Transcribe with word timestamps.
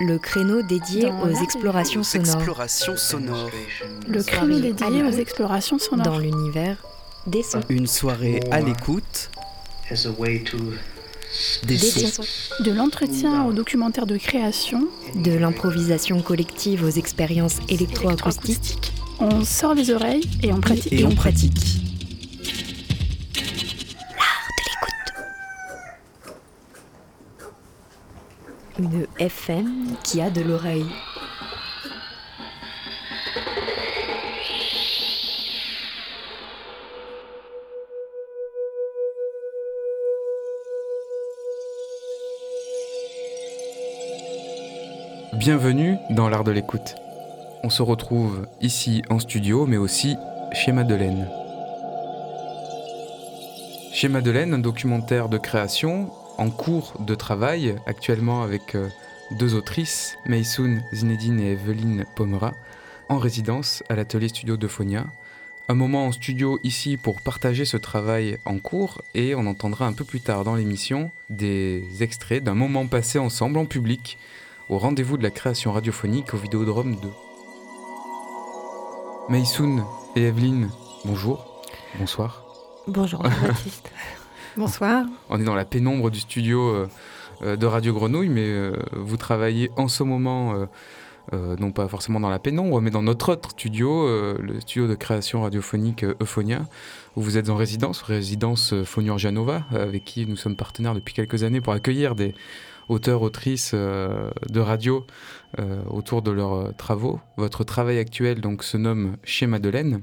le 0.00 0.18
créneau 0.18 0.62
dédié 0.62 1.02
Dans 1.02 1.22
aux 1.24 1.42
explorations 1.42 2.02
sonores 2.02 2.36
explorations 2.36 2.96
sonores. 2.96 3.50
Le 4.06 4.22
créneau 4.22 4.58
dédié 4.60 5.02
aux 5.02 5.10
explorations 5.18 5.78
sonores. 5.78 6.04
dans 6.06 6.18
l'univers 6.18 6.76
des 7.26 7.42
sons. 7.42 7.60
Une 7.68 7.86
soirée 7.86 8.40
à 8.50 8.60
l'écoute 8.60 9.30
as 9.90 10.06
a 10.06 10.10
way 10.18 10.42
to 10.44 10.56
des 11.66 11.74
Des 11.76 11.78
sons. 11.78 12.22
sons. 12.22 12.62
De 12.64 12.70
l'entretien 12.70 13.44
au 13.44 13.52
documentaire 13.52 14.06
de 14.06 14.16
création, 14.16 14.86
De 15.14 15.32
l'improvisation 15.32 16.22
collective 16.22 16.84
aux 16.84 16.88
expériences 16.90 17.56
électroacoustiques. 17.68 18.44
électroacoustique. 18.48 18.92
On 19.20 19.44
sort 19.44 19.74
les 19.74 19.90
oreilles 19.90 20.28
et 20.42 20.52
on 20.52 20.60
pratique. 20.60 20.92
Et 20.92 21.04
on 21.04 21.14
pratique. 21.14 21.77
FM 29.18 29.96
qui 30.04 30.20
a 30.20 30.30
de 30.30 30.42
l'oreille. 30.42 30.86
Bienvenue 45.34 45.96
dans 46.10 46.28
l'art 46.28 46.44
de 46.44 46.52
l'écoute. 46.52 46.94
On 47.64 47.70
se 47.70 47.82
retrouve 47.82 48.46
ici 48.60 49.02
en 49.10 49.18
studio, 49.18 49.66
mais 49.66 49.78
aussi 49.78 50.16
chez 50.52 50.70
Madeleine. 50.70 51.28
Chez 53.92 54.08
Madeleine, 54.08 54.54
un 54.54 54.58
documentaire 54.58 55.28
de 55.28 55.38
création 55.38 56.12
en 56.36 56.50
cours 56.50 56.94
de 57.00 57.16
travail, 57.16 57.74
actuellement 57.86 58.42
avec 58.42 58.76
euh, 58.76 58.88
deux 59.30 59.54
autrices, 59.54 60.18
Maysoun 60.26 60.82
Zinedine 60.92 61.40
et 61.40 61.52
Evelyne 61.52 62.04
Pomera, 62.14 62.54
en 63.08 63.18
résidence 63.18 63.82
à 63.88 63.94
l'atelier 63.94 64.28
studio 64.28 64.56
de 64.56 64.66
Phonia. 64.66 65.06
Un 65.68 65.74
moment 65.74 66.06
en 66.06 66.12
studio 66.12 66.58
ici 66.62 66.96
pour 66.96 67.20
partager 67.20 67.64
ce 67.64 67.76
travail 67.76 68.38
en 68.46 68.58
cours 68.58 69.02
et 69.14 69.34
on 69.34 69.46
entendra 69.46 69.86
un 69.86 69.92
peu 69.92 70.04
plus 70.04 70.20
tard 70.20 70.44
dans 70.44 70.54
l'émission 70.54 71.10
des 71.28 71.84
extraits 72.00 72.42
d'un 72.42 72.54
moment 72.54 72.86
passé 72.86 73.18
ensemble 73.18 73.58
en 73.58 73.66
public 73.66 74.18
au 74.70 74.78
rendez-vous 74.78 75.18
de 75.18 75.22
la 75.22 75.30
création 75.30 75.72
radiophonique 75.72 76.32
au 76.32 76.38
Vidéodrome 76.38 76.96
2. 76.96 77.08
Maysoun 79.28 79.84
et 80.16 80.22
Evelyne, 80.22 80.70
bonjour, 81.04 81.62
bonsoir. 81.98 82.44
Bonjour 82.86 83.22
Baptiste. 83.22 83.90
Bonsoir. 84.56 85.04
On 85.28 85.40
est 85.40 85.44
dans 85.44 85.54
la 85.54 85.64
pénombre 85.64 86.10
du 86.10 86.18
studio 86.18 86.70
euh, 86.70 86.88
de 87.44 87.66
Radio 87.66 87.92
Grenouille, 87.92 88.28
mais 88.28 88.46
euh, 88.46 88.72
vous 88.92 89.16
travaillez 89.16 89.70
en 89.76 89.88
ce 89.88 90.02
moment, 90.02 90.54
euh, 90.54 90.66
euh, 91.32 91.56
non 91.58 91.72
pas 91.72 91.88
forcément 91.88 92.20
dans 92.20 92.30
la 92.30 92.38
pénombre, 92.38 92.80
mais 92.80 92.90
dans 92.90 93.02
notre 93.02 93.32
autre 93.32 93.50
studio, 93.50 94.06
euh, 94.06 94.36
le 94.40 94.60
studio 94.60 94.88
de 94.88 94.94
création 94.94 95.42
radiophonique 95.42 96.04
euh, 96.04 96.14
Euphonia, 96.20 96.66
où 97.16 97.22
vous 97.22 97.36
êtes 97.36 97.50
en 97.50 97.56
résidence, 97.56 98.02
résidence 98.02 98.72
euh, 98.72 98.84
Phonior 98.84 99.18
Janova, 99.18 99.64
avec 99.70 100.04
qui 100.04 100.26
nous 100.26 100.36
sommes 100.36 100.56
partenaires 100.56 100.94
depuis 100.94 101.14
quelques 101.14 101.42
années 101.44 101.60
pour 101.60 101.72
accueillir 101.72 102.14
des 102.14 102.34
auteurs, 102.88 103.22
autrices 103.22 103.72
euh, 103.74 104.30
de 104.48 104.60
radio 104.60 105.04
euh, 105.60 105.82
autour 105.90 106.22
de 106.22 106.30
leurs 106.30 106.54
euh, 106.54 106.72
travaux. 106.76 107.20
Votre 107.36 107.62
travail 107.62 107.98
actuel 107.98 108.40
donc 108.40 108.64
se 108.64 108.76
nomme 108.76 109.16
Chez 109.22 109.46
Madeleine, 109.46 110.00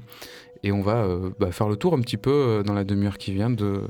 et 0.62 0.72
on 0.72 0.82
va 0.82 1.04
euh, 1.04 1.30
bah, 1.38 1.52
faire 1.52 1.68
le 1.68 1.76
tour 1.76 1.94
un 1.94 2.00
petit 2.00 2.16
peu 2.16 2.30
euh, 2.30 2.62
dans 2.62 2.72
la 2.74 2.84
demi-heure 2.84 3.18
qui 3.18 3.32
vient 3.32 3.50
de 3.50 3.82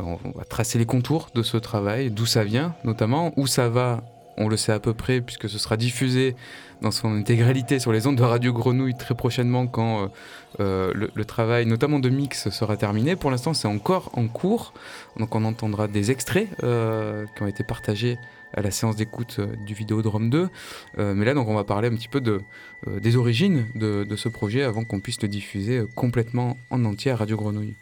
on 0.00 0.38
va 0.38 0.44
tracer 0.44 0.78
les 0.78 0.86
contours 0.86 1.28
de 1.34 1.42
ce 1.42 1.56
travail, 1.56 2.10
d'où 2.10 2.26
ça 2.26 2.44
vient 2.44 2.74
notamment, 2.84 3.32
où 3.36 3.46
ça 3.46 3.68
va, 3.68 4.04
on 4.36 4.48
le 4.48 4.56
sait 4.56 4.72
à 4.72 4.80
peu 4.80 4.94
près 4.94 5.20
puisque 5.20 5.48
ce 5.48 5.58
sera 5.58 5.76
diffusé 5.76 6.36
dans 6.82 6.90
son 6.90 7.14
intégralité 7.14 7.78
sur 7.78 7.92
les 7.92 8.06
ondes 8.06 8.16
de 8.16 8.22
Radio 8.22 8.52
Grenouille 8.52 8.94
très 8.94 9.14
prochainement 9.14 9.66
quand 9.66 10.02
euh, 10.02 10.06
euh, 10.60 11.08
le, 11.14 11.24
travail 11.24 11.66
notamment 11.66 11.98
de 11.98 12.08
mix 12.08 12.50
sera 12.50 12.76
terminé. 12.76 13.16
Pour 13.16 13.30
l'instant 13.30 13.54
c'est 13.54 13.68
encore 13.68 14.10
en 14.14 14.28
cours, 14.28 14.72
donc 15.18 15.34
on 15.34 15.44
entendra 15.44 15.88
des 15.88 16.10
extraits 16.10 16.48
euh, 16.62 17.26
qui 17.34 17.42
ont 17.42 17.46
été 17.46 17.64
partagés 17.64 18.18
à 18.54 18.62
la 18.62 18.70
séance 18.70 18.96
d'écoute 18.96 19.40
du 19.66 19.74
Vidéodrome 19.74 20.30
2. 20.30 20.48
Euh, 20.98 21.14
mais 21.14 21.24
là 21.24 21.34
donc 21.34 21.48
on 21.48 21.54
va 21.54 21.64
parler 21.64 21.88
un 21.88 21.94
petit 21.94 22.08
peu 22.08 22.20
de, 22.20 22.40
des 22.86 23.16
origines 23.16 23.66
de, 23.74 24.04
de 24.04 24.16
ce 24.16 24.28
projet 24.28 24.62
avant 24.62 24.84
qu'on 24.84 25.00
puisse 25.00 25.20
le 25.20 25.28
diffuser 25.28 25.82
complètement 25.94 26.56
en 26.70 26.84
entier 26.84 27.10
à 27.10 27.16
Radio 27.16 27.36
Grenouille. 27.36 27.74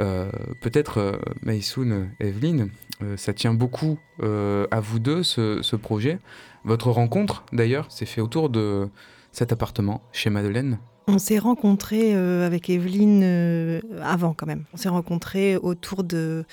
Euh, 0.00 0.30
Peut-être, 0.60 0.98
euh, 0.98 1.12
Maysoun, 1.42 2.10
Evelyne, 2.20 2.70
euh, 3.02 3.16
ça 3.16 3.32
tient 3.32 3.54
beaucoup 3.54 3.98
euh, 4.22 4.66
à 4.70 4.80
vous 4.80 4.98
deux, 4.98 5.22
ce, 5.22 5.76
projet. 5.76 6.18
Votre 6.64 6.90
rencontre, 6.90 7.44
d'ailleurs, 7.52 7.90
s'est 7.90 8.06
fait 8.06 8.20
autour 8.20 8.48
de 8.48 8.88
cet 9.32 9.52
appartement 9.52 10.02
chez 10.12 10.30
Madeleine. 10.30 10.78
On 11.08 11.18
s'est 11.18 11.38
rencontrés 11.38 12.14
euh, 12.14 12.46
avec 12.46 12.70
Evelyne 12.70 13.22
euh, 13.24 13.80
avant 14.02 14.34
quand 14.34 14.46
même. 14.46 14.64
On 14.72 14.76
s'est 14.76 14.88
rencontrés 14.88 15.56
autour 15.56 16.04
de 16.04 16.44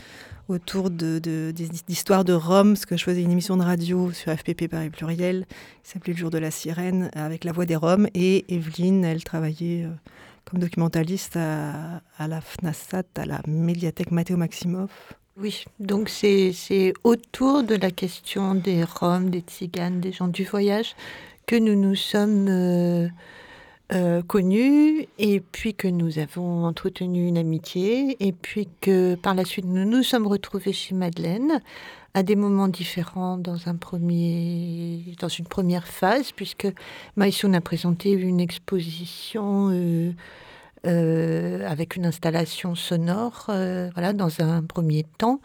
autour 0.47 0.89
de, 0.89 1.19
de- 1.19 1.53
de 1.53 2.33
Rome, 2.33 2.73
parce 2.73 2.87
que 2.87 2.97
je 2.97 3.03
faisais 3.03 3.21
une 3.21 3.29
émission 3.29 3.55
de 3.55 3.61
radio 3.61 4.11
sur 4.11 4.31
FPP 4.35 4.67
Paris 4.67 4.89
Pluriel, 4.89 5.45
qui 5.83 5.91
s'appelait 5.91 6.13
Le 6.13 6.17
jour 6.17 6.31
de 6.31 6.39
la 6.39 6.49
sirène, 6.49 7.11
avec 7.13 7.43
la 7.43 7.51
voix 7.51 7.67
des 7.67 7.75
Roms. 7.75 8.07
Et 8.15 8.51
Evelyne, 8.51 9.05
elle 9.05 9.23
travaillait 9.23 9.83
euh, 9.85 9.89
comme 10.49 10.59
documentaliste 10.59 11.37
à, 11.37 12.27
la 12.27 12.41
FNASAT, 12.41 13.03
à 13.17 13.25
la 13.25 13.41
médiathèque 13.47 14.11
Mathéo 14.11 14.37
Maximov. 14.37 14.89
Oui, 15.37 15.63
donc 15.79 16.09
c'est 16.09 16.51
c'est 16.53 16.93
autour 17.03 17.63
de 17.63 17.75
la 17.75 17.91
question 17.91 18.55
des 18.55 18.83
Roms, 18.83 19.29
des 19.29 19.39
Tziganes, 19.39 20.01
des 20.01 20.11
gens 20.11 20.27
du 20.27 20.43
voyage 20.43 20.95
que 21.45 21.55
nous 21.55 21.75
nous 21.75 21.95
sommes 21.95 22.47
euh, 22.49 23.07
euh, 23.93 24.21
connus 24.21 25.07
et 25.17 25.39
puis 25.39 25.73
que 25.73 25.87
nous 25.87 26.19
avons 26.19 26.65
entretenu 26.65 27.27
une 27.27 27.37
amitié 27.37 28.17
et 28.19 28.33
puis 28.33 28.67
que 28.81 29.15
par 29.15 29.33
la 29.33 29.45
suite 29.45 29.65
nous 29.65 29.85
nous 29.85 30.03
sommes 30.03 30.27
retrouvés 30.27 30.73
chez 30.73 30.93
Madeleine 30.93 31.61
à 32.13 32.23
des 32.23 32.35
moments 32.35 32.67
différents 32.67 33.37
dans 33.37 33.67
un 33.67 33.75
premier 33.75 35.15
dans 35.19 35.27
une 35.27 35.45
première 35.45 35.87
phase 35.87 36.31
puisque 36.31 36.67
Maïsoun 37.15 37.55
a 37.55 37.61
présenté 37.61 38.11
une 38.11 38.39
exposition 38.39 39.69
euh, 39.71 40.11
euh, 40.87 41.67
avec 41.67 41.97
une 41.97 42.05
installation 42.05 42.73
sonore, 42.73 43.47
euh, 43.49 43.89
voilà, 43.93 44.13
dans 44.13 44.41
un 44.41 44.63
premier 44.63 45.05
temps, 45.17 45.41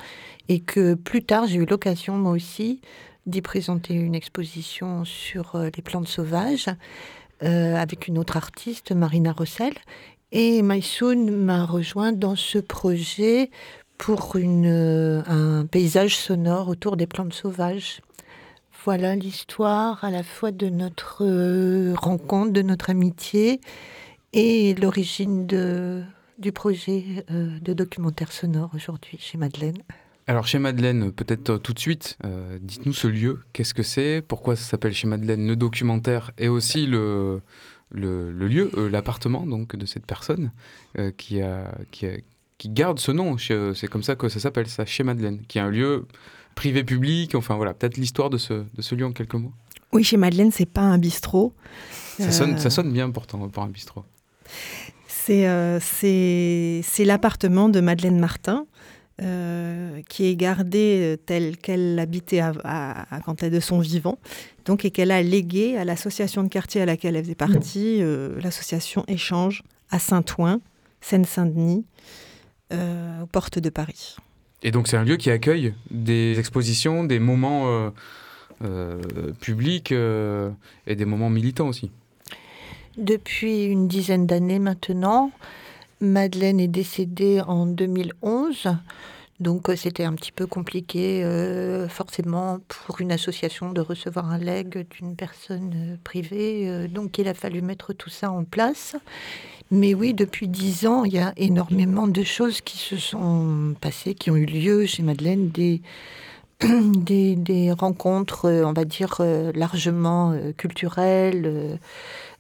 et 0.49 0.61
que 0.61 0.95
plus 0.95 1.25
tard 1.25 1.47
j'ai 1.47 1.57
eu 1.57 1.67
l'occasion 1.67 2.17
moi 2.17 2.33
aussi 2.33 2.81
d'y 3.27 3.43
présenter 3.43 3.95
une 3.95 4.15
exposition 4.15 5.05
sur 5.05 5.57
les 5.57 5.83
plantes 5.83 6.09
sauvages 6.09 6.69
avec 7.41 8.09
une 8.09 8.17
autre 8.17 8.39
artiste, 8.39 8.93
Marina 8.93 9.33
Rossel, 9.33 9.75
et 10.33 10.63
Maïsoun 10.63 11.31
m'a 11.31 11.65
rejoint 11.65 12.13
dans 12.13 12.37
ce 12.37 12.59
projet 12.59 13.51
pour 13.99 14.33
euh, 14.37 15.23
un 15.27 15.67
paysage 15.67 16.17
sonore 16.17 16.69
autour 16.69 16.97
des 16.97 17.07
plantes 17.07 17.33
sauvages. 17.33 18.01
Voilà 18.85 19.17
l'histoire 19.17 20.05
à 20.05 20.11
la 20.11 20.23
fois 20.23 20.53
de 20.53 20.69
notre 20.69 21.25
euh, 21.25 21.95
rencontre, 21.97 22.53
de 22.53 22.63
notre 22.63 22.91
amitié 22.91 23.61
et 24.33 24.75
l'origine 24.75 25.47
du 26.39 26.53
projet 26.53 27.25
euh, 27.31 27.59
de 27.61 27.73
documentaire 27.73 28.33
sonore 28.33 28.71
aujourd'hui 28.75 29.17
chez 29.21 29.39
Madeleine. 29.39 29.79
Alors 30.27 30.47
chez 30.47 30.59
Madeleine, 30.59 31.13
peut-être 31.13 31.59
tout 31.59 31.75
de 31.75 31.79
suite, 31.79 32.17
dites-nous 32.63 32.95
ce 32.95 33.07
lieu, 33.09 33.41
qu'est-ce 33.53 33.75
que 33.75 33.83
c'est, 33.83 34.23
pourquoi 34.27 34.57
ça 34.57 34.65
s'appelle 34.65 34.95
chez 34.95 35.07
Madeleine 35.07 35.47
le 35.47 35.55
documentaire 35.55 36.31
et 36.39 36.49
aussi 36.49 36.87
le, 36.87 37.43
lieu, 37.93 38.71
l'appartement 38.91 39.47
donc 39.47 39.77
de 39.77 39.85
cette 39.85 40.07
personne 40.07 40.51
qui, 41.19 41.43
a, 41.43 41.75
qui, 41.91 42.07
a- 42.07 42.17
qui 42.59 42.69
garde 42.69 42.99
ce 42.99 43.13
nom, 43.13 43.37
chez- 43.37 43.73
c'est 43.75 43.87
comme 43.89 44.03
ça 44.03 44.17
que 44.17 44.29
ça 44.29 44.41
s'appelle 44.41 44.67
ça, 44.69 44.85
chez 44.87 45.03
Madeleine, 45.03 45.41
qui 45.49 45.59
est 45.59 45.61
un 45.61 45.71
lieu 45.71 46.07
privé-public, 46.55 47.35
enfin 47.35 47.57
voilà, 47.57 47.75
peut-être 47.75 47.97
l'histoire 47.97 48.31
de 48.31 48.39
ce, 48.39 48.55
de 48.75 48.83
ce 48.83 48.95
lieu 48.95 49.05
en 49.05 49.13
quelques 49.13 49.35
mots. 49.35 49.53
Oui, 49.93 50.05
chez 50.05 50.17
Madeleine, 50.17 50.51
c'est 50.53 50.67
pas 50.67 50.83
un 50.83 50.99
bistrot. 50.99 51.53
Ça, 52.19 52.31
sonne, 52.31 52.55
Euh, 52.55 52.59
ça 52.59 52.71
sonne 52.71 52.93
bien 52.93 53.11
pourtant 53.11 53.49
pour 53.49 53.63
un 53.63 53.69
bistrot. 53.69 54.05
C'est 55.09 55.47
euh, 55.49 55.81
l'appartement 57.01 57.69
de 57.69 57.81
Madeleine 57.81 58.19
Martin 58.21 58.67
euh, 59.23 60.01
qui 60.09 60.27
est 60.27 60.37
gardé 60.37 61.01
euh, 61.03 61.17
tel 61.17 61.57
qu'elle 61.57 61.95
l'habitait 61.95 62.41
à- 62.41 62.53
à- 62.65 63.17
à- 63.17 63.21
quand 63.21 63.43
elle 63.43 63.53
de 63.53 63.61
son 63.61 63.79
vivant, 63.79 64.19
donc 64.65 64.85
et 64.85 64.91
qu'elle 64.91 65.13
a 65.13 65.23
légué 65.23 65.77
à 65.77 65.85
l'association 65.85 66.43
de 66.43 66.49
quartier 66.49 66.81
à 66.83 66.87
laquelle 66.87 67.15
elle 67.17 67.23
faisait 67.25 67.35
partie, 67.37 67.99
euh, 68.03 68.41
l'association 68.41 69.05
Échange 69.09 69.63
à 69.91 69.99
Saint-Ouen. 69.99 70.61
Seine-Saint-Denis, 71.01 71.85
aux 73.23 73.27
portes 73.27 73.59
de 73.59 73.71
Paris. 73.71 74.17
Et 74.63 74.71
donc 74.71 74.89
c'est 74.89 74.97
un 74.97 75.05
lieu 75.05 75.17
qui 75.17 75.31
accueille 75.31 75.75
des 75.91 76.39
expositions, 76.39 77.05
des 77.05 77.19
moments 77.19 77.93
publics 79.41 79.93
et 79.93 80.97
des 80.97 81.05
moments 81.05 81.31
militants 81.31 81.69
aussi. 81.69 81.91
Depuis 82.97 83.65
une 83.65 83.89
dizaine 83.89 84.27
d'années 84.27 84.61
maintenant, 84.61 85.33
Madeleine 86.01 86.61
est 86.61 86.69
décédée 86.69 87.41
en 87.41 87.67
2011. 87.67 88.69
Donc 89.41 89.69
euh, 89.69 89.75
c'était 89.75 90.05
un 90.05 90.15
petit 90.15 90.31
peu 90.31 90.47
compliqué 90.47 91.25
euh, 91.25 91.89
forcément 91.89 92.61
pour 92.69 93.01
une 93.01 93.11
association 93.11 93.73
de 93.73 93.81
recevoir 93.81 94.31
un 94.31 94.39
leg 94.39 94.87
d'une 94.91 95.17
personne 95.17 95.73
euh, 95.75 95.97
privée. 96.05 96.87
donc 96.89 97.19
il 97.19 97.27
a 97.27 97.35
fallu 97.35 97.61
mettre 97.61 97.93
tout 97.93 98.11
ça 98.11 98.31
en 98.31 98.45
place. 98.45 98.95
Mais 99.71 99.95
oui, 99.95 100.15
depuis 100.15 100.49
dix 100.49 100.87
ans, 100.87 101.05
il 101.05 101.15
y 101.15 101.19
a 101.19 101.33
énormément 101.37 102.07
de 102.07 102.23
choses 102.23 102.61
qui 102.61 102.79
se 102.79 102.97
sont 102.97 103.75
passées, 103.81 104.15
qui 104.15 104.31
ont 104.31 104.37
eu 104.37 104.47
lieu 104.47 104.87
chez 104.87 105.03
Madeleine, 105.03 105.49
des, 105.49 105.81
des, 106.61 107.73
rencontres, 107.73 108.49
on 108.49 108.73
va 108.73 108.85
dire, 108.85 109.21
largement 109.55 110.37
culturelles, 110.57 111.79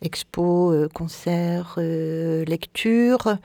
expos, 0.03 0.89
concerts, 0.93 1.79
lectures. 1.79 3.39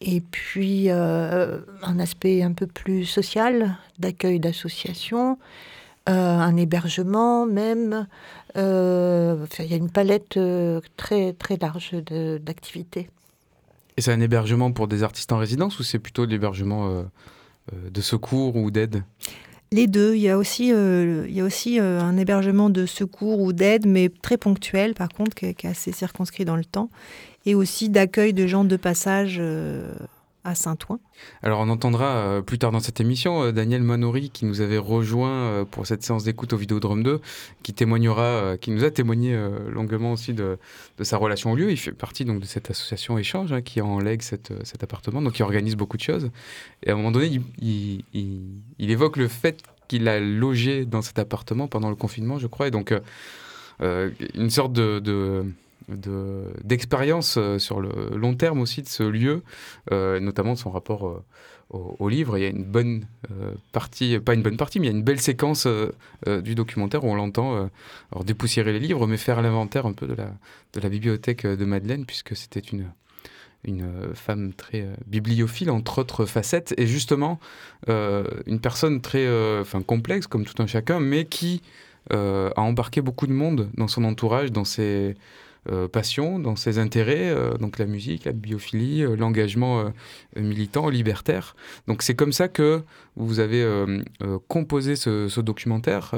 Et 0.00 0.20
puis 0.22 0.86
euh, 0.88 1.58
un 1.82 1.98
aspect 1.98 2.42
un 2.42 2.52
peu 2.52 2.66
plus 2.66 3.04
social, 3.04 3.76
d'accueil 3.98 4.40
d'associations, 4.40 5.38
euh, 6.08 6.12
un 6.38 6.56
hébergement 6.56 7.44
même. 7.46 8.06
Euh, 8.56 9.46
il 9.58 9.66
y 9.66 9.74
a 9.74 9.76
une 9.76 9.90
palette 9.90 10.38
très, 10.96 11.32
très 11.34 11.56
large 11.56 11.92
d'activités. 12.40 13.08
Et 13.96 14.02
c'est 14.02 14.12
un 14.12 14.20
hébergement 14.20 14.72
pour 14.72 14.88
des 14.88 15.02
artistes 15.02 15.32
en 15.32 15.38
résidence 15.38 15.78
ou 15.78 15.82
c'est 15.82 15.98
plutôt 15.98 16.24
l'hébergement 16.24 17.04
de 17.72 18.00
secours 18.00 18.56
ou 18.56 18.70
d'aide? 18.70 19.02
Les 19.72 19.86
deux. 19.86 20.14
Il 20.14 20.20
y 20.20 20.28
a 20.28 20.38
aussi, 20.38 20.68
il 20.68 21.32
y 21.32 21.40
a 21.40 21.44
aussi 21.44 21.78
un 21.78 22.16
hébergement 22.16 22.70
de 22.70 22.86
secours 22.86 23.40
ou 23.40 23.52
d'aide, 23.52 23.86
mais 23.86 24.10
très 24.22 24.36
ponctuel, 24.36 24.94
par 24.94 25.08
contre, 25.08 25.34
qui 25.34 25.46
est, 25.46 25.64
assez 25.64 25.92
circonscrit 25.92 26.44
dans 26.44 26.56
le 26.56 26.64
temps 26.64 26.90
et 27.46 27.54
aussi 27.54 27.88
d'accueil 27.88 28.32
de 28.32 28.46
gens 28.46 28.64
de 28.64 28.76
passage 28.76 29.36
euh, 29.40 29.92
à 30.44 30.54
Saint-Ouen. 30.54 30.98
Alors 31.42 31.60
on 31.60 31.68
entendra 31.68 32.06
euh, 32.06 32.42
plus 32.42 32.58
tard 32.58 32.72
dans 32.72 32.80
cette 32.80 33.00
émission 33.00 33.42
euh, 33.42 33.52
Daniel 33.52 33.82
Manori 33.82 34.30
qui 34.30 34.44
nous 34.44 34.60
avait 34.60 34.78
rejoint 34.78 35.64
pour 35.70 35.86
cette 35.86 36.02
séance 36.02 36.24
d'écoute 36.24 36.52
au 36.52 36.56
Vidéodrome 36.56 37.02
2, 37.02 37.20
qui 37.62 37.74
témoignera, 37.74 38.56
qui 38.60 38.70
nous 38.70 38.84
a 38.84 38.90
témoigné 38.90 39.38
longuement 39.68 40.12
aussi 40.12 40.32
de, 40.32 40.58
sa 41.00 41.16
relation 41.16 41.52
au 41.52 41.56
lieu. 41.56 41.70
Il 41.70 41.76
fait 41.76 41.92
partie 41.92 42.24
donc 42.24 42.40
de 42.40 42.46
cette 42.46 42.70
association 42.70 43.18
Échange 43.18 43.52
hein, 43.52 43.62
qui 43.62 43.80
en 43.80 43.98
lègue 43.98 44.22
cet 44.22 44.82
appartement, 44.82 45.22
donc 45.22 45.34
qui 45.34 45.42
organise 45.42 45.76
beaucoup 45.76 45.96
de 45.96 46.02
choses. 46.02 46.30
Et 46.82 46.90
à 46.90 46.94
un 46.94 46.96
moment 46.96 47.10
donné, 47.10 47.40
il, 47.60 48.04
évoque 48.78 49.16
le 49.16 49.28
fait 49.28 49.62
qu'il 49.88 50.08
a 50.08 50.20
logé 50.20 50.84
dans 50.84 51.02
cet 51.02 51.18
appartement 51.18 51.68
pendant 51.68 51.90
le 51.90 51.96
confinement, 51.96 52.38
je 52.38 52.46
crois, 52.46 52.68
et 52.68 52.70
donc 52.70 52.94
une 53.80 54.50
sorte 54.50 54.72
de 54.72 55.44
d'expérience 55.96 57.36
euh, 57.36 57.58
sur 57.58 57.80
le 57.80 57.90
long 58.16 58.34
terme 58.34 58.60
aussi 58.60 58.82
de 58.82 58.88
ce 58.88 59.02
lieu, 59.02 59.42
euh, 59.92 60.20
notamment 60.20 60.54
de 60.54 60.58
son 60.58 60.70
rapport 60.70 61.06
euh, 61.06 61.24
au, 61.70 62.08
livre. 62.08 62.36
Il 62.36 62.42
y 62.42 62.46
a 62.46 62.48
une 62.48 62.64
bonne 62.64 63.06
partie, 63.70 64.18
pas 64.18 64.34
une 64.34 64.42
bonne 64.42 64.56
partie, 64.56 64.80
mais 64.80 64.86
il 64.86 64.90
y 64.90 64.92
a 64.92 64.96
une 64.96 65.04
belle 65.04 65.20
séquence 65.20 65.68
du 66.26 66.56
documentaire 66.56 67.04
où 67.04 67.08
on 67.08 67.14
l'entend 67.14 67.70
dépoussiérer 68.24 68.72
les 68.72 68.80
livres, 68.80 69.06
mais 69.06 69.16
faire 69.16 69.40
l'inventaire 69.40 69.86
un 69.86 69.92
peu 69.92 70.08
de 70.08 70.14
la, 70.14 70.32
de 70.72 70.80
la 70.80 70.88
bibliothèque 70.88 71.46
de 71.46 71.64
Madeleine, 71.64 72.06
puisque 72.06 72.34
c'était 72.34 72.58
une, 72.58 72.90
une 73.62 73.86
femme 74.14 74.52
très 74.52 74.84
bibliophile, 75.06 75.70
entre 75.70 76.00
autres 76.00 76.26
facettes, 76.26 76.74
et 76.76 76.88
justement 76.88 77.38
une 77.86 78.58
personne 78.60 79.00
très 79.00 79.28
enfin, 79.60 79.80
complexe, 79.80 80.26
comme 80.26 80.44
tout 80.44 80.60
un 80.60 80.66
chacun, 80.66 80.98
mais 80.98 81.24
qui 81.24 81.62
a 82.10 82.50
embarqué 82.56 83.00
beaucoup 83.00 83.28
de 83.28 83.32
monde 83.32 83.70
dans 83.74 83.86
son 83.86 84.02
entourage, 84.02 84.50
dans 84.50 84.64
ses 84.64 85.14
euh, 85.68 85.88
passion, 85.88 86.38
dans 86.38 86.56
ses 86.56 86.78
intérêts, 86.78 87.28
euh, 87.28 87.58
donc 87.58 87.78
la 87.78 87.84
musique, 87.84 88.24
la 88.24 88.32
biophilie, 88.32 89.02
euh, 89.02 89.14
l'engagement 89.14 89.92
militant, 90.34 90.88
libertaire. 90.88 91.54
Donc 91.86 92.02
c'est 92.02 92.14
comme 92.14 92.32
ça 92.32 92.48
que 92.48 92.82
vous 93.16 93.40
avez 93.40 93.66
composé 94.48 94.96
ce, 94.96 95.40
documentaire, 95.40 96.14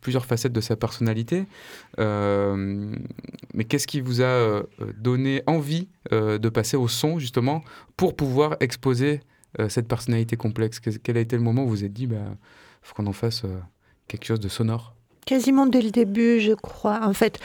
plusieurs 0.00 0.24
facettes 0.24 0.52
de 0.52 0.60
sa 0.60 0.76
personnalité. 0.76 1.44
mais 1.98 3.64
qu'est-ce 3.68 3.86
qui 3.86 4.00
vous 4.00 4.22
a 4.22 4.62
donné 4.96 5.42
envie 5.46 5.88
de 6.10 6.48
passer 6.48 6.76
au 6.76 6.88
son, 6.88 7.18
justement, 7.18 7.62
pour 7.96 8.16
pouvoir 8.16 8.56
exposer 8.60 9.20
cette 9.68 9.88
personnalité 9.88 10.36
complexe? 10.36 10.80
Quel 10.80 11.16
a 11.16 11.20
été 11.20 11.36
le 11.36 11.42
moment 11.42 11.64
où 11.64 11.66
vous 11.66 11.76
vous 11.76 11.84
êtes 11.84 11.92
dit, 11.92 12.06
bah, 12.06 12.36
faut 12.82 12.94
qu'on 12.94 13.06
en 13.06 13.12
fasse 13.12 13.42
quelque 14.08 14.24
chose 14.24 14.40
de 14.40 14.48
sonore? 14.48 14.94
Quasiment 15.26 15.66
dès 15.66 15.82
le 15.82 15.90
début, 15.90 16.40
je 16.40 16.52
crois. 16.52 17.00
En 17.04 17.12
fait, 17.12 17.38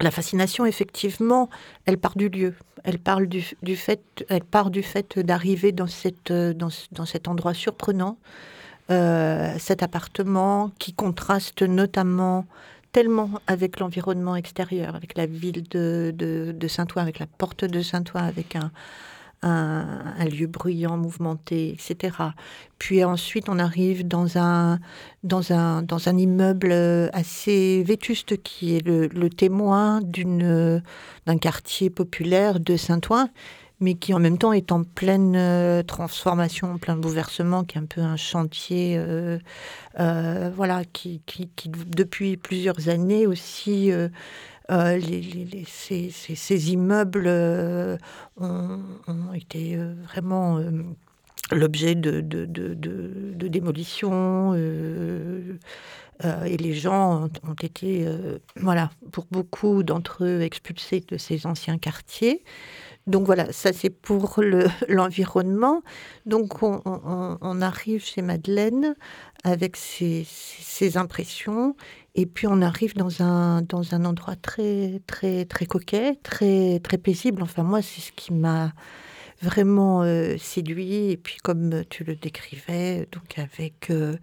la 0.00 0.10
fascination, 0.10 0.66
effectivement, 0.66 1.50
elle 1.86 1.98
part 1.98 2.16
du 2.16 2.28
lieu. 2.28 2.54
Elle, 2.84 2.98
parle 2.98 3.26
du, 3.26 3.42
fait, 3.76 4.02
elle 4.28 4.44
part 4.44 4.70
du 4.70 4.82
fait 4.82 5.18
d'arriver 5.18 5.72
dans, 5.72 5.86
cet 5.86 7.28
endroit 7.28 7.54
surprenant, 7.54 8.16
euh, 8.90 9.54
cet 9.58 9.82
appartement 9.82 10.70
qui 10.78 10.94
contraste 10.94 11.62
notamment 11.62 12.46
tellement 12.92 13.30
avec 13.46 13.78
l'environnement 13.78 14.34
extérieur, 14.34 14.96
avec 14.96 15.16
la 15.16 15.26
ville 15.26 15.62
de, 15.68 16.12
de 16.16 16.68
Saint-Ouen, 16.68 17.02
avec 17.02 17.18
la 17.18 17.26
porte 17.26 17.64
de 17.64 17.82
Saint-Ouen, 17.82 18.24
avec 18.24 18.56
un, 18.56 18.72
un, 19.42 20.24
lieu 20.24 20.46
bruyant, 20.46 20.96
mouvementé, 20.96 21.70
etc. 21.70 22.16
Puis 22.78 23.04
ensuite, 23.04 23.48
on 23.48 23.58
arrive 23.58 24.06
dans 24.06 24.38
un, 24.38 24.78
dans 25.24 25.52
un, 25.52 25.82
dans 25.82 26.08
un 26.08 26.16
immeuble 26.16 26.72
assez 27.12 27.82
vétuste 27.82 28.42
qui 28.42 28.76
est 28.76 28.86
le, 28.86 29.30
témoin 29.30 30.00
d'un 30.02 31.38
quartier 31.38 31.90
populaire 31.90 32.60
de 32.60 32.76
Saint-Ouen, 32.76 33.28
mais 33.80 33.94
qui 33.94 34.12
en 34.12 34.18
même 34.18 34.38
temps 34.38 34.52
est 34.52 34.72
en 34.72 34.84
pleine 34.84 35.34
euh, 35.36 35.82
transformation, 35.82 36.72
en 36.74 36.78
plein 36.78 36.96
bouleversement, 36.96 37.64
qui 37.64 37.78
est 37.78 37.80
un 37.80 37.86
peu 37.86 38.02
un 38.02 38.16
chantier, 38.16 38.96
euh, 38.98 39.38
euh, 39.98 40.50
voilà, 40.54 40.84
qui, 40.84 41.22
qui, 41.24 41.48
qui, 41.56 41.70
depuis 41.70 42.36
plusieurs 42.36 42.88
années 42.88 43.26
aussi 43.26 43.90
euh, 44.70 44.98
les, 44.98 45.64
ces, 45.66 46.72
immeubles 46.72 47.24
euh, 47.26 47.96
ont, 48.36 48.78
été 49.34 49.74
euh, 49.76 49.94
vraiment 50.04 50.60
l'objet 51.50 51.96
de, 51.96 52.20
démolition 53.48 54.54
et 54.54 55.58
les 56.56 56.74
gens 56.74 57.28
ont, 57.42 57.54
été, 57.60 58.06
voilà, 58.56 58.90
pour 59.10 59.26
beaucoup 59.30 59.82
d'entre 59.82 60.24
eux 60.24 60.42
expulsés 60.42 61.02
de 61.08 61.16
ces 61.16 61.46
anciens 61.46 61.78
quartiers. 61.78 62.44
Donc 63.06 63.26
voilà, 63.26 63.52
ça 63.52 63.72
c'est 63.72 63.90
pour 63.90 64.40
l'environnement. 64.88 65.82
Donc 66.26 66.62
on, 66.62 67.60
arrive 67.60 68.04
chez 68.04 68.22
Madeleine 68.22 68.94
avec 69.42 69.76
ses, 69.76 70.26
impressions 70.96 71.76
et 72.14 72.26
puis 72.26 72.46
on 72.46 72.60
arrive 72.62 72.94
dans 72.94 73.22
un, 73.22 73.62
dans 73.62 73.94
un 73.94 74.04
endroit 74.04 74.36
très 74.36 75.00
très 75.06 75.44
très 75.44 75.66
coquet, 75.66 76.18
très 76.22 76.80
très 76.80 76.98
paisible. 76.98 77.42
Enfin 77.42 77.62
moi 77.62 77.82
c'est 77.82 78.00
ce 78.00 78.12
qui 78.12 78.32
m'a 78.32 78.72
vraiment 79.42 80.02
euh, 80.02 80.36
séduit 80.38 81.10
et 81.10 81.16
puis 81.16 81.38
comme 81.42 81.84
tu 81.88 82.04
le 82.04 82.14
décrivais, 82.14 83.08
donc 83.12 83.38
avec 83.38 83.90
euh, 83.90 84.16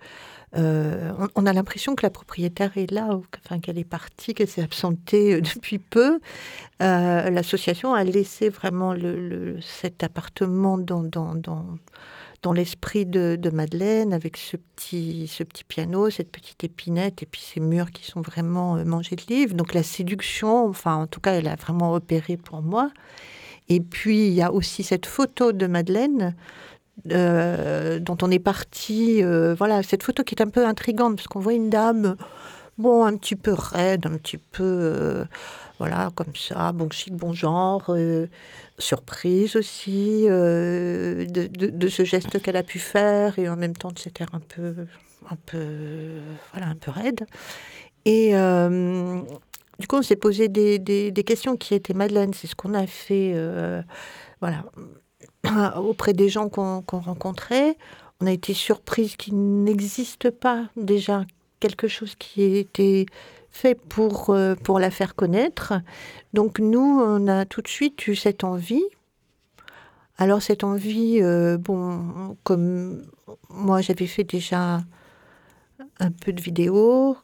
euh, 0.56 1.12
on, 1.36 1.46
a 1.46 1.54
l'impression 1.54 1.96
que 1.96 2.04
la 2.04 2.10
propriétaire 2.10 2.78
est 2.78 2.92
là, 2.92 3.20
enfin, 3.46 3.60
qu'elle 3.60 3.78
est 3.78 3.84
partie, 3.84 4.34
qu'elle 4.34 4.48
s'est 4.48 4.62
absentée 4.64 5.42
depuis 5.56 5.80
peu. 5.80 6.20
L'association 6.80 7.94
a 7.94 8.04
laissé 8.04 8.50
vraiment 8.50 8.96
cet 9.62 10.04
appartement 10.04 10.78
dans, 10.78 11.04
dans, 11.04 11.36
l'esprit 12.54 13.06
de, 13.06 13.50
Madeleine, 13.52 14.14
avec 14.14 14.38
ce 14.38 14.58
petit, 14.58 15.28
ce 15.28 15.44
petit 15.44 15.64
piano, 15.64 16.10
cette 16.10 16.32
petite 16.32 16.64
épinette, 16.64 17.24
et 17.24 17.26
puis 17.26 17.42
ces 17.42 17.60
murs 17.60 17.92
qui 17.92 18.06
sont 18.06 18.22
vraiment 18.22 18.84
mangés 18.86 19.16
de 19.16 19.24
livres. 19.30 19.56
Donc 19.56 19.74
la 19.74 19.84
séduction, 19.84 20.68
enfin 20.68 20.96
en 20.96 21.08
tout 21.08 21.20
cas, 21.20 21.34
elle 21.34 21.48
a 21.48 21.56
vraiment 21.56 21.94
opéré 21.94 22.38
pour 22.38 22.62
moi. 22.62 22.92
Et 23.70 23.80
puis 23.80 24.28
il 24.28 24.34
y 24.34 24.42
a 24.42 24.52
aussi 24.52 24.84
cette 24.84 25.06
photo 25.06 25.52
de 25.52 25.68
Madeleine 25.68 26.36
euh, 27.12 28.00
dont 28.00 28.18
on 28.22 28.32
est 28.32 28.40
parti. 28.40 29.24
Euh, 29.24 29.54
voilà, 29.56 29.84
cette 29.84 30.04
photo 30.04 30.24
qui 30.24 30.36
est 30.36 30.42
un 30.42 30.50
peu 30.50 30.66
intrigante, 30.66 31.16
parce 31.16 31.28
qu'on 31.28 31.40
voit 31.40 31.54
une 31.54 31.70
dame, 31.70 32.16
bon, 32.78 33.06
un 33.06 33.16
petit 33.18 33.36
peu 33.36 33.54
raide, 33.54 34.06
un 34.08 34.18
petit 34.18 34.38
peu, 34.38 34.64
euh, 34.64 35.26
voilà, 35.80 36.12
comme 36.16 36.36
ça, 36.36 36.72
bon 36.72 36.90
chic, 36.90 37.14
bon 37.14 37.34
genre, 37.34 37.96
surprise 38.80 39.56
aussi 39.56 40.26
de, 40.28 41.88
ce 41.90 42.04
geste 42.04 42.42
qu'elle 42.42 42.58
a 42.58 42.64
pu 42.64 42.80
faire, 42.80 43.38
et 43.38 43.48
en 43.50 43.56
même 43.56 43.76
temps 43.76 43.92
de 43.92 44.00
cet 44.00 44.22
air 44.22 44.28
un 44.34 44.40
peu, 44.40 44.74
un 45.30 45.36
peu, 45.46 46.20
voilà, 46.54 46.68
un 46.68 46.76
peu 46.76 46.92
raide. 46.92 47.26
Et 48.06 48.32
du 49.80 49.88
coup, 49.88 49.98
on 49.98 50.02
s'est 50.02 50.16
posé 50.16 50.48
des, 50.48 51.24
questions 51.26 51.58
qui 51.58 51.76
étaient 51.76 51.94
Madeleine, 51.94 52.34
c'est 52.34 52.48
ce 52.48 52.56
qu'on 52.56 52.74
a 52.74 52.88
fait, 52.88 53.36
voilà 54.42 54.64
auprès 55.78 56.14
des 56.14 56.30
gens 56.30 56.50
qu'on 56.50 56.82
rencontrait, 56.90 57.78
on 58.22 58.28
a 58.28 58.32
été 58.32 58.54
surprise 58.54 59.16
qu'il 59.16 59.64
n'existe 59.64 60.30
pas 60.32 60.70
déjà 60.76 61.26
quelque 61.60 61.88
chose 61.88 62.16
qui 62.16 62.42
ait 62.44 62.60
été 62.60 63.06
fait 63.58 63.76
pour, 63.76 64.30
euh, 64.30 64.56
pour 64.56 64.80
la 64.80 64.92
faire 64.92 65.16
connaître. 65.16 65.74
Donc 66.34 66.60
nous, 66.60 66.80
on 66.80 67.28
a 67.28 67.46
tout 67.46 67.62
de 67.62 67.68
suite 67.68 68.08
eu 68.08 68.16
cette 68.16 68.44
envie. 68.44 68.86
Alors 70.18 70.42
cette 70.42 70.64
envie, 70.64 71.20
euh, 71.22 71.58
bon, 71.58 72.38
comme 72.44 73.04
moi 73.50 73.82
j'avais 73.82 74.08
fait 74.08 74.24
déjà 74.24 74.82
un 76.00 76.12
peu 76.12 76.34
de 76.34 76.42
vidéos, 76.42 77.18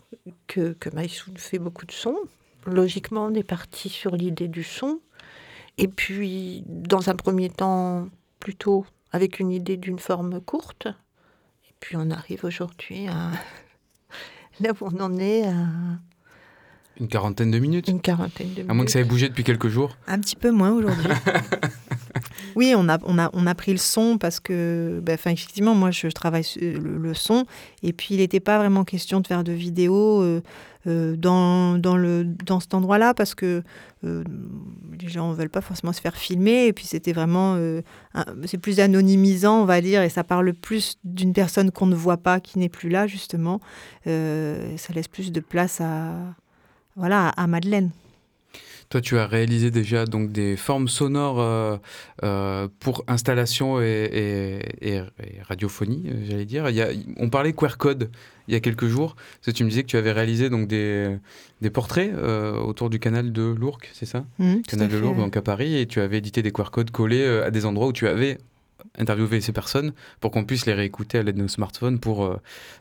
que, 0.48 0.74
que 0.74 0.90
Maïsoun 0.90 1.38
fait 1.38 1.60
beaucoup 1.60 1.86
de 1.86 1.92
sons, 1.92 2.18
logiquement 2.66 3.26
on 3.26 3.34
est 3.34 3.44
parti 3.44 3.90
sur 3.90 4.16
l'idée 4.16 4.48
du 4.48 4.64
son. 4.64 5.00
Et 5.78 5.88
puis, 5.88 6.64
dans 6.68 7.10
un 7.10 7.16
premier 7.16 7.50
temps, 7.50 8.08
plutôt 8.40 8.86
avec 9.12 9.40
une 9.40 9.52
idée 9.52 9.78
d'une 9.78 10.00
forme 10.00 10.42
courte. 10.42 10.88
Et 11.68 11.74
puis 11.80 11.96
on 11.98 12.12
arrive 12.12 12.44
aujourd'hui 12.46 13.08
à 13.08 13.32
là 14.60 14.72
où 14.72 14.86
on 14.86 15.00
en 15.00 15.18
est 15.18 15.46
à 15.48 15.54
une 17.00 17.08
quarantaine 17.08 17.52
de 17.52 17.60
minutes. 17.60 17.88
Une 17.88 18.02
quarantaine 18.02 18.50
de 18.50 18.54
minutes. 18.54 18.70
À 18.70 18.74
moins 18.74 18.86
que 18.86 18.92
ça 18.92 19.00
ait 19.00 19.04
bougé 19.04 19.30
depuis 19.30 19.44
quelques 19.44 19.70
jours. 19.70 19.98
Un 20.08 20.20
petit 20.20 20.36
peu 20.36 20.52
moins 20.52 20.72
aujourd'hui. 20.72 21.08
oui, 22.56 22.74
on 22.76 22.88
a, 22.90 23.00
on, 23.04 23.18
a, 23.18 23.30
on 23.34 23.48
a 23.48 23.56
pris 23.56 23.72
le 23.72 23.78
son 23.78 24.18
parce 24.18 24.40
que, 24.40 25.02
ben, 25.04 25.14
effectivement, 25.14 25.76
moi, 25.76 25.92
je 25.92 26.08
travaille 26.08 26.46
le, 26.62 27.14
son. 27.14 27.46
Et 27.82 27.94
puis, 27.94 28.10
il 28.12 28.18
n'était 28.18 28.40
pas 28.40 28.58
vraiment 28.58 28.84
question 28.84 29.20
de 29.22 29.28
faire 29.28 29.44
de 29.44 29.52
vidéos 29.52 30.22
euh, 30.22 30.42
euh, 30.88 31.16
dans, 31.16 31.78
dans, 31.80 31.98
le, 31.98 32.26
dans 32.26 32.60
cet 32.60 32.74
endroit-là 32.74 33.14
parce 33.14 33.34
que 33.34 33.64
euh, 34.04 34.24
les 35.02 35.08
gens 35.08 35.32
ne 35.32 35.36
veulent 35.36 35.50
pas 35.50 35.62
forcément 35.62 35.94
se 35.94 36.02
faire 36.02 36.16
filmer. 36.16 36.68
Et 36.68 36.74
puis, 36.74 36.86
c'était 36.86 37.14
vraiment. 37.14 37.58
c'est 38.46 38.58
plus 38.60 38.80
anonymisant, 38.80 39.62
on 39.62 39.66
va 39.66 39.82
dire. 39.82 40.04
Et 40.04 40.10
ça 40.10 40.24
parle 40.24 40.54
plus 40.54 40.98
d'une 41.04 41.34
personne 41.34 41.72
qu'on 41.72 41.88
ne 41.88 41.96
voit 41.96 42.18
pas, 42.18 42.40
qui 42.40 42.60
n'est 42.60 42.70
plus 42.70 42.90
là, 42.90 43.08
justement. 43.08 43.60
ça 44.06 44.94
laisse 44.94 45.08
plus 45.08 45.32
de 45.32 45.40
place 45.40 45.82
à 45.82 46.36
voilà, 46.96 47.30
à 47.30 47.48
Madeleine. 47.48 47.92
Toi, 48.94 49.02
tu 49.02 49.18
as 49.18 49.26
réalisé 49.26 49.72
déjà 49.72 50.06
donc 50.06 50.32
des 50.32 50.56
formes 50.56 50.88
sonores 50.88 51.40
euh, 51.40 51.78
euh, 52.24 52.68
pour 52.80 53.04
installation 53.08 53.82
et, 53.82 54.60
radiophonie, 55.42 56.04
euh, 56.10 56.26
j'allais 56.30 56.46
dire. 56.46 56.66
on 57.18 57.30
parlait 57.32 57.54
QR 57.54 57.78
code 57.80 58.12
il 58.48 58.54
y 58.54 58.58
a 58.58 58.60
quelques 58.60 58.86
jours. 58.86 59.16
tu 59.42 59.64
me 59.64 59.70
disais 59.70 59.82
que 59.82 59.88
tu 59.88 59.98
avais 59.98 60.12
réalisé 60.12 60.52
donc 60.52 60.68
des, 60.68 61.18
portraits 61.74 62.14
autour 62.14 62.92
du 62.92 63.00
canal 63.00 63.32
de 63.32 63.42
Lourdes, 63.42 63.82
c'est 63.94 64.06
ça? 64.06 64.26
Mmh, 64.38 64.62
Canal 64.68 64.90
de 64.90 64.98
Lourdes, 64.98 65.18
donc 65.18 65.36
à 65.38 65.42
Paris, 65.42 65.78
et 65.78 65.88
tu 65.88 66.00
avais 66.00 66.20
édité 66.20 66.44
des 66.44 66.52
QR 66.52 66.70
codes 66.72 66.92
collés 66.92 67.26
à 67.26 67.50
des 67.50 67.66
endroits 67.66 67.88
où 67.88 67.94
tu 67.94 68.08
avais 68.08 68.38
interviewer 68.98 69.42
ces 69.42 69.52
personnes 69.52 69.94
pour 70.20 70.32
qu'on 70.32 70.46
puisse 70.46 70.66
les 70.66 70.74
réécouter 70.74 71.18
à 71.18 71.24
l'aide 71.24 71.36
de 71.36 71.42
nos 71.42 71.48
smartphones 71.48 72.00
pour 72.00 72.26
euh, 72.26 72.38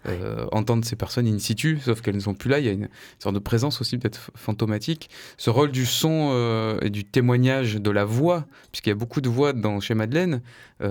euh, 0.07 0.47
entendre 0.53 0.85
ces 0.85 0.97
personnes 0.97 1.27
in 1.27 1.39
situ, 1.39 1.79
sauf 1.83 2.01
qu'elles 2.01 2.15
ne 2.15 2.21
sont 2.21 2.35
plus 2.35 2.51
là. 2.51 2.59
Il 2.59 2.67
y 2.67 2.69
a 2.69 2.73
une 2.73 2.89
sorte 3.19 3.35
de 3.35 3.41
présence 3.41 3.81
aussi 3.81 3.99
peut-être 3.99 4.31
fantomatique. 4.35 5.11
Ce 5.37 5.51
rôle 5.51 5.71
du 5.71 5.87
son 5.87 6.31
euh, 6.33 6.79
et 6.83 6.91
du 6.91 7.05
témoignage 7.05 7.77
de 7.77 7.91
la 7.91 8.05
voix, 8.05 8.47
puisqu'il 8.71 8.91
y 8.91 8.93
a 8.93 8.97
beaucoup 8.97 9.21
de 9.21 9.29
voix 9.29 9.53
dans, 9.53 9.81
chez 9.81 9.95
Madeleine, 9.95 10.43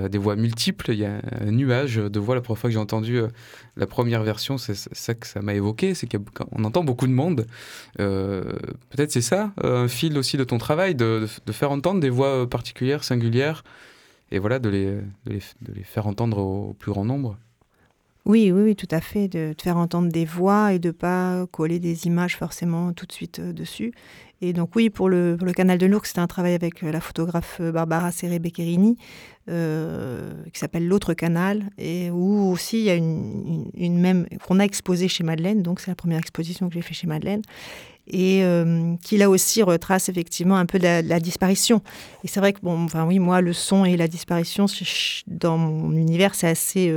des 0.09 0.17
voix 0.17 0.37
multiples. 0.37 0.91
Il 0.93 0.99
y 0.99 1.05
a 1.05 1.21
un 1.41 1.51
nuage 1.51 1.97
de 1.97 2.19
voix. 2.19 2.33
La 2.33 2.39
première 2.39 2.59
fois 2.59 2.69
que 2.69 2.73
j'ai 2.73 2.79
entendu 2.79 3.19
la 3.75 3.87
première 3.87 4.23
version, 4.23 4.57
c'est 4.57 4.73
ça 4.73 5.13
que 5.13 5.27
ça 5.27 5.41
m'a 5.41 5.53
évoqué, 5.53 5.95
c'est 5.95 6.07
qu'on 6.07 6.63
entend 6.63 6.85
beaucoup 6.85 7.07
de 7.07 7.11
monde. 7.11 7.45
peut-être 7.97 9.11
c'est 9.11 9.21
ça, 9.21 9.51
un 9.61 9.89
fil 9.89 10.17
aussi 10.17 10.37
de 10.37 10.45
ton 10.45 10.57
travail, 10.59 10.95
de, 10.95 11.27
de 11.45 11.51
faire 11.51 11.71
entendre 11.71 11.99
des 11.99 12.09
voix 12.09 12.49
particulières, 12.49 13.03
singulières 13.03 13.63
et 14.31 14.39
voilà, 14.39 14.59
de 14.59 14.69
les, 14.69 14.85
de 15.25 15.73
les, 15.73 15.83
faire 15.83 16.07
entendre 16.07 16.37
au 16.39 16.73
plus 16.73 16.91
grand 16.91 17.05
nombre. 17.05 17.37
Oui, 18.25 18.51
oui, 18.51 18.75
tout 18.75 18.87
à 18.91 19.01
fait, 19.01 19.27
de, 19.27 19.55
faire 19.59 19.77
entendre 19.77 20.09
des 20.09 20.25
voix 20.25 20.73
et 20.73 20.79
de 20.79 20.91
pas 20.91 21.47
coller 21.47 21.79
des 21.79 22.05
images 22.05 22.37
forcément 22.37 22.93
tout 22.93 23.07
de 23.07 23.11
suite 23.11 23.39
euh, 23.39 23.51
dessus. 23.51 23.93
Et 24.41 24.53
donc 24.53 24.75
oui, 24.75 24.91
pour 24.91 25.09
le, 25.09 25.35
pour 25.37 25.47
le 25.47 25.53
canal 25.53 25.79
de 25.79 25.87
Lourdes, 25.87 26.05
c'était 26.05 26.19
un 26.19 26.27
travail 26.27 26.53
avec 26.53 26.83
euh, 26.83 26.91
la 26.91 27.01
photographe 27.01 27.57
euh, 27.59 27.71
Barbara 27.71 28.11
Serré-Beccherini, 28.11 28.97
qui 29.47 30.59
s'appelle 30.59 30.87
L'autre 30.87 31.13
canal, 31.13 31.71
et 31.77 32.09
où 32.11 32.51
aussi 32.51 32.77
il 32.77 32.83
y 32.83 32.89
a 32.89 32.95
une, 32.95 33.69
une, 33.73 33.99
même 33.99 34.27
qu'on 34.47 34.59
a 34.59 34.63
exposée 34.63 35.07
chez 35.07 35.23
Madeleine, 35.23 35.61
donc 35.61 35.79
c'est 35.79 35.91
la 35.91 35.95
première 35.95 36.19
exposition 36.19 36.69
que 36.69 36.75
j'ai 36.75 36.81
fait 36.81 36.93
chez 36.93 37.07
Madeleine, 37.07 37.41
et 38.07 38.43
qui 39.03 39.17
là 39.17 39.29
aussi 39.29 39.61
retrace 39.63 40.09
effectivement 40.09 40.57
un 40.57 40.65
peu 40.65 40.77
la, 40.77 41.19
disparition. 41.19 41.81
Et 42.23 42.27
c'est 42.27 42.39
vrai 42.39 42.53
que 42.53 42.59
bon, 42.61 42.83
enfin 42.83 43.05
oui, 43.05 43.19
moi 43.19 43.41
le 43.41 43.53
son 43.53 43.85
et 43.85 43.95
la 43.95 44.07
disparition 44.07 44.65
dans 45.27 45.57
mon 45.57 45.91
univers 45.95 46.35
c'est 46.35 46.47
assez 46.47 46.93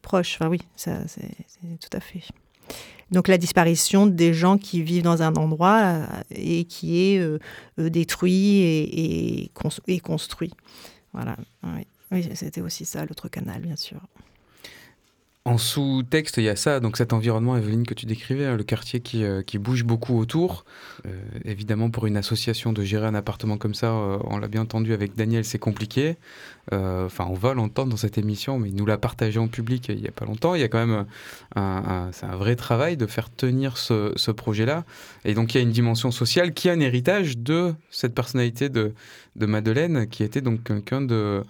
proche. 0.00 0.36
Enfin 0.38 0.48
oui, 0.48 0.60
ça 0.76 0.98
c'est 1.06 1.30
tout 1.78 1.96
à 1.96 2.00
fait. 2.00 2.22
Donc 3.12 3.28
la 3.28 3.36
disparition 3.36 4.06
des 4.06 4.32
gens 4.32 4.56
qui 4.56 4.82
vivent 4.82 5.02
dans 5.02 5.22
un 5.22 5.34
endroit 5.34 5.80
euh, 5.80 6.06
et 6.30 6.64
qui 6.64 6.98
est 6.98 7.18
euh, 7.18 7.38
euh, 7.78 7.90
détruit 7.90 8.62
et, 8.62 9.50
construit. 9.54 10.50
Voilà. 11.12 11.36
Oui 11.62 11.86
c'était 12.34 12.60
aussi 12.60 12.84
ça, 12.84 13.06
l'autre 13.06 13.28
canal, 13.28 13.62
bien 13.62 13.76
sûr. 13.76 13.98
En 15.44 15.58
sous-texte, 15.58 16.36
il 16.36 16.44
y 16.44 16.48
a 16.48 16.54
ça, 16.54 16.78
donc 16.78 16.96
cet 16.96 17.12
environnement, 17.12 17.56
Evelyne, 17.56 17.84
que 17.84 17.94
tu 17.94 18.06
décrivais, 18.06 18.46
hein, 18.46 18.56
le 18.56 18.62
quartier 18.62 19.00
qui, 19.00 19.24
euh, 19.24 19.42
qui, 19.42 19.58
bouge 19.58 19.82
beaucoup 19.82 20.16
autour. 20.16 20.64
Euh, 21.04 21.10
évidemment, 21.44 21.90
pour 21.90 22.06
une 22.06 22.16
association 22.16 22.72
de 22.72 22.84
gérer 22.84 23.08
un 23.08 23.14
appartement 23.16 23.58
comme 23.58 23.74
ça, 23.74 23.88
euh, 23.88 24.18
on 24.22 24.38
l'a 24.38 24.46
bien 24.46 24.60
entendu 24.60 24.92
avec 24.92 25.16
Daniel, 25.16 25.44
c'est 25.44 25.58
compliqué. 25.58 26.16
Enfin, 26.70 27.26
on 27.28 27.34
va 27.34 27.54
l'entendre 27.54 27.90
dans 27.90 27.96
cette 27.96 28.18
émission, 28.18 28.56
mais 28.60 28.70
nous 28.70 28.86
l'a 28.86 28.96
partagé 28.96 29.40
en 29.40 29.48
public 29.48 29.88
il 29.88 30.00
n'y 30.00 30.06
a 30.06 30.12
pas 30.12 30.24
longtemps. 30.24 30.54
Il 30.54 30.60
y 30.60 30.64
a 30.64 30.68
quand 30.68 30.86
même 30.86 31.06
un, 31.56 32.10
un 32.22 32.36
vrai 32.36 32.54
travail 32.54 32.96
de 32.96 33.06
faire 33.06 33.28
tenir 33.28 33.78
ce, 33.78 34.30
projet-là. 34.30 34.84
Et 35.24 35.34
donc, 35.34 35.54
il 35.54 35.58
y 35.58 35.60
a 35.60 35.64
une 35.64 35.72
dimension 35.72 36.12
sociale 36.12 36.54
qui 36.54 36.68
a 36.68 36.72
un 36.72 36.80
héritage 36.80 37.36
de 37.36 37.74
cette 37.90 38.14
personnalité 38.14 38.68
de, 38.68 38.94
de 39.34 39.46
Madeleine, 39.46 40.06
qui 40.06 40.22
était 40.22 40.40
donc 40.40 40.62
quelqu'un 40.62 41.00
de 41.02 41.42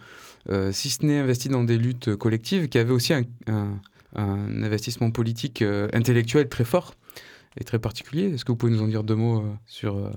si 0.73 0.91
ce 0.91 1.05
n'est 1.05 1.19
investi 1.19 1.49
dans 1.49 1.65
des 1.65 1.79
luttes 1.79 2.17
collectives, 2.17 2.69
qui 2.69 2.79
avait 2.79 2.93
aussi 2.93 3.13
un, 3.15 3.25
investissement 4.15 5.11
politique 5.11 5.63
euh, 5.63 5.89
intellectuel 5.93 6.49
très 6.49 6.65
fort 6.65 6.95
et 7.59 7.65
très 7.65 7.79
particulier. 7.79 8.25
Est-ce 8.35 8.45
que 8.45 8.53
vous 8.53 8.57
pouvez 8.57 8.73
nous 8.73 8.83
en 8.83 8.89
dire 8.89 9.05
deux 9.05 9.15
mots 9.15 9.41
euh, 9.41 9.53
sur 9.67 10.13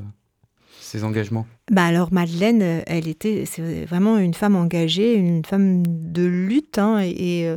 ces 0.82 1.04
engagements? 1.04 1.48
Bah 1.72 1.86
alors 1.86 2.12
Madeleine, 2.12 2.62
elle 2.88 3.08
était, 3.08 3.46
c'est 3.46 3.86
vraiment 3.86 4.18
une 4.18 4.34
femme 4.34 4.56
engagée, 4.56 5.16
une 5.16 5.46
femme 5.46 5.84
de 5.86 6.26
lutte, 6.26 6.78
hein, 6.78 7.00
et, 7.02 7.50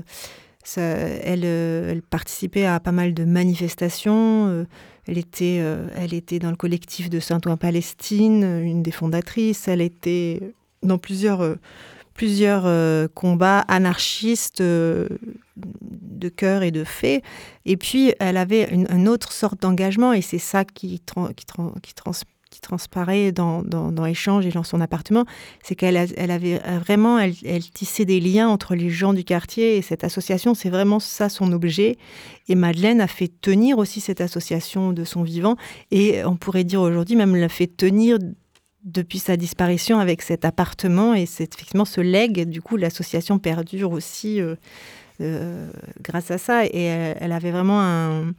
elle, 0.77 1.45
elle, 1.45 2.03
participait 2.03 2.67
à 2.67 2.79
pas 2.79 2.93
mal 2.93 3.15
de 3.15 3.25
manifestations. 3.25 4.67
elle 5.07 5.19
était, 5.19 5.63
elle 5.97 6.15
était 6.15 6.39
dans 6.39 6.51
le 6.51 6.57
collectif 6.57 7.11
de 7.11 7.21
Saint-Ouen-Palestine, 7.21 8.45
une 8.45 8.83
des 8.83 8.91
fondatrices. 8.91 9.67
Elle 9.67 9.81
était 9.81 10.53
dans 10.83 10.99
plusieurs 10.99 11.57
plusieurs 12.19 12.65
euh, 12.67 13.07
combats 13.15 13.61
anarchistes 13.69 14.61
euh, 14.61 15.07
de 15.57 16.29
cœur 16.29 16.65
et 16.65 16.73
de 16.73 16.83
fait. 16.83 17.23
Et 17.65 17.77
puis, 17.77 18.13
elle 18.19 18.37
avait 18.37 18.69
une, 18.73 19.09
autre 19.09 19.31
sorte 19.31 19.63
d'engagement, 19.63 20.13
et 20.13 20.21
c'est 20.21 20.41
ça 20.41 20.65
qui, 20.65 21.01
transparaît 22.61 23.31
dans, 23.31 23.63
dans, 23.63 24.05
et 24.05 24.51
dans 24.51 24.65
son 24.65 24.81
appartement, 24.81 25.27
c'est 25.63 25.77
qu'elle 25.77 25.95
elle 26.17 26.33
avait 26.33 26.59
vraiment, 26.81 27.21
elle, 27.21 27.35
elle, 27.45 27.71
tissait 27.71 28.05
des 28.05 28.19
liens 28.19 28.49
entre 28.49 28.75
les 28.75 28.91
gens 28.91 29.13
du 29.13 29.23
quartier 29.23 29.77
et 29.77 29.83
cette 29.83 30.03
association, 30.03 30.55
c'est 30.55 30.71
vraiment 30.71 30.99
ça 30.99 31.29
son 31.29 31.53
objet. 31.53 31.99
Et 32.49 32.57
Madeleine 32.57 33.01
a 33.01 33.07
fait 33.07 33.31
tenir 33.41 33.79
aussi 33.79 34.01
cette 34.01 34.21
association 34.21 34.93
de 34.93 35.05
son 35.05 35.23
vivant, 35.23 35.55
et 35.93 36.25
on 36.25 36.35
pourrait 36.35 36.65
dire 36.65 36.81
aujourd'hui 36.81 37.15
même 37.15 37.37
l'a 37.37 37.49
fait 37.49 37.69
tenir 37.69 38.19
depuis 38.85 39.19
sa 39.19 39.37
disparition 39.37 39.99
avec 39.99 40.23
cet 40.23 40.45
appartement 40.45 41.15
et 41.15 41.27
c'est 41.27 41.55
effectivement 41.55 41.85
ce 41.85 42.01
legs. 42.01 42.49
Du 42.49 42.63
coup, 42.63 42.77
l'association 42.77 43.39
perdure 43.39 43.93
aussi 43.93 44.41
euh, 44.41 44.55
euh, 45.21 45.71
grâce 46.03 46.31
à 46.31 46.39
ça. 46.39 46.65
Et 46.65 46.83
elle, 46.85 47.33
avait 47.33 47.51
vraiment 47.51 47.81
un, 47.81 48.35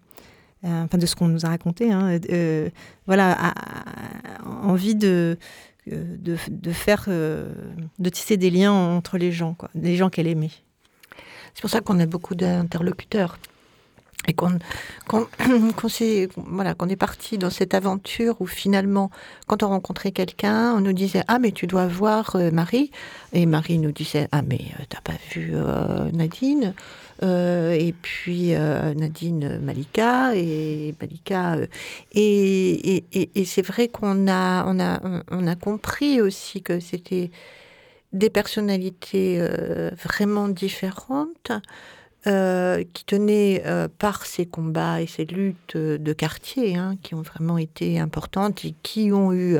enfin 0.63 0.97
de 0.97 1.05
ce 1.05 1.15
qu'on 1.15 1.27
nous 1.27 1.45
a 1.45 1.49
raconté, 1.49 1.91
hein, 1.91 2.19
euh, 2.31 2.69
voilà, 3.05 3.53
envie 4.45 4.95
de, 4.95 5.37
de, 5.87 6.37
de 6.49 6.71
faire, 6.71 7.05
de 7.07 8.09
tisser 8.09 8.37
des 8.37 8.49
liens 8.49 8.73
entre 8.73 9.17
les 9.17 9.31
gens, 9.31 9.53
quoi, 9.53 9.69
des 9.75 9.95
gens 9.95 10.09
qu'elle 10.09 10.27
aimait. 10.27 10.51
C'est 11.53 11.61
pour 11.61 11.69
ça 11.69 11.81
qu'on 11.81 11.99
a 11.99 12.05
beaucoup 12.05 12.35
d'interlocuteurs 12.35 13.37
et 14.27 14.33
qu'on 14.33 14.59
voilà, 16.37 16.73
qu'on 16.73 16.89
est 16.89 16.95
parti 16.95 17.37
dans 17.37 17.49
cette 17.49 17.73
aventure 17.73 18.35
où 18.39 18.47
finalement, 18.47 19.09
quand 19.47 19.63
on 19.63 19.69
rencontrait 19.69 20.11
quelqu'un, 20.11 20.73
on 20.75 20.81
nous 20.81 20.93
disait 20.93 21.23
ah 21.27 21.39
mais 21.39 21.51
tu 21.51 21.67
dois 21.67 21.87
voir 21.87 22.35
euh, 22.35 22.51
Marie. 22.51 22.91
Et 23.33 23.45
Marie 23.45 23.79
nous 23.79 23.91
disait 23.91 24.27
ah 24.31 24.41
mais 24.41 24.59
euh, 24.79 24.83
t'as 24.89 25.01
pas 25.01 25.17
vu 25.31 25.51
euh, 25.53 26.11
Nadine. 26.11 26.73
Et 27.21 27.93
puis 28.01 28.51
Nadine 28.51 29.59
Malika. 29.59 30.33
Et 30.35 30.95
Malika 31.01 31.57
et, 32.13 33.03
c'est 33.45 33.61
vrai 33.61 33.89
qu'on 33.89 34.29
a 34.29 34.63
on 34.65 34.79
a 34.79 35.01
on 35.29 35.45
a 35.45 35.55
compris 35.55 36.21
aussi 36.21 36.61
que 36.61 36.79
c'était 36.79 37.29
des 38.13 38.29
personnalités 38.29 39.37
euh, 39.39 39.91
vraiment 40.03 40.47
différentes 40.47 41.51
euh, 42.27 42.83
qui 42.93 43.05
tenaient 43.05 43.63
euh, 43.65 43.87
par 43.97 44.25
ces 44.25 44.45
combats 44.45 45.01
et 45.01 45.07
ces 45.07 45.23
luttes 45.23 45.77
de 45.77 46.11
quartier 46.11 46.75
hein, 46.75 46.97
qui 47.01 47.15
ont 47.15 47.21
vraiment 47.21 47.57
été 47.57 47.97
importantes 47.97 48.65
et 48.65 48.75
qui 48.83 49.13
ont 49.13 49.31
eu 49.31 49.57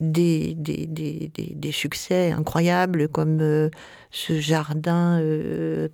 des, 0.00 0.54
des, 0.54 0.86
des, 0.86 1.30
des 1.32 1.72
succès 1.72 2.32
incroyables 2.32 3.06
comme 3.06 3.70
ce 4.10 4.40
jardin 4.40 5.22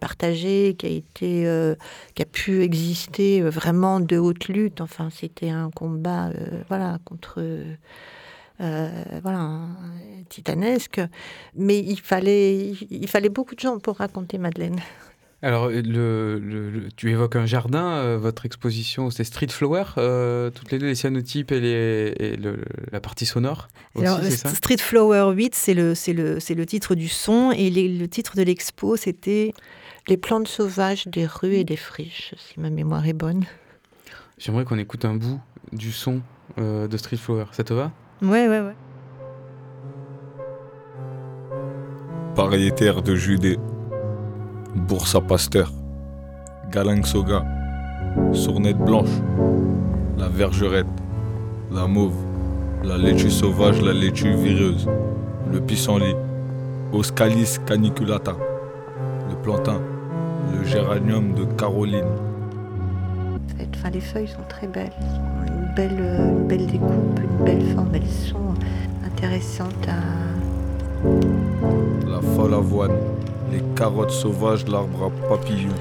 partagé 0.01 0.77
qui 0.79 0.87
a 0.87 0.89
été 0.89 1.75
qui 2.15 2.23
a 2.23 2.27
pu 2.27 2.63
exister 2.63 3.43
vraiment 3.43 4.01
de 4.01 4.17
haute 4.17 4.49
lutte 4.49 4.81
enfin 4.81 5.11
c'était 5.11 5.51
un 5.51 5.71
combat 5.71 6.31
voilà 6.69 6.99
contre 7.05 7.43
voilà, 8.59 9.61
titanesque. 10.31 11.03
Mais 11.55 11.79
il 11.79 12.01
fallait, 12.01 12.73
il 12.91 13.09
fallait 13.09 13.29
beaucoup 13.29 13.55
de 13.55 13.61
gens 13.61 13.79
pour 13.79 13.99
raconter 13.99 14.39
Madeleine. 14.39 14.81
Alors, 15.41 15.69
le, 15.69 16.89
tu 16.97 17.11
évoques 17.11 17.37
un 17.37 17.47
jardin, 17.47 17.87
euh, 17.99 18.19
votre 18.19 18.45
exposition, 18.45 19.11
c'est 19.11 19.23
Street 19.23 19.47
Flower, 19.49 19.85
euh, 19.97 20.51
toutes 20.51 20.73
les 20.73 20.79
deux, 20.79 20.87
les 20.87 20.97
cyanotypes 20.97 21.53
et, 21.53 21.61
les, 21.61 22.15
et 22.19 22.39
la 22.91 23.01
partie 23.01 23.25
sonore 23.25 23.69
Alors, 23.97 24.21
Street 24.25 24.79
Flower 24.79 25.33
8, 25.37 25.55
c'est 25.55 25.75
le, 25.75 25.95
le, 26.09 26.55
le 26.55 26.67
titre 26.67 26.97
du 26.97 27.07
son, 27.07 27.53
et 27.53 27.71
le 27.71 28.07
titre 28.09 28.37
de 28.37 28.43
l'expo, 28.43 28.97
c'était... 28.97 29.53
Les 30.09 30.17
plantes 30.17 30.49
sauvages 30.49 31.07
des 31.07 31.27
rues 31.27 31.57
et 31.57 31.65
des 31.65 31.77
friches, 31.77 32.35
si 32.39 32.59
ma 32.59 32.71
mémoire 32.71 33.07
est 33.07 33.13
bonne. 33.13 33.45
J'aimerais 34.39 34.65
qu'on 34.65 34.79
écoute 34.79 35.05
un 35.05 35.15
bout 35.15 35.39
du 35.71 35.93
son 35.93 36.23
euh, 36.57 36.89
de 36.89 36.97
Street 36.97 37.19
Flower, 37.19 37.45
ça 37.53 37.63
te 37.63 37.75
va? 37.75 37.93
Ouais, 38.23 38.49
ouais, 38.49 38.61
ouais. 38.61 38.75
Pariétaire 42.35 43.03
de 43.03 43.15
Judée 43.15 43.59
Boursa 44.75 45.21
Pasteur, 45.21 45.73
Galang 46.71 47.03
Soga, 47.05 47.45
Sournette 48.33 48.79
Blanche, 48.79 49.09
la 50.19 50.29
Vergerette, 50.29 50.87
la 51.73 51.87
Mauve, 51.87 52.15
la 52.85 52.99
laitue 52.99 53.31
sauvage, 53.31 53.81
la 53.81 53.93
laitue 53.93 54.35
vireuse, 54.35 54.87
le 55.51 55.61
pissenlit, 55.61 56.15
Oscalis 56.93 57.59
caniculata, 57.67 58.37
le 59.31 59.37
plantain, 59.37 59.81
le 60.55 60.65
géranium 60.65 61.33
de 61.35 61.45
Caroline. 61.57 62.05
Enfin, 63.75 63.91
les 63.91 64.01
feuilles 64.01 64.29
sont 64.29 64.47
très 64.49 64.67
belles, 64.67 64.93
une 65.47 65.75
belle, 65.75 65.99
une 65.99 66.47
belle 66.47 66.67
découpe, 66.67 67.21
une 67.21 67.45
belle 67.45 67.75
forme, 67.75 67.95
elles 67.95 68.07
sont 68.07 68.55
intéressantes 69.05 69.89
à. 69.89 69.97
La 72.09 72.21
folle 72.35 72.55
avoine, 72.55 72.93
les 73.51 73.63
carottes 73.75 74.11
sauvages, 74.11 74.67
l'arbre 74.69 75.05
à 75.07 75.29
papillon, 75.29 75.73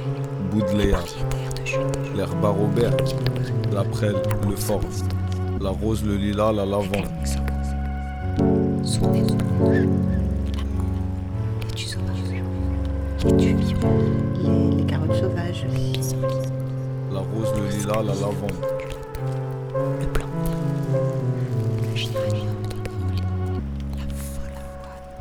Baudelaire, 0.51 1.03
l'herbe 2.15 2.45
à 2.45 2.49
Robert, 2.49 2.95
la 3.73 3.83
prêle, 3.83 4.15
le 4.47 4.55
fort, 4.55 4.81
la 5.61 5.69
rose, 5.69 6.03
le 6.03 6.15
lilas, 6.15 6.53
la 6.53 6.65
lavande. 6.65 7.07
Les, 13.37 13.53
les 14.77 14.85
carottes 14.85 15.15
sauvages. 15.15 15.65
La 17.11 17.19
rose, 17.19 17.53
le 17.57 17.77
lilas, 17.77 18.03
la 18.03 18.13
lavande. 18.13 18.51
Le 19.99 20.07
blanc. 20.07 20.27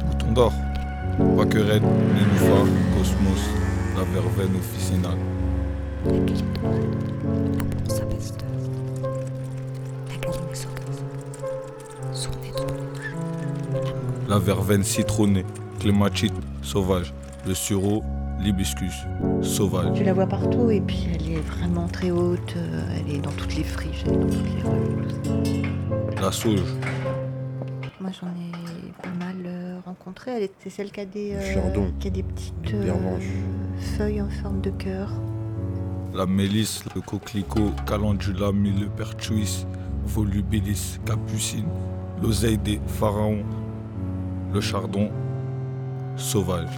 Bouton 0.05 0.33
d'or. 0.33 0.53
Paquerette, 1.19 1.83
Nénuphar, 1.83 2.67
Cosmos, 2.95 3.41
la 3.97 4.05
verveine 4.05 4.57
officinale. 4.57 5.19
La 14.29 14.39
verveine 14.39 14.83
citronnée, 14.83 15.45
clématite, 15.79 16.33
sauvage. 16.63 17.15
Le 17.47 17.55
sureau, 17.55 18.03
l'hibiscus, 18.41 18.95
sauvage. 19.41 19.97
Je 19.99 20.03
la 20.05 20.13
vois 20.13 20.27
partout 20.27 20.71
et 20.71 20.81
puis 20.81 21.07
elle 21.15 21.33
est 21.33 21.41
vraiment 21.41 21.87
très 21.87 22.11
haute. 22.11 22.55
euh, 22.57 22.81
Elle 22.99 23.15
est 23.15 23.19
dans 23.21 23.31
toutes 23.33 23.55
les 23.57 23.63
friches, 23.63 24.03
elle 24.07 24.15
est 24.15 24.17
dans 24.17 24.27
toutes 24.27 24.45
les 24.45 24.63
rues. 24.63 25.63
La 26.21 26.33
sauge, 26.33 26.75
Moi 28.01 28.11
j'en 28.21 28.27
ai 28.29 28.46
C'est 30.25 30.71
celle 30.71 30.91
qui 30.91 31.01
a 31.01 31.05
des, 31.05 31.33
euh, 31.35 31.89
qui 32.01 32.09
a 32.09 32.11
des 32.11 32.23
petites 32.23 32.75
euh, 32.75 32.93
feuilles 33.97 34.21
en 34.23 34.29
forme 34.29 34.61
de 34.61 34.71
cœur. 34.71 35.11
la 36.15 36.27
mélisse, 36.27 36.83
le 36.95 37.01
coquelicot, 37.03 37.71
calendula, 37.87 38.51
millepertuis, 38.51 39.67
volubilis, 40.05 40.99
capucine, 41.05 41.69
l'oseille 42.23 42.59
des 42.59 42.81
pharaons, 42.87 43.45
le 44.53 44.61
chardon, 44.61 45.11
sauvage. 46.17 46.71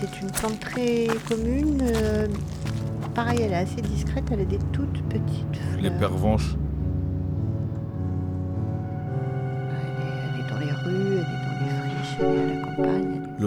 C'est 0.00 0.20
une 0.20 0.30
plante 0.32 0.58
très 0.60 1.06
commune. 1.28 1.80
euh, 1.82 2.26
pareil, 3.14 3.38
elle 3.42 3.52
est 3.52 3.56
assez 3.56 3.80
discrète. 3.80 4.24
Elle 4.32 4.40
a 4.40 4.44
des 4.44 4.58
toutes 4.72 5.00
petites 5.08 5.56
fleurs. 5.56 5.80
Les 5.82 5.90
pervenches, 5.90 6.56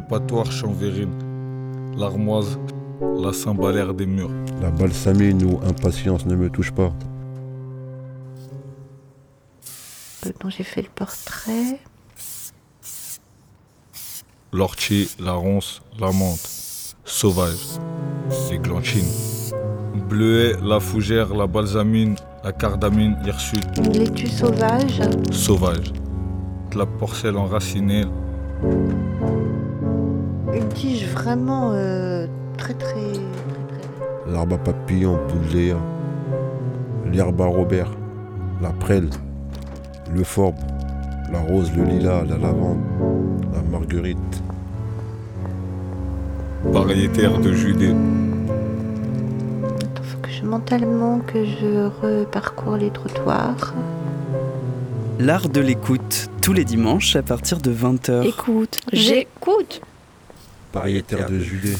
patoir 0.10 0.52
chanvérine, 0.52 1.13
l'armoise, 1.98 2.60
la 3.18 3.34
cymbalaire 3.34 3.94
des 3.94 4.06
murs. 4.06 4.32
La 4.62 4.70
balsamine 4.72 5.44
ou 5.44 5.60
impatience 5.68 6.26
ne 6.26 6.36
me 6.36 6.50
touche 6.50 6.72
pas. 6.72 6.91
euh, 10.26 10.32
dont 10.39 10.50
j'ai 10.50 10.63
fait 10.63 10.82
le 10.82 10.89
portrait. 10.94 11.80
l'ortier, 14.54 15.08
la 15.20 15.34
ronce, 15.34 15.82
la 16.00 16.12
menthe, 16.13 16.96
sauvage, 17.04 17.78
les 18.50 18.58
glanchines, 18.58 19.12
bleuet, 20.10 20.54
la 20.63 20.80
fougère, 20.80 21.36
la 21.36 21.46
balsamine, 21.46 22.15
la 22.44 22.54
cardamine 22.54 23.18
hirsute, 23.26 23.68
Une 23.78 23.91
laitue 23.91 24.28
sauvage. 24.28 25.02
sauvage, 25.32 25.91
la 26.74 26.86
porcelle 26.86 27.36
enracinée, 27.38 28.06
Une 30.56 30.70
tige 30.70 31.06
vraiment 31.08 31.72
euh, 31.74 32.28
très 32.58 32.74
très 32.74 32.94
très 32.94 32.94
très. 32.94 34.32
L'arbre 34.32 34.56
à 34.56 34.58
papillon, 34.58 35.20
Baudelaire. 35.28 35.76
L'herbe 37.12 37.41
à 37.41 37.46
Robert. 37.46 37.91
La 38.62 38.70
prêle. 38.70 39.10
Le 40.13 40.24
forbe. 40.24 40.56
La 41.32 41.41
rose, 41.41 41.72
le 41.76 41.84
lilas, 41.84 42.24
la 42.24 42.38
lavande. 42.38 42.80
La 43.54 43.62
marguerite. 43.63 44.18
pariétaire 46.72 47.38
de 47.39 47.52
Judée, 47.52 47.94
Attends, 49.82 50.04
faut 50.04 50.18
que 50.20 50.30
je 50.30 50.46
mentalement 50.46 51.20
que 51.20 51.44
je 51.44 51.89
reparcours 52.02 52.78
les 52.78 52.91
trottoirs. 52.91 53.74
L'art 55.20 55.50
de 55.50 55.60
l'écoute, 55.60 56.30
tous 56.41 56.54
les 56.54 56.63
dimanches 56.63 57.15
à 57.18 57.24
partir 57.24 57.60
de 57.60 57.74
20h. 57.74 58.26
Écoute, 58.26 58.80
j'écoute. 58.94 59.82
Pariétaire 60.76 61.30
de 61.30 61.40
Judée. 61.40 61.74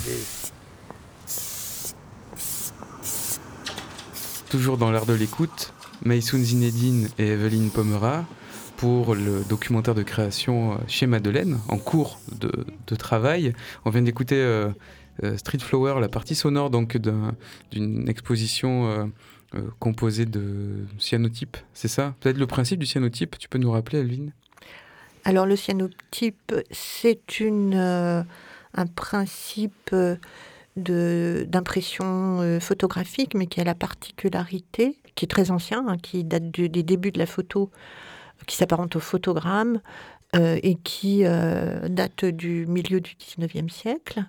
Toujours 4.50 4.78
dans 4.78 4.90
l'art 4.90 5.06
de 5.06 5.12
l'écoute, 5.14 5.74
Maïsoun 6.06 6.42
Zinedine 6.42 7.10
et 7.20 7.28
Evelyne 7.28 7.72
Pomera 7.72 8.24
pour 8.78 9.14
le 9.14 9.44
documentaire 9.50 9.96
de 9.96 10.04
création 10.04 10.72
euh, 10.72 10.76
chez 10.88 11.08
Madeleine, 11.08 11.60
en 11.68 11.78
cours 11.78 12.22
de, 12.40 12.66
de 12.88 12.96
travail. 12.96 13.52
On 13.84 13.90
vient 13.90 14.02
d'écouter 14.02 14.36
euh, 14.38 14.70
euh, 15.26 15.36
Street 15.36 15.60
Flower, 15.60 16.00
la 16.00 16.08
partie 16.08 16.36
sonore 16.36 16.70
donc 16.70 16.96
d'un- 16.96 17.36
d'une 17.72 18.08
exposition 18.08 18.88
euh, 18.88 19.06
euh, 19.56 19.62
composée 19.80 20.26
de 20.26 20.86
cyanotypes, 21.00 21.58
c'est 21.74 21.90
ça? 21.90 22.16
Peut-être 22.22 22.38
le 22.38 22.48
principe 22.48 22.80
du 22.80 22.86
cyanotype, 22.86 23.38
tu 23.40 23.50
peux 23.50 23.58
nous 23.58 23.72
rappeler, 23.72 24.00
Evelyne? 24.00 24.32
Alors 25.26 25.46
le 25.46 25.58
cyanotype, 25.58 26.54
c'est 26.72 27.42
une 27.42 27.74
euh, 27.74 28.24
un 28.76 28.86
principe 28.86 29.92
euh, 29.94 30.16
d'impression 30.76 32.42
euh, 32.42 32.60
photographique, 32.60 33.34
mais 33.34 33.48
qui 33.48 33.62
a 33.62 33.64
la 33.64 33.76
particularité, 33.76 34.98
qui 35.16 35.26
est 35.26 35.30
très 35.30 35.52
ancien, 35.52 35.86
hein, 35.88 35.98
qui 35.98 36.24
date 36.24 36.52
des 36.52 36.84
débuts 36.84 37.12
de 37.12 37.20
la 37.20 37.26
photo, 37.26 37.72
qui 38.48 38.56
s'apparente 38.58 38.96
au 38.96 39.00
photogramme 39.00 39.80
euh, 40.36 40.60
et 40.62 40.76
qui 40.76 41.22
euh, 41.24 41.88
date 41.88 42.26
du 42.26 42.66
milieu 42.68 43.00
du 43.00 43.12
19e 43.16 43.70
siècle 43.70 44.26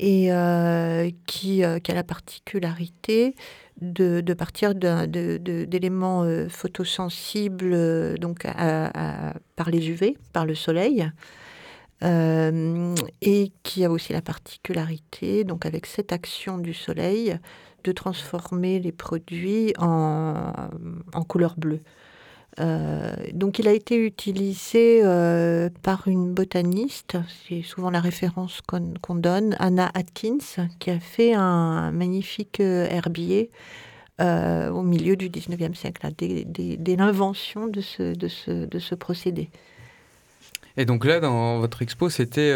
et 0.00 0.32
euh, 0.32 1.10
qui, 1.26 1.62
euh, 1.62 1.78
a 1.86 1.94
la 1.94 2.02
particularité 2.02 3.34
de, 3.82 4.22
partir 4.34 4.74
d'éléments 4.74 6.24
euh, 6.24 6.48
photosensibles 6.48 7.72
euh, 7.72 8.16
donc 8.16 8.46
par 9.56 9.70
les 9.70 9.90
UV, 9.90 10.16
par 10.32 10.46
le 10.46 10.54
soleil, 10.54 11.10
et 12.02 13.52
qui 13.62 13.84
a 13.84 13.90
aussi 13.90 14.12
la 14.12 14.22
particularité, 14.22 15.44
donc 15.44 15.66
avec 15.66 15.86
cette 15.86 16.12
action 16.12 16.58
du 16.58 16.74
soleil, 16.74 17.38
de 17.84 17.92
transformer 17.92 18.78
les 18.78 18.92
produits 18.92 19.72
en, 19.78 20.52
en 21.12 21.24
couleur 21.24 21.54
bleue. 21.56 21.80
Euh, 22.58 23.14
donc 23.32 23.58
il 23.58 23.68
a 23.68 23.72
été 23.72 23.96
utilisé 23.96 25.00
euh, 25.04 25.70
par 25.82 26.08
une 26.08 26.34
botaniste, 26.34 27.16
c'est 27.48 27.62
souvent 27.62 27.90
la 27.90 28.00
référence 28.00 28.60
qu'on 28.60 29.14
donne, 29.14 29.56
Anna 29.58 29.90
Atkins, 29.94 30.66
qui 30.78 30.90
a 30.90 30.98
fait 30.98 31.32
un, 31.32 31.92
magnifique 31.92 32.60
euh, 32.60 32.86
herbier 32.88 33.50
au 34.22 34.82
milieu 34.82 35.16
du 35.16 35.30
19e 35.30 35.72
siècle, 35.72 36.06
dès, 36.18 36.96
l'invention 36.96 37.68
de 37.68 37.80
ce, 37.80 38.14
de, 38.14 38.28
ce, 38.28 38.66
de 38.66 38.78
ce, 38.78 38.94
procédé. 38.94 39.48
Et 40.76 40.84
donc 40.84 41.04
là, 41.04 41.20
dans 41.20 41.58
votre 41.58 41.82
expo, 41.82 42.08
c'était 42.08 42.52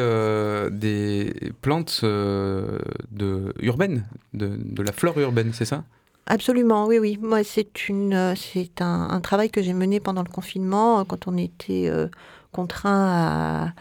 des 0.71 1.53
plantes 1.63 2.05
de, 2.05 3.55
urbaines, 3.61 4.07
de, 4.33 4.57
de 4.57 4.83
la 4.83 4.93
flore 4.93 5.19
urbaine, 5.19 5.53
c'est 5.53 5.65
ça? 5.65 5.85
Absolument, 6.27 6.87
oui, 6.87 6.99
oui. 6.99 7.19
Moi, 7.21 7.45
c'est 7.45 7.89
une, 7.89 8.15
euh, 8.15 8.35
c'est 8.35 8.81
un, 8.81 9.21
travail 9.21 9.51
que 9.51 9.63
j'ai 9.63 9.75
mené 9.75 10.01
pendant 10.01 10.23
le 10.23 10.29
confinement, 10.29 11.01
euh, 11.01 11.05
quand 11.05 11.29
on 11.29 11.37
était 11.37 11.89
euh, 11.89 12.09
contraint 12.51 13.75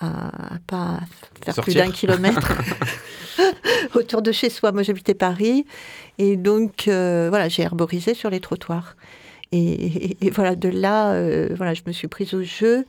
à, 0.00 0.06
à, 0.06 0.58
pas 0.68 1.00
faire 1.42 1.56
plus 1.56 1.74
d'un 1.74 1.90
kilomètre 1.90 2.52
autour 3.94 4.22
de 4.22 4.30
chez 4.30 4.48
soi. 4.48 4.70
Moi, 4.70 4.84
j'habitais 4.84 5.14
Paris, 5.14 5.66
et 6.18 6.36
donc 6.36 6.84
voilà, 6.86 7.48
j'ai 7.48 7.62
herborisé 7.62 8.14
sur 8.14 8.30
les 8.30 8.40
trottoirs. 8.40 8.96
Et, 9.50 10.16
voilà, 10.30 10.54
de 10.54 10.68
là, 10.68 11.14
voilà, 11.54 11.74
je 11.74 11.82
me 11.86 11.92
suis 11.92 12.06
prise 12.06 12.34
au 12.34 12.42
jeu 12.42 12.84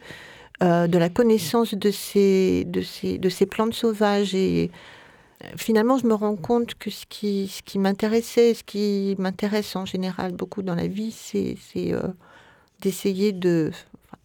de 0.62 0.98
la 0.98 1.10
connaissance 1.10 1.74
de 1.74 1.92
ces, 1.92 2.66
de 2.66 2.82
ces, 2.82 3.18
de 3.18 3.30
ces 3.30 3.46
plantes 3.46 3.74
sauvages 3.74 4.36
et 4.36 4.72
finalement, 5.56 5.98
je 5.98 6.08
me 6.08 6.14
rends 6.14 6.36
compte 6.36 6.76
que 6.76 6.90
ce 6.90 7.06
qui, 7.08 7.48
ce 7.48 7.62
qui 7.62 7.80
m'intéressait, 7.80 8.54
ce 8.54 8.64
qui 8.64 9.16
m'intéresse 9.18 9.76
en 9.76 9.86
général 9.86 10.34
beaucoup 10.34 10.62
dans 10.62 10.76
la 10.76 10.88
vie, 10.88 11.12
c'est 11.12 11.58
euh, 11.94 12.02
d'essayer 12.82 13.32
de, 13.32 13.72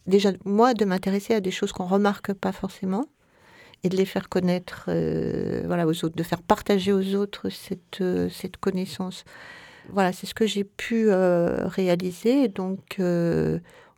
déjà, 0.07 0.33
moi, 0.45 0.75
de 0.75 0.85
m'intéresser 0.85 1.35
à 1.35 1.41
des 1.41 1.51
choses 1.51 1.73
qu'on 1.73 1.87
remarque 1.87 2.33
pas 2.33 2.53
forcément 2.53 3.07
et 3.85 3.89
de 3.89 3.97
les 3.97 4.07
faire 4.07 4.29
connaître 4.29 4.87
euh, 4.89 5.63
voilà, 5.67 5.87
aux 5.87 6.05
autres, 6.05 6.17
de 6.17 6.23
faire 6.23 6.43
partager 6.43 6.93
aux 6.93 7.15
autres 7.15 7.49
cette, 7.51 8.01
euh, 8.01 8.29
cette 8.31 8.57
connaissance. 8.57 9.25
Voilà, 9.91 10.13
c'est 10.13 10.27
ce 10.27 10.35
que 10.35 10.47
j'ai 10.47 10.65
pu 10.65 11.11
réaliser. 11.11 12.49
Donc, 12.49 12.97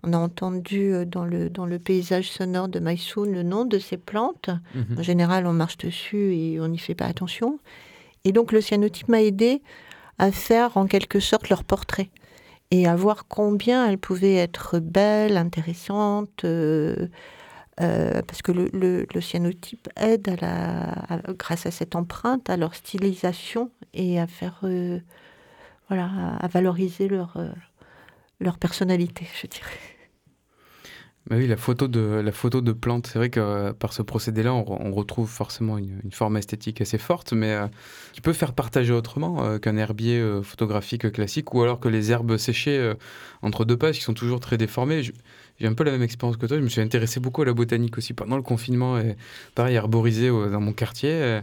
on 0.06 0.12
a 0.12 0.18
entendu 0.18 0.92
euh, 0.92 1.04
dans 1.04 1.24
le, 1.24 1.50
dans 1.50 1.66
le 1.66 1.78
paysage 1.78 2.30
sonore 2.30 2.68
de 2.68 2.78
Maïsoun 2.78 3.30
le 3.32 3.42
nom 3.42 3.64
de 3.64 3.78
ces 3.78 3.96
plantes. 3.96 4.50
Mhm. 4.74 4.98
En 4.98 5.02
général, 5.02 5.46
on 5.46 5.52
marche 5.52 5.78
dessus 5.78 6.34
et 6.34 6.60
on 6.60 6.68
n'y 6.68 6.78
fait 6.78 6.94
pas 6.94 7.06
attention. 7.06 7.58
Et 8.24 8.32
donc, 8.32 8.52
le 8.52 8.60
cyanotype 8.60 9.08
m'a 9.08 9.22
aidé 9.22 9.62
à 10.18 10.30
faire 10.30 10.76
en 10.76 10.86
quelque 10.86 11.20
sorte 11.20 11.48
leur 11.48 11.64
portrait 11.64 12.10
et 12.70 12.86
à 12.86 12.96
voir 12.96 13.26
combien 13.28 13.88
elles 13.88 13.98
pouvaient 13.98 14.36
être 14.36 14.78
belles, 14.78 15.36
intéressantes. 15.36 16.44
Euh, 16.44 17.08
euh, 17.82 18.22
parce 18.26 18.40
que 18.40 18.52
le, 18.52 18.70
le, 19.12 19.20
cyanotype 19.20 19.88
aide, 19.96 20.28
à 20.28 20.36
la, 20.36 21.22
grâce 21.34 21.66
à 21.66 21.70
cette 21.70 21.94
empreinte, 21.94 22.48
à 22.48 22.56
leur 22.56 22.74
stylisation 22.74 23.70
et 23.92 24.18
à 24.18 24.26
faire, 24.26 24.64
voilà, 25.88 26.36
à 26.40 26.48
valoriser 26.48 27.08
leur, 27.08 27.36
leur 28.40 28.56
personnalité, 28.56 29.26
je 29.40 29.46
dirais. 29.46 29.95
Oui, 31.32 31.48
la 31.48 31.56
photo 31.56 31.88
de, 31.88 32.00
la 32.00 32.30
photo 32.30 32.60
de 32.60 32.70
plante, 32.70 33.08
c'est 33.08 33.18
vrai 33.18 33.30
que 33.30 33.40
euh, 33.40 33.72
par 33.72 33.92
ce 33.92 34.02
procédé-là, 34.02 34.54
on, 34.54 34.92
retrouve 34.92 35.28
forcément 35.28 35.76
une, 35.76 36.12
forme 36.12 36.36
esthétique 36.36 36.80
assez 36.80 36.98
forte, 36.98 37.32
mais 37.32 37.52
euh, 37.52 37.66
qui 38.12 38.20
peut 38.20 38.32
faire 38.32 38.52
partager 38.52 38.92
autrement 38.92 39.44
euh, 39.44 39.58
qu'un 39.58 39.76
herbier 39.76 40.24
photographique 40.44 41.10
classique, 41.10 41.52
ou 41.52 41.62
alors 41.62 41.80
que 41.80 41.88
les 41.88 42.12
herbes 42.12 42.36
séchées 42.36 42.92
entre 43.42 43.64
deux 43.64 43.76
pages 43.76 43.96
qui 43.96 44.02
sont 44.02 44.14
toujours 44.14 44.38
très 44.38 44.56
déformées. 44.56 45.02
J'ai 45.02 45.66
un 45.66 45.74
peu 45.74 45.82
la 45.82 45.90
même 45.90 46.02
expérience 46.02 46.36
que 46.36 46.46
toi, 46.46 46.58
je 46.58 46.62
me 46.62 46.68
suis 46.68 46.80
intéressé 46.80 47.18
beaucoup 47.18 47.42
à 47.42 47.44
la 47.44 47.54
botanique 47.54 47.98
aussi 47.98 48.14
pendant 48.14 48.36
le 48.36 48.42
confinement, 48.42 48.96
et 48.96 49.16
pareil, 49.56 49.74
herborisé 49.74 50.28
dans 50.28 50.60
mon 50.60 50.72
quartier. 50.72 51.40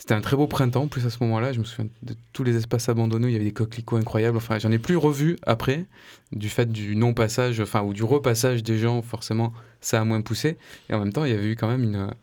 C'était 0.00 0.14
un 0.14 0.22
très 0.22 0.34
beau 0.34 0.46
printemps, 0.46 0.88
plus 0.88 1.04
à 1.04 1.10
ce 1.10 1.18
moment-là. 1.20 1.52
Je 1.52 1.58
me 1.58 1.64
souviens 1.64 1.90
de 2.02 2.14
tous 2.32 2.42
les 2.42 2.56
espaces 2.56 2.88
abandonnés, 2.88 3.28
il 3.28 3.32
y 3.32 3.36
avait 3.36 3.44
des 3.44 3.52
coquelicots 3.52 3.96
incroyables. 3.96 4.38
Enfin, 4.38 4.58
j'en 4.58 4.72
ai 4.72 4.78
plus 4.78 4.96
revu 4.96 5.36
après, 5.42 5.84
du 6.32 6.48
fait 6.48 6.72
du 6.72 6.96
non-passage, 6.96 7.60
enfin, 7.60 7.82
ou 7.82 7.92
du 7.92 8.02
repassage 8.02 8.62
des 8.62 8.78
gens, 8.78 9.02
forcément, 9.02 9.52
ça 9.82 10.00
a 10.00 10.04
moins 10.04 10.22
poussé. 10.22 10.56
Et 10.88 10.94
en 10.94 11.00
même 11.00 11.12
temps, 11.12 11.26
il 11.26 11.32
y 11.32 11.34
avait 11.34 11.48
eu 11.48 11.54
quand 11.54 11.68
même 11.68 12.14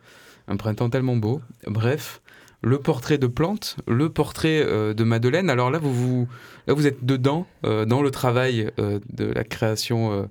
un 0.48 0.56
printemps 0.56 0.90
tellement 0.90 1.14
beau. 1.14 1.40
Bref, 1.68 2.20
le 2.62 2.78
portrait 2.78 3.18
de 3.18 3.26
Plante, 3.26 3.76
le 3.86 4.08
portrait 4.08 4.60
euh, 4.60 4.92
de 4.92 5.04
Madeleine. 5.04 5.48
Alors 5.48 5.70
là, 5.70 5.78
vous, 5.78 5.94
vous, 5.94 6.28
là, 6.66 6.74
vous 6.74 6.86
êtes 6.86 7.04
dedans, 7.04 7.46
euh, 7.64 7.84
dans 7.84 8.02
le 8.02 8.10
travail 8.10 8.70
euh, 8.78 8.98
de 9.12 9.26
la 9.26 9.44
création 9.44 10.28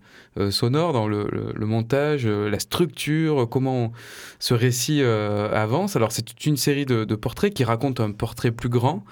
sonore, 0.51 0.93
dans 0.93 1.07
le, 1.07 1.53
montage, 1.59 2.27
la 2.27 2.59
structure, 2.59 3.47
comment 3.49 3.91
ce 4.39 4.53
récit 4.53 5.01
avance. 5.01 5.95
Alors 5.95 6.11
c'est 6.11 6.45
une 6.45 6.57
série 6.57 6.85
de, 6.85 7.05
de, 7.05 7.15
portraits 7.15 7.53
qui 7.53 7.63
racontent 7.63 8.03
un 8.03 8.11
portrait 8.11 8.51
plus 8.51 8.69
grand. 8.69 9.03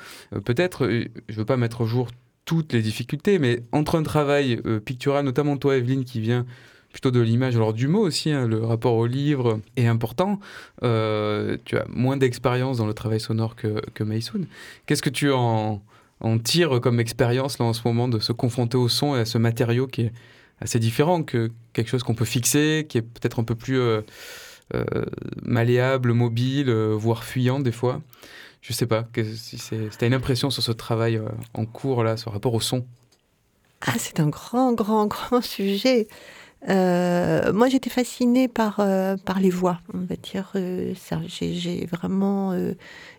Peut-être, 0.46 0.88
je 0.88 1.08
ne 1.34 1.38
veux 1.38 1.46
pas 1.46 1.58
mettre 1.58 1.82
au 1.82 1.86
jour 1.88 2.10
toutes 2.46 2.74
les 2.74 2.84
difficultés, 2.84 3.40
mais 3.40 3.64
entre 3.72 3.98
un 3.98 4.04
travail 4.04 4.62
pictural, 4.86 5.26
notamment 5.26 5.58
toi, 5.58 5.78
Evelyne, 5.78 6.06
qui 6.06 6.20
vient 6.20 6.46
plutôt 6.96 7.12
de 7.12 7.20
l'image, 7.20 7.58
alors 7.58 7.74
du 7.74 7.90
mot 7.90 8.00
aussi, 8.00 8.32
hein, 8.32 8.48
le 8.48 8.64
rapport 8.64 8.94
au 8.94 9.06
livre 9.06 9.60
est 9.76 9.86
important. 9.86 10.40
Euh, 10.82 11.58
tu 11.66 11.78
as 11.78 11.84
moins 11.90 12.16
d'expérience 12.16 12.78
dans 12.78 12.88
le 12.88 12.94
travail 12.94 13.20
sonore 13.20 13.58
que, 13.58 13.82
que 13.94 14.06
Qu'est-ce 14.86 15.02
que 15.02 15.10
tu 15.10 15.30
en, 15.30 15.82
en 16.22 16.40
tires 16.40 16.80
comme 16.80 17.02
expérience 17.02 17.60
là 17.60 17.66
en 17.66 17.74
ce 17.74 17.82
moment 17.84 18.08
de 18.08 18.20
se 18.20 18.32
confronter 18.32 18.78
au 18.78 18.88
son 18.88 19.14
et 19.18 19.20
à 19.20 19.26
ce 19.26 19.38
matériau 19.38 19.88
qui 19.88 20.04
est 20.04 20.14
assez 20.62 20.80
différent 20.80 21.22
que 21.22 21.52
quelque 21.74 21.90
chose 21.90 22.02
qu'on 22.02 22.16
peut 22.16 22.24
fixer, 22.24 22.86
qui 22.88 23.00
est 23.00 23.02
peut-être 23.02 23.40
un 23.40 23.44
peu 23.44 23.56
plus 23.56 23.78
euh, 23.78 24.00
euh, 24.74 24.86
malléable, 25.44 26.14
mobile, 26.14 26.72
voire 26.72 27.26
fuyant 27.26 27.60
des 27.60 27.74
fois? 27.74 28.02
Je 28.62 28.72
sais 28.72 28.88
pas, 28.88 29.06
si 29.36 29.58
tu 29.58 29.76
as 29.76 30.08
une 30.08 30.14
impression 30.14 30.50
sur 30.50 30.64
ce 30.64 30.72
travail 30.72 31.22
en 31.54 31.66
cours 31.66 32.06
là, 32.06 32.16
ce 32.16 32.30
rapport 32.30 32.54
au 32.54 32.62
son 32.62 32.86
ah, 33.82 33.94
c'est 34.00 34.20
un 34.20 34.30
grand, 34.30 34.74
grand, 34.74 35.06
grand 35.06 35.42
sujet. 35.42 36.08
Euh, 36.68 37.54
moi, 37.54 37.70
j'étais 37.70 37.90
fascinée 37.90 38.48
par, 38.48 38.80
euh, 38.80 39.18
par 39.18 39.40
les 39.40 39.50
voix, 39.50 39.80
on 39.94 40.00
va 40.00 40.16
dire 40.16 40.52
euh. 40.56 40.94
J'ai 41.28 41.86
vraiment 41.86 42.54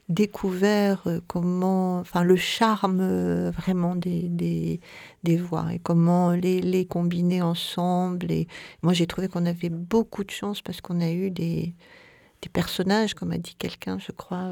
découvert 0.09 1.07
comment, 1.27 1.99
enfin, 1.99 2.23
le 2.25 2.37
charme 2.37 3.51
vraiment 3.51 3.95
des, 3.97 4.81
des, 5.23 5.37
voix 5.37 5.67
et 5.73 5.79
comment 5.79 6.33
les, 6.33 6.61
les 6.61 6.87
combiner 6.87 7.43
ensemble. 7.43 8.31
Et 8.33 8.49
moi, 8.83 8.93
j'ai 8.93 9.07
trouvé 9.07 9.29
qu'on 9.29 9.47
avait 9.47 9.69
beaucoup 9.69 10.25
de 10.25 10.31
chance 10.31 10.63
parce 10.63 10.81
qu'on 10.81 11.01
a 11.01 11.11
eu 11.11 11.31
des, 11.31 11.75
des 12.43 12.49
personnages, 12.53 13.15
comme 13.15 13.33
a 13.33 13.39
dit 13.39 13.55
quelqu'un, 13.59 13.99
je 13.99 14.13
crois, 14.13 14.51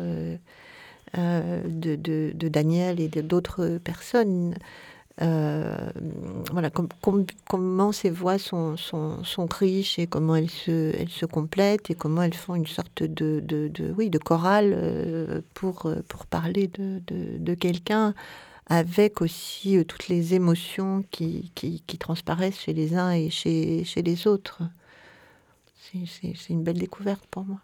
de, 1.15 1.97
de, 1.97 2.49
Daniel 2.49 3.01
et 3.01 3.09
d'autres 3.09 3.79
personnes. 3.83 4.55
Euh, 5.23 5.91
voilà, 6.51 6.71
comment 6.71 7.93
ces 7.93 8.11
voix 8.11 8.37
sont, 8.37 8.77
sont, 8.77 9.23
sont, 9.23 9.47
riches 9.47 10.01
et 10.01 10.09
comment 10.09 10.35
elles 10.35 10.51
se, 10.51 10.93
elles 10.97 11.09
se 11.09 11.25
complètent 11.25 11.89
et 11.89 11.95
comment 11.95 12.23
elles 12.23 12.35
font 12.35 12.57
une 12.57 12.67
sorte 12.67 13.05
de, 13.05 13.39
de, 13.39 13.69
de 13.69 13.95
oui, 13.97 14.11
de 14.11 14.19
chorale 14.19 14.73
euh, 14.77 15.41
pour, 15.55 15.89
pour 16.09 16.27
parler 16.27 16.67
de, 16.67 17.01
de 17.07 17.55
quelqu'un 17.55 18.13
avec 18.67 19.21
aussi 19.21 19.77
euh, 19.77 19.85
toutes 19.85 20.09
les 20.09 20.35
émotions 20.35 21.05
qui, 21.11 21.53
qui, 21.55 21.83
qui, 21.87 21.99
transparaissent 21.99 22.59
chez 22.59 22.73
les 22.73 22.97
uns 22.97 23.13
et 23.13 23.31
chez, 23.31 23.85
chez 23.85 24.03
les 24.03 24.27
autres. 24.27 24.63
C'est 25.77 26.51
une 26.51 26.65
belle 26.65 26.79
découverte 26.79 27.25
pour 27.31 27.45
moi. 27.45 27.61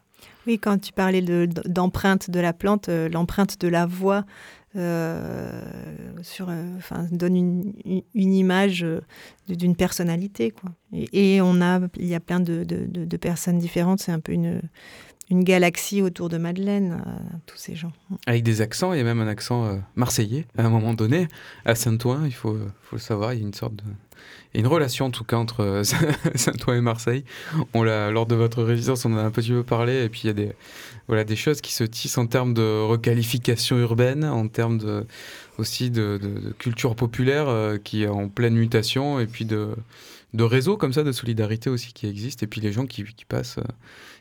Oui, 0.46 0.58
quand 0.58 0.78
tu 0.78 0.92
parlais 0.92 1.22
d'empreinte 1.22 2.30
de, 2.30 2.38
la 2.38 2.52
plante, 2.52 2.88
l'empreinte 2.88 3.58
de 3.58 3.66
la 3.66 3.86
voix 3.86 4.24
sur, 4.74 6.48
euh, 6.48 6.76
enfin, 6.76 7.06
donne 7.10 7.36
une, 7.36 8.02
une 8.14 8.34
image 8.34 8.84
euh, 8.84 9.00
d'une 9.48 9.74
personnalité. 9.74 10.50
Quoi. 10.52 10.70
Et, 10.92 11.40
on 11.40 11.60
a, 11.60 11.80
il 11.96 12.06
y 12.06 12.14
a 12.14 12.20
plein 12.20 12.40
de, 12.40 12.64
de, 12.64 12.86
de 12.86 13.16
personnes 13.16 13.58
différentes. 13.58 14.00
C'est 14.00 14.12
un 14.12 14.20
peu 14.20 14.32
une, 14.32 14.62
une 15.30 15.44
galaxie 15.44 16.02
autour 16.02 16.28
de 16.28 16.38
Madeleine, 16.38 17.02
tous 17.46 17.56
ces 17.56 17.74
gens. 17.74 17.92
Avec 18.26 18.42
des 18.42 18.60
accents, 18.60 18.92
il 18.92 18.98
y 18.98 19.00
a 19.00 19.04
même 19.04 19.20
un 19.20 19.28
accent 19.28 19.80
marseillais 19.94 20.46
à 20.58 20.64
un 20.64 20.70
moment 20.70 20.94
donné. 20.94 21.28
À 21.64 21.74
Saint-Ouen, 21.74 22.24
il 22.26 22.34
faut, 22.34 22.58
faut 22.82 22.96
le 22.96 23.00
savoir, 23.00 23.32
il 23.32 23.40
y 23.40 23.42
a 23.42 23.46
une 23.46 23.54
sorte 23.54 23.76
de 23.76 23.84
une 24.54 24.66
relation 24.66 25.06
en 25.06 25.10
tout 25.10 25.24
cas 25.24 25.36
entre 25.36 25.60
euh, 25.60 25.84
Saint-Ouen 26.34 26.74
et 26.74 26.80
Marseille. 26.80 27.24
On 27.74 27.82
l'a, 27.82 28.10
lors 28.10 28.26
de 28.26 28.34
votre 28.34 28.62
résidence, 28.62 29.04
on 29.04 29.12
en 29.12 29.18
a 29.18 29.22
un 29.22 29.30
petit 29.30 29.50
peu 29.50 29.62
parlé, 29.62 30.04
et 30.04 30.08
puis 30.08 30.22
il 30.24 30.26
y 30.26 30.30
a 30.30 30.34
des, 30.34 30.52
voilà, 31.06 31.24
des 31.24 31.36
choses 31.36 31.60
qui 31.60 31.72
se 31.72 31.84
tissent 31.84 32.18
en 32.18 32.26
termes 32.26 32.54
de 32.54 32.82
requalification 32.82 33.78
urbaine, 33.78 34.24
en 34.24 34.48
termes 34.48 34.78
de, 34.78 35.06
aussi 35.58 35.90
de, 35.90 36.18
culture 36.58 36.96
populaire 36.96 37.48
euh, 37.48 37.78
qui 37.78 38.02
est 38.02 38.08
en 38.08 38.28
pleine 38.28 38.54
mutation, 38.54 39.20
et 39.20 39.26
puis 39.26 39.44
de, 39.44 39.68
de 40.34 40.44
réseaux 40.44 40.76
comme 40.76 40.92
ça, 40.92 41.02
de 41.02 41.12
solidarité 41.12 41.70
aussi 41.70 41.92
qui 41.92 42.06
existent, 42.08 42.44
et 42.44 42.48
puis 42.48 42.60
les 42.60 42.72
gens 42.72 42.86
qui, 42.86 43.04
passent, 43.28 43.58
euh, 43.58 43.64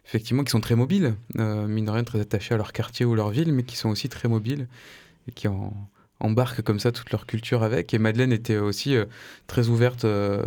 effectivement, 0.09 0.43
qui 0.43 0.51
sont 0.51 0.59
très 0.59 0.75
mobiles, 0.75 1.15
euh, 1.37 1.67
mine 1.67 1.85
de 1.85 1.91
rien, 1.91 2.03
très 2.03 2.19
attachés 2.19 2.53
à 2.53 2.57
leur 2.57 2.73
quartier 2.73 3.05
ou 3.05 3.15
leur 3.15 3.29
ville, 3.29 3.53
mais 3.53 3.63
qui 3.63 3.77
sont 3.77 3.89
aussi 3.89 4.09
très 4.09 4.27
mobiles 4.27 4.67
et 5.27 5.31
qui 5.31 5.47
en, 5.47 5.73
embarquent 6.19 6.61
comme 6.61 6.79
ça 6.79 6.91
toute 6.91 7.11
leur 7.11 7.25
culture 7.25 7.63
avec. 7.63 7.93
Et 7.93 7.99
Madeleine 7.99 8.31
était 8.31 8.57
aussi 8.57 8.95
euh, 8.95 9.05
très 9.47 9.67
ouverte 9.67 10.05
euh, 10.05 10.43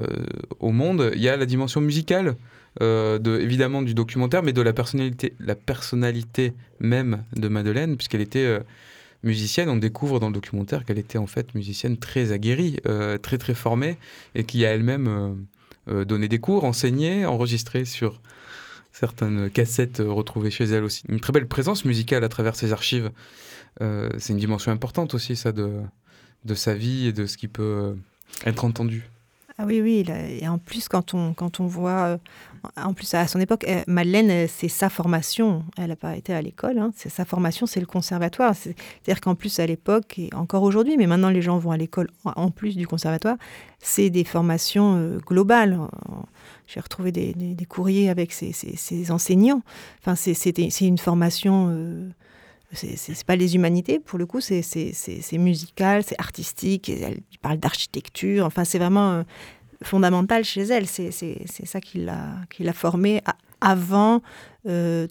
au 0.61 0.71
monde. 0.71 1.11
Il 1.15 1.23
y 1.23 1.29
a 1.29 1.37
la 1.37 1.47
dimension 1.47 1.81
musicale. 1.81 2.37
euh, 2.81 3.19
de, 3.19 3.39
évidemment 3.39 3.83
du 3.83 3.93
documentaire, 3.93 4.43
mais 4.43 4.55
de 4.55 4.63
la 4.63 4.73
personnalité, 4.73 5.35
la 5.41 5.55
personnalité 5.55 6.55
même 6.81 7.23
de 7.37 7.49
Madeleine, 7.49 7.97
puisqu'elle 7.97 8.23
était 8.23 8.59
musicienne. 9.23 9.69
On 9.69 9.77
découvre 9.77 10.21
dans 10.21 10.29
le 10.29 10.33
documentaire 10.33 10.87
qu'elle 10.87 10.99
était 10.99 11.19
en 11.19 11.27
fait 11.27 11.55
musicienne 11.55 11.99
très 11.99 12.33
aguerrie, 12.33 12.79
très 13.21 13.37
très 13.37 13.53
formée, 13.55 13.99
et 14.35 14.45
qui 14.45 14.65
a 14.65 14.71
elle-même 14.71 15.47
donné 15.87 16.29
des 16.29 16.39
cours, 16.39 16.65
enseigné, 16.65 17.27
enregistré 17.27 17.85
sur 17.85 18.23
certaines 18.93 19.51
cassettes 19.51 20.01
euh, 20.01 20.11
retrouvées 20.13 20.51
chez 20.51 20.65
elle 20.65 20.85
aussi. 20.85 21.03
Une 21.09 21.21
très 21.21 21.33
belle 21.33 21.49
présence 21.49 21.85
musicale 21.85 22.25
à 22.25 22.29
travers 22.29 22.55
ses 22.57 22.73
archives. 22.73 23.11
Euh, 23.81 24.11
c'est 24.19 24.33
une 24.33 24.39
dimension 24.39 24.71
importante 24.71 25.15
aussi, 25.15 25.35
ça, 25.37 25.51
de, 25.53 25.71
de 26.45 26.55
sa 26.55 26.75
vie 26.75 27.07
et 27.09 27.13
de 27.13 27.27
ce 27.27 27.37
qui 27.37 27.49
peut 27.49 27.63
euh, 27.63 27.95
être 28.47 28.65
entendu. 28.65 29.09
Ah 29.59 29.65
oui, 29.67 29.81
oui. 29.83 30.05
et 30.41 30.49
en 30.49 30.57
plus, 30.59 30.89
quand 30.89 31.13
on, 31.15 31.35
quand 31.35 31.61
on 31.61 31.67
voit. 31.67 32.19
en 32.77 32.95
plus, 32.95 33.13
à 33.15 33.27
son 33.29 33.39
époque, 33.39 33.67
Madeleine, 33.87 34.49
c'est 34.49 34.69
sa 34.69 34.89
formation. 34.89 35.63
Elle 35.77 35.89
n'a 35.89 35.97
pas 35.97 36.17
été 36.17 36.33
à 36.33 36.41
l'école. 36.41 36.79
hein, 36.79 36.91
c'est 36.97 37.11
sa 37.11 37.27
formation, 37.27 37.67
c'est 37.67 37.79
le 37.79 37.87
conservatoire. 37.87 38.55
C'est- 38.57 38.75
C'est-à-dire 39.05 39.21
qu'en 39.21 39.35
plus, 39.35 39.61
à 39.61 39.67
l'époque, 39.67 40.19
et 40.19 40.31
encore 40.35 40.63
aujourd'hui, 40.63 40.97
mais 40.97 41.07
maintenant 41.07 41.29
les 41.29 41.43
gens 41.43 41.59
vont 41.59 41.71
à 41.71 41.77
l'école 41.77 42.09
en, 42.25 42.51
plus 42.51 42.77
du 42.77 42.87
conservatoire, 42.87 43.37
c'est 43.79 44.09
des 44.09 44.25
formations 44.25 45.19
globales. 45.27 45.79
J'ai 46.67 46.81
retrouvé 46.81 47.13
des, 47.13 47.35
des- 47.35 47.65
courriers 47.67 48.09
avec 48.09 48.33
ces 48.33 49.11
enseignants. 49.11 49.63
Enfin, 50.01 50.15
c'est 50.15 50.59
une 50.81 50.99
formation. 50.99 51.69
euh, 51.71 52.09
c'est 52.75 53.25
pas 53.27 53.37
les 53.37 53.55
humanités, 53.55 53.99
pour 53.99 54.19
le 54.19 54.25
coup, 54.25 54.41
c'est 54.41 54.63
musical, 55.33 56.03
c'est 56.05 56.19
artistique, 56.19 56.89
elle 56.89 57.21
parle 57.43 57.59
d'architecture, 57.59 58.47
enfin 58.47 58.65
c'est 58.65 58.79
vraiment 58.79 59.11
euh, 59.13 59.23
fondamental 59.83 60.43
chez 60.45 60.63
elle, 60.63 60.87
c'est 60.87 61.11
ça 61.13 61.81
qui 61.83 61.99
l'a 61.99 62.73
formée 62.73 63.21
avant 63.61 64.23
euh, 64.67 65.07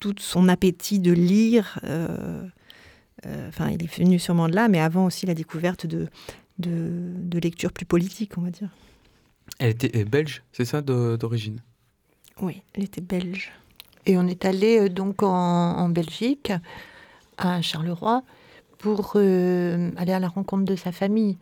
tout 0.00 0.14
son 0.18 0.48
appétit 0.48 0.98
de 0.98 1.12
lire, 1.12 1.78
euh, 1.84 2.44
euh, 3.26 3.48
enfin 3.48 3.70
il 3.70 3.82
est 3.84 3.96
venu 3.96 4.18
sûrement 4.18 4.48
de 4.48 4.54
là, 4.56 4.66
mais 4.68 4.80
avant 4.80 5.06
aussi 5.06 5.24
la 5.24 5.34
découverte 5.34 5.86
de, 5.86 6.08
de, 6.58 7.12
de 7.16 7.38
lecture 7.38 7.72
plus 7.72 7.86
politique, 7.86 8.36
on 8.38 8.40
va 8.40 8.50
dire. 8.50 8.70
Elle 9.58 9.70
était 9.70 9.98
euh, 9.98 10.04
belge, 10.04 10.42
c'est 10.52 10.64
ça, 10.64 10.82
d'origine? 10.82 11.60
Oui, 12.40 12.62
elle 12.74 12.84
était 12.84 13.00
belge. 13.00 13.52
Et 14.06 14.18
on 14.18 14.26
est 14.26 14.44
allé 14.44 14.80
euh, 14.80 14.88
donc 14.88 15.22
en, 15.22 15.28
en 15.28 15.88
Belgique, 15.88 16.52
à 17.38 17.62
Charleroi, 17.62 18.22
pour 18.78 19.12
euh, 19.16 19.90
aller 19.96 20.12
à 20.12 20.18
la 20.18 20.28
rencontre 20.28 20.64
de 20.64 20.76
sa 20.76 20.92
famille. 20.92 21.38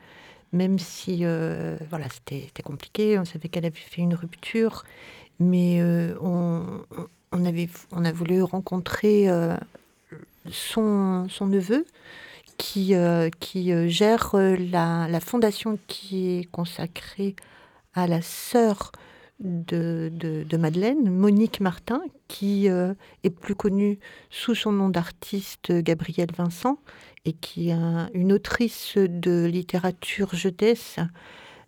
Même 0.53 0.79
si 0.79 1.20
euh, 1.22 1.79
voilà, 1.88 2.07
c'était 2.11 2.62
compliqué, 2.62 3.18
on 3.18 3.25
savait 3.25 3.48
qu'elle 3.48 3.64
avait 3.64 3.75
fait 3.75 4.03
une 4.03 4.14
rupture, 4.14 4.85
mais 5.40 5.81
euh, 5.81 6.14
on, 6.20 7.44
avait, 7.44 7.70
on 7.90 8.05
a 8.05 8.12
voulu 8.12 8.42
rencontrer 8.42 9.31
euh, 9.31 9.57
son, 10.51 11.27
son 11.31 11.46
neveu 11.46 11.87
qui, 12.59 12.94
euh, 12.94 13.31
qui 13.40 13.72
gère 13.88 14.35
euh, 14.35 14.57
la, 14.57 15.09
la 15.09 15.20
fondation 15.20 15.79
qui 15.87 16.29
est 16.38 16.44
consacrée 16.51 17.35
à 17.94 18.07
la 18.07 18.22
sœur 18.22 18.92
de, 19.40 20.11
de, 20.12 20.44
de 20.48 20.57
Madeleine, 20.57 21.11
Monique 21.11 21.61
Martin, 21.61 22.00
qui 22.28 22.68
euh, 22.68 22.94
est 23.24 23.31
plus 23.31 23.55
connue 23.57 23.98
sous 24.31 24.55
son 24.55 24.72
nom 24.72 24.88
d'artiste 24.88 25.72
Gabrielle 25.72 26.31
Vincent 26.37 26.78
et 27.24 27.33
qui 27.33 27.68
est 27.70 27.72
un- 27.72 28.09
une 28.14 28.33
autrice 28.33 28.96
de 28.96 29.44
littérature 29.46 30.35
jeunesse 30.35 30.98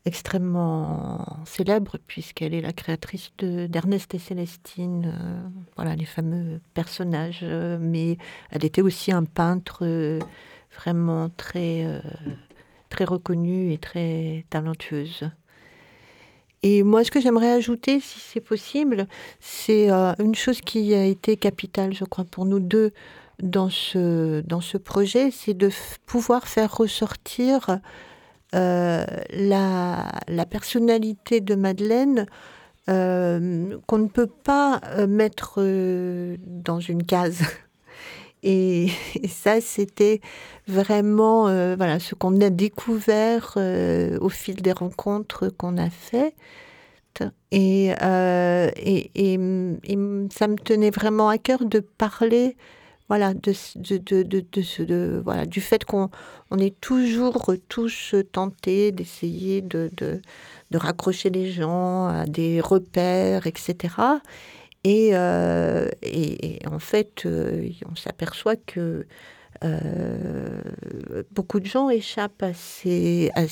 extrêmement 0.07 1.39
célèbre 1.47 1.99
puisqu'elle 2.07 2.55
est 2.55 2.61
la 2.61 2.73
créatrice 2.73 3.31
de- 3.39 3.67
d'Ernest 3.67 4.15
et 4.15 4.19
Célestine, 4.19 5.13
euh, 5.19 5.49
voilà 5.77 5.97
les 5.97 6.05
fameux 6.05 6.61
personnages. 6.75 7.41
euh, 7.43 7.79
mais 7.81 8.19
elle 8.51 8.65
était 8.65 8.83
aussi 8.83 9.13
un 9.13 9.25
peintre 9.25 9.79
euh, 9.83 10.21
vraiment 10.79 11.29
très 11.31 11.85
euh, 11.87 12.01
très 12.91 13.05
reconnue 13.05 13.73
et 13.73 13.79
très 13.79 14.45
talentueuse. 14.51 15.31
Et 16.67 16.83
moi, 16.83 17.05
ce 17.05 17.11
que 17.11 17.21
j'aimerais 17.21 17.53
ajouter, 17.53 18.01
si 18.01 18.19
c'est 18.19 18.41
possible, 18.41 19.07
c'est 19.39 19.91
euh, 19.91 20.15
une 20.19 20.35
chose 20.35 20.63
qui 20.63 20.95
a 20.95 21.05
été 21.05 21.37
capitale, 21.37 21.93
je 21.93 22.07
crois, 22.07 22.25
pour 22.25 22.47
nous 22.47 22.59
deux 22.59 22.93
dans 23.43 23.69
ce, 23.69 24.41
dans 24.41 24.63
ce 24.63 24.79
projet, 24.79 25.31
c'est 25.31 25.53
de 25.53 25.69
pouvoir 26.07 26.49
faire 26.49 26.75
ressortir 26.75 27.81
euh, 28.55 29.05
la, 29.29 30.11
la 30.27 30.47
personnalité 30.47 31.43
de 31.43 31.55
Madeleine 31.55 32.25
euh, 32.89 33.77
qu'on 33.87 33.99
ne 33.99 34.09
peut 34.09 34.27
pas 34.27 34.81
mettre 35.07 35.61
dans 36.39 36.81
une 36.81 37.03
case. 37.03 37.43
Et, 38.47 38.91
ça, 39.29 39.63
c'était 39.63 40.21
vraiment 40.69 41.49
euh, 41.49 41.77
voilà, 41.77 41.99
ce 41.99 42.15
qu'on 42.15 42.39
a 42.43 42.51
découvert 42.51 43.55
euh, 43.57 44.19
au 44.21 44.29
fil 44.29 44.57
des 44.57 44.73
rencontres 44.73 45.49
qu'on 45.49 45.79
a 45.79 45.89
faites. 45.89 46.35
Et, 47.53 47.95
euh, 48.03 48.71
et, 48.77 49.11
et, 49.15 49.39
ça 50.31 50.49
me 50.49 50.57
tenait 50.57 50.91
vraiment 50.91 51.29
à 51.31 51.39
cœur 51.39 51.65
de 51.65 51.81
parler 51.81 52.57
voilà, 53.09 53.35
de, 53.35 53.53
voilà, 55.23 55.47
du 55.47 55.61
fait 55.61 55.85
qu'on 55.85 56.11
on 56.51 56.59
est 56.59 56.79
toujours 56.81 57.53
tous 57.69 58.15
tentés 58.33 58.93
d'essayer 58.93 59.61
de, 59.61 59.91
de, 59.97 60.21
de 60.71 60.79
raccrocher 60.79 61.31
les 61.31 61.53
gens 61.53 62.07
à 62.09 62.25
des 62.27 62.61
repères, 62.61 63.47
etc. 63.47 63.95
Et, 64.85 65.11
euh, 65.15 65.89
et, 66.03 66.59
en 66.71 66.79
fait, 66.79 67.25
euh, 67.25 67.71
on 67.91 67.97
s'aperçoit 67.97 68.57
que 68.57 69.07
euh, 69.65 70.61
beaucoup 71.33 71.59
de 71.59 71.65
gens 71.67 71.89
échappent 71.89 72.43
à, 72.43 72.53
ces, 72.53 73.31
à, 73.35 73.49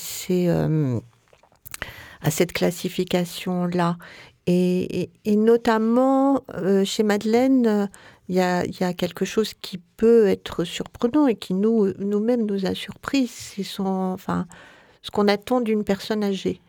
cette 2.29 2.53
classification-là. 2.53 3.97
Et, 4.45 5.09
notamment, 5.25 6.43
chez 6.85 7.01
Madeleine, 7.01 7.89
il 8.29 8.35
y 8.35 8.39
a, 8.39 8.93
quelque 8.93 9.25
chose 9.25 9.55
qui 9.55 9.79
peut 9.97 10.27
être 10.27 10.63
surprenant 10.65 11.25
et 11.25 11.35
qui 11.35 11.55
nous, 11.55 11.93
nous-mêmes 11.97 12.45
nous 12.45 12.67
a 12.67 12.75
surpris. 12.75 13.27
Ce 13.27 13.81
qu'on 15.11 15.27
attend 15.27 15.61
d'une 15.61 15.83
personne 15.83 16.23
âgée. 16.23 16.61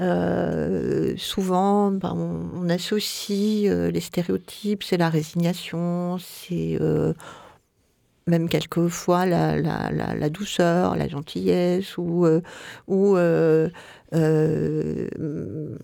Euh, 0.00 1.14
souvent, 1.16 1.90
ben, 1.90 2.14
on, 2.54 2.68
associe 2.68 3.68
euh, 3.68 3.90
les 3.90 4.00
stéréotypes, 4.00 4.84
c'est 4.84 4.96
la 4.96 5.08
résignation, 5.08 6.18
c'est 6.18 6.78
euh, 6.80 7.14
même 8.28 8.48
quelquefois 8.48 9.26
la, 9.26 10.28
douceur, 10.30 10.94
la 10.94 11.08
gentillesse, 11.08 11.98
ou, 11.98 12.26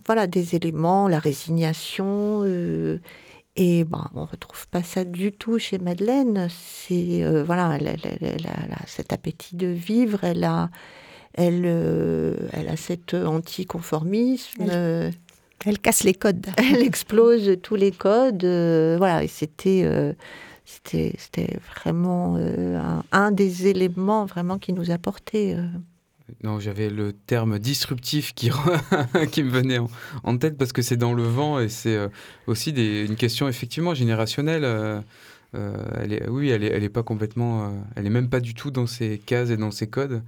voilà, 0.06 0.26
des 0.28 0.54
éléments, 0.54 1.08
la 1.08 1.18
résignation. 1.18 2.44
et 3.56 3.84
ben, 3.84 4.10
on 4.14 4.26
retrouve 4.26 4.68
pas 4.68 4.82
ça 4.82 5.04
du 5.04 5.32
tout 5.32 5.58
chez 5.58 5.78
Madeleine. 5.78 6.48
C'est 6.50 7.24
voilà, 7.44 7.76
elle 7.80 7.88
a 8.46 8.86
cet 8.86 9.12
appétit 9.12 9.56
de 9.56 9.68
vivre, 9.68 10.22
elle 10.22 10.44
a, 10.44 10.70
elle, 11.34 11.62
euh, 11.66 12.34
elle 12.52 12.68
a 12.68 12.76
cet 12.76 13.14
anticonformisme. 13.14 14.62
Elle- 14.62 14.70
euh, 14.72 15.10
Elle 15.66 15.78
casse 15.78 16.04
les 16.04 16.14
codes. 16.14 16.46
elle 16.58 16.82
explose 16.82 17.56
tous 17.62 17.74
les 17.76 17.90
codes. 17.92 18.44
euh, 18.44 18.96
voilà, 18.98 19.24
et 19.24 19.28
c'était, 19.28 19.82
euh, 19.84 20.12
c'était, 20.64 21.14
c'était 21.18 21.56
vraiment 21.76 22.36
euh, 22.38 22.78
un, 22.78 23.02
un 23.12 23.30
des 23.32 23.66
éléments 23.66 24.26
vraiment 24.26 24.58
qui 24.58 24.72
nous 24.72 24.90
apportait. 24.90 25.54
euh. 25.56 25.66
Non, 26.42 26.58
j'avais 26.58 26.88
le 26.88 27.12
terme 27.12 27.58
disruptif 27.58 28.34
qui, 28.34 28.50
qui 29.32 29.42
me 29.42 29.50
venait 29.50 29.78
en, 29.78 29.90
en 30.24 30.36
tête 30.38 30.56
parce 30.56 30.72
que 30.72 30.80
c'est 30.82 30.96
dans 30.96 31.12
le 31.12 31.22
vent 31.22 31.60
et 31.60 31.68
c'est 31.68 31.96
euh, 31.96 32.08
aussi 32.46 32.72
des- 32.72 33.04
une 33.06 33.16
question 33.16 33.46
effectivement 33.48 33.94
générationnelle. 33.94 34.64
euh, 34.64 35.00
euh, 35.54 35.76
elle 36.02 36.12
est, 36.14 36.28
oui, 36.28 36.48
elle 36.50 36.64
est, 36.64 36.68
elle 36.72 36.82
est 36.82 36.88
pas 36.88 37.02
complètement, 37.02 37.66
euh, 37.66 37.70
elle 37.96 38.06
est 38.06 38.10
même 38.10 38.28
pas 38.28 38.40
du 38.40 38.54
tout 38.54 38.70
dans 38.70 38.86
ses 38.86 39.18
cases 39.18 39.50
et 39.50 39.56
dans 39.56 39.70
ses 39.70 39.86
codes. 39.86 40.22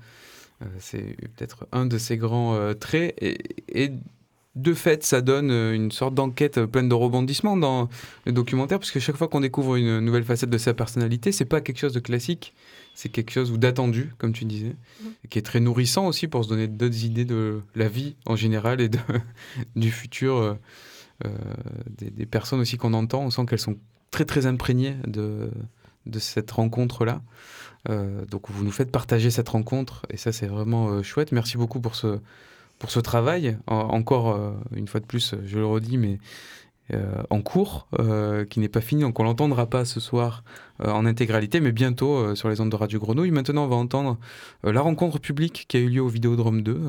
Euh, 0.63 0.67
c'est 0.79 1.17
peut-être 1.37 1.67
un 1.73 1.87
de 1.87 1.99
ses 1.99 2.17
grands 2.17 2.55
euh, 2.55 2.75
traits 2.75 3.15
et, 3.21 3.39
et 3.69 3.93
de 4.55 4.73
fait, 4.73 5.05
ça 5.05 5.21
donne 5.21 5.51
une 5.51 5.93
sorte 5.93 6.15
d'enquête 6.15 6.65
pleine 6.65 6.89
de 6.89 6.95
rebondissements 6.95 7.59
dans 7.59 7.91
le 8.25 8.33
documentaire, 8.33 8.79
parce 8.79 8.91
que 8.91 8.99
chaque 8.99 9.17
fois 9.17 9.29
qu'on 9.29 9.41
découvre 9.41 9.77
une 9.77 10.01
nouvelle 10.01 10.25
facette 10.25 10.49
de 10.49 10.57
sa 10.57 10.73
personnalité, 10.73 11.31
c'est 11.31 11.45
pas 11.45 11.61
quelque 11.61 11.79
chose 11.79 11.93
de 11.93 12.01
classique, 12.01 12.55
c'est 12.95 13.11
quelque 13.11 13.33
chose 13.33 13.53
d'attendu, 13.59 14.15
comme 14.17 14.33
tu 14.33 14.47
disais, 14.47 14.75
et 15.23 15.29
qui 15.29 15.39
est 15.39 15.43
très 15.43 15.61
nourrissant 15.61 16.07
aussi 16.07 16.27
pour 16.27 16.43
se 16.45 16.49
donner 16.49 16.69
d'autres 16.69 17.05
idées 17.05 17.27
de 17.27 17.61
la 17.75 17.89
vie 17.89 18.17
en 18.25 18.35
général 18.35 18.81
et 18.81 18.89
de, 18.89 18.99
du 19.77 19.91
futur 19.91 20.57
des, 21.99 22.11
des, 22.11 22.25
personnes 22.25 22.61
aussi 22.61 22.79
qu'on 22.79 22.95
entend. 22.95 23.25
On 23.25 23.31
sent 23.31 23.45
qu'elles 23.45 23.59
sont 23.59 23.77
très 24.11 24.25
très 24.25 24.47
imprégnées 24.47 24.97
de, 25.07 25.51
de 26.07 26.19
cette 26.19 26.51
rencontre-là. 26.51 27.21
Euh, 27.89 28.25
donc 28.27 28.51
vous 28.51 28.65
nous 28.65 28.71
faites 28.71 28.91
partager 28.91 29.31
cette 29.31 29.49
rencontre 29.49 30.07
et 30.11 30.17
ça 30.17 30.33
c'est 30.33 30.47
vraiment 30.47 30.89
euh, 30.89 31.03
chouette. 31.03 31.33
Merci 31.33 31.57
beaucoup 31.57 31.81
pour 31.81 31.95
ce, 31.95 32.19
pour 32.79 32.91
ce 32.91 33.01
travail. 33.01 33.57
encore 33.67 34.31
euh, 34.31 34.53
une 34.75 34.89
fois 34.89 35.01
de 35.01 35.07
plus, 35.07 35.35
je 35.45 35.59
le 35.59 35.67
redis, 35.67 35.99
mais 35.99 36.19
euh, 36.93 37.23
en 37.31 37.43
cours, 37.43 37.89
euh, 37.99 38.45
qui 38.45 38.61
n'est 38.61 38.69
pas 38.69 38.81
fini, 38.81 39.03
donc 39.03 39.19
on 39.19 39.25
l'entendra 39.25 39.67
pas 39.67 39.85
ce 39.85 39.99
soir 39.99 40.45
euh, 40.85 40.91
en 40.91 41.05
intégralité, 41.05 41.59
mais 41.59 41.73
bientôt 41.73 42.37
sur 42.37 42.49
les 42.49 42.61
ondes 42.61 42.71
de 42.71 42.77
Radio 42.77 43.01
Grenouille. 43.01 43.33
Maintenant, 43.33 43.65
on 43.65 43.69
va 43.69 43.75
entendre 43.77 44.19
la 44.63 44.81
rencontre 44.81 45.19
publique 45.19 45.67
qui 45.69 45.77
a 45.77 45.81
eu 45.81 45.89
lieu 45.89 46.01
au 46.01 46.09
Vidéodrome 46.09 46.63
2, 46.63 46.81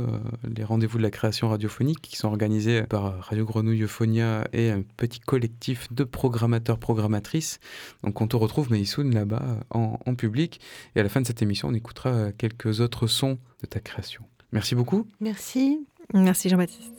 les 0.55 0.63
rendez-vous 0.63 0.99
de 0.99 1.03
la 1.03 1.09
création 1.09 1.49
radiophonique 1.49 1.99
qui 2.01 2.15
sont 2.15 2.27
organisés 2.27 2.83
par 2.83 3.19
Radio 3.21 3.45
Grenouille 3.45 3.83
Euphonia 3.83 4.47
et 4.53 4.69
un 4.69 4.83
petit 4.97 5.19
collectif 5.19 5.91
de 5.91 6.03
programmateurs, 6.03 6.77
programmatrices. 6.77 7.59
Donc 8.03 8.21
on 8.21 8.27
te 8.27 8.35
retrouve, 8.35 8.69
Maïsoun, 8.69 9.13
là-bas 9.13 9.61
en, 9.71 9.99
en 10.05 10.15
public. 10.15 10.61
Et 10.95 10.99
à 10.99 11.03
la 11.03 11.09
fin 11.09 11.21
de 11.21 11.27
cette 11.27 11.41
émission, 11.41 11.69
on 11.69 11.73
écoutera 11.73 12.31
quelques 12.33 12.81
autres 12.81 13.07
sons 13.07 13.39
de 13.61 13.67
ta 13.67 13.79
création. 13.79 14.23
Merci 14.51 14.75
beaucoup. 14.75 15.07
Merci. 15.19 15.87
Merci 16.13 16.49
Jean-Baptiste. 16.49 16.96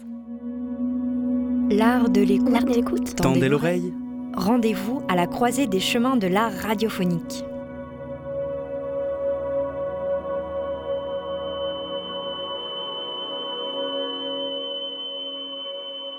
L'art 1.70 2.08
de 2.08 2.22
l'écoute. 2.22 3.14
Tendez 3.16 3.46
l'oreille. 3.50 3.92
Rendez-vous 4.34 5.02
à 5.06 5.14
la 5.14 5.26
croisée 5.26 5.66
des 5.66 5.80
chemins 5.80 6.16
de 6.16 6.26
l'art 6.26 6.52
radiophonique. 6.52 7.44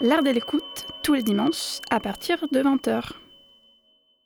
L'art 0.02 0.22
de 0.22 0.30
l'écoute, 0.30 0.86
tous 1.02 1.16
les 1.16 1.24
dimanches, 1.24 1.80
à 1.90 2.00
partir 2.00 2.46
de 2.52 2.60
20h. 2.60 3.14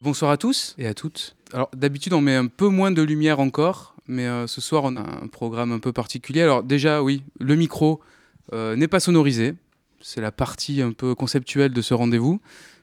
Bonsoir 0.01 0.29
à 0.29 0.35
tous 0.35 0.75
et 0.77 0.87
à 0.87 0.93
toutes. 0.93 1.37
Alors 1.53 1.69
d'habitude 1.73 2.11
on 2.11 2.19
met 2.19 2.35
un 2.35 2.47
peu 2.47 2.67
moins 2.67 2.91
de 2.91 3.01
lumière 3.01 3.39
encore, 3.39 3.95
mais 4.07 4.27
euh, 4.27 4.45
ce 4.47 4.59
soir 4.59 4.83
on 4.83 4.97
a 4.97 5.01
un 5.01 5.27
programme 5.27 5.71
un 5.71 5.79
peu 5.79 5.93
particulier. 5.93 6.41
Alors 6.41 6.63
déjà 6.63 7.01
oui, 7.01 7.23
le 7.39 7.55
micro 7.55 8.01
euh, 8.51 8.75
n'est 8.75 8.89
pas 8.89 8.99
sonorisé, 8.99 9.55
c'est 10.03 10.21
la 10.21 10.31
partie 10.31 10.81
un 10.81 10.91
peu 10.91 11.15
conceptuelle 11.15 11.73
de 11.73 11.81
ce 11.81 11.93
rendez-vous, 11.93 12.41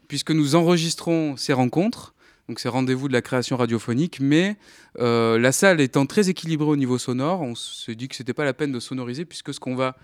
puisque 0.08 0.32
nous 0.32 0.56
enregistrons 0.56 1.36
ces 1.36 1.52
rencontres, 1.52 2.14
donc 2.48 2.58
ces 2.58 2.68
rendez-vous 2.68 3.06
de 3.06 3.12
la 3.12 3.22
création 3.22 3.56
radiophonique, 3.56 4.18
mais 4.20 4.56
euh, 4.98 5.38
la 5.38 5.52
salle 5.52 5.80
étant 5.80 6.06
très 6.06 6.30
équilibrée 6.30 6.68
au 6.68 6.76
niveau 6.76 6.98
sonore, 6.98 7.42
on 7.42 7.54
se 7.54 7.92
dit 7.92 8.08
que 8.08 8.16
ce 8.16 8.22
n'était 8.22 8.34
pas 8.34 8.44
la 8.44 8.54
peine 8.54 8.72
de 8.72 8.80
sonoriser, 8.80 9.24
puisque 9.24 9.54
ce 9.54 9.60
qu'on 9.60 9.76
va 9.76 9.96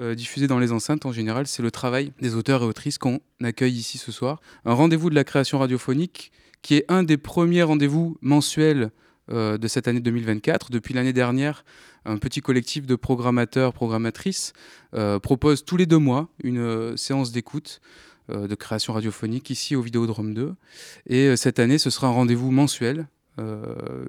euh, 0.00 0.14
diffuser 0.14 0.46
dans 0.46 0.60
les 0.60 0.72
enceintes 0.72 1.04
en 1.04 1.12
général, 1.12 1.46
c'est 1.46 1.62
le 1.62 1.70
travail 1.70 2.12
des 2.20 2.36
auteurs 2.36 2.62
et 2.62 2.66
autrices 2.66 2.96
qu'on 2.96 3.20
accueille 3.42 3.76
ici 3.76 3.98
ce 3.98 4.12
soir. 4.12 4.40
Un 4.64 4.72
rendez-vous 4.72 5.10
de 5.10 5.14
la 5.16 5.24
création 5.24 5.58
radiophonique 5.58 6.32
qui 6.62 6.76
est 6.76 6.84
un 6.88 7.02
des 7.02 7.16
premiers 7.16 7.64
rendez-vous 7.64 8.16
mensuels 8.20 8.92
euh, 9.30 9.58
de 9.58 9.68
cette 9.68 9.88
année 9.88 10.00
2024. 10.00 10.70
Depuis 10.70 10.94
l'année 10.94 11.12
dernière, 11.12 11.64
un 12.04 12.18
petit 12.18 12.40
collectif 12.40 12.86
de 12.86 12.96
programmateurs, 12.96 13.72
programmatrices 13.72 14.52
euh, 14.94 15.18
propose 15.18 15.64
tous 15.64 15.76
les 15.76 15.86
deux 15.86 15.98
mois 15.98 16.28
une 16.42 16.58
euh, 16.58 16.96
séance 16.96 17.32
d'écoute 17.32 17.80
de 18.28 18.54
création 18.54 18.92
radiophonique 18.92 19.50
ici 19.50 19.74
au 19.74 19.82
Vidéodrome 19.82 20.34
2. 20.34 20.54
Et 21.08 21.36
cette 21.36 21.58
année, 21.58 21.78
ce 21.78 21.90
sera 21.90 22.06
un 22.06 22.12
rendez-vous 22.12 22.52
mensuel, 22.52 23.08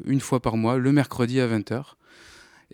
une 0.06 0.20
fois 0.20 0.40
par 0.40 0.58
mois, 0.58 0.78
le 0.78 0.92
mercredi 0.92 1.42
à 1.42 1.48
20h. 1.48 1.96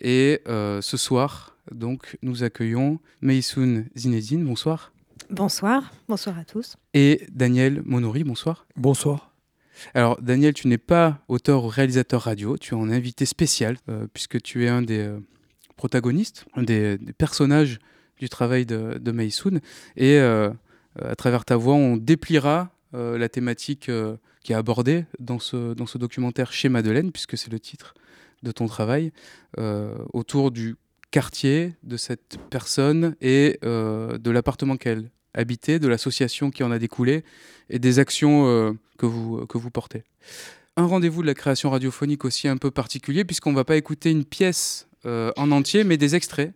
Et 0.02 0.42
ce 0.46 0.96
soir, 0.98 1.56
donc, 1.72 2.18
nous 2.20 2.42
accueillons 2.42 2.98
Meisoun 3.22 3.86
Zinedine. 3.96 4.44
Bonsoir. 4.44 4.92
Bonsoir. 5.30 5.90
Bonsoir 6.06 6.38
à 6.38 6.44
tous. 6.44 6.76
Et 6.92 7.26
Daniel 7.30 7.82
Monori. 7.86 8.24
Bonsoir. 8.24 8.66
Bonsoir. 8.76 9.32
Alors, 9.94 10.20
Daniel, 10.20 10.54
tu 10.54 10.68
n'es 10.68 10.78
pas 10.78 11.20
auteur 11.28 11.64
ou 11.64 11.68
réalisateur 11.68 12.22
radio, 12.22 12.56
tu 12.56 12.74
es 12.74 12.78
un 12.78 12.90
invité 12.90 13.26
spécial, 13.26 13.76
euh, 13.88 14.06
puisque 14.12 14.40
tu 14.42 14.64
es 14.64 14.68
un 14.68 14.82
des 14.82 14.98
euh, 14.98 15.20
protagonistes, 15.76 16.46
un 16.54 16.62
des, 16.62 16.98
personnages 17.18 17.78
du 18.18 18.28
travail 18.28 18.66
de, 18.66 18.98
de 18.98 19.22
Et 19.96 20.18
euh, 20.18 20.50
à 21.00 21.14
travers 21.14 21.44
ta 21.44 21.56
voix, 21.56 21.74
on 21.74 21.96
dépliera 21.96 22.70
la 22.92 23.28
thématique 23.28 23.90
qui 24.42 24.52
est 24.52 24.56
abordée 24.56 25.04
dans 25.20 25.38
ce, 25.38 25.74
dans 25.74 25.84
ce 25.84 25.98
documentaire 25.98 26.52
chez 26.52 26.70
Madeleine, 26.70 27.12
puisque 27.12 27.36
c'est 27.36 27.52
le 27.52 27.60
titre 27.60 27.92
de 28.42 28.50
ton 28.50 28.66
travail, 28.66 29.12
autour 30.14 30.50
du 30.50 30.76
quartier 31.10 31.74
de 31.84 31.98
cette 31.98 32.38
personne 32.50 33.14
et 33.20 33.58
de 33.62 34.30
l'appartement 34.30 34.78
qu'elle 34.78 35.10
habité, 35.34 35.78
de 35.78 35.88
l'association 35.88 36.50
qui 36.50 36.62
en 36.62 36.70
a 36.70 36.78
découlé 36.78 37.24
et 37.70 37.78
des 37.78 37.98
actions 37.98 38.46
euh, 38.46 38.72
que, 38.98 39.06
vous, 39.06 39.46
que 39.46 39.58
vous 39.58 39.70
portez. 39.70 40.04
Un 40.76 40.86
rendez-vous 40.86 41.22
de 41.22 41.26
la 41.26 41.34
création 41.34 41.70
radiophonique 41.70 42.24
aussi 42.24 42.48
un 42.48 42.56
peu 42.56 42.70
particulier 42.70 43.24
puisqu'on 43.24 43.50
ne 43.50 43.56
va 43.56 43.64
pas 43.64 43.76
écouter 43.76 44.10
une 44.10 44.24
pièce 44.24 44.88
euh, 45.06 45.32
en 45.36 45.50
entier 45.50 45.84
mais 45.84 45.96
des 45.96 46.14
extraits. 46.14 46.52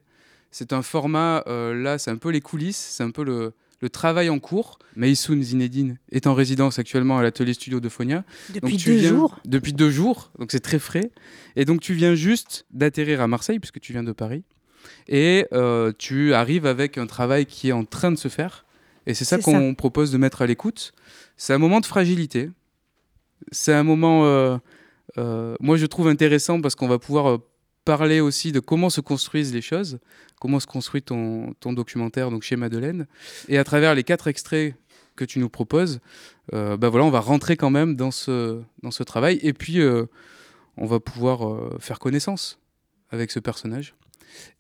C'est 0.51 0.73
un 0.73 0.83
format, 0.83 1.45
euh, 1.47 1.75
là 1.75 1.99
c'est 1.99 2.11
un 2.11 2.17
peu 2.17 2.31
les 2.31 2.41
coulisses, 2.41 2.77
c'est 2.77 3.03
un 3.03 3.11
peu 3.11 3.25
le, 3.25 3.53
le 3.83 3.91
travail 3.91 4.31
en 4.31 4.39
cours. 4.39 4.79
Maïsoun 4.97 5.43
Zinedine 5.43 5.99
est 6.11 6.27
en 6.27 6.35
résidence 6.35 6.79
actuellement 6.79 7.19
à 7.19 7.23
l'atelier 7.23 7.53
studio 7.53 7.81
de 7.81 7.89
Phonia. 7.89 8.25
Depuis 8.55 8.77
deux 8.77 8.99
jours 8.99 9.39
Depuis 9.45 9.73
deux 9.73 9.91
jours, 9.91 10.31
donc 10.39 10.53
c'est 10.53 10.61
très 10.61 10.79
frais. 10.79 11.11
Et 11.57 11.65
donc 11.65 11.81
tu 11.81 11.95
viens 11.95 12.15
juste 12.15 12.65
d'atterrir 12.71 13.21
à 13.21 13.27
Marseille, 13.27 13.59
puisque 13.59 13.81
tu 13.81 13.93
viens 13.93 14.05
de 14.05 14.13
Paris. 14.13 14.45
Et 15.09 15.47
euh, 15.53 15.93
tu 15.97 16.35
arrives 16.35 16.67
avec 16.67 16.99
un 16.99 17.07
travail 17.07 17.47
qui 17.47 17.69
est 17.69 17.73
en 17.73 17.85
train 17.85 18.11
de 18.11 18.17
se 18.17 18.29
faire. 18.29 18.65
Et 19.07 19.15
c'est 19.15 19.25
ça 19.25 19.39
qu'on 19.39 19.75
propose 19.75 20.13
de 20.13 20.19
mettre 20.19 20.43
à 20.43 20.47
l'écoute. 20.47 20.93
C'est 21.37 21.53
un 21.53 21.59
moment 21.59 21.81
de 21.81 21.87
fragilité. 21.87 22.51
C'est 23.51 23.73
un 23.73 23.83
moment, 23.83 24.27
euh, 24.27 24.57
euh, 25.19 25.57
moi 25.61 25.77
je 25.77 25.87
trouve 25.87 26.07
intéressant 26.07 26.61
parce 26.61 26.77
qu'on 26.77 26.87
va 26.87 26.99
pouvoir 26.99 27.41
parler 27.85 28.21
aussi 28.21 28.53
de 28.53 28.61
comment 28.61 28.91
se 28.91 29.01
construisent 29.01 29.53
les 29.53 29.61
choses, 29.61 29.99
comment 30.41 30.61
se 30.61 30.69
construit 30.69 31.03
ton, 31.03 31.53
ton 31.59 31.73
documentaire 31.73 32.31
donc 32.31 32.45
chez 32.45 32.55
Madeleine. 32.55 33.09
Et 33.49 33.59
à 33.59 33.65
travers 33.65 33.97
les 33.97 34.05
quatre 34.05 34.29
extraits 34.29 34.77
que 35.17 35.25
tu 35.25 35.41
nous 35.41 35.49
proposes, 35.49 35.99
bah 36.53 36.77
voilà, 36.89 37.05
on 37.05 37.11
va 37.11 37.21
rentrer 37.21 37.57
quand 37.57 37.71
même 37.71 37.97
dans 37.97 38.13
ce, 38.13 38.63
dans 38.85 38.93
ce 38.93 39.03
travail. 39.03 39.41
Et 39.43 39.53
puis, 39.53 39.81
on 40.77 40.87
va 40.87 41.01
pouvoir 41.01 41.81
faire 41.81 41.99
connaissance 41.99 42.61
avec 43.11 43.33
ce 43.33 43.41
personnage 43.41 43.95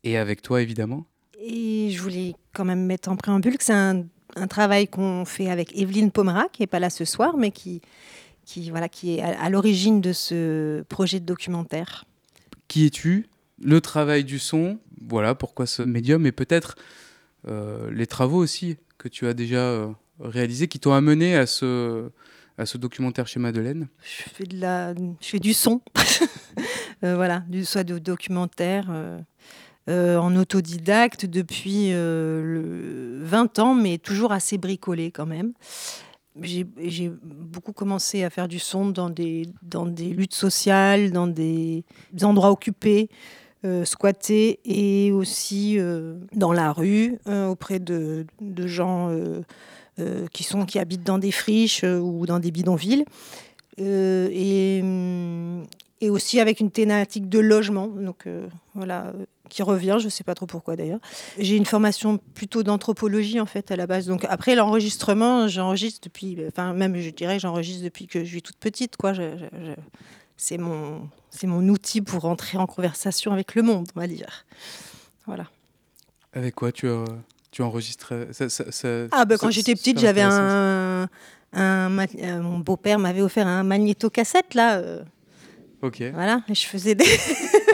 et 0.04 0.16
avec 0.16 0.42
toi 0.42 0.62
évidemment. 0.62 1.06
Et 1.44 1.90
je 1.90 2.00
voulais 2.00 2.34
quand 2.52 2.64
même 2.64 2.86
mettre 2.86 3.08
en 3.08 3.16
préambule 3.16 3.58
que 3.58 3.64
c'est 3.64 3.72
un, 3.72 4.04
travail 4.48 4.86
qu'on 4.86 5.24
fait 5.24 5.50
avec 5.50 5.76
Evelyne 5.76 6.10
Pomera, 6.10 6.46
qui 6.52 6.62
n'est 6.62 6.68
pas 6.68 6.78
là 6.78 6.88
ce 6.88 7.04
soir, 7.04 7.36
mais 7.36 7.50
qui, 7.50 7.82
qui, 8.44 8.70
voilà, 8.70 8.88
qui 8.88 9.16
est 9.16 9.22
à, 9.22 9.50
l'origine 9.50 10.00
de 10.00 10.12
ce 10.12 10.82
projet 10.82 11.20
de 11.20 11.26
documentaire. 11.26 12.04
Qui 12.68 12.86
es-tu? 12.86 13.26
Le 13.60 13.80
travail 13.80 14.24
du 14.24 14.38
son, 14.38 14.78
voilà 15.06 15.34
pourquoi 15.34 15.66
ce 15.66 15.82
médium, 15.82 16.26
et 16.26 16.32
peut-être 16.32 16.76
euh, 17.48 17.90
les 17.90 18.06
travaux 18.06 18.38
aussi 18.38 18.76
que 18.96 19.08
tu 19.08 19.26
as 19.26 19.34
déjà 19.34 19.58
euh, 19.58 19.88
réalisés 20.20 20.68
qui 20.68 20.78
t'ont 20.78 20.92
amené 20.92 21.36
à 21.36 21.46
ce, 21.46 22.08
à 22.56 22.66
ce 22.66 22.78
documentaire 22.78 23.26
chez 23.26 23.40
Madeleine 23.40 23.88
Je 24.02 24.30
fais, 24.30 24.44
de 24.44 24.60
la, 24.60 24.94
je 24.94 25.26
fais 25.26 25.40
du 25.40 25.52
son, 25.52 25.82
euh, 27.04 27.16
voilà, 27.16 27.40
du, 27.48 27.64
soit 27.64 27.84
de 27.84 27.98
documentaire. 27.98 28.86
Euh, 29.88 30.16
en 30.16 30.36
autodidacte 30.36 31.26
depuis 31.26 31.88
euh, 31.90 32.40
le 32.40 33.24
20 33.24 33.58
ans, 33.58 33.74
mais 33.74 33.98
toujours 33.98 34.30
assez 34.30 34.56
bricolé 34.56 35.10
quand 35.10 35.26
même. 35.26 35.54
J'ai 36.40 37.10
beaucoup 37.24 37.72
commencé 37.72 38.22
à 38.22 38.30
faire 38.30 38.46
du 38.46 38.60
son 38.60 38.90
dans 38.90 39.10
des, 39.10 39.44
luttes 39.98 40.34
sociales, 40.34 41.10
dans 41.10 41.26
des, 41.26 41.84
endroits 42.22 42.52
occupés, 42.52 43.08
euh, 43.64 43.84
squattés, 43.84 44.60
et 44.64 45.10
aussi 45.10 45.78
dans 46.32 46.52
la 46.52 46.72
rue, 46.72 47.18
auprès 47.26 47.80
de, 47.80 48.24
gens 48.66 49.10
qui, 50.32 50.78
habitent 50.78 51.04
dans 51.04 51.18
des 51.18 51.32
friches 51.32 51.82
ou 51.82 52.24
dans 52.24 52.38
des 52.38 52.52
bidonvilles. 52.52 53.04
et, 53.78 54.82
et 56.00 56.10
aussi 56.10 56.40
avec 56.40 56.60
une 56.60 56.70
thématique 56.70 57.28
de 57.28 57.40
logement. 57.40 57.88
Donc 57.88 58.26
voilà, 58.74 59.12
qui 59.52 59.62
revient, 59.62 59.96
je 60.00 60.06
ne 60.06 60.10
sais 60.10 60.24
pas 60.24 60.34
trop 60.34 60.46
pourquoi 60.46 60.74
d'ailleurs. 60.76 60.98
J'ai 61.38 61.56
une 61.56 61.66
formation 61.66 62.18
plutôt 62.34 62.62
d'anthropologie 62.62 63.38
en 63.38 63.46
fait 63.46 63.70
à 63.70 63.76
la 63.76 63.86
base. 63.86 64.06
Donc 64.06 64.24
après 64.28 64.54
l'enregistrement, 64.54 65.46
j'enregistre 65.46 66.00
depuis, 66.04 66.38
enfin 66.48 66.72
même 66.72 66.96
je 66.96 67.10
dirais 67.10 67.38
j'enregistre 67.38 67.84
depuis 67.84 68.06
que 68.06 68.24
je 68.24 68.28
suis 68.30 68.42
toute 68.42 68.56
petite 68.56 68.96
quoi. 68.96 69.12
c'est 70.36 70.58
mon, 70.58 71.08
c'est 71.30 71.46
mon 71.46 71.68
outil 71.68 72.00
pour 72.00 72.24
entrer 72.24 72.58
en 72.58 72.66
conversation 72.66 73.32
avec 73.32 73.54
le 73.54 73.62
monde, 73.62 73.86
on 73.94 74.00
va 74.00 74.06
dire. 74.08 74.44
Voilà. 75.26 75.44
Avec 76.32 76.54
quoi 76.54 76.72
tu 76.72 76.88
as 76.88 77.04
tu 77.50 77.60
enregistrais? 77.62 78.28
Ça, 78.32 78.48
ça- 78.48 78.72
ça- 78.72 79.06
Ah, 79.12 79.26
bah, 79.26 79.36
quand 79.38 79.50
j'étais 79.50 79.74
petite, 79.74 80.00
j'avais 80.00 80.22
un. 80.22 81.06
euh, 81.54 82.40
mon 82.40 82.58
beau-père 82.60 82.98
m'avait 82.98 83.20
offert 83.20 83.46
un 83.46 83.62
magnétocassette, 83.62 84.54
là. 84.54 84.78
euh, 84.78 85.02
Ok. 85.82 86.02
voilà, 86.14 86.42
et 86.48 86.54
je 86.54 86.66
faisais 86.66 86.94
des. 86.94 87.04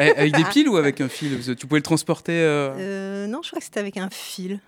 Eh, 0.01 0.11
avec 0.17 0.35
des 0.35 0.45
piles 0.51 0.69
ou 0.69 0.77
avec 0.77 1.01
un 1.01 1.09
fil 1.09 1.39
Tu 1.57 1.67
pouvais 1.67 1.79
le 1.79 1.83
transporter 1.85 2.33
euh, 2.33 2.75
Euh, 2.77 3.27
non, 3.27 3.43
je 3.43 3.49
crois 3.51 3.59
que 3.59 3.65
c'était 3.65 3.81
avec 3.81 3.97
un 3.97 4.09
fil. 4.11 4.61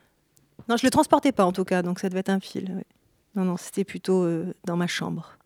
Non, 0.68 0.76
je 0.76 0.84
le 0.86 0.91
transportais 0.91 1.32
pas 1.32 1.45
en 1.45 1.53
tout 1.53 1.64
cas, 1.64 1.82
donc 1.82 2.01
ça 2.01 2.09
devait 2.09 2.20
être 2.20 2.28
un 2.28 2.41
fil. 2.41 2.64
ouais. 2.64 2.84
Non, 3.34 3.45
non, 3.45 3.57
c'était 3.57 3.84
plutôt 3.84 4.24
euh, 4.24 4.55
dans 4.66 4.76
ma 4.76 4.86
chambre. 4.86 5.36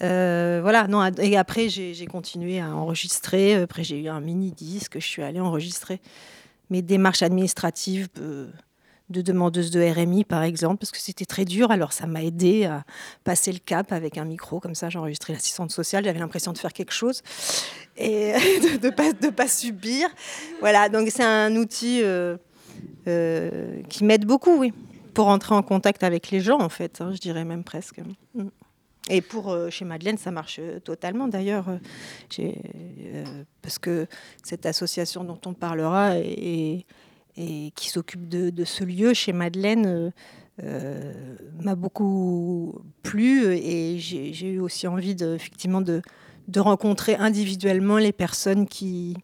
Voilà, 0.00 0.88
non, 0.88 1.04
et 1.18 1.36
après 1.36 1.68
j'ai 1.68 2.06
continué 2.06 2.58
à 2.60 2.74
enregistrer. 2.74 3.54
Après 3.54 3.84
j'ai 3.84 4.00
eu 4.00 4.08
un 4.08 4.20
mini 4.20 4.50
disque, 4.50 4.94
je 4.98 5.06
suis 5.06 5.22
allée 5.22 5.40
enregistrer 5.40 6.00
mes 6.70 6.82
démarches 6.82 7.22
administratives 7.22 8.08
de 9.12 9.22
demandeuse 9.22 9.70
de 9.70 9.80
RMI 9.80 10.24
par 10.24 10.42
exemple, 10.42 10.78
parce 10.78 10.90
que 10.90 10.98
c'était 10.98 11.26
très 11.26 11.44
dur. 11.44 11.70
Alors 11.70 11.92
ça 11.92 12.06
m'a 12.06 12.22
aidé 12.22 12.64
à 12.64 12.84
passer 13.24 13.52
le 13.52 13.58
cap 13.58 13.92
avec 13.92 14.18
un 14.18 14.24
micro, 14.24 14.58
comme 14.58 14.74
ça 14.74 14.88
j'enregistrais 14.88 15.32
l'assistante 15.32 15.70
sociale. 15.70 16.04
J'avais 16.04 16.18
l'impression 16.18 16.52
de 16.52 16.58
faire 16.58 16.72
quelque 16.72 16.92
chose 16.92 17.22
et 17.96 18.32
de 18.80 18.86
ne 19.26 19.30
pas, 19.30 19.48
subir. 19.48 20.08
Voilà, 20.60 20.88
donc 20.88 21.08
c'est 21.10 21.24
un 21.24 21.54
outil 21.56 22.00
euh, 22.02 22.36
euh, 23.06 23.82
qui 23.88 24.04
m'aide 24.04 24.24
beaucoup, 24.24 24.56
oui, 24.58 24.72
pour 25.14 25.28
entrer 25.28 25.54
en 25.54 25.62
contact 25.62 26.02
avec 26.02 26.30
les 26.30 26.40
gens, 26.40 26.60
en 26.60 26.68
fait, 26.68 27.00
hein, 27.00 27.12
je 27.12 27.18
dirais 27.18 27.44
même 27.44 27.64
presque. 27.64 28.00
Mm. 28.34 28.48
Et 29.10 29.20
pour 29.20 29.50
euh, 29.50 29.68
chez 29.68 29.84
Madeleine, 29.84 30.16
ça 30.16 30.30
marche 30.30 30.60
totalement. 30.84 31.26
D'ailleurs, 31.26 31.66
j'ai, 32.30 32.56
parce 33.60 33.78
que 33.78 34.06
cette 34.44 34.64
association 34.64 35.24
dont 35.24 35.40
on 35.44 35.54
parlera 35.54 36.18
et, 36.18 36.86
et 37.36 37.72
qui 37.76 37.88
s'occupe 37.88 38.28
de, 38.28 38.50
de 38.50 38.64
ce 38.64 38.84
lieu 38.84 39.14
chez 39.14 39.32
Madeleine 39.32 39.86
euh, 39.86 40.10
euh, 40.62 41.12
m'a 41.62 41.74
beaucoup 41.74 42.74
plu 43.02 43.46
et 43.54 43.98
j'ai, 43.98 44.46
eu 44.50 44.60
aussi 44.60 44.86
envie 44.86 45.14
de, 45.14 45.34
effectivement 45.34 45.80
de, 45.80 46.02
de 46.48 46.60
rencontrer 46.60 47.14
individuellement 47.14 47.96
les 47.96 48.12
personnes 48.12 48.66
qui, 48.66 49.16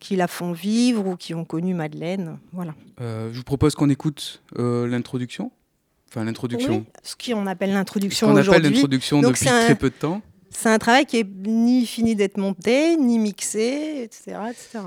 qui 0.00 0.16
la 0.16 0.28
font 0.28 0.52
vivre 0.52 1.06
ou 1.06 1.16
qui 1.16 1.32
ont 1.34 1.44
connu 1.46 1.72
Madeleine. 1.72 2.38
Voilà. 2.52 2.74
euh, 3.00 3.30
Je 3.32 3.38
vous 3.38 3.44
propose 3.44 3.74
qu'on 3.74 3.88
écoute 3.88 4.42
euh, 4.58 4.86
l'introduction. 4.86 5.50
Enfin, 6.10 6.24
l'introduction. 6.24 6.78
Oui, 6.78 6.84
ce 7.02 7.16
qu'on 7.16 7.46
appelle 7.46 7.72
l'introduction 7.72 8.28
qu'on 8.28 8.36
appelle 8.36 8.48
aujourd'hui. 8.48 8.70
l'introduction 8.74 9.20
depuis 9.22 9.48
un- 9.48 9.64
très 9.64 9.74
peu 9.74 9.88
de 9.90 9.94
temps. 9.94 10.20
C'est 10.50 10.68
un 10.70 10.78
travail 10.78 11.04
qui 11.04 11.18
est 11.18 11.26
ni 11.46 11.84
fini 11.84 12.14
d'être 12.14 12.38
monté, 12.38 12.96
ni 12.96 13.18
mixé, 13.18 14.02
etc. 14.04 14.36
etc. 14.50 14.78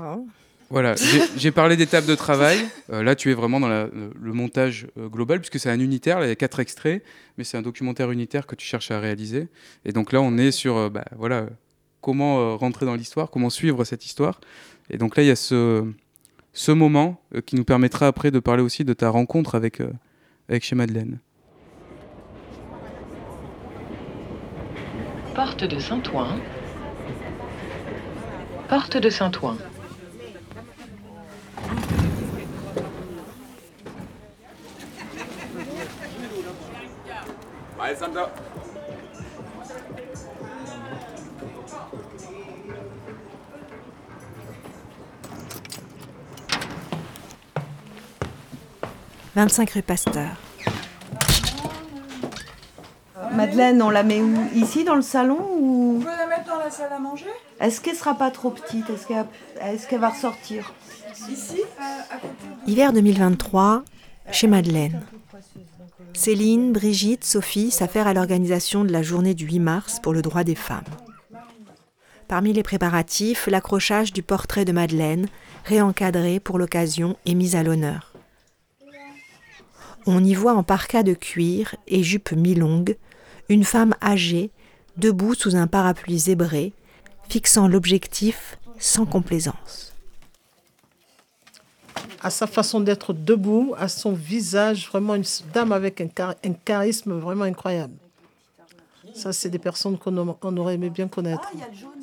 Voilà, 0.70 0.94
j'ai- 1.36 1.50
parlé 1.50 1.76
d'étapes 1.76 2.06
de 2.06 2.14
travail. 2.14 2.58
Euh, 2.92 3.02
là, 3.02 3.16
tu 3.16 3.32
es 3.32 3.34
vraiment 3.34 3.58
dans 3.58 3.66
le, 3.68 3.90
montage 4.32 4.86
euh, 4.96 5.08
global, 5.08 5.40
puisque 5.40 5.58
c'est 5.58 5.68
un 5.68 5.80
unitaire. 5.80 6.20
Là, 6.20 6.26
il 6.26 6.28
y 6.28 6.32
a 6.32 6.36
quatre 6.36 6.60
extraits, 6.60 7.02
mais 7.36 7.42
c'est 7.42 7.56
un 7.56 7.62
documentaire 7.62 8.12
unitaire 8.12 8.46
que 8.46 8.54
tu 8.54 8.64
cherches 8.64 8.92
à 8.92 9.00
réaliser. 9.00 9.48
Et 9.84 9.92
donc 9.92 10.12
là, 10.12 10.20
on 10.20 10.38
est 10.38 10.52
sur 10.52 10.76
euh, 10.76 10.88
bah, 10.88 11.04
voilà, 11.16 11.46
comment 12.00 12.56
rentrer 12.56 12.86
dans 12.86 12.94
l'histoire, 12.94 13.30
comment 13.30 13.50
suivre 13.50 13.82
cette 13.82 14.06
histoire. 14.06 14.40
Et 14.90 14.96
donc 14.96 15.16
là, 15.16 15.24
il 15.24 15.26
y 15.26 15.32
a 15.32 15.36
ce, 15.36 15.84
ce 16.52 16.70
moment 16.70 17.20
qui 17.46 17.56
nous 17.56 17.64
permettra 17.64 18.06
après 18.06 18.30
de 18.30 18.38
parler 18.38 18.62
aussi 18.62 18.84
de 18.84 18.92
ta 18.92 19.08
rencontre 19.10 19.56
avec, 19.56 19.82
avec 20.48 20.64
chez 20.64 20.76
Madeleine. 20.76 21.18
Porte 25.34 25.64
de 25.64 25.78
Saint-Ouen. 25.80 26.38
Porte 28.68 28.96
de 28.96 29.10
Saint-Ouen. 29.10 29.58
«25 49.34 49.70
rue 49.70 49.82
Pasteur. 49.82 50.28
Madeleine, 53.32 53.82
on 53.82 53.90
la 53.90 54.02
met 54.02 54.20
où? 54.20 54.34
Ici, 54.54 54.84
dans 54.84 54.94
le 54.94 55.02
salon 55.02 55.38
ou? 55.50 55.96
On 55.98 56.00
peut 56.00 56.10
la 56.10 56.26
mettre 56.26 56.46
dans 56.46 56.58
la 56.58 56.70
salle 56.70 56.92
à 56.92 56.98
manger? 56.98 57.26
Est-ce 57.58 57.80
qu'elle 57.80 57.96
sera 57.96 58.14
pas 58.14 58.30
trop 58.30 58.50
petite? 58.50 58.88
Est-ce 58.90 59.06
qu'elle 59.06 59.26
est 59.60 59.96
va 59.98 60.10
ressortir? 60.10 60.72
Ici, 61.28 61.60
à, 61.80 62.14
à 62.14 62.18
côté. 62.18 62.34
Hiver 62.66 62.92
2023, 62.92 63.82
chez 64.30 64.46
Madeleine. 64.46 65.02
Céline, 66.14 66.72
Brigitte, 66.72 67.24
Sophie 67.24 67.70
s'affairent 67.70 68.06
à 68.06 68.14
l'organisation 68.14 68.84
de 68.84 68.92
la 68.92 69.02
journée 69.02 69.34
du 69.34 69.46
8 69.46 69.58
mars 69.58 70.00
pour 70.02 70.12
le 70.12 70.22
droit 70.22 70.44
des 70.44 70.54
femmes. 70.54 70.84
Parmi 72.28 72.52
les 72.52 72.62
préparatifs, 72.62 73.46
l'accrochage 73.46 74.12
du 74.12 74.22
portrait 74.22 74.64
de 74.64 74.72
Madeleine, 74.72 75.26
réencadré 75.64 76.38
pour 76.38 76.58
l'occasion 76.58 77.16
et 77.26 77.34
mis 77.34 77.56
à 77.56 77.62
l'honneur. 77.62 78.12
On 80.06 80.24
y 80.24 80.34
voit 80.34 80.54
en 80.54 80.62
parka 80.62 81.02
de 81.02 81.14
cuir 81.14 81.74
et 81.86 82.02
jupe 82.02 82.32
mi-longue 82.32 82.96
une 83.48 83.64
femme 83.64 83.94
âgée, 84.02 84.50
debout 84.96 85.34
sous 85.34 85.56
un 85.56 85.66
parapluie 85.66 86.20
zébré, 86.20 86.72
fixant 87.28 87.66
l'objectif 87.66 88.58
sans 88.78 89.06
complaisance. 89.06 89.89
À 92.22 92.30
sa 92.30 92.46
façon 92.46 92.80
d'être 92.80 93.12
debout, 93.12 93.74
à 93.78 93.88
son 93.88 94.12
visage, 94.12 94.88
vraiment 94.88 95.14
une 95.14 95.24
dame 95.54 95.72
avec 95.72 96.00
un, 96.00 96.08
char- 96.16 96.34
un 96.44 96.52
charisme 96.52 97.12
vraiment 97.18 97.44
incroyable. 97.44 97.94
Ça, 99.14 99.32
c'est 99.32 99.48
des 99.50 99.58
personnes 99.58 99.98
qu'on 99.98 100.56
aurait 100.56 100.74
aimé 100.74 100.88
bien 100.90 101.08
connaître. 101.08 101.50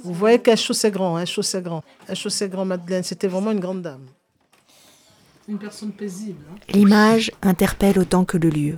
Vous 0.04 0.14
voyez 0.14 0.40
qu'elle 0.40 0.58
chaussait 0.58 0.92
grand, 0.92 1.18
elle 1.18 1.26
chaussait 1.28 1.62
grand. 1.62 1.84
Elle 2.08 2.16
chaussait 2.18 2.50
grand, 2.50 2.66
Madeleine. 2.66 3.04
C'était 3.04 3.28
vraiment 3.28 3.52
une 3.52 3.60
grande 3.62 3.82
dame. 3.82 4.06
Une 5.48 5.58
personne 5.58 5.92
paisible. 5.94 6.44
hein. 6.52 6.56
L'image 6.74 7.32
interpelle 7.42 7.98
autant 8.00 8.26
que 8.26 8.38
le 8.38 8.50
lieu. 8.50 8.78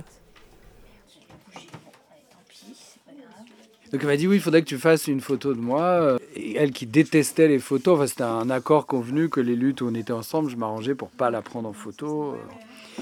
Donc 3.92 4.02
elle 4.02 4.06
m'a 4.08 4.16
dit 4.16 4.28
oui, 4.28 4.36
il 4.36 4.40
faudrait 4.40 4.62
que 4.62 4.68
tu 4.68 4.78
fasses 4.78 5.08
une 5.08 5.20
photo 5.20 5.52
de 5.52 5.60
moi. 5.60 6.16
Et 6.36 6.56
elle 6.56 6.70
qui 6.70 6.86
détestait 6.86 7.48
les 7.48 7.58
photos, 7.58 7.94
enfin 7.96 8.06
c'était 8.06 8.22
un 8.22 8.48
accord 8.48 8.86
convenu 8.86 9.28
que 9.28 9.40
les 9.40 9.56
luttes 9.56 9.80
où 9.80 9.88
on 9.88 9.94
était 9.94 10.12
ensemble, 10.12 10.48
je 10.48 10.56
m'arrangeais 10.56 10.94
pour 10.94 11.08
pas 11.10 11.30
la 11.30 11.42
prendre 11.42 11.68
en 11.68 11.72
photo. 11.72 12.36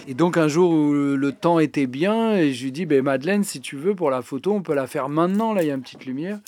Et 0.06 0.14
donc 0.14 0.36
un 0.38 0.48
jour 0.48 0.70
où 0.70 0.92
le 0.92 1.32
temps 1.32 1.58
était 1.58 1.86
bien, 1.86 2.36
et 2.36 2.52
je 2.54 2.64
lui 2.64 2.72
dis 2.72 2.86
ben 2.86 3.02
Madeleine, 3.02 3.44
si 3.44 3.60
tu 3.60 3.76
veux 3.76 3.94
pour 3.94 4.10
la 4.10 4.22
photo, 4.22 4.52
on 4.52 4.62
peut 4.62 4.74
la 4.74 4.86
faire 4.86 5.08
maintenant. 5.08 5.52
Là, 5.52 5.62
il 5.62 5.68
y 5.68 5.70
a 5.70 5.74
une 5.74 5.82
petite 5.82 6.06
lumière. 6.06 6.38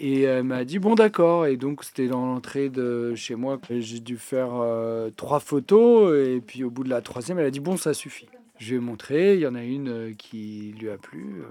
Et 0.00 0.22
elle 0.22 0.44
m'a 0.44 0.64
dit 0.64 0.78
bon 0.78 0.94
d'accord. 0.94 1.46
Et 1.46 1.56
donc 1.56 1.84
c'était 1.84 2.08
dans 2.08 2.26
l'entrée 2.26 2.68
de 2.68 3.14
chez 3.14 3.36
moi. 3.36 3.58
J'ai 3.70 4.00
dû 4.00 4.16
faire 4.16 4.50
euh, 4.52 5.10
trois 5.16 5.40
photos. 5.40 6.14
Et 6.26 6.40
puis 6.44 6.64
au 6.64 6.70
bout 6.70 6.84
de 6.84 6.90
la 6.90 7.00
troisième, 7.00 7.38
elle 7.38 7.46
a 7.46 7.50
dit 7.50 7.60
bon 7.60 7.76
ça 7.76 7.94
suffit. 7.94 8.26
Je 8.58 8.70
lui 8.70 8.76
ai 8.76 8.80
montré. 8.80 9.34
Il 9.34 9.40
y 9.40 9.46
en 9.46 9.54
a 9.54 9.62
une 9.62 9.88
euh, 9.88 10.12
qui 10.16 10.74
lui 10.78 10.90
a 10.90 10.96
plu. 10.98 11.36
euh, 11.40 11.46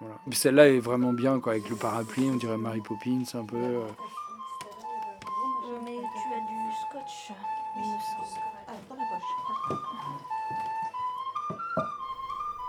voilà. 0.00 0.16
Mais 0.26 0.34
Celle-là 0.34 0.68
est 0.68 0.78
vraiment 0.80 1.12
bien 1.12 1.40
quoi, 1.40 1.52
avec 1.52 1.68
le 1.68 1.76
parapluie. 1.76 2.28
On 2.32 2.36
dirait 2.36 2.56
Mary 2.56 2.80
Poppins 2.80 3.22
un 3.34 3.44
peu. 3.44 3.56
euh. 3.56 3.86
Mais 5.84 5.96
tu 5.96 6.34
as 6.34 6.40
du 6.40 6.72
scotch. 6.88 7.32
Ah, 8.68 8.72
dans 8.88 8.96
la 8.96 9.02
poche. 9.02 9.78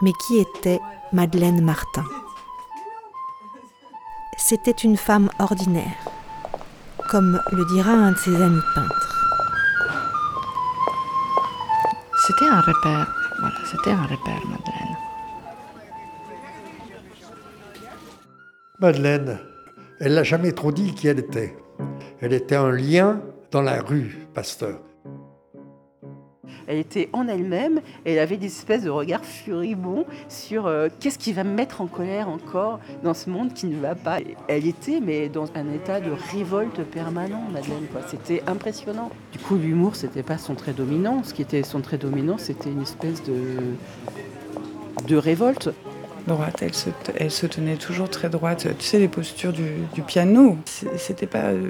Mais 0.02 0.14
qui 0.14 0.40
était 0.40 0.80
Madeleine 1.14 1.62
Martin? 1.64 2.06
C'était 4.38 4.72
une 4.72 4.98
femme 4.98 5.30
ordinaire, 5.40 5.94
comme 7.10 7.40
le 7.52 7.66
dira 7.66 7.92
un 7.92 8.12
de 8.12 8.18
ses 8.18 8.36
amis 8.42 8.62
peintres. 8.74 9.08
C'était 12.28 12.48
un 12.48 12.62
repère. 12.62 13.14
Voilà, 13.40 13.56
c'était 13.66 13.92
un 13.92 14.04
repère, 14.04 14.42
Madeleine. 14.48 14.98
Madeleine, 18.82 19.38
elle 20.00 20.16
n'a 20.16 20.24
jamais 20.24 20.54
trop 20.54 20.72
dit 20.72 20.96
qui 20.96 21.08
elle 21.08 21.20
était. 21.20 21.56
Elle 22.20 22.34
était 22.34 22.56
un 22.56 22.72
lien 22.72 23.22
dans 23.52 23.62
la 23.62 23.80
rue 23.80 24.18
Pasteur. 24.34 24.80
Elle 26.66 26.80
était 26.80 27.08
en 27.14 27.28
elle-même 27.28 27.82
et 28.06 28.14
elle 28.14 28.20
avait 28.20 28.38
des 28.38 28.48
espèces 28.48 28.82
de 28.82 28.90
regards 28.90 29.24
furibonds 29.24 30.06
sur 30.30 30.66
euh, 30.66 30.88
qu'est-ce 31.00 31.20
qui 31.20 31.32
va 31.32 31.44
me 31.44 31.54
mettre 31.54 31.82
en 31.82 31.86
colère 31.86 32.28
encore 32.28 32.80
dans 33.04 33.14
ce 33.14 33.30
monde 33.30 33.54
qui 33.54 33.68
ne 33.68 33.80
va 33.80 33.94
pas. 33.94 34.18
Elle 34.48 34.66
était 34.66 35.00
mais 35.00 35.30
dans 35.30 35.46
un 35.54 35.72
état 35.72 36.00
de 36.00 36.10
révolte 36.32 36.84
permanent, 36.84 37.44
Madeleine. 37.54 37.86
C'était 38.08 38.42
impressionnant. 38.48 39.12
Du 39.32 39.38
coup, 39.38 39.58
l'humour, 39.58 39.96
c'était 39.96 40.24
pas 40.24 40.40
son 40.40 40.56
trait 40.56 40.74
dominant. 40.74 41.22
Ce 41.24 41.36
qui 41.36 41.44
était 41.44 41.62
son 41.62 41.82
trait 41.82 42.00
dominant, 42.00 42.40
c'était 42.40 42.72
une 42.72 42.82
espèce 42.82 43.22
de 43.24 43.36
de 45.08 45.16
révolte. 45.16 45.70
Droite. 46.28 46.60
Elle 46.62 46.74
se, 46.74 46.90
elle 47.16 47.32
se 47.32 47.46
tenait 47.46 47.78
toujours 47.78 48.10
très 48.10 48.30
droite. 48.30 48.68
Tu 48.78 48.86
sais, 48.86 49.00
les 49.00 49.08
postures 49.08 49.54
du, 49.54 49.70
du 49.94 50.02
piano, 50.02 50.58
c'était 50.98 51.28
pas 51.28 51.50
euh, 51.50 51.70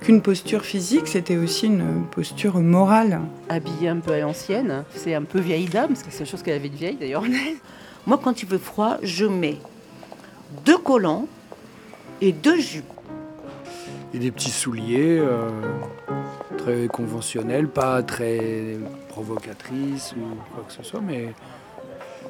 qu'une 0.00 0.22
posture 0.22 0.62
physique, 0.62 1.08
c'était 1.08 1.36
aussi 1.36 1.66
une 1.66 2.04
posture 2.10 2.58
morale. 2.58 3.20
Habillée 3.48 3.88
un 3.88 3.98
peu 3.98 4.12
à 4.12 4.20
l'ancienne, 4.20 4.84
c'est 4.94 5.14
un 5.14 5.24
peu 5.24 5.40
vieille 5.40 5.66
dame, 5.66 5.88
parce 5.88 6.02
que 6.02 6.10
c'est 6.10 6.20
une 6.20 6.26
chose 6.26 6.42
qu'elle 6.42 6.56
avait 6.56 6.68
de 6.68 6.76
vieille 6.76 6.96
d'ailleurs. 6.96 7.24
Moi, 8.06 8.18
quand 8.22 8.42
il 8.42 8.48
veut 8.48 8.58
froid, 8.58 8.96
je 9.02 9.26
mets 9.26 9.58
deux 10.64 10.78
collants 10.78 11.26
et 12.20 12.32
deux 12.32 12.58
jupes. 12.58 12.84
Et 14.14 14.18
des 14.18 14.30
petits 14.30 14.50
souliers 14.50 15.18
euh, 15.18 15.50
très 16.56 16.86
conventionnels, 16.86 17.68
pas 17.68 18.02
très 18.02 18.78
provocatrices 19.08 20.14
ou 20.16 20.36
quoi 20.54 20.64
que 20.66 20.72
ce 20.72 20.82
soit, 20.82 21.02
mais 21.02 21.34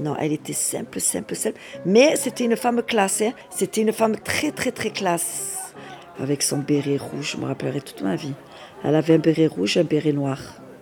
non, 0.01 0.17
elle 0.17 0.33
était 0.33 0.53
simple, 0.53 1.01
simple, 1.01 1.35
simple. 1.35 1.59
Mais 1.85 2.17
c'était 2.17 2.45
une 2.45 2.57
femme 2.57 2.83
classe. 2.83 3.23
Hein. 3.23 3.33
C'était 3.51 3.83
une 3.83 3.93
femme 3.93 4.17
très, 4.17 4.53
très, 4.53 4.71
très 4.71 4.91
classe. 4.91 5.73
Avec 6.19 6.43
son 6.43 6.59
béret 6.59 6.97
rouge, 6.97 7.33
je 7.33 7.37
me 7.37 7.47
rappellerai 7.47 7.81
toute 7.81 8.03
ma 8.03 8.17
vie. 8.17 8.35
Elle 8.85 8.95
avait 8.95 9.15
un 9.15 9.19
béret 9.19 9.47
rouge, 9.47 9.77
un 9.77 9.85
béret 9.85 10.13
noir. 10.13 10.39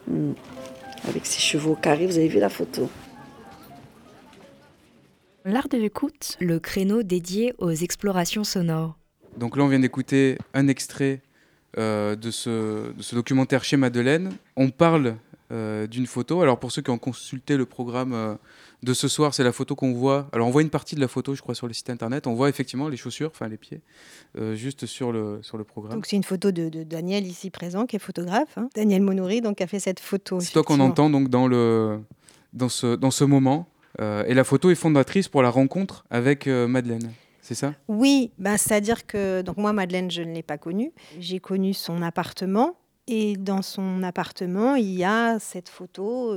Hmm. 0.07 0.33
Avec 1.09 1.27
ses 1.27 1.41
cheveux 1.41 1.75
carrés, 1.81 2.07
vous 2.07 2.19
avez 2.19 2.29
vu 2.29 2.39
la 2.39 2.49
photo. 2.49 2.89
L'art 5.45 5.69
de 5.69 5.79
l'écoute, 5.79 6.37
le 6.41 6.59
créneau 6.59 7.03
dédié 7.03 7.55
aux 7.59 7.71
explorations 7.71 8.45
sonores. 8.45 8.99
Donc 9.37 9.57
là, 9.57 9.64
on 9.64 9.69
vient 9.69 9.79
d'écouter 9.79 10.39
un 10.55 10.67
extrait 10.69 11.21
euh, 11.79 12.17
de, 12.17 12.31
ce, 12.31 12.93
de, 12.93 13.03
ce, 13.03 13.14
documentaire 13.14 13.62
chez 13.62 13.77
Madeleine. 13.77 14.33
On 14.57 14.71
parle 14.71 15.17
euh, 15.53 15.87
d'une 15.87 16.07
photo. 16.07 16.41
Alors 16.43 16.59
pour 16.59 16.73
ceux 16.73 16.83
qui 16.83 16.91
ont 16.91 16.99
consulté 16.99 17.57
le 17.57 17.67
programme 17.67 18.14
euh, 18.14 18.35
de 18.83 18.95
ce 18.95 19.09
soir, 19.09 19.35
c'est 19.35 19.45
la 19.45 19.53
photo 19.53 19.74
qu'on 19.74 19.93
voit. 19.93 20.29
Alors 20.33 20.49
on 20.49 20.51
voit 20.51 20.62
une 20.62 20.70
partie 20.70 20.95
de 20.95 21.01
la 21.01 21.09
photo, 21.09 21.35
je 21.35 21.43
crois, 21.43 21.55
sur 21.55 21.66
le 21.66 21.72
site 21.72 21.91
internet. 21.91 22.27
On 22.27 22.35
voit 22.35 22.49
effectivement 22.49 22.89
les 22.89 22.97
chaussures, 22.97 23.31
enfin 23.33 23.49
les 23.49 23.57
pieds, 23.57 23.81
euh, 24.39 24.55
juste 24.55 24.87
sur 24.87 25.12
le, 25.12 25.41
sur 25.43 25.57
le 25.57 25.64
programme. 25.64 25.95
Donc 25.95 26.07
c'est 26.07 26.16
une 26.16 26.24
photo 26.24 26.51
de, 26.51 26.68
Daniel 26.85 27.27
ici 27.27 27.51
présent, 27.51 27.87
qui 27.87 27.97
est 27.97 28.01
photographe. 28.01 28.57
Hein. 28.57 28.68
Daniel 28.74 29.03
Monouri, 29.03 29.41
donc, 29.41 29.61
a 29.61 29.66
fait 29.66 29.81
cette 29.81 30.01
photo. 30.01 30.41
C'est 30.41 30.53
toi 30.53 30.62
qu'on 30.62 30.81
entend 30.81 31.11
donc 31.11 31.29
dans, 31.29 31.49
le, 31.49 32.01
dans, 32.53 32.68
ce, 32.68 32.97
dans 32.97 33.11
ce 33.11 33.24
moment. 33.24 33.68
Euh, 34.01 34.24
et 34.27 34.35
la 34.35 34.45
photo 34.45 34.70
est 34.70 34.74
fondatrice 34.74 35.29
pour 35.29 35.43
la 35.43 35.51
rencontre 35.51 36.05
avec 36.11 36.47
euh, 36.47 36.68
Madeleine. 36.68 37.12
C'est 37.41 37.55
ça? 37.55 37.74
Oui, 37.89 38.33
bah, 38.39 38.59
c'est-à-dire 38.59 39.07
que 39.07 39.41
donc 39.41 39.57
moi, 39.57 39.72
Madeleine, 39.72 40.11
je 40.11 40.20
ne 40.20 40.35
l'ai 40.35 40.43
pas 40.43 40.59
connue. 40.59 40.93
J'ai 41.18 41.39
connu 41.39 41.72
son 41.72 42.03
appartement. 42.03 42.77
Et 43.09 43.37
dans 43.37 43.62
son 43.62 44.03
appartement, 44.03 44.74
il 44.74 44.93
y 44.93 45.05
a 45.05 45.39
cette 45.39 45.68
photo 45.68 46.35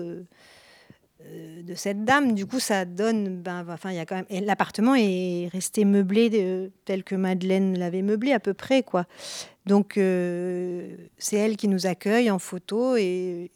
de 1.69 1.75
cette 1.75 2.03
dame. 2.05 2.33
Du 2.33 2.45
coup, 2.45 2.59
ça 2.59 2.85
donne. 2.85 3.41
Ben, 3.41 3.65
enfin, 3.69 3.91
il 3.91 3.95
y 3.95 3.99
a 3.99 4.05
quand 4.05 4.15
même. 4.15 4.45
L'appartement 4.45 4.95
est 4.95 5.49
resté 5.51 5.85
meublé 5.85 6.29
de, 6.29 6.71
tel 6.85 7.03
que 7.03 7.15
Madeleine 7.15 7.77
l'avait 7.77 8.01
meublé 8.01 8.31
à 8.31 8.39
peu 8.39 8.53
près, 8.53 8.83
quoi. 8.83 9.05
Donc, 9.65 9.97
euh, 9.97 10.95
c'est 11.17 11.37
elle 11.37 11.57
qui 11.57 11.67
nous 11.67 11.85
accueille 11.85 12.31
en 12.31 12.39
photo 12.39 12.95
et, 12.95 13.51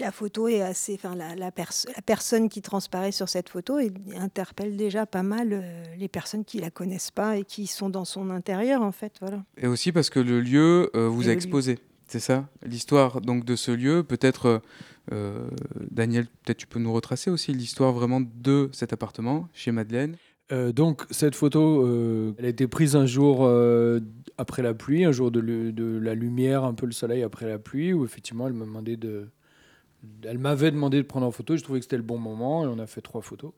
la 0.00 0.10
photo 0.10 0.48
est 0.48 0.62
assez. 0.62 0.94
Enfin, 0.94 1.14
la, 1.14 1.34
la, 1.34 1.50
personne 1.50 2.48
qui 2.48 2.62
transparaît 2.62 3.12
sur 3.12 3.28
cette 3.28 3.50
photo 3.50 3.78
interpelle 4.16 4.78
déjà 4.78 5.04
pas 5.04 5.22
mal 5.22 5.50
euh, 5.52 5.84
les 5.98 6.08
personnes 6.08 6.46
qui 6.46 6.58
la 6.60 6.70
connaissent 6.70 7.10
pas 7.10 7.36
et 7.36 7.44
qui 7.44 7.66
sont 7.66 7.90
dans 7.90 8.06
son 8.06 8.30
intérieur, 8.30 8.80
en 8.80 8.92
fait. 8.92 9.12
Voilà. 9.20 9.44
Et 9.58 9.66
aussi 9.66 9.92
parce 9.92 10.08
que 10.08 10.20
le 10.20 10.40
lieu 10.40 10.90
vous 10.94 11.28
a 11.28 11.32
exposé. 11.32 11.78
C'est 12.06 12.20
ça, 12.20 12.46
l'histoire 12.62 13.22
donc 13.22 13.44
de 13.44 13.56
ce 13.56 13.70
lieu, 13.70 14.02
peut-être 14.02 14.60
euh, 15.10 15.48
Daniel, 15.90 16.26
peut-être 16.26 16.58
tu 16.58 16.66
peux 16.66 16.78
nous 16.78 16.92
retracer 16.92 17.30
aussi 17.30 17.52
l'histoire 17.52 17.92
vraiment 17.92 18.20
de 18.20 18.68
cet 18.72 18.92
appartement 18.92 19.48
chez 19.52 19.72
Madeleine. 19.72 20.16
Euh, 20.52 20.72
donc 20.72 21.02
cette 21.10 21.34
photo, 21.34 21.84
euh, 21.84 22.34
elle 22.38 22.44
a 22.44 22.48
été 22.48 22.66
prise 22.68 22.94
un 22.94 23.06
jour 23.06 23.48
après 24.38 24.62
la 24.62 24.74
pluie, 24.74 25.04
un 25.04 25.12
jour 25.12 25.30
de, 25.30 25.98
la 25.98 26.14
lumière, 26.14 26.64
un 26.64 26.74
peu 26.74 26.86
le 26.86 26.92
soleil 26.92 27.22
après 27.22 27.46
la 27.46 27.58
pluie, 27.58 27.92
où 27.92 28.04
effectivement 28.04 28.46
elle 28.46 28.52
m'a 28.52 28.64
demandé 28.64 28.96
de, 28.96 29.28
elle 30.24 30.38
m'avait 30.38 30.70
demandé 30.70 30.98
de 30.98 31.06
prendre 31.06 31.26
en 31.26 31.30
photo. 31.30 31.56
Je 31.56 31.62
trouvais 31.62 31.80
que 31.80 31.84
c'était 31.84 31.96
le 31.96 32.02
bon 32.02 32.18
moment 32.18 32.64
et 32.64 32.68
on 32.68 32.78
a 32.78 32.86
fait 32.86 33.00
trois 33.00 33.22
photos. 33.22 33.52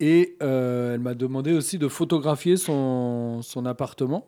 Et 0.00 0.36
elle 0.40 1.00
m'a 1.00 1.14
demandé 1.14 1.52
aussi 1.52 1.78
de 1.78 1.88
photographier 1.88 2.56
son, 2.56 3.42
appartement, 3.64 4.26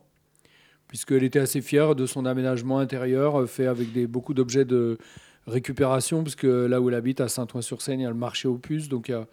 puisqu'elle 0.88 1.24
était 1.24 1.40
assez 1.40 1.60
fière 1.60 1.94
de 1.94 2.06
son 2.06 2.24
aménagement 2.24 2.78
intérieur 2.78 3.48
fait 3.48 3.66
avec 3.66 3.92
beaucoup 4.06 4.32
d'objets 4.32 4.64
de 4.64 4.96
récupération, 5.46 6.22
parce 6.22 6.34
que 6.34 6.66
là 6.66 6.80
où 6.80 6.88
elle 6.88 6.94
habite, 6.94 7.20
à 7.20 7.28
Saint-Ouen-sur-Seine, 7.28 8.00
il 8.00 8.02
y 8.04 8.06
a 8.06 8.10
le 8.10 8.16
marché 8.16 8.48
aux 8.48 8.58
puces, 8.58 8.88
donc 8.88 9.08
il 9.08 9.26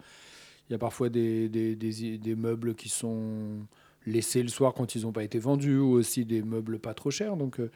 y 0.70 0.74
a, 0.74 0.78
parfois 0.78 1.08
des, 1.08 2.36
meubles 2.36 2.74
qui 2.74 2.88
sont 2.88 3.66
laissés 4.06 4.42
le 4.42 4.48
soir 4.48 4.74
quand 4.74 4.94
ils 4.94 5.02
n'ont 5.02 5.12
pas 5.12 5.24
été 5.24 5.38
vendus, 5.38 5.78
ou 5.78 5.92
aussi 5.92 6.24
des 6.24 6.42
meubles 6.42 6.78
pas 6.78 6.94
trop 6.94 7.10
chers. 7.10 7.36
Donc, 7.36 7.58
euh, 7.58 7.70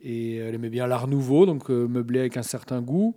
et 0.00 0.36
elle 0.36 0.54
aimait 0.54 0.70
bien 0.70 0.86
l'art 0.86 1.08
nouveau, 1.08 1.44
donc 1.44 1.70
euh, 1.70 1.88
meublé 1.88 2.20
avec 2.20 2.36
un 2.36 2.42
certain 2.42 2.80
goût. 2.80 3.14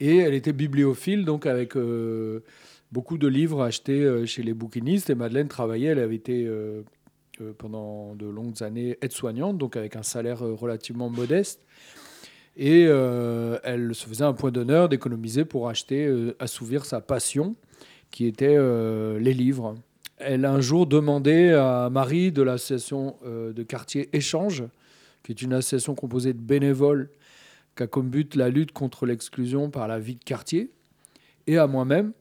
Et 0.00 0.16
elle 0.16 0.34
était 0.34 0.52
bibliophile, 0.52 1.24
donc 1.24 1.46
avec 1.46 1.76
euh, 1.76 2.40
beaucoup 2.90 3.16
de 3.16 3.28
livres 3.28 3.62
achetés 3.62 4.26
chez 4.26 4.42
les 4.42 4.52
bouquinistes. 4.52 5.08
Et 5.08 5.14
Madeleine 5.14 5.48
travaillait, 5.48 5.90
elle 5.90 6.00
avait 6.00 6.16
été 6.16 6.50
pendant 7.58 8.14
de 8.14 8.26
longues 8.26 8.62
années 8.62 8.98
aide-soignante, 9.00 9.56
donc 9.56 9.76
avec 9.76 9.94
un 9.94 10.02
salaire 10.02 10.40
relativement 10.40 11.08
modeste. 11.08 11.60
Et 12.56 12.86
euh, 12.88 13.58
elle 13.64 13.94
se 13.94 14.06
faisait 14.06 14.24
un 14.24 14.32
point 14.32 14.50
d'honneur 14.50 14.88
d'économiser 14.88 15.44
pour 15.44 15.68
acheter, 15.68 16.06
euh, 16.06 16.34
assouvir 16.38 16.86
sa 16.86 17.00
passion, 17.00 17.54
qui 18.10 18.26
était 18.26 18.56
euh, 18.56 19.18
les 19.18 19.34
livres. 19.34 19.74
Elle 20.16 20.46
a 20.46 20.52
un 20.52 20.62
jour 20.62 20.86
demandé 20.86 21.50
à 21.52 21.90
Marie 21.90 22.32
de 22.32 22.40
l'association 22.40 23.16
de 23.26 23.62
quartier 23.62 24.08
Échange, 24.14 24.64
qui 25.22 25.32
est 25.32 25.42
une 25.42 25.52
association 25.52 25.94
composée 25.94 26.32
de 26.32 26.40
bénévoles 26.40 27.10
qui 27.76 27.82
a 27.82 27.86
comme 27.86 28.08
but 28.08 28.34
la 28.34 28.48
lutte 28.48 28.72
contre 28.72 29.04
l'exclusion 29.04 29.68
par 29.68 29.86
la 29.88 29.98
vie 29.98 30.14
de 30.14 30.24
quartier, 30.24 30.70
et 31.46 31.58
à 31.58 31.66
moi-même, 31.66 32.12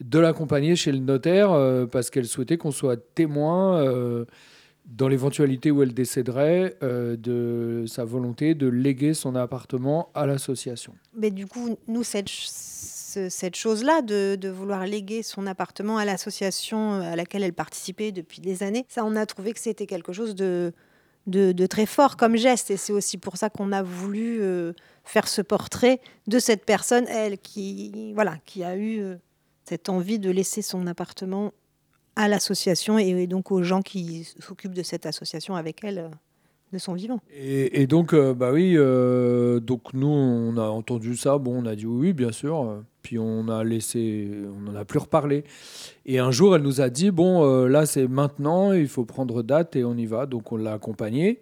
de 0.00 0.18
l'accompagner 0.18 0.74
chez 0.74 0.90
le 0.90 1.00
notaire 1.00 1.50
parce 1.90 2.08
qu'elle 2.08 2.24
souhaitait 2.24 2.56
qu'on 2.56 2.70
soit 2.70 2.96
témoin 3.14 3.84
dans 4.88 5.06
l'éventualité 5.08 5.70
où 5.70 5.82
elle 5.82 5.92
décéderait, 5.92 6.76
euh, 6.82 7.16
de 7.16 7.84
sa 7.86 8.04
volonté 8.04 8.54
de 8.54 8.66
léguer 8.66 9.14
son 9.14 9.34
appartement 9.34 10.10
à 10.14 10.26
l'association. 10.26 10.94
Mais 11.14 11.30
du 11.30 11.46
coup, 11.46 11.76
nous, 11.86 12.02
cette, 12.02 12.28
cette 12.28 13.54
chose-là, 13.54 14.02
de, 14.02 14.36
de, 14.36 14.48
vouloir 14.48 14.86
léguer 14.86 15.22
son 15.22 15.46
appartement 15.46 15.98
à 15.98 16.04
l'association 16.04 17.00
à 17.00 17.16
laquelle 17.16 17.42
elle 17.42 17.52
participait 17.52 18.12
depuis 18.12 18.40
des 18.40 18.62
années, 18.62 18.86
ça, 18.88 19.04
on 19.04 19.14
a 19.14 19.26
trouvé 19.26 19.52
que 19.52 19.60
c'était 19.60 19.86
quelque 19.86 20.12
chose 20.12 20.34
de, 20.34 20.72
de, 21.28 21.66
très 21.66 21.86
fort 21.86 22.16
comme 22.16 22.36
geste. 22.36 22.70
Et 22.70 22.76
c'est 22.76 22.92
aussi 22.92 23.18
pour 23.18 23.36
ça 23.36 23.50
qu'on 23.50 23.72
a 23.72 23.82
voulu 23.82 24.40
euh, 24.40 24.72
faire 25.04 25.28
ce 25.28 25.42
portrait 25.42 26.00
de 26.26 26.38
cette 26.38 26.64
personne, 26.64 27.06
elle, 27.08 27.38
qui, 27.38 28.12
voilà, 28.14 28.38
qui 28.46 28.64
a 28.64 28.76
eu 28.76 29.00
euh, 29.00 29.16
cette 29.64 29.88
envie 29.88 30.18
de 30.18 30.30
laisser 30.30 30.62
son 30.62 30.86
appartement 30.86 31.52
à 32.18 32.26
l'association 32.26 32.98
et 32.98 33.28
donc 33.28 33.52
aux 33.52 33.62
gens 33.62 33.80
qui 33.80 34.28
s'occupent 34.40 34.74
de 34.74 34.82
cette 34.82 35.06
association 35.06 35.54
avec 35.54 35.84
elle 35.84 35.98
euh, 35.98 36.08
de 36.72 36.78
son 36.78 36.94
vivant. 36.94 37.20
Et, 37.32 37.86
donc, 37.86 38.12
euh, 38.12 38.34
bah 38.34 38.50
oui, 38.52 38.74
euh, 38.76 39.60
donc 39.60 39.94
nous, 39.94 40.08
on 40.08 40.56
a 40.58 40.66
entendu 40.68 41.16
ça, 41.16 41.38
bon, 41.38 41.62
on 41.62 41.66
a 41.66 41.76
dit 41.76 41.86
oui, 41.86 42.12
bien 42.12 42.32
sûr, 42.32 42.82
puis 43.02 43.20
on 43.20 43.48
a 43.48 43.62
laissé, 43.62 44.28
on 44.54 44.70
n'en 44.70 44.74
a 44.74 44.84
plus 44.84 44.98
reparlé. 44.98 45.44
Et 46.06 46.18
un 46.18 46.32
jour, 46.32 46.56
elle 46.56 46.62
nous 46.62 46.80
a 46.80 46.90
dit, 46.90 47.12
bon, 47.12 47.64
là, 47.66 47.86
c'est 47.86 48.08
maintenant, 48.08 48.72
il 48.72 48.88
faut 48.88 49.04
prendre 49.04 49.42
date 49.42 49.76
et 49.76 49.84
on 49.84 49.96
y 49.96 50.04
va. 50.04 50.26
Donc, 50.26 50.52
on 50.52 50.56
l'a 50.56 50.74
accompagnée 50.74 51.40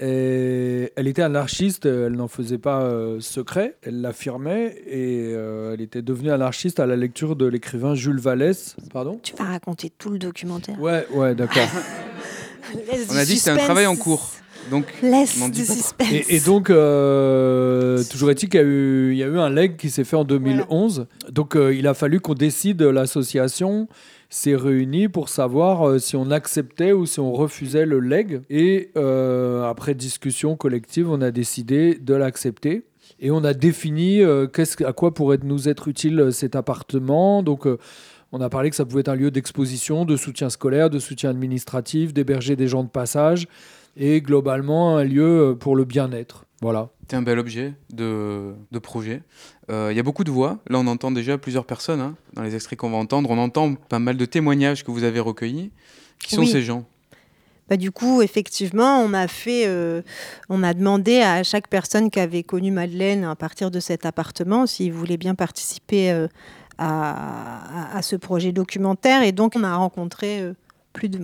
elle 0.00 1.06
était 1.06 1.22
anarchiste, 1.22 1.86
elle 1.86 2.14
n'en 2.14 2.28
faisait 2.28 2.58
pas 2.58 2.82
euh, 2.82 3.20
secret, 3.20 3.76
elle 3.82 4.00
l'affirmait 4.00 4.76
et 4.86 5.32
euh, 5.32 5.74
elle 5.74 5.80
était 5.80 6.02
devenue 6.02 6.30
anarchiste 6.30 6.80
à 6.80 6.86
la 6.86 6.96
lecture 6.96 7.36
de 7.36 7.46
l'écrivain 7.46 7.94
Jules 7.94 8.18
Vallès. 8.18 8.76
Pardon? 8.92 9.20
Tu 9.22 9.34
vas 9.36 9.44
raconter 9.44 9.90
tout 9.90 10.10
le 10.10 10.18
documentaire. 10.18 10.80
Ouais, 10.80 11.06
ouais, 11.12 11.34
d'accord. 11.34 11.62
On 13.10 13.16
a 13.16 13.24
dit 13.24 13.34
que 13.34 13.40
c'est 13.40 13.50
un 13.50 13.56
travail 13.56 13.86
en 13.86 13.96
cours. 13.96 14.30
Donc, 14.70 14.86
Laisse 15.02 15.38
du 15.50 15.64
suspense. 15.64 16.08
Et, 16.10 16.40
donc, 16.40 16.70
euh, 16.70 18.02
toujours 18.10 18.30
est-il 18.30 18.48
qu'il 18.48 18.60
y, 18.60 18.62
a 18.62 18.66
eu, 18.66 19.12
il 19.12 19.18
y 19.18 19.22
a 19.22 19.26
eu 19.26 19.38
un 19.38 19.50
leg 19.50 19.76
qui 19.76 19.90
s'est 19.90 20.04
fait 20.04 20.16
en 20.16 20.24
2011. 20.24 21.06
Donc, 21.30 21.54
il 21.56 21.86
a 21.86 21.92
fallu 21.92 22.18
qu'on 22.20 22.32
décide 22.32 22.80
l'association 22.82 23.88
s'est 24.34 24.56
réuni 24.56 25.08
pour 25.08 25.28
savoir 25.28 25.88
euh, 25.88 25.98
si 26.00 26.16
on 26.16 26.32
acceptait 26.32 26.90
ou 26.90 27.06
si 27.06 27.20
on 27.20 27.32
refusait 27.32 27.86
le 27.86 28.00
leg. 28.00 28.42
Et 28.50 28.90
euh, 28.96 29.62
après 29.62 29.94
discussion 29.94 30.56
collective, 30.56 31.08
on 31.08 31.20
a 31.20 31.30
décidé 31.30 31.94
de 31.94 32.14
l'accepter. 32.14 32.84
Et 33.20 33.30
on 33.30 33.44
a 33.44 33.54
défini 33.54 34.22
euh, 34.22 34.48
à 34.84 34.92
quoi 34.92 35.14
pourrait 35.14 35.38
nous 35.44 35.68
être 35.68 35.86
utile 35.86 36.30
cet 36.32 36.56
appartement. 36.56 37.44
Donc, 37.44 37.68
on 38.32 38.40
a 38.40 38.48
parlé 38.48 38.70
que 38.70 38.76
ça 38.76 38.84
pouvait 38.84 39.00
être 39.02 39.08
un 39.08 39.14
lieu 39.14 39.30
d'exposition, 39.30 40.04
de 40.04 40.16
soutien 40.16 40.50
scolaire, 40.50 40.90
de 40.90 40.98
soutien 40.98 41.30
administratif, 41.30 42.12
d'héberger 42.12 42.56
des 42.56 42.66
gens 42.66 42.82
de 42.82 42.88
passage 42.88 43.46
et 43.96 44.20
globalement 44.20 44.96
un 44.96 45.04
lieu 45.04 45.56
pour 45.60 45.76
le 45.76 45.84
bien-être. 45.84 46.44
Voilà. 46.64 46.88
C'est 47.10 47.16
un 47.16 47.20
bel 47.20 47.38
objet 47.38 47.74
de, 47.92 48.54
de 48.72 48.78
projet. 48.78 49.20
Euh, 49.70 49.88
Il 49.92 49.96
y 49.98 50.00
a 50.00 50.02
beaucoup 50.02 50.24
de 50.24 50.30
voix. 50.30 50.60
Là, 50.70 50.78
on 50.78 50.86
entend 50.86 51.10
déjà 51.10 51.36
plusieurs 51.36 51.66
personnes 51.66 52.00
hein, 52.00 52.14
dans 52.32 52.42
les 52.42 52.54
extraits 52.54 52.78
qu'on 52.78 52.88
va 52.88 52.96
entendre. 52.96 53.28
On 53.28 53.36
entend 53.36 53.74
pas 53.74 53.98
mal 53.98 54.16
de 54.16 54.24
témoignages 54.24 54.82
que 54.82 54.90
vous 54.90 55.04
avez 55.04 55.20
recueillis. 55.20 55.72
Qui 56.18 56.34
sont 56.34 56.40
Oui. 56.40 56.48
ces 56.48 56.62
gens? 56.62 56.86
Bah, 57.68 57.76
du 57.76 57.90
coup, 57.90 58.22
effectivement, 58.22 59.00
on 59.00 59.12
a 59.12 59.28
fait, 59.28 59.66
euh, 59.66 60.00
on 60.48 60.62
a 60.62 60.72
demandé 60.72 61.20
à 61.20 61.42
chaque 61.42 61.68
personne 61.68 62.10
qui 62.10 62.18
avait 62.18 62.44
connu 62.44 62.70
Madeleine 62.70 63.24
à 63.24 63.36
partir 63.36 63.70
de 63.70 63.78
cet 63.78 64.06
appartement 64.06 64.66
s'il 64.66 64.94
voulait 64.94 65.18
bien 65.18 65.34
participer 65.34 66.12
euh, 66.12 66.28
à, 66.78 68.00
ce 68.00 68.16
projet 68.16 68.52
documentaire. 68.52 69.22
Et 69.22 69.32
donc, 69.32 69.52
on 69.54 69.64
a 69.64 69.76
rencontré 69.76 70.40
euh, 70.40 70.54
plus 70.94 71.10
de, 71.10 71.18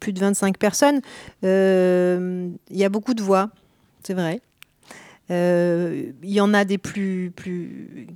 plus 0.00 0.12
de 0.12 0.20
25 0.20 0.58
personnes. 0.58 1.00
Euh, 1.44 2.50
Il 2.68 2.76
y 2.76 2.84
a 2.84 2.90
beaucoup 2.90 3.14
de 3.14 3.22
voix, 3.22 3.48
c'est 4.02 4.12
vrai. 4.12 4.42
Euh, 5.32 6.12
Il 6.22 6.30
y 6.30 6.40
en 6.40 6.54
a 6.54 6.64
des 6.64 6.78
plus, 6.78 7.32
plus, 7.34 8.06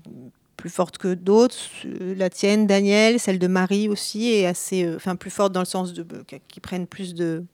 plus 0.57 0.71
fortes 0.71 0.99
que 0.99 1.15
d'autres. 1.15 1.57
Euh, 1.85 2.15
La 2.17 2.31
tienne, 2.31 2.67
Daniel, 2.67 3.21
celle 3.21 3.39
de 3.39 3.47
Marie 3.47 3.89
aussi, 3.89 4.33
est 4.33 4.47
assez, 4.47 4.85
euh, 4.85 4.97
enfin 4.97 5.17
plus 5.17 5.31
forte 5.31 5.53
dans 5.53 5.61
le 5.61 5.67
sens 5.67 5.93
de 5.93 6.03
euh, 6.03 6.39
qui 6.49 6.61
prennent 6.61 6.87
plus 6.87 7.15
de 7.15 7.45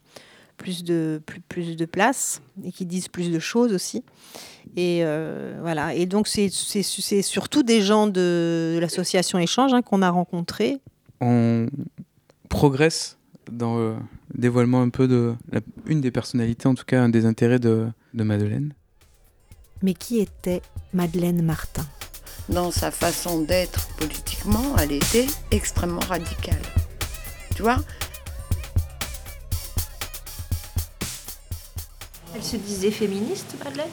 plus 0.57 0.85
de 0.85 1.21
plus, 1.27 1.41
plus 1.41 1.77
de 1.77 1.85
place 1.85 2.41
et 2.65 2.71
qui 2.71 2.87
disent 2.87 3.09
plus 3.09 3.33
de 3.33 3.39
choses 3.39 3.73
aussi. 3.73 4.05
Et 4.77 5.03
voilà. 5.61 5.93
Et 5.95 6.07
donc 6.07 6.29
c'est 6.29 6.51
surtout 7.23 7.65
des 7.65 7.81
gens 7.81 8.07
de, 8.07 8.79
l'association 8.81 9.39
Échange 9.41 9.75
hein, 9.75 9.83
qu'on 9.83 10.03
a 10.03 10.11
rencontrés. 10.11 10.79
On 11.21 11.67
progresse 12.49 13.19
dans 13.51 13.77
le 13.77 13.95
dévoilement 14.35 14.83
un 14.83 14.91
peu 14.91 15.09
de 15.09 15.35
une 15.87 16.01
des 16.01 16.13
personnalités, 16.13 16.69
en 16.69 16.75
tout 16.75 16.85
cas 16.85 17.03
un 17.03 17.09
des 17.09 17.27
intérêts 17.27 17.59
de, 17.59 17.89
de 18.15 18.23
Madeleine. 18.23 18.73
Mais 19.83 19.95
qui 19.95 20.21
était 20.21 20.63
Madeleine 20.93 21.43
Martin? 21.43 21.85
Dans 22.49 22.71
sa 22.71 22.91
façon 22.91 23.41
d'être 23.41 23.89
politiquement, 23.97 24.77
elle 24.79 24.93
était 24.93 25.27
extrêmement 25.51 26.01
radicale. 26.01 26.63
Tu 27.57 27.63
vois? 27.63 27.79
Elle 32.35 32.43
se 32.43 32.57
disait 32.57 32.91
féministe, 32.91 33.57
Madeleine? 33.65 33.91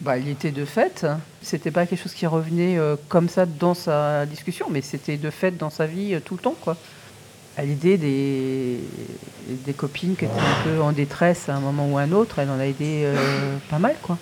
Bah, 0.00 0.18
il 0.18 0.28
était 0.28 0.50
de 0.50 0.64
fait. 0.64 1.06
C'était 1.40 1.70
pas 1.70 1.86
quelque 1.86 2.02
chose 2.02 2.14
qui 2.14 2.26
revenait 2.26 2.76
euh, 2.76 2.96
comme 3.08 3.28
ça 3.28 3.46
dans 3.46 3.74
sa 3.74 4.26
discussion, 4.26 4.66
mais 4.70 4.82
c'était 4.82 5.16
de 5.16 5.30
fait 5.30 5.52
dans 5.52 5.70
sa 5.70 5.86
vie 5.86 6.14
euh, 6.14 6.20
tout 6.20 6.34
le 6.34 6.40
temps, 6.40 6.56
quoi. 6.60 6.76
À 7.56 7.64
l'idée 7.64 7.98
des, 7.98 8.80
des 9.48 9.72
copines 9.72 10.16
qui 10.16 10.24
étaient 10.24 10.34
un 10.34 10.64
peu 10.64 10.82
en 10.82 10.92
détresse 10.92 11.48
à 11.48 11.54
un 11.54 11.60
moment 11.60 11.88
ou 11.88 11.98
à 11.98 12.02
un 12.02 12.12
autre, 12.12 12.38
elle 12.38 12.50
en 12.50 12.58
a 12.58 12.66
aidé 12.66 13.02
euh, 13.04 13.56
pas 13.70 13.78
mal, 13.78 13.96
quoi. 14.02 14.18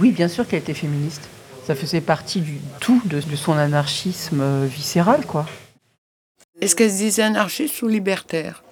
Oui, 0.00 0.10
bien 0.10 0.28
sûr 0.28 0.46
qu'elle 0.46 0.60
était 0.60 0.74
féministe. 0.74 1.22
Ça 1.66 1.74
faisait 1.74 2.00
partie 2.00 2.40
du 2.40 2.58
tout 2.80 3.00
de, 3.04 3.20
son 3.36 3.52
anarchisme 3.52 4.40
euh, 4.40 4.66
viscéral, 4.66 5.24
quoi. 5.26 5.46
Est-ce 6.60 6.74
qu'elle 6.74 6.90
se 6.90 6.96
disait 6.96 7.22
anarchiste 7.22 7.82
ou 7.82 7.88
libertaire? 7.88 8.64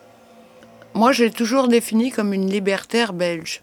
Moi, 0.94 1.12
j'ai 1.12 1.30
toujours 1.30 1.68
défini 1.68 2.10
comme 2.10 2.32
une 2.32 2.50
libertaire 2.50 3.12
belge. 3.12 3.62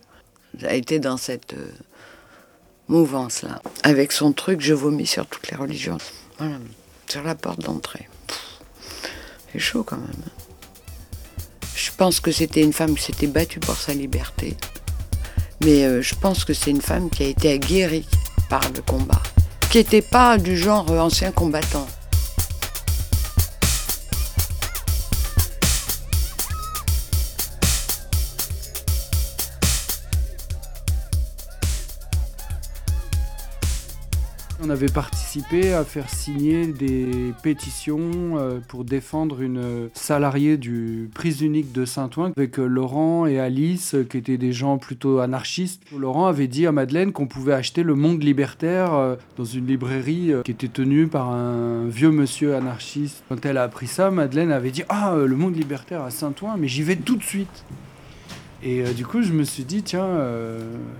A 0.63 0.75
été 0.75 0.99
dans 0.99 1.17
cette 1.17 1.53
euh, 1.53 1.71
mouvance-là. 2.87 3.61
Avec 3.83 4.11
son 4.11 4.33
truc, 4.33 4.61
je 4.61 4.73
vomis 4.73 5.07
sur 5.07 5.25
toutes 5.25 5.49
les 5.49 5.57
religions. 5.57 5.97
Voilà, 6.37 6.57
sur 7.07 7.23
la 7.23 7.35
porte 7.35 7.61
d'entrée. 7.61 8.07
C'est 9.53 9.59
chaud 9.59 9.83
quand 9.83 9.97
même. 9.97 10.23
Je 11.75 11.91
pense 11.95 12.19
que 12.19 12.31
c'était 12.31 12.63
une 12.63 12.73
femme 12.73 12.95
qui 12.95 13.03
s'était 13.03 13.27
battue 13.27 13.59
pour 13.59 13.75
sa 13.75 13.93
liberté. 13.93 14.57
Mais 15.63 15.85
euh, 15.85 16.01
je 16.01 16.15
pense 16.15 16.43
que 16.43 16.53
c'est 16.53 16.71
une 16.71 16.81
femme 16.81 17.11
qui 17.11 17.23
a 17.23 17.27
été 17.27 17.51
aguerrie 17.51 18.07
par 18.49 18.63
le 18.75 18.81
combat. 18.81 19.21
Qui 19.69 19.77
n'était 19.77 20.01
pas 20.01 20.39
du 20.39 20.57
genre 20.57 20.89
euh, 20.89 20.99
ancien 20.99 21.31
combattant. 21.31 21.85
On 34.65 34.69
avait 34.69 34.85
participé 34.85 35.73
à 35.73 35.83
faire 35.83 36.09
signer 36.09 36.67
des 36.67 37.33
pétitions 37.43 38.37
euh, 38.37 38.59
pour 38.65 38.85
défendre 38.85 39.41
une 39.41 39.89
salariée 39.93 40.55
du 40.55 41.09
prise 41.13 41.41
unique 41.41 41.73
de 41.73 41.83
Saint-Ouen 41.83 42.31
avec 42.37 42.59
euh, 42.59 42.65
Laurent 42.65 43.25
et 43.25 43.41
Alice 43.41 43.93
euh, 43.93 44.05
qui 44.05 44.15
étaient 44.15 44.37
des 44.37 44.53
gens 44.53 44.77
plutôt 44.77 45.19
anarchistes. 45.19 45.83
Laurent 45.93 46.27
avait 46.27 46.47
dit 46.47 46.65
à 46.65 46.71
Madeleine 46.71 47.11
qu'on 47.11 47.27
pouvait 47.27 47.51
acheter 47.51 47.83
Le 47.83 47.95
Monde 47.95 48.23
Libertaire 48.23 49.17
dans 49.35 49.43
une 49.43 49.67
librairie 49.67 50.31
qui 50.45 50.51
était 50.51 50.69
tenue 50.69 51.07
par 51.07 51.29
un 51.31 51.85
vieux 51.87 52.11
monsieur 52.11 52.55
anarchiste. 52.55 53.21
Quand 53.27 53.45
elle 53.45 53.57
a 53.57 53.63
appris 53.63 53.87
ça, 53.87 54.11
Madeleine 54.11 54.51
avait 54.53 54.71
dit 54.71 54.83
Ah, 54.87 55.13
Le 55.17 55.35
Monde 55.35 55.57
Libertaire 55.57 56.03
à 56.03 56.09
Saint-Ouen, 56.09 56.55
mais 56.57 56.69
j'y 56.69 56.83
vais 56.83 56.95
tout 56.95 57.17
de 57.17 57.23
suite. 57.23 57.65
Et 58.65 58.81
euh, 58.81 58.93
du 58.93 59.05
coup, 59.05 59.21
je 59.21 59.33
me 59.33 59.43
suis 59.43 59.65
dit, 59.65 59.83
tiens, 59.83 60.05
euh, 60.05 60.59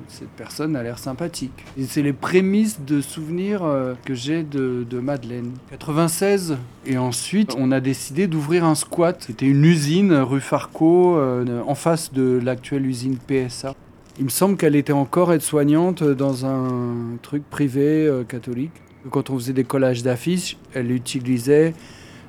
cette 0.10 0.30
personne 0.30 0.76
a 0.76 0.84
l'air 0.84 1.00
sympathique. 1.00 1.64
Et 1.78 1.86
c'est 1.86 2.02
les 2.02 2.12
prémices 2.12 2.82
de 2.82 3.00
souvenirs 3.00 3.64
euh, 3.64 3.94
que 4.04 4.14
j'ai 4.14 4.44
de, 4.44 4.86
de 4.90 5.00
Madeleine. 5.00 5.52
96, 5.72 6.58
et 6.86 6.98
ensuite, 6.98 7.56
on 7.58 7.72
a 7.72 7.80
décidé 7.80 8.28
d'ouvrir 8.28 8.66
un 8.66 8.76
squat. 8.76 9.24
C'était 9.26 9.46
une 9.46 9.64
usine 9.64 10.14
rue 10.14 10.42
Farco, 10.42 11.18
en 11.18 11.76
face 11.76 12.12
de 12.12 12.40
l'actuelle 12.44 12.86
usine 12.86 13.18
PSA. 13.18 13.74
Il 14.20 14.26
me 14.26 14.30
semble 14.30 14.58
qu'elle 14.58 14.76
était 14.76 14.94
encore 14.94 15.32
aide-soignante 15.32 16.04
dans 16.04 16.46
un 16.46 17.18
truc 17.22 17.44
privé 17.50 18.12
catholique. 18.28 18.74
Quand 19.10 19.30
on 19.30 19.36
faisait 19.36 19.54
des 19.54 19.64
collages 19.64 20.04
d'affiches, 20.04 20.58
elle 20.74 20.92
utilisait 20.92 21.74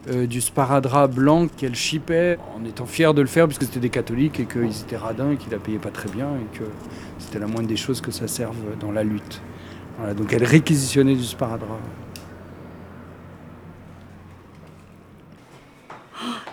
euh, 0.09 0.27
du 0.27 0.41
sparadrap 0.41 1.13
blanc 1.13 1.49
qu'elle 1.49 1.75
chipait 1.75 2.39
en 2.55 2.65
étant 2.65 2.87
fière 2.87 3.15
de 3.15 3.23
le 3.23 3.27
faire 3.27 3.47
parce 3.47 3.59
que 3.59 3.65
c'était 3.65 3.81
des 3.81 3.91
catholiques 3.91 4.39
et 4.41 4.47
qu'ils 4.47 4.81
étaient 4.81 4.97
radins 4.97 5.33
et 5.33 5.37
qu'ils 5.37 5.53
la 5.53 5.59
payaient 5.59 5.79
pas 5.79 5.91
très 5.91 6.09
bien 6.11 6.29
et 6.37 6.59
que 6.59 6.65
c'était 7.19 7.39
la 7.39 7.47
moindre 7.47 7.69
des 7.69 7.77
choses 7.77 8.01
que 8.01 8.11
ça 8.11 8.29
serve 8.29 8.57
dans 8.81 8.93
la 8.93 9.03
lutte. 9.03 9.41
Voilà, 9.99 10.15
donc 10.15 10.33
elle 10.33 10.45
réquisitionnait 10.45 11.15
du 11.15 11.25
sparadrap. 11.25 11.81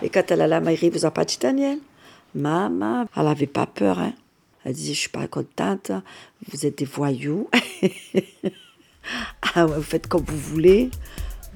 Et 0.02 0.08
quand 0.08 0.22
elle 0.30 0.40
allait 0.40 0.56
à 0.56 0.58
la 0.58 0.60
mairie, 0.60 0.90
vous 0.90 1.10
pas 1.10 1.24
dit 1.24 1.38
Daniel? 1.40 1.78
Maman, 2.34 3.06
elle 3.16 3.26
avait 3.26 3.46
pas 3.46 3.66
peur. 3.66 3.98
Hein. 3.98 4.12
Elle 4.64 4.74
disait, 4.74 4.94
je 4.94 5.00
suis 5.00 5.08
pas 5.08 5.26
contente, 5.26 5.92
vous 6.48 6.66
êtes 6.66 6.78
des 6.78 6.84
voyous. 6.84 7.48
ah 9.54 9.66
ouais, 9.66 9.76
vous 9.76 9.82
faites 9.82 10.06
comme 10.06 10.24
vous 10.24 10.38
voulez, 10.38 10.90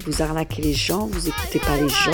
vous 0.07 0.21
arnaquez 0.21 0.61
les 0.61 0.73
gens, 0.73 1.05
vous 1.07 1.27
écoutez 1.27 1.59
pas 1.59 1.75
les 1.75 1.89
gens. 1.89 2.11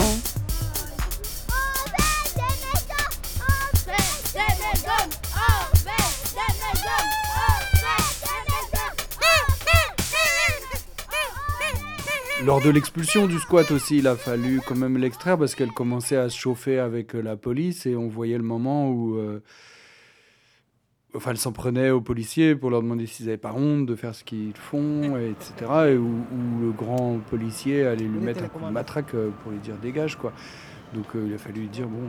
Lors 12.44 12.62
de 12.62 12.70
l'expulsion 12.72 13.28
du 13.28 13.38
squat 13.40 13.70
aussi, 13.70 14.00
il 14.00 14.08
a 14.08 14.16
fallu 14.16 14.60
quand 14.66 14.76
même 14.76 14.98
l'extraire 14.98 15.38
parce 15.38 15.54
qu'elle 15.54 15.72
commençait 15.72 16.18
à 16.18 16.30
se 16.30 16.38
chauffer 16.38 16.80
avec 16.80 17.16
euh, 17.16 17.22
la 17.22 17.38
police 17.38 17.86
et 17.86 17.96
on 17.96 18.08
voyait 18.10 18.38
le 18.38 18.44
moment 18.44 18.90
où. 18.90 19.18
euh, 19.18 19.42
Enfin, 21.16 21.32
elle 21.32 21.38
s'en 21.38 21.52
prenait 21.52 21.92
aux 21.92 22.02
policiers 22.02 22.56
pour 22.56 22.72
leur 22.72 22.82
demander 22.82 23.06
s'ils 23.06 23.28
n'avaient 23.28 23.38
pas 23.38 23.54
honte 23.54 23.86
de 23.86 23.96
faire 23.96 24.16
ce 24.16 24.24
qu'ils 24.24 24.56
font, 24.56 25.16
et 25.18 25.30
etc. 25.30 25.54
Et 25.90 25.98
où, 25.98 26.08
où 26.08 26.62
le 26.62 26.72
grand 26.72 27.20
policier 27.30 27.86
allait 27.86 28.06
lui 28.06 28.20
mettre 28.20 28.44
un 28.44 28.48
coup 28.48 28.66
de 28.66 28.72
matraque 28.72 29.14
euh, 29.14 29.30
pour 29.44 29.52
lui 29.52 29.60
dire 29.60 29.76
dégage, 29.78 30.18
quoi. 30.18 30.34
Donc 30.94 31.06
euh, 31.16 31.26
il 31.28 31.34
a 31.34 31.38
fallu 31.38 31.62
lui 31.62 31.70
dire 31.70 31.88
bon. 31.88 32.02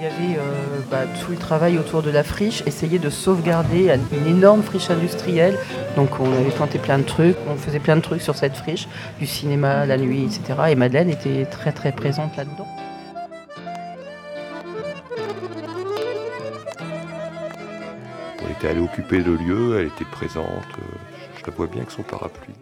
Il 0.00 0.04
y 0.04 0.06
avait 0.06 0.38
euh, 0.38 0.80
bah, 0.90 1.02
tout 1.22 1.30
le 1.30 1.36
travail 1.36 1.76
autour 1.76 2.02
de 2.02 2.10
la 2.10 2.24
friche, 2.24 2.62
essayer 2.64 2.98
de 2.98 3.10
sauvegarder 3.10 3.94
une 4.12 4.26
énorme 4.26 4.62
friche 4.62 4.88
industrielle. 4.88 5.58
Donc 5.94 6.18
on 6.20 6.32
avait 6.32 6.48
planté 6.52 6.78
plein 6.78 6.96
de 6.96 7.02
trucs, 7.02 7.36
on 7.46 7.56
faisait 7.56 7.80
plein 7.80 7.96
de 7.96 8.00
trucs 8.00 8.22
sur 8.22 8.34
cette 8.34 8.56
friche, 8.56 8.88
du 9.18 9.26
cinéma, 9.26 9.84
la 9.84 9.98
nuit, 9.98 10.24
etc. 10.24 10.58
Et 10.70 10.74
Madeleine 10.74 11.10
était 11.10 11.44
très 11.44 11.72
très 11.72 11.92
présente 11.92 12.34
là-dedans. 12.38 12.66
Elle 18.42 18.52
était 18.52 18.68
allée 18.68 18.80
occuper 18.80 19.18
le 19.18 19.36
lieu, 19.36 19.80
elle 19.80 19.88
était 19.88 20.06
présente. 20.10 20.46
euh, 20.46 20.96
Je 21.38 21.44
la 21.46 21.54
vois 21.54 21.66
bien 21.66 21.80
avec 21.82 21.90
son 21.90 22.02
parapluie. 22.02 22.54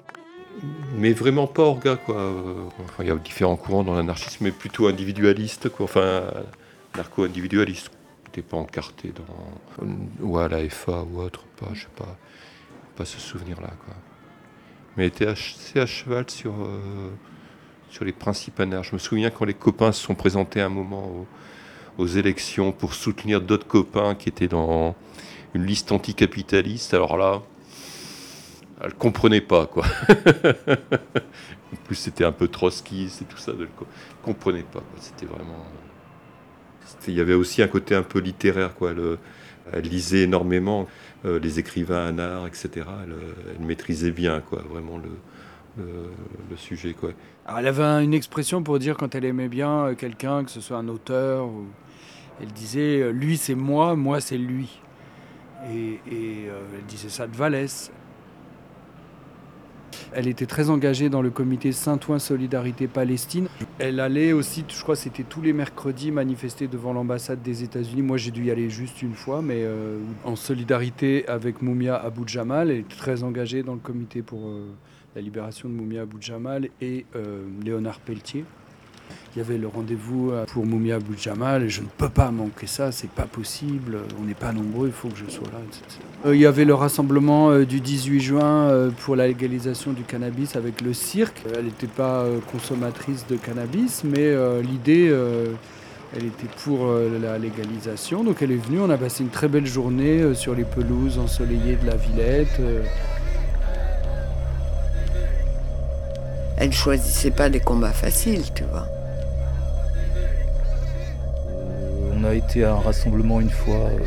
Mais 0.97 1.13
vraiment 1.13 1.47
pas 1.47 1.63
orga, 1.63 1.95
quoi. 1.95 2.17
Enfin, 2.83 3.05
il 3.05 3.07
y 3.07 3.13
a 3.13 3.15
différents 3.15 3.55
courants 3.55 3.85
dans 3.85 3.95
l'anarchisme, 3.95 4.43
mais 4.43 4.51
plutôt 4.51 4.89
individualiste, 4.89 5.69
quoi. 5.69 5.85
Enfin, 5.85 6.23
narco-individualiste. 6.97 7.91
T'es 8.33 8.43
pas 8.43 8.57
encarté 8.57 9.13
dans. 9.13 9.87
ou 10.21 10.39
à 10.39 10.49
la 10.49 10.69
FA 10.69 11.03
ou 11.03 11.21
autre, 11.21 11.45
pas, 11.59 11.69
je 11.73 11.83
sais 11.83 11.89
pas. 11.97 12.17
Pas 12.97 13.05
ce 13.05 13.19
souvenir-là, 13.19 13.73
quoi. 13.85 13.95
Mais 14.97 15.05
elle 15.05 15.09
était 15.09 15.27
assez 15.27 15.81
à 15.81 15.87
cheval 15.87 16.29
sur. 16.29 16.53
euh, 16.53 17.11
sur 17.91 18.05
les 18.05 18.13
principes 18.13 18.61
anards. 18.61 18.85
Je 18.85 18.95
me 18.95 18.99
souviens 18.99 19.31
quand 19.31 19.45
les 19.45 19.55
copains 19.55 19.93
se 19.93 20.03
sont 20.03 20.15
présentés 20.15 20.61
à 20.61 20.67
un 20.67 20.71
moment 20.71 21.27
aux, 21.97 22.07
élections 22.07 22.71
pour 22.73 22.95
soutenir 22.95 23.41
d'autres 23.41 23.67
copains 23.67 24.15
qui 24.15 24.29
étaient 24.29 24.49
dans 24.49 24.95
une 25.55 25.65
liste 25.65 25.91
anticapitaliste. 25.91 26.95
Alors 26.95 27.17
là, 27.17 27.43
elle 28.83 28.95
comprenait 28.95 29.41
pas 29.41 29.67
quoi. 29.67 29.85
en 31.73 31.77
plus, 31.85 31.97
c'était 31.97 32.25
un 32.25 32.33
peu 32.33 32.49
trotskiste 32.49 33.23
et 33.23 33.25
tout 33.25 33.39
ça. 33.39 33.53
Elle 33.59 33.69
comprenait 34.23 34.63
pas. 34.63 34.83
C'était 35.01 35.27
vraiment. 35.27 35.67
Il 37.07 37.15
y 37.15 37.21
avait 37.21 37.35
aussi 37.35 37.63
un 37.63 37.69
côté 37.69 37.95
un 37.95 38.03
peu 38.03 38.19
littéraire 38.19 38.75
quoi. 38.75 38.93
elle 39.73 39.83
lisait 39.83 40.23
énormément 40.23 40.87
euh, 41.25 41.41
les 41.41 41.59
écrivains 41.59 42.07
anards, 42.07 42.47
etc. 42.47 42.87
Elle, 43.03 43.67
maîtrisait 43.67 44.13
bien 44.13 44.41
quoi, 44.41 44.63
vraiment 44.71 44.99
le, 44.99 45.83
le, 46.49 46.57
sujet. 46.57 46.93
Quoi. 46.93 47.11
elle 47.59 47.67
avait 47.67 48.05
une 48.05 48.15
expression 48.15 48.63
pour 48.63 48.79
dire 48.79 48.97
quand 48.97 49.17
elle 49.17 49.25
aimait 49.25 49.49
bien 49.49 49.87
euh, 49.87 49.95
quelqu'un, 49.97 50.45
que 50.45 50.51
ce 50.51 50.61
soit 50.61 50.77
un 50.77 50.87
auteur, 50.87 51.49
elle 52.41 52.53
disait 52.53 53.01
euh, 53.01 53.11
lui 53.11 53.37
c'est 53.37 53.57
moi, 53.57 53.97
moi 53.97 54.21
c'est 54.21 54.39
lui. 54.39 54.81
Et, 55.73 55.99
elle 56.09 56.87
disait 56.87 57.09
ça 57.09 57.27
de 57.27 57.37
Vallès. 57.37 57.91
Elle 60.13 60.29
était 60.29 60.47
très 60.47 60.71
engagée 60.71 61.09
dans 61.09 61.23
le 61.23 61.31
comité 61.31 61.73
Saint-Ouen 61.73 62.19
Solidarité 62.19 62.87
Palestine. 62.87 63.49
Elle 63.79 64.01
allait 64.01 64.33
aussi, 64.33 64.65
je 64.69 64.83
crois 64.83 64.97
c'était 64.97 65.23
tous 65.23 65.43
les 65.43 65.53
mercredis, 65.53 66.11
manifester 66.11 66.67
devant 66.69 66.93
l'ambassade 66.93 67.43
des 67.43 67.63
États-Unis. 67.63 68.03
Moi 68.03 68.17
j'ai 68.17 68.31
dû 68.31 68.45
y 68.45 68.51
aller 68.51 68.71
juste 68.71 69.03
une 69.03 69.15
fois, 69.15 69.43
mais 69.43 69.67
en 70.25 70.37
solidarité 70.37 71.27
avec 71.29 71.63
Moumia 71.63 71.97
Abou 71.97 72.27
Jamal. 72.27 72.71
Elle 72.71 72.79
était 72.79 72.97
très 72.97 73.23
engagée 73.23 73.63
dans 73.63 73.75
le 73.75 73.81
comité 73.81 74.23
pour 74.23 74.41
la 75.15 75.23
libération 75.23 75.69
de 75.69 75.75
Moumia 75.75 76.03
Abou 76.03 76.19
Jamal 76.21 76.69
et 76.81 77.05
euh, 77.17 77.45
Léonard 77.65 78.01
Pelletier. 78.01 78.45
Il 79.35 79.39
y 79.39 79.43
avait 79.43 79.59
le 79.59 79.69
rendez-vous 79.69 80.31
euh, 80.31 80.45
pour 80.47 80.65
Moumia 80.65 80.97
Abou 80.97 81.15
Jamal 81.17 81.63
et 81.63 81.69
je 81.69 81.83
ne 81.83 81.87
peux 81.97 82.09
pas 82.09 82.31
manquer 82.31 82.67
ça, 82.67 82.93
c'est 82.93 83.11
pas 83.11 83.25
possible, 83.25 83.99
on 84.21 84.25
n'est 84.25 84.35
pas 84.35 84.53
nombreux, 84.53 84.89
il 84.89 84.93
faut 84.93 85.09
que 85.09 85.19
je 85.19 85.31
sois 85.31 85.47
là, 85.53 85.59
euh, 86.27 86.35
il 86.35 86.41
y 86.41 86.47
avait 86.47 86.65
le 86.65 86.75
rassemblement 86.75 87.59
du 87.61 87.81
18 87.81 88.21
juin 88.21 88.91
pour 89.01 89.17
la 89.17 89.29
légalisation 89.29 89.93
du 89.93 90.03
cannabis 90.03 90.57
avec 90.57 90.81
le 90.81 90.93
cirque. 90.93 91.43
Elle 91.55 91.67
n'était 91.67 91.87
pas 91.87 92.27
consommatrice 92.51 93.27
de 93.29 93.37
cannabis, 93.37 94.03
mais 94.05 94.35
l'idée, 94.63 95.15
elle 96.17 96.25
était 96.25 96.49
pour 96.65 96.93
la 97.23 97.39
légalisation. 97.39 98.25
Donc 98.25 98.43
elle 98.43 98.53
est 98.53 98.57
venue, 98.57 98.81
on 98.81 98.91
a 98.91 98.99
passé 98.99 99.23
une 99.23 99.31
très 99.31 99.49
belle 99.49 99.67
journée 99.67 100.35
sur 100.35 100.55
les 100.55 100.65
pelouses 100.65 101.19
ensoleillées 101.19 101.77
de 101.77 101.87
la 101.87 101.97
Villette. 101.97 102.61
elle 106.61 106.73
choisissait 106.73 107.31
pas 107.31 107.49
des 107.49 107.61
combats 107.61 107.93
faciles, 107.93 108.53
tu 108.53 108.65
vois. 108.65 108.98
A 112.29 112.35
été 112.35 112.65
un 112.65 112.77
rassemblement 112.77 113.41
une 113.41 113.51
fois, 113.51 113.77
euh, 113.77 113.99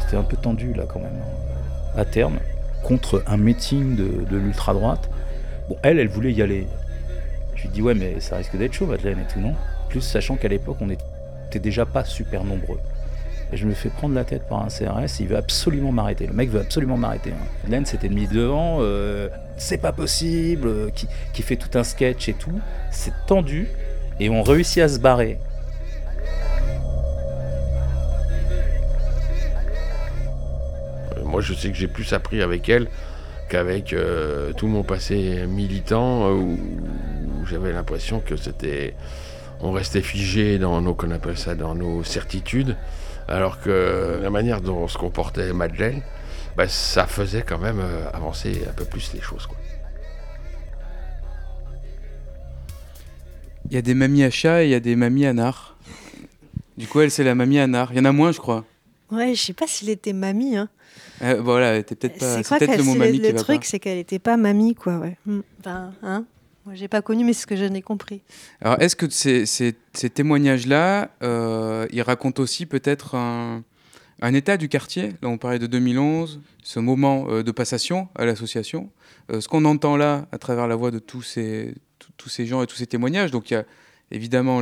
c'était 0.00 0.16
un 0.16 0.22
peu 0.22 0.36
tendu 0.36 0.72
là 0.74 0.84
quand 0.88 1.00
même, 1.00 1.08
hein, 1.08 2.00
à 2.00 2.04
terme, 2.04 2.38
contre 2.82 3.22
un 3.26 3.36
meeting 3.36 3.96
de, 3.96 4.36
l'ultra-droite. 4.36 5.08
Bon, 5.68 5.76
elle, 5.82 5.98
elle 5.98 6.08
voulait 6.08 6.32
y 6.32 6.42
aller. 6.42 6.66
Je 7.54 7.62
lui 7.62 7.68
dis 7.70 7.82
ouais 7.82 7.94
mais 7.94 8.20
ça 8.20 8.36
risque 8.36 8.56
d'être 8.56 8.74
chaud 8.74 8.86
Madeleine 8.86 9.18
et 9.18 9.32
tout 9.32 9.40
non? 9.40 9.54
Plus 9.88 10.00
sachant 10.00 10.36
qu'à 10.36 10.48
l'époque 10.48 10.76
on 10.80 10.90
était 10.90 11.58
déjà 11.58 11.86
pas 11.86 12.04
super 12.04 12.44
nombreux. 12.44 12.78
Et 13.52 13.56
je 13.56 13.66
me 13.66 13.74
fais 13.74 13.90
prendre 13.90 14.14
la 14.14 14.24
tête 14.24 14.42
par 14.48 14.62
un 14.62 14.68
CRS, 14.68 15.20
il 15.20 15.28
veut 15.28 15.36
absolument 15.36 15.92
m'arrêter. 15.92 16.26
Le 16.26 16.32
mec 16.32 16.50
veut 16.50 16.60
absolument 16.60 16.96
m'arrêter. 16.96 17.30
Hein. 17.30 17.46
Madeleine 17.62 17.86
s'était 17.86 18.08
mise 18.08 18.30
devant, 18.30 18.78
euh, 18.80 19.28
c'est 19.56 19.78
pas 19.78 19.92
possible, 19.92 20.66
euh, 20.66 20.90
qui, 21.32 21.42
fait 21.42 21.56
tout 21.56 21.78
un 21.78 21.84
sketch 21.84 22.28
et 22.28 22.34
tout. 22.34 22.58
C'est 22.90 23.12
tendu 23.26 23.68
et 24.18 24.28
on 24.30 24.42
réussit 24.42 24.82
à 24.82 24.88
se 24.88 24.98
barrer. 24.98 25.38
Moi, 31.36 31.42
je 31.42 31.52
sais 31.52 31.68
que 31.68 31.76
j'ai 31.76 31.86
plus 31.86 32.14
appris 32.14 32.40
avec 32.40 32.66
elle 32.70 32.88
qu'avec 33.50 33.94
tout 34.56 34.68
mon 34.68 34.84
passé 34.84 35.44
militant 35.46 36.32
où, 36.32 36.58
j'avais 37.44 37.74
l'impression 37.74 38.20
que 38.20 38.36
c'était. 38.36 38.94
On 39.60 39.70
restait 39.70 40.00
figé 40.00 40.58
dans 40.58 40.80
nos, 40.80 40.94
qu'on 40.94 41.10
appelle 41.10 41.36
ça, 41.36 41.54
dans 41.54 41.74
nos 41.74 42.02
certitudes. 42.04 42.74
Alors 43.28 43.60
que 43.60 44.18
la 44.22 44.30
manière 44.30 44.62
dont 44.62 44.88
se 44.88 44.96
comportait 44.96 45.52
Madeleine, 45.52 46.00
bah, 46.56 46.68
ça 46.68 47.06
faisait 47.06 47.42
quand 47.42 47.58
même 47.58 47.80
euh, 47.80 48.08
avancer 48.14 48.62
un 48.66 48.72
peu 48.72 48.86
plus 48.86 49.12
les 49.12 49.20
choses. 49.20 49.46
Il 53.68 53.74
y 53.74 53.76
a 53.76 53.82
des 53.82 53.92
mamies 53.92 54.24
à 54.24 54.30
chat 54.30 54.62
et 54.62 54.68
il 54.68 54.70
y 54.70 54.74
a 54.74 54.80
des 54.80 54.96
mamies 54.96 55.26
à 55.26 55.34
nard. 55.34 55.76
Du 56.78 56.86
coup, 56.86 57.00
elle, 57.00 57.10
c'est 57.10 57.24
la 57.24 57.34
mamie 57.34 57.58
à 57.58 57.66
nard. 57.66 57.90
Il 57.92 57.98
y 57.98 58.00
en 58.00 58.06
a 58.06 58.12
moins, 58.12 58.32
je 58.32 58.38
crois. 58.38 58.64
Ouais, 59.12 59.34
je 59.34 59.42
sais 59.42 59.52
pas 59.52 59.66
s'il 59.66 59.90
était 59.90 60.14
mamie. 60.14 60.56
Hein. 60.56 60.70
Euh, 61.22 61.40
voilà, 61.40 61.72
elle 61.72 61.80
était 61.80 61.94
peut-être 61.94 62.18
pas. 62.18 62.42
C'est 62.42 62.58
peut-être 62.58 62.78
le 62.78 62.84
mot 62.84 62.94
mamie 62.94 63.18
Le 63.18 63.34
truc, 63.34 63.64
c'est 63.64 63.78
qu'elle 63.78 63.98
n'était 63.98 64.18
pas 64.18 64.36
mamie, 64.36 64.74
quoi. 64.74 64.98
Ouais. 64.98 65.16
Hmm. 65.26 65.40
Enfin, 65.60 65.92
hein 66.02 66.26
moi, 66.66 66.74
j'ai 66.74 66.88
pas 66.88 67.00
connu, 67.00 67.24
mais 67.24 67.32
c'est 67.32 67.42
ce 67.42 67.46
que 67.46 67.54
j'en 67.54 67.72
ai 67.74 67.80
compris. 67.80 68.22
Alors, 68.60 68.80
est-ce 68.80 68.96
que 68.96 69.08
ces, 69.08 69.46
ces, 69.46 69.72
témoignages-là, 70.10 71.12
euh, 71.22 71.86
ils 71.92 72.02
racontent 72.02 72.42
aussi 72.42 72.66
peut-être 72.66 73.14
un, 73.14 73.62
un, 74.20 74.34
état 74.34 74.56
du 74.56 74.68
quartier? 74.68 75.10
Là, 75.22 75.28
on 75.28 75.38
parlait 75.38 75.60
de 75.60 75.68
2011, 75.68 76.40
ce 76.64 76.80
moment 76.80 77.26
euh, 77.28 77.44
de 77.44 77.52
passation 77.52 78.08
à 78.16 78.24
l'association. 78.24 78.90
Euh, 79.30 79.40
ce 79.40 79.46
qu'on 79.46 79.64
entend 79.64 79.96
là, 79.96 80.26
à 80.32 80.38
travers 80.38 80.66
la 80.66 80.74
voix 80.74 80.90
de 80.90 80.98
tous 80.98 81.22
ces, 81.22 81.72
tous 82.16 82.28
ces 82.28 82.46
gens 82.46 82.60
et 82.64 82.66
tous 82.66 82.76
ces 82.76 82.88
témoignages, 82.88 83.30
donc 83.30 83.48
il 83.52 83.54
y 83.54 83.56
a 83.56 83.64
évidemment 84.10 84.60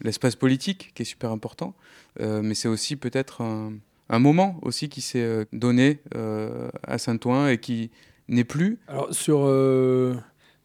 l'espace 0.00 0.36
politique 0.36 0.92
qui 0.94 1.02
est 1.02 1.06
super 1.06 1.32
important, 1.32 1.74
mais 2.18 2.54
c'est 2.54 2.66
aussi 2.66 2.96
peut-être 2.96 3.40
un, 3.40 3.74
un, 4.08 4.18
moment 4.18 4.58
aussi 4.62 4.88
qui 4.88 5.00
s'est 5.00 5.46
donné 5.52 6.00
à 6.82 6.98
Saint-Ouen 6.98 7.48
et 7.48 7.58
qui 7.58 7.90
n'est 8.28 8.44
plus. 8.44 8.78
Alors, 8.88 9.12
sur 9.12 9.46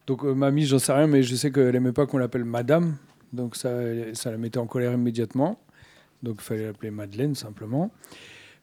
donc 0.06 0.24
euh, 0.24 0.34
mamie, 0.34 0.64
j'en 0.64 0.78
sais 0.78 0.92
rien, 0.92 1.06
mais 1.06 1.22
je 1.22 1.34
sais 1.36 1.50
qu'elle 1.50 1.74
aimait 1.74 1.92
pas 1.92 2.06
qu'on 2.06 2.18
l'appelle 2.18 2.44
madame. 2.44 2.96
Donc 3.32 3.56
ça, 3.56 3.70
ça 4.14 4.30
la 4.30 4.36
mettait 4.36 4.58
en 4.58 4.66
colère 4.66 4.92
immédiatement. 4.92 5.60
Donc 6.22 6.36
il 6.40 6.42
fallait 6.42 6.66
l'appeler 6.66 6.90
Madeleine 6.90 7.34
simplement. 7.34 7.92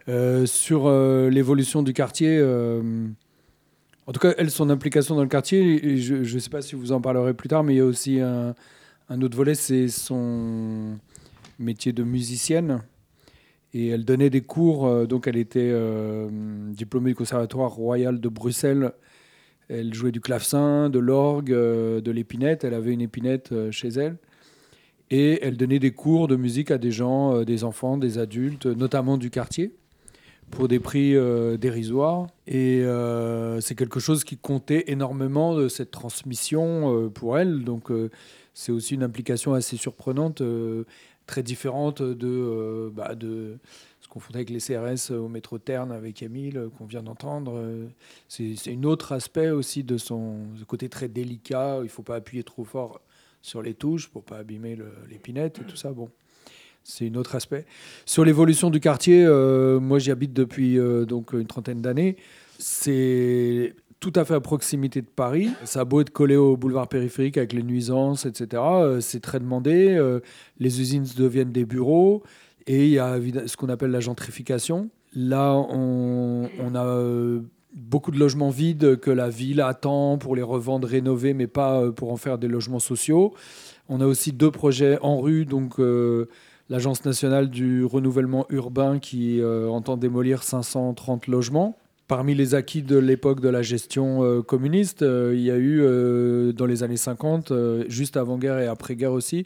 Euh, 0.08 0.46
sur 0.46 0.88
euh, 0.88 1.30
l'évolution 1.30 1.82
du 1.82 1.94
quartier, 1.94 2.42
en 2.42 4.12
tout 4.12 4.20
cas, 4.20 4.34
elle, 4.38 4.52
son 4.52 4.70
implication 4.70 5.16
dans 5.16 5.22
le 5.22 5.30
quartier, 5.30 5.98
je 5.98 6.16
ne 6.16 6.40
sais 6.40 6.50
pas 6.50 6.62
si 6.62 6.76
vous 6.76 6.92
en 6.92 7.00
parlerez 7.00 7.34
plus 7.34 7.48
tard, 7.48 7.64
mais 7.64 7.76
il 7.76 7.78
y 7.78 7.82
a 7.82 7.86
aussi 7.86 8.20
un 8.20 9.22
autre 9.22 9.38
volet, 9.38 9.56
c'est 9.56 9.88
son 9.88 10.98
métier 11.58 11.94
de 11.94 12.04
musicienne. 12.04 12.82
Et 13.74 13.90
elle 13.90 14.04
donnait 14.04 14.30
des 14.30 14.42
cours, 14.42 15.08
donc 15.08 15.28
elle 15.28 15.38
était 15.38 15.72
diplômée 16.72 17.12
du 17.12 17.16
Conservatoire 17.16 17.72
royal 17.72 18.20
de 18.20 18.28
Bruxelles 18.28 18.94
elle 19.70 19.94
jouait 19.94 20.12
du 20.12 20.20
clavecin, 20.20 20.90
de 20.90 21.00
l'orgue, 21.00 21.54
euh, 21.54 22.02
de 22.02 22.12
l'épinette. 22.12 22.64
Elle 22.64 22.74
avait 22.74 22.92
une 22.92 23.02
épinette 23.02 23.52
euh, 23.52 23.72
chez 23.72 23.90
elle. 23.90 24.18
Et 25.12 25.40
elle 25.44 25.58
donnait 25.58 25.80
des 25.80 25.92
cours 25.92 26.28
de 26.28 26.36
musique 26.36 26.72
à 26.72 26.78
des 26.78 26.92
gens, 26.92 27.36
euh, 27.36 27.46
des 27.46 27.64
enfants, 27.64 27.98
des 27.98 28.18
adultes, 28.18 28.66
notamment 28.66 29.18
du 29.18 29.30
quartier, 29.30 29.72
pour 30.50 30.68
des 30.68 30.80
prix 30.80 31.16
dérisoires. 31.60 32.26
Et 32.48 32.84
c'est 33.62 33.76
quelque 33.76 34.00
chose 34.00 34.24
qui 34.24 34.36
comptait 34.36 34.86
énormément 34.88 35.56
de 35.56 35.68
cette 35.68 35.92
transmission 35.92 37.12
pour 37.14 37.38
elle. 37.38 37.64
Donc 37.64 37.92
c'est 38.56 38.72
aussi 38.72 38.96
une 38.96 39.04
implication 39.04 39.54
assez 39.54 39.78
surprenante, 39.78 40.42
très 41.30 41.44
différente 41.44 42.02
de, 42.02 42.92
bah, 42.94 43.16
de 43.16 43.58
confondait 44.10 44.40
avec 44.40 44.50
les 44.50 44.60
CRS 44.60 45.12
au 45.12 45.30
métro 45.30 45.58
Terne 45.60 45.92
avec 45.92 46.22
Émile 46.22 46.58
euh, 46.58 46.70
qu'on 46.70 46.86
vient 46.86 47.04
d'entendre. 47.04 47.54
Euh, 47.56 47.88
c'est 48.28 48.56
un 48.68 48.84
autre 48.84 49.12
aspect 49.14 49.52
aussi 49.52 49.84
de 49.84 49.98
son 49.98 50.48
côté 50.68 50.90
très 50.90 51.08
délicat. 51.08 51.78
Il 51.80 51.84
ne 51.84 51.90
faut 51.90 52.04
pas 52.04 52.16
appuyer 52.16 52.44
trop 52.44 52.66
fort 52.66 53.00
sur 53.42 53.62
les 53.62 53.74
touches 53.74 54.10
pour 54.10 54.24
pas 54.24 54.38
abîmer 54.38 54.78
l'épinette 55.10 55.60
et 55.60 55.64
tout 55.64 55.78
ça. 55.78 55.94
Bon, 55.94 56.10
c'est 56.84 57.08
un 57.08 57.16
autre 57.16 57.36
aspect. 57.36 57.66
Sur 58.06 58.26
l'évolution 58.26 58.70
du 58.70 58.82
quartier, 58.82 59.24
euh, 59.24 59.80
moi 59.80 60.00
j'y 60.00 60.12
habite 60.12 60.34
depuis 60.34 60.78
donc 61.08 61.32
une 61.32 61.48
trentaine 61.48 61.82
d'années. 61.82 62.18
C'est 62.58 63.76
tout 64.00 64.14
à 64.16 64.24
fait 64.24 64.36
à 64.36 64.39
proximité 64.39 65.02
de 65.02 65.08
Paris. 65.08 65.50
Ça 65.66 65.82
a 65.82 65.86
beau 65.86 66.02
être 66.02 66.12
collé 66.12 66.36
au 66.36 66.56
boulevard 66.56 66.88
périphérique 66.88 67.38
avec 67.38 67.54
les 67.54 67.64
nuisances, 67.64 68.26
etc. 68.26 68.64
c'est 69.02 69.22
très 69.22 69.39
demandé. 69.39 70.20
les 70.58 70.82
usines 70.82 71.06
deviennent 71.18 71.52
des 71.52 71.66
bureaux. 71.66 72.24
Et 72.70 72.86
il 72.86 72.91
y 72.91 73.00
a 73.00 73.18
ce 73.47 73.58
qu'on 73.58 73.70
appelle 73.70 73.89
la 73.89 74.00
gentrification. 74.00 74.89
Là, 75.16 75.56
on, 75.56 76.76
a 76.76 76.86
euh, 76.86 77.41
beaucoup 77.74 78.12
de 78.12 78.20
logements 78.20 78.52
vides 78.52 79.00
que 79.00 79.10
la 79.10 79.30
ville 79.30 79.60
attend 79.60 80.20
pour 80.20 80.36
les 80.36 80.43
revendre, 80.43 80.88
rénover, 80.88 81.34
mais 81.34 81.47
pas 81.47 81.82
euh, 81.82 81.91
pour 81.91 82.12
en 82.12 82.18
faire 82.18 82.38
des 82.38 82.47
logements 82.47 82.80
sociaux. 82.80 83.34
On 83.88 84.02
a 84.02 84.06
aussi 84.06 84.34
deux 84.34 84.52
projets 84.52 85.00
en 85.02 85.20
rue, 85.20 85.45
donc 85.45 85.80
euh, 85.80 86.28
l'Agence 86.70 87.06
nationale 87.06 87.50
du 87.50 87.84
renouvellement 87.84 88.45
urbain 88.50 89.00
qui 89.00 89.41
entend 89.43 89.97
démolir 89.97 90.43
530 90.43 91.26
logements. 91.26 91.76
Parmi 92.10 92.34
les 92.34 92.55
acquis 92.55 92.82
de 92.82 92.97
l'époque 92.97 93.39
de 93.39 93.49
la 93.49 93.62
gestion 93.62 94.24
euh, 94.24 94.41
communiste, 94.41 95.03
euh, 95.03 95.32
il 95.36 95.41
y 95.41 95.51
a 95.51 95.55
eu 95.55 95.80
euh, 95.82 96.51
dans 96.51 96.66
les 96.66 96.82
années 96.82 96.97
50, 96.97 97.53
juste 97.88 98.18
avant-guerre 98.18 98.60
et 98.60 98.68
après-guerre 98.68 99.14
aussi, 99.14 99.45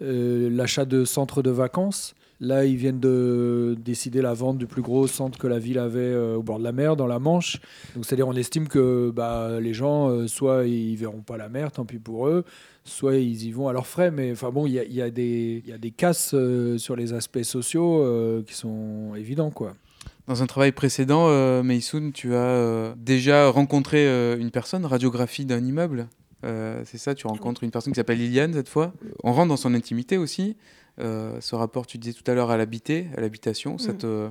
l'achat 0.00 0.84
de 0.84 1.04
centres 1.04 1.42
de 1.42 1.50
vacances. 1.50 2.14
Là, 2.40 2.64
ils 2.64 2.76
viennent 2.76 2.98
de 2.98 3.76
décider 3.84 4.20
la 4.20 4.34
vente 4.34 4.58
du 4.58 4.66
plus 4.66 4.82
gros 4.82 5.06
centre 5.06 5.38
que 5.38 5.46
la 5.46 5.60
ville 5.60 5.78
avait 5.78 6.14
au 6.14 6.42
bord 6.42 6.58
de 6.58 6.64
la 6.64 6.72
mer, 6.72 6.96
dans 6.96 7.06
la 7.06 7.20
Manche. 7.20 7.60
Donc, 7.94 8.04
c'est-à-dire, 8.04 8.26
on 8.26 8.34
estime 8.34 8.66
que 8.66 9.12
bah, 9.14 9.60
les 9.60 9.72
gens, 9.72 10.26
soit 10.26 10.66
ils 10.66 10.96
verront 10.96 11.20
pas 11.20 11.36
la 11.36 11.48
mer, 11.48 11.70
tant 11.70 11.84
pis 11.84 12.00
pour 12.00 12.26
eux, 12.26 12.44
soit 12.84 13.16
ils 13.16 13.46
y 13.46 13.52
vont 13.52 13.68
à 13.68 13.72
leurs 13.72 13.86
frais. 13.86 14.10
Mais 14.10 14.32
enfin 14.32 14.50
bon, 14.50 14.66
il 14.66 14.72
y 14.72 14.80
a, 14.80 14.84
y, 14.84 15.00
a 15.00 15.08
des 15.10 15.94
casses 15.96 16.34
sur 16.78 16.96
les 16.96 17.12
aspects 17.12 17.44
sociaux 17.44 18.42
qui 18.44 18.54
sont 18.54 19.14
évidents, 19.14 19.50
quoi. 19.50 19.76
Dans 20.28 20.42
un 20.42 20.46
travail 20.46 20.70
précédent, 20.70 21.26
euh, 21.28 21.62
tu 22.14 22.34
as 22.34 22.38
euh, 22.38 22.94
déjà 22.96 23.48
rencontré 23.50 24.06
euh, 24.06 24.38
une 24.38 24.52
personne, 24.52 24.86
radiographie 24.86 25.44
d'un 25.44 25.64
immeuble. 25.64 26.08
Euh, 26.44 26.82
c'est 26.84 26.98
ça, 26.98 27.14
tu 27.14 27.26
rencontres 27.26 27.64
une 27.64 27.72
personne 27.72 27.92
qui 27.92 27.96
s'appelle 27.96 28.18
Liliane 28.18 28.52
cette 28.52 28.68
fois. 28.68 28.92
On 29.24 29.32
rentre 29.32 29.48
dans 29.48 29.56
son 29.56 29.74
intimité 29.74 30.18
aussi. 30.18 30.56
ce 30.98 31.54
rapport, 31.54 31.86
tu 31.86 31.98
disais 31.98 32.14
tout 32.14 32.28
à 32.30 32.34
l'heure, 32.34 32.50
à 32.50 32.56
l'habité, 32.56 33.08
à 33.16 33.20
l'habitation, 33.20 33.78
ça 33.78 33.92
te... 33.92 34.28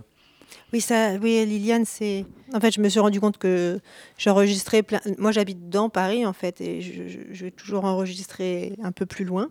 Oui, 0.74 0.82
ça, 0.82 1.14
oui, 1.22 1.46
Liliane, 1.46 1.86
c'est. 1.86 2.26
En 2.54 2.60
fait, 2.60 2.72
je 2.72 2.82
me 2.82 2.90
suis 2.90 3.00
rendu 3.00 3.22
compte 3.22 3.38
que 3.38 3.80
j'enregistrais 4.18 4.84
plein. 4.84 5.00
Moi, 5.18 5.32
j'habite 5.32 5.70
dans 5.70 5.90
Paris, 5.90 6.26
en 6.26 6.34
fait, 6.34 6.60
et 6.60 6.82
je, 6.82 7.08
je, 7.08 7.20
je, 7.32 7.46
vais 7.46 7.52
toujours 7.52 7.86
enregistrer 7.86 8.74
un 8.84 8.92
peu 8.92 9.06
plus 9.06 9.24
loin. 9.24 9.50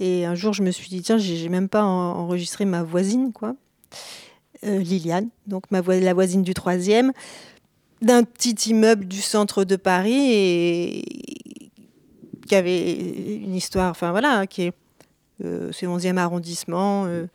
Et 0.00 0.24
un 0.24 0.34
jour, 0.34 0.54
je 0.54 0.62
me 0.62 0.70
suis 0.70 0.88
dit, 0.88 1.02
tiens, 1.02 1.18
j'ai 1.18 1.50
même 1.50 1.68
pas 1.68 1.84
enregistré 1.84 2.64
ma 2.64 2.82
voisine, 2.82 3.32
quoi. 3.34 3.56
Euh, 4.64 4.78
Liliane, 4.78 5.28
donc 5.48 5.64
ma 5.70 5.82
la 5.82 6.14
voisine 6.14 6.42
du 6.42 6.54
troisième, 6.54 7.12
d'un 8.00 8.22
petit 8.22 8.70
immeuble 8.70 9.06
du 9.06 9.20
centre 9.20 9.64
de 9.64 9.74
Paris 9.76 10.32
et 10.32 11.04
qui 12.46 12.54
avait 12.54 12.92
une 13.36 13.54
histoire, 13.54 13.90
enfin 13.90 14.10
voilà, 14.10 14.46
qui 14.46 14.62
est 14.62 14.72
euh, 15.44 15.72
ce 15.72 15.86
11e 15.86 16.16
arrondissement, 16.16 17.06
euh, 17.06 17.26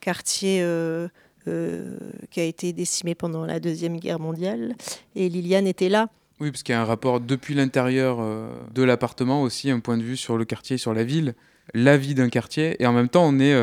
quartier 0.00 0.60
euh, 0.62 1.08
euh, 1.46 1.96
qui 2.30 2.40
a 2.40 2.44
été 2.44 2.72
décimé 2.72 3.14
pendant 3.14 3.44
la 3.44 3.60
Deuxième 3.60 3.98
Guerre 3.98 4.18
mondiale. 4.18 4.74
Et 5.14 5.28
Liliane 5.28 5.66
était 5.66 5.88
là. 5.88 6.08
Oui, 6.40 6.50
parce 6.50 6.62
qu'il 6.62 6.72
y 6.72 6.76
a 6.76 6.80
un 6.80 6.86
rapport 6.86 7.20
depuis 7.20 7.54
l'intérieur 7.54 8.18
de 8.74 8.82
l'appartement 8.82 9.42
aussi, 9.42 9.70
un 9.70 9.78
point 9.78 9.96
de 9.96 10.02
vue 10.02 10.16
sur 10.16 10.36
le 10.36 10.44
quartier, 10.44 10.76
sur 10.76 10.92
la 10.92 11.04
ville, 11.04 11.34
la 11.72 11.96
vie 11.96 12.14
d'un 12.14 12.28
quartier. 12.28 12.82
Et 12.82 12.86
en 12.86 12.92
même 12.92 13.08
temps, 13.08 13.24
on 13.24 13.38
est 13.38 13.54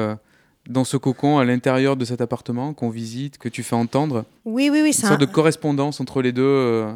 dans 0.70 0.84
ce 0.84 0.98
cocon 0.98 1.40
à 1.40 1.46
l'intérieur 1.46 1.98
de 1.98 2.06
cet 2.06 2.22
appartement 2.22 2.74
qu'on 2.74 2.90
visite, 2.90 3.38
que 3.38 3.50
tu 3.50 3.64
fais 3.64 3.76
entendre? 3.76 4.24
Oui, 4.46 4.70
oui, 4.72 4.80
oui. 4.82 4.88
Une 4.88 4.94
sorte 4.94 5.14
un... 5.14 5.18
de 5.18 5.26
correspondance 5.26 6.00
entre 6.00 6.22
les 6.22 6.32
deux 6.32 6.44
euh, 6.44 6.92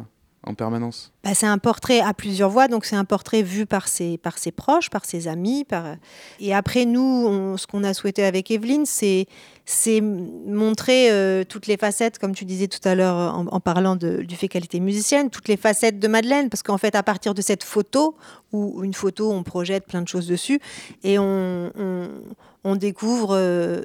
en 0.46 0.54
permanence. 0.54 1.12
Bah, 1.22 1.30
c'est 1.34 1.46
un 1.46 1.58
portrait 1.58 2.00
à 2.00 2.12
plusieurs 2.14 2.50
voix, 2.50 2.68
donc 2.68 2.84
c'est 2.84 2.96
un 2.96 3.04
portrait 3.04 3.42
vu 3.42 3.66
par 3.66 3.88
ses, 3.88 4.18
par 4.18 4.38
ses 4.38 4.52
proches, 4.52 4.90
par 4.90 5.04
ses 5.04 5.28
amis. 5.28 5.64
Par... 5.64 5.96
Et 6.40 6.54
après, 6.54 6.84
nous, 6.84 7.00
on, 7.00 7.56
ce 7.56 7.66
qu'on 7.66 7.84
a 7.84 7.94
souhaité 7.94 8.24
avec 8.24 8.50
Evelyne, 8.50 8.84
c'est 8.86 9.26
montrer 10.00 11.10
euh, 11.10 11.44
toutes 11.48 11.66
les 11.66 11.76
facettes, 11.76 12.18
comme 12.18 12.34
tu 12.34 12.44
disais 12.44 12.68
tout 12.68 12.86
à 12.86 12.94
l'heure 12.94 13.16
en, 13.16 13.46
en, 13.46 13.60
parlant 13.60 13.96
du 13.96 14.36
fait 14.36 14.48
qu'elle 14.48 14.64
était 14.64 14.80
musicienne, 14.80 15.30
toutes 15.30 15.48
les 15.48 15.56
facettes 15.56 15.98
de 15.98 16.08
Madeleine, 16.08 16.50
parce 16.50 16.62
qu'en 16.62 16.78
fait, 16.78 16.94
à 16.94 17.02
partir 17.02 17.34
de 17.34 17.40
cette 17.40 17.64
photo, 17.64 18.16
ou 18.52 18.84
une 18.84 18.94
photo, 18.94 19.32
on 19.32 19.42
projette 19.42 19.86
plein 19.86 20.02
de 20.02 20.08
choses 20.08 20.26
dessus, 20.26 20.60
et 21.02 21.18
on, 21.18 21.70
on, 21.76 22.08
on 22.64 22.76
découvre 22.76 23.30
euh, 23.32 23.82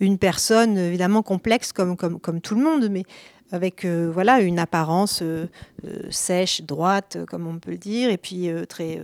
une 0.00 0.18
personne 0.18 0.76
évidemment 0.78 1.22
complexe 1.22 1.72
comme, 1.72 1.96
comme, 1.96 2.18
comme 2.18 2.40
tout 2.40 2.54
le 2.54 2.62
monde, 2.62 2.88
mais 2.90 3.04
avec 3.52 3.84
euh, 3.84 4.10
voilà 4.12 4.40
une 4.40 4.58
apparence 4.58 5.20
euh, 5.22 5.46
euh, 5.84 6.10
sèche, 6.10 6.62
droite, 6.62 7.18
comme 7.28 7.46
on 7.46 7.58
peut 7.58 7.72
le 7.72 7.78
dire, 7.78 8.10
et 8.10 8.16
puis 8.16 8.50
très 8.68 9.00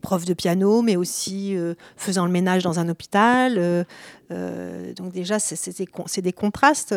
prof 0.00 0.24
de 0.24 0.34
piano, 0.34 0.82
mais 0.82 0.96
aussi 0.96 1.56
faisant 1.96 2.24
le 2.24 2.30
ménage 2.30 2.62
dans 2.62 2.78
un 2.78 2.88
hôpital. 2.88 3.84
Donc 4.30 5.12
déjà, 5.12 5.38
c'est 5.38 6.20
des 6.20 6.32
contrastes. 6.32 6.94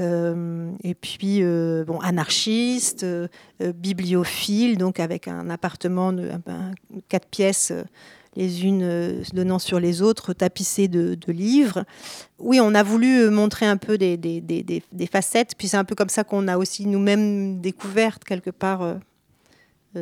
Et 0.00 0.94
puis, 1.00 1.42
bon, 1.86 2.00
anarchiste, 2.00 3.06
bibliophile, 3.60 4.78
donc 4.78 4.98
avec 5.00 5.28
un 5.28 5.48
appartement 5.48 6.12
de 6.12 6.30
un, 6.30 6.52
un, 6.52 6.70
quatre 7.08 7.28
pièces 7.28 7.72
les 8.36 8.64
unes 8.64 9.22
donnant 9.32 9.58
sur 9.58 9.78
les 9.78 10.02
autres, 10.02 10.32
tapissées 10.32 10.88
de, 10.88 11.14
de, 11.14 11.32
livres. 11.32 11.84
Oui, 12.38 12.60
on 12.60 12.74
a 12.74 12.82
voulu 12.82 13.28
montrer 13.30 13.66
un 13.66 13.76
peu 13.76 13.98
des, 13.98 14.16
des, 14.16 14.40
des, 14.40 14.82
des 14.90 15.06
facettes, 15.06 15.54
puis 15.56 15.68
c'est 15.68 15.76
un 15.76 15.84
peu 15.84 15.94
comme 15.94 16.08
ça 16.08 16.24
qu'on 16.24 16.48
a 16.48 16.56
aussi 16.56 16.86
nous-mêmes 16.86 17.60
découvert 17.60 18.18
quelque 18.18 18.50
part 18.50 18.96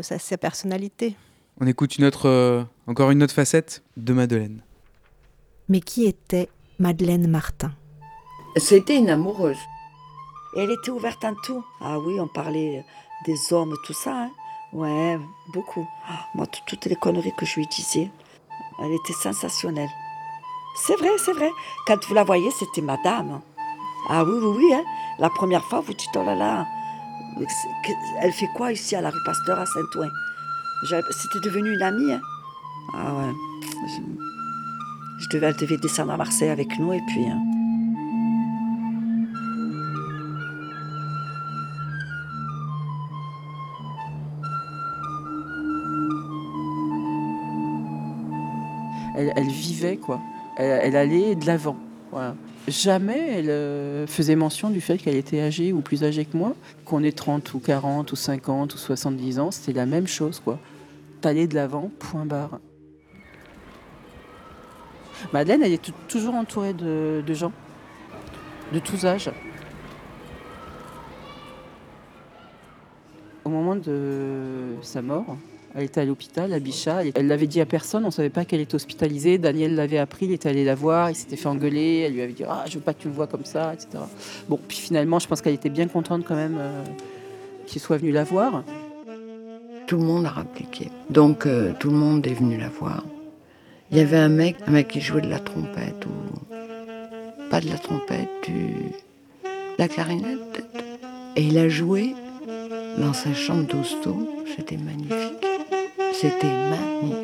sa, 0.03 0.19
sa 0.19 0.39
personnalité. 0.39 1.17
On 1.61 1.67
écoute 1.67 1.99
une 1.99 2.05
autre, 2.05 2.27
euh, 2.27 2.63
encore 2.87 3.11
une 3.11 3.23
autre 3.23 3.35
facette 3.35 3.83
de 3.97 4.13
Madeleine. 4.13 4.63
Mais 5.69 5.81
qui 5.81 6.07
était 6.07 6.49
Madeleine 6.79 7.29
Martin? 7.29 7.73
C'était 8.57 8.97
une 8.97 9.11
amoureuse. 9.11 9.59
Et 10.57 10.61
elle 10.61 10.71
était 10.71 10.91
ouverte 10.91 11.25
en 11.25 11.35
tout. 11.45 11.63
Ah 11.81 11.99
oui, 11.99 12.19
on 12.19 12.29
parlait 12.29 12.83
des 13.27 13.53
hommes, 13.53 13.75
tout 13.87 13.93
ça. 13.93 14.25
Hein. 14.25 14.31
Ouais, 14.73 15.19
beaucoup. 15.53 15.87
Moi, 16.35 16.47
toutes 16.47 16.87
les 16.87 16.97
conneries 16.97 17.35
que 17.37 17.45
je 17.45 17.57
lui 17.57 17.67
disais, 17.67 18.11
elle 18.83 18.93
était 18.93 19.13
sensationnelle. 19.13 19.89
C'est 20.77 20.97
vrai, 20.97 21.11
c'est 21.19 21.33
vrai. 21.33 21.51
Quand 21.87 22.03
vous 22.07 22.15
la 22.15 22.25
voyez, 22.25 22.51
c'était 22.53 22.81
madame. 22.81 23.41
Ah 24.09 24.25
oui, 24.25 24.39
oui, 24.41 24.55
oui. 24.57 24.75
Hein. 24.75 24.85
La 25.19 25.29
première 25.29 25.65
fois, 25.65 25.81
vous 25.81 25.93
dites, 25.93 26.11
oh 26.17 26.23
là 26.23 26.35
là, 26.35 26.67
elle 28.21 28.33
fait 28.33 28.49
quoi 28.57 28.73
ici 28.73 28.95
à 28.95 29.01
la 29.01 29.11
rue 29.11 29.23
Pasteur 29.27 29.59
à 29.59 29.67
Saint-Ouen? 29.67 30.11
C'était 31.11 31.41
devenu 31.45 31.75
une 31.75 31.83
amie. 31.83 32.13
Hein. 32.13 32.21
Ah 32.95 33.15
ouais. 33.15 33.33
Je, 35.19 35.29
devais, 35.29 35.49
elle 35.49 35.57
devait 35.57 35.77
descendre 35.77 36.13
à 36.13 36.17
Marseille 36.17 36.49
avec 36.49 36.79
nous 36.79 36.93
et 36.93 37.03
puis. 37.09 37.27
Hein. 37.27 37.60
Elle, 49.37 49.49
vivait, 49.49 49.97
quoi. 49.97 50.21
Elle, 50.57 50.97
allait 50.97 51.35
de 51.35 51.47
l'avant. 51.47 51.77
Jamais 52.69 53.39
elle 53.39 53.51
euh, 53.51 54.07
faisait 54.07 54.37
mention 54.37 54.71
du 54.71 54.81
fait 54.81 54.99
qu'elle 54.99 55.17
était 55.17 55.41
âgée 55.41 55.73
ou 55.73 55.81
plus 55.81 56.05
âgée 56.05 56.25
que 56.25 56.37
moi. 56.37 56.55
Qu'on 56.85 57.03
ait 57.03 57.13
30 57.13 57.55
ou 57.55 57.59
40 57.59 58.13
ou 58.13 58.17
50 58.17 58.75
ou 58.75 58.79
70 58.79 59.39
ans, 59.39 59.51
c'était 59.51 59.73
la 59.73 59.87
même 59.87 60.07
chose, 60.07 60.41
quoi. 60.41 60.59
T'allais 61.21 61.47
de 61.47 61.55
l'avant, 61.55 61.91
point 61.99 62.27
barre. 62.27 62.59
Madeleine, 65.33 65.63
elle 65.63 65.73
est 65.73 65.93
toujours 66.09 66.35
entourée 66.35 66.73
de 66.73 67.35
gens, 67.35 67.53
de 68.73 68.79
tous 68.79 69.05
âges. 69.05 69.31
Au 73.45 73.49
moment 73.49 73.77
de 73.77 74.77
sa 74.83 75.03
mort, 75.03 75.37
elle 75.75 75.85
était 75.85 76.01
à 76.01 76.05
l'hôpital, 76.05 76.53
à 76.53 76.59
Bichat. 76.59 77.03
Elle 77.15 77.29
l'avait 77.29 77.47
dit 77.47 77.61
à 77.61 77.67
personne, 77.67 78.03
on 78.03 78.09
ne 78.09 78.13
savait 78.13 78.31
pas 78.31 78.45
qu'elle 78.45 78.61
était 78.61 78.75
hospitalisée. 78.75 79.39
Daniel 79.39 79.75
l'avait 79.77 79.99
appris, 79.99 80.27
il 80.27 80.33
était 80.33 80.49
allé 80.49 80.65
la 80.65 80.75
voir, 80.75 81.11
il 81.11 81.15
s'était 81.15 81.37
fait 81.37 81.49
engueuler. 81.49 82.05
Elle 82.07 82.15
lui 82.15 82.23
avait 82.23 82.33
dit 82.33 82.45
Ah, 82.49 82.65
je 82.69 82.75
veux 82.75 82.81
pas 82.81 82.93
que 82.93 83.03
tu 83.03 83.09
me 83.09 83.13
vois 83.13 83.29
comme 83.29 83.45
ça, 83.45 83.73
etc. 83.73 84.03
Bon, 84.49 84.59
puis 84.67 84.79
finalement, 84.79 85.19
je 85.19 85.29
pense 85.29 85.41
qu'elle 85.41 85.55
était 85.55 85.71
bien 85.71 85.87
contente 85.87 86.25
quand 86.27 86.35
même 86.35 86.57
euh, 86.59 86.83
qu'il 87.67 87.81
soit 87.81 87.99
venu 87.99 88.11
la 88.11 88.25
voir. 88.25 88.65
Tout 89.87 89.97
le 89.97 90.05
monde 90.05 90.27
a 90.27 90.31
répliqué. 90.31 90.91
Donc, 91.09 91.47
euh, 91.47 91.73
tout 91.79 91.91
le 91.91 91.97
monde 91.97 92.27
est 92.27 92.35
venu 92.35 92.59
la 92.59 92.69
voir. 92.69 93.05
Il 93.93 93.99
y 93.99 94.01
avait 94.01 94.19
un 94.19 94.29
mec, 94.29 94.57
un 94.67 94.73
mec 94.73 94.89
qui 94.89 95.01
jouait 95.01 95.21
de 95.21 95.29
la 95.29 95.41
trompette, 95.41 96.07
ou 96.07 96.57
pas 97.51 97.61
de 97.61 97.69
la 97.69 97.79
trompette, 97.79 98.29
du... 98.45 98.93
la 99.79 99.89
clarinette. 99.89 100.65
Et 101.37 101.43
il 101.43 101.59
a 101.59 101.69
joué 101.69 102.15
dans 102.99 103.13
sa 103.13 103.35
chambre 103.35 103.67
d'hosto. 103.67 104.17
C'était 104.57 104.77
magnifique. 104.77 105.50
C'était 106.21 106.49
magnifique. 106.49 107.17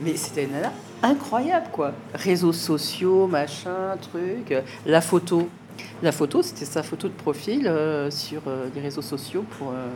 Mais 0.00 0.16
c'était 0.16 0.42
une 0.42 0.50
nana 0.50 0.72
incroyable, 1.04 1.68
quoi. 1.70 1.92
Réseaux 2.12 2.52
sociaux, 2.52 3.28
machin, 3.28 3.96
truc. 4.02 4.52
La 4.86 5.00
photo. 5.00 5.48
La 6.02 6.10
photo, 6.10 6.42
c'était 6.42 6.64
sa 6.64 6.82
photo 6.82 7.06
de 7.06 7.12
profil 7.12 7.68
euh, 7.68 8.10
sur 8.10 8.42
euh, 8.48 8.68
les 8.74 8.80
réseaux 8.80 9.02
sociaux 9.02 9.44
pour, 9.56 9.70
euh, 9.70 9.86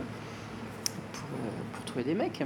pour, 1.11 1.27
pour, 1.73 1.83
trouver 1.83 2.05
des 2.05 2.13
mecs. 2.13 2.45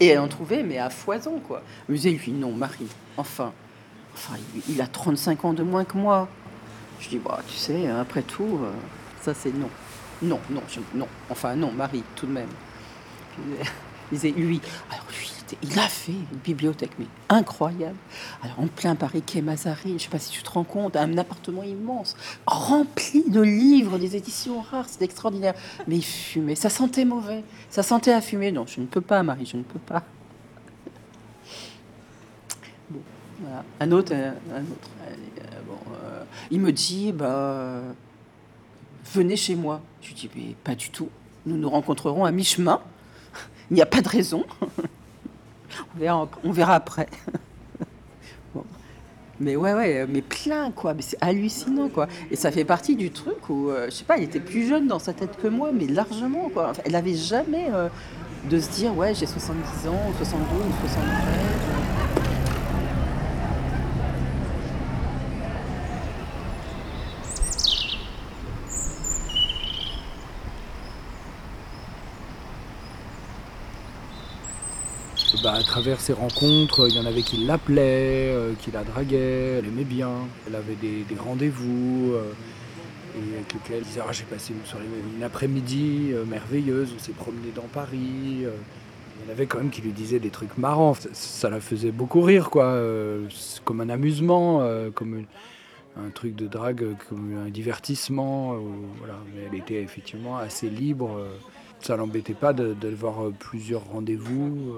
Et 0.00 0.08
elle 0.08 0.18
en 0.18 0.28
trouvait, 0.28 0.62
mais 0.62 0.78
à 0.78 0.90
foison, 0.90 1.40
quoi. 1.40 1.62
Disait, 1.88 2.10
lui, 2.10 2.32
non, 2.32 2.52
Marie, 2.52 2.88
enfin, 3.16 3.52
enfin 4.14 4.34
il, 4.68 4.80
a 4.80 4.86
35 4.86 5.44
ans 5.44 5.52
de 5.52 5.62
moins 5.62 5.84
que 5.84 5.96
moi. 5.96 6.28
Je 7.00 7.10
dis, 7.10 7.18
bah, 7.18 7.40
tu 7.46 7.56
sais, 7.56 7.88
après 7.88 8.22
tout, 8.22 8.60
ça, 9.20 9.34
c'est 9.34 9.54
non. 9.54 9.68
Non, 10.22 10.40
non, 10.50 10.62
non. 10.94 11.08
Enfin, 11.28 11.54
non, 11.54 11.70
Marie, 11.70 12.02
tout 12.16 12.26
de 12.26 12.32
même. 12.32 12.48
Disait, 14.10 14.30
lui, 14.30 14.60
alors 14.90 15.06
lui, 15.08 15.30
il 15.62 15.78
a 15.78 15.88
fait 15.88 16.12
une 16.12 16.38
bibliothèque, 16.44 16.92
mais 16.98 17.06
incroyable. 17.28 17.96
Alors, 18.42 18.60
en 18.60 18.66
plein 18.66 18.94
Paris, 18.94 19.22
quai 19.22 19.42
Mazarine, 19.42 19.98
je 19.98 20.04
sais 20.04 20.10
pas 20.10 20.18
si 20.18 20.30
tu 20.30 20.42
te 20.42 20.50
rends 20.50 20.64
compte, 20.64 20.96
un 20.96 21.18
appartement 21.18 21.62
immense, 21.62 22.16
rempli 22.46 23.24
de 23.28 23.40
livres, 23.40 23.98
des 23.98 24.16
éditions 24.16 24.60
rares, 24.60 24.88
c'est 24.88 25.02
extraordinaire. 25.02 25.54
Mais 25.86 25.96
il 25.96 26.04
fumait, 26.04 26.54
ça 26.54 26.70
sentait 26.70 27.04
mauvais, 27.04 27.44
ça 27.68 27.82
sentait 27.82 28.12
à 28.12 28.20
fumer. 28.20 28.52
Non, 28.52 28.66
je 28.66 28.80
ne 28.80 28.86
peux 28.86 29.00
pas, 29.00 29.22
Marie, 29.22 29.46
je 29.46 29.56
ne 29.56 29.62
peux 29.62 29.78
pas. 29.78 30.04
Bon. 32.90 33.00
Un 33.80 33.90
autre, 33.92 34.12
euh, 34.14 34.32
un 34.54 34.62
autre. 34.62 34.90
Euh, 35.08 35.14
bon, 35.66 35.78
euh, 35.94 36.24
il 36.50 36.60
me 36.60 36.72
dit, 36.72 37.12
bah, 37.12 37.80
venez 39.12 39.36
chez 39.36 39.56
moi. 39.56 39.80
Je 40.02 40.08
lui 40.08 40.14
dis, 40.14 40.30
mais 40.36 40.54
pas 40.62 40.74
du 40.74 40.90
tout. 40.90 41.08
Nous 41.46 41.56
nous 41.56 41.70
rencontrerons 41.70 42.24
à 42.24 42.30
mi-chemin. 42.30 42.80
Il 43.70 43.74
n'y 43.74 43.82
a 43.82 43.86
pas 43.86 44.00
de 44.00 44.08
raison. 44.08 44.44
on, 46.44 46.50
verra, 46.50 46.74
après. 46.74 47.08
Mais 49.40 49.56
ouais, 49.56 49.72
ouais, 49.72 50.06
mais 50.06 50.20
plein, 50.20 50.70
quoi. 50.70 50.92
Mais 50.92 51.00
c'est 51.00 51.16
hallucinant, 51.22 51.88
quoi. 51.88 52.08
Et 52.30 52.36
ça 52.36 52.50
fait 52.50 52.66
partie 52.66 52.94
du 52.94 53.10
truc 53.10 53.48
où, 53.48 53.70
euh, 53.70 53.86
je 53.86 53.92
sais 53.92 54.04
pas, 54.04 54.18
il 54.18 54.24
était 54.24 54.38
plus 54.38 54.68
jeune 54.68 54.86
dans 54.86 54.98
sa 54.98 55.14
tête 55.14 55.38
que 55.40 55.48
moi, 55.48 55.70
mais 55.72 55.86
largement, 55.86 56.50
quoi. 56.50 56.72
Elle 56.84 56.94
avait 56.94 57.14
jamais 57.14 57.68
euh, 57.72 57.88
de 58.50 58.60
se 58.60 58.68
dire, 58.70 58.94
ouais, 58.94 59.14
j'ai 59.14 59.24
70 59.24 59.88
ans, 59.88 59.96
ou 60.10 60.16
62, 60.18 60.44
ou 60.56 60.88
73. 60.88 61.79
Bah, 75.42 75.54
à 75.54 75.62
travers 75.62 76.00
ces 76.00 76.12
rencontres, 76.12 76.86
il 76.90 76.96
y 76.96 76.98
en 76.98 77.06
avait 77.06 77.22
qui 77.22 77.38
l'appelaient, 77.38 78.30
euh, 78.30 78.52
qui 78.60 78.70
la 78.70 78.84
draguaient, 78.84 79.58
elle 79.58 79.66
aimait 79.66 79.84
bien. 79.84 80.10
Elle 80.46 80.54
avait 80.54 80.74
des, 80.74 81.04
rendez-vous 81.18 82.12
euh, 82.12 82.32
et 83.16 83.36
avec 83.36 83.54
lesquels 83.54 83.76
elle 83.78 83.84
disait 83.84 84.00
ah, 84.06 84.12
J'ai 84.12 84.24
passé 84.24 84.52
une 84.52 84.66
soirée, 84.66 84.84
une 85.16 85.22
après-midi 85.22 86.10
euh, 86.12 86.26
merveilleuse, 86.26 86.92
on 86.94 86.98
s'est 86.98 87.12
promené 87.12 87.52
dans 87.54 87.68
Paris. 87.72 87.98
Il 88.42 88.42
y 88.42 89.28
en 89.28 89.32
avait 89.32 89.46
quand 89.46 89.58
même 89.58 89.70
qui 89.70 89.80
lui 89.80 89.92
disaient 89.92 90.18
des 90.18 90.28
trucs 90.28 90.58
marrants. 90.58 90.94
Ça, 91.12 91.48
la 91.48 91.60
faisait 91.60 91.92
beaucoup 91.92 92.20
rire, 92.20 92.50
quoi. 92.50 92.78
comme 93.64 93.80
un 93.80 93.88
amusement, 93.88 94.66
comme 94.94 95.24
un 95.96 96.10
truc 96.10 96.36
de 96.36 96.48
drague, 96.48 96.84
comme 97.08 97.46
un 97.46 97.50
divertissement. 97.50 98.56
voilà. 98.98 99.16
Elle 99.50 99.58
était 99.58 99.82
effectivement 99.82 100.36
assez 100.36 100.68
libre. 100.68 101.18
Ça 101.80 101.96
l'embêtait 101.96 102.34
pas 102.34 102.52
de, 102.52 102.74
de 102.74 102.88
voir 102.88 103.24
euh, 103.24 103.34
plusieurs 103.38 103.84
rendez-vous. 103.84 104.74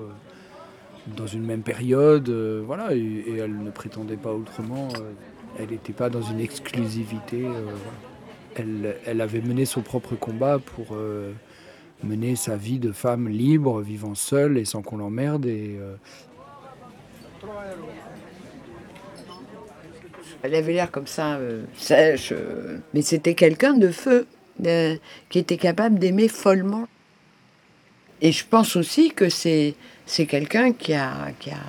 Dans 1.06 1.26
une 1.26 1.44
même 1.44 1.62
période, 1.62 2.28
euh, 2.28 2.62
voilà, 2.64 2.94
et, 2.94 3.38
elle 3.38 3.58
ne 3.58 3.70
prétendait 3.70 4.16
pas 4.16 4.32
autrement. 4.32 4.88
euh, 4.96 5.12
elle 5.58 5.70
n'était 5.70 5.92
pas 5.92 6.08
dans 6.08 6.22
une 6.22 6.40
exclusivité. 6.40 7.44
euh, 7.44 7.66
elle, 8.54 8.96
elle 9.06 9.20
avait 9.20 9.40
mené 9.40 9.64
son 9.64 9.82
propre 9.82 10.14
combat 10.14 10.58
pour 10.58 10.94
mener 12.04 12.36
sa 12.36 12.54
vie 12.56 12.78
de 12.78 12.92
femme 12.92 13.28
libre, 13.28 13.80
vivant 13.80 14.14
seule 14.14 14.58
et 14.58 14.66
sans 14.66 14.82
qu'on 14.82 14.98
l'emmerde. 14.98 15.46
Elle 20.42 20.54
avait 20.54 20.72
l'air 20.74 20.90
comme 20.90 21.06
ça, 21.06 21.38
sèche, 21.78 22.34
mais 22.92 23.00
c'était 23.00 23.34
quelqu'un 23.34 23.72
de 23.72 23.90
feu, 23.90 24.26
qui 25.30 25.38
était 25.38 25.56
capable 25.56 25.98
d'aimer 25.98 26.28
follement. 26.28 26.86
Et 28.20 28.32
je 28.32 28.44
pense 28.46 28.76
aussi 28.76 29.12
que 29.12 29.30
c'est 29.30 29.74
c'est 30.06 30.26
quelqu'un 30.26 30.72
qui 30.72 30.94
a, 30.94 31.32
qui, 31.38 31.50
a, 31.50 31.60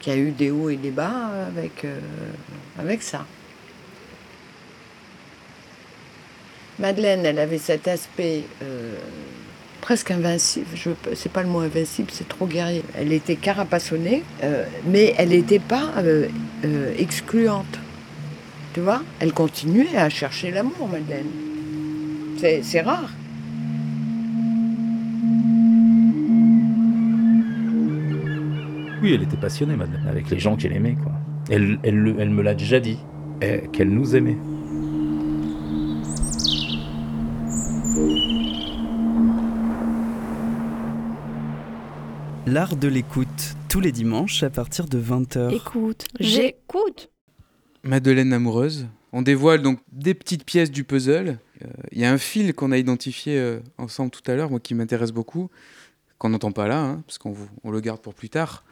qui 0.00 0.10
a 0.10 0.16
eu 0.16 0.30
des 0.30 0.50
hauts 0.50 0.70
et 0.70 0.76
des 0.76 0.90
bas 0.90 1.30
avec, 1.48 1.84
euh, 1.84 1.98
avec 2.78 3.02
ça. 3.02 3.24
Madeleine, 6.78 7.24
elle 7.24 7.38
avait 7.38 7.58
cet 7.58 7.86
aspect 7.86 8.42
euh, 8.62 8.96
presque 9.80 10.10
invincible. 10.10 10.66
C'est 11.14 11.30
pas 11.30 11.42
le 11.42 11.48
mot 11.48 11.60
invincible, 11.60 12.10
c'est 12.12 12.28
trop 12.28 12.46
guerrier. 12.46 12.82
Elle 12.96 13.12
était 13.12 13.36
carapassonnée, 13.36 14.24
euh, 14.42 14.64
mais 14.86 15.14
elle 15.16 15.28
n'était 15.28 15.60
pas 15.60 15.92
excluante. 16.98 17.78
Tu 18.72 18.80
vois? 18.80 19.02
Elle 19.20 19.32
continuait 19.32 19.96
à 19.96 20.10
chercher 20.10 20.50
l'amour, 20.50 20.88
Madeleine. 20.90 21.30
C'est 22.62 22.80
rare. 22.80 23.10
Oui, 29.04 29.12
elle 29.12 29.22
était 29.22 29.36
passionnée, 29.36 29.76
Madeleine, 29.76 30.06
avec 30.08 30.30
les 30.30 30.38
gens 30.38 30.56
qu'elle 30.56 30.72
aimait, 30.72 30.94
quoi. 30.94 31.12
Elle, 31.50 31.78
elle, 31.82 31.94
le- 31.98 32.14
elle 32.18 32.30
me 32.30 32.40
l'a 32.40 32.54
déjà 32.54 32.80
dit, 32.80 32.96
eh, 33.42 33.68
qu'elle 33.70 33.90
nous 33.90 34.16
aimait. 34.16 34.38
L'art 42.46 42.76
de 42.76 42.88
l'écoute, 42.88 43.54
tous 43.68 43.80
les 43.80 43.90
dimanches 43.92 44.42
à 44.42 44.50
partir 44.50 44.86
de 44.86 44.98
20h. 44.98 45.54
Écoute, 45.54 46.04
j'écoute. 46.20 47.10
Madeleine 47.82 48.32
amoureuse. 48.32 48.86
On 49.12 49.22
dévoile 49.22 49.62
donc 49.62 49.78
des 49.92 50.14
petites 50.14 50.44
pièces 50.44 50.70
du 50.70 50.84
puzzle. 50.84 51.38
Euh, 51.62 51.66
Il 51.92 51.98
y 52.00 52.04
a 52.04 52.12
un 52.12 52.18
fil 52.18 52.52
qu'on 52.54 52.72
a 52.72 52.78
identifié 52.78 53.38
euh, 53.38 53.60
ensemble 53.78 54.10
tout 54.10 54.28
à 54.30 54.34
l'heure, 54.34 54.50
moi 54.50 54.60
qui 54.60 54.74
m'intéresse 54.74 55.12
beaucoup, 55.12 55.50
qu'on 56.18 56.30
n'entend 56.30 56.52
pas 56.52 56.68
là, 56.68 56.80
hein, 56.82 57.02
parce 57.06 57.18
qu'on 57.18 57.34
on 57.62 57.70
le 57.70 57.80
garde 57.80 58.00
pour 58.00 58.14
plus 58.14 58.28
tard. 58.28 58.64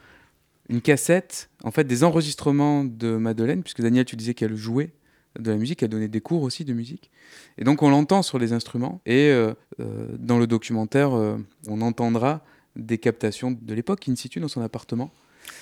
Une 0.69 0.81
cassette, 0.81 1.49
en 1.63 1.71
fait, 1.71 1.83
des 1.83 2.03
enregistrements 2.03 2.83
de 2.83 3.17
Madeleine, 3.17 3.63
puisque 3.63 3.81
Daniel, 3.81 4.05
tu 4.05 4.15
disais 4.15 4.33
qu'elle 4.33 4.55
jouait 4.55 4.93
de 5.39 5.51
la 5.51 5.57
musique, 5.57 5.83
elle 5.83 5.89
donnait 5.89 6.07
des 6.07 6.21
cours 6.21 6.43
aussi 6.43 6.65
de 6.65 6.73
musique. 6.73 7.09
Et 7.57 7.63
donc 7.63 7.81
on 7.81 7.89
l'entend 7.89 8.21
sur 8.21 8.39
les 8.39 8.53
instruments. 8.53 9.01
Et 9.05 9.29
euh, 9.29 9.53
euh, 9.79 10.07
dans 10.19 10.37
le 10.37 10.47
documentaire, 10.47 11.13
euh, 11.13 11.37
on 11.67 11.81
entendra 11.81 12.43
des 12.75 12.97
captations 12.97 13.51
de 13.59 13.73
l'époque 13.73 14.07
in 14.07 14.15
situ 14.15 14.39
dans 14.39 14.47
son 14.47 14.61
appartement. 14.61 15.11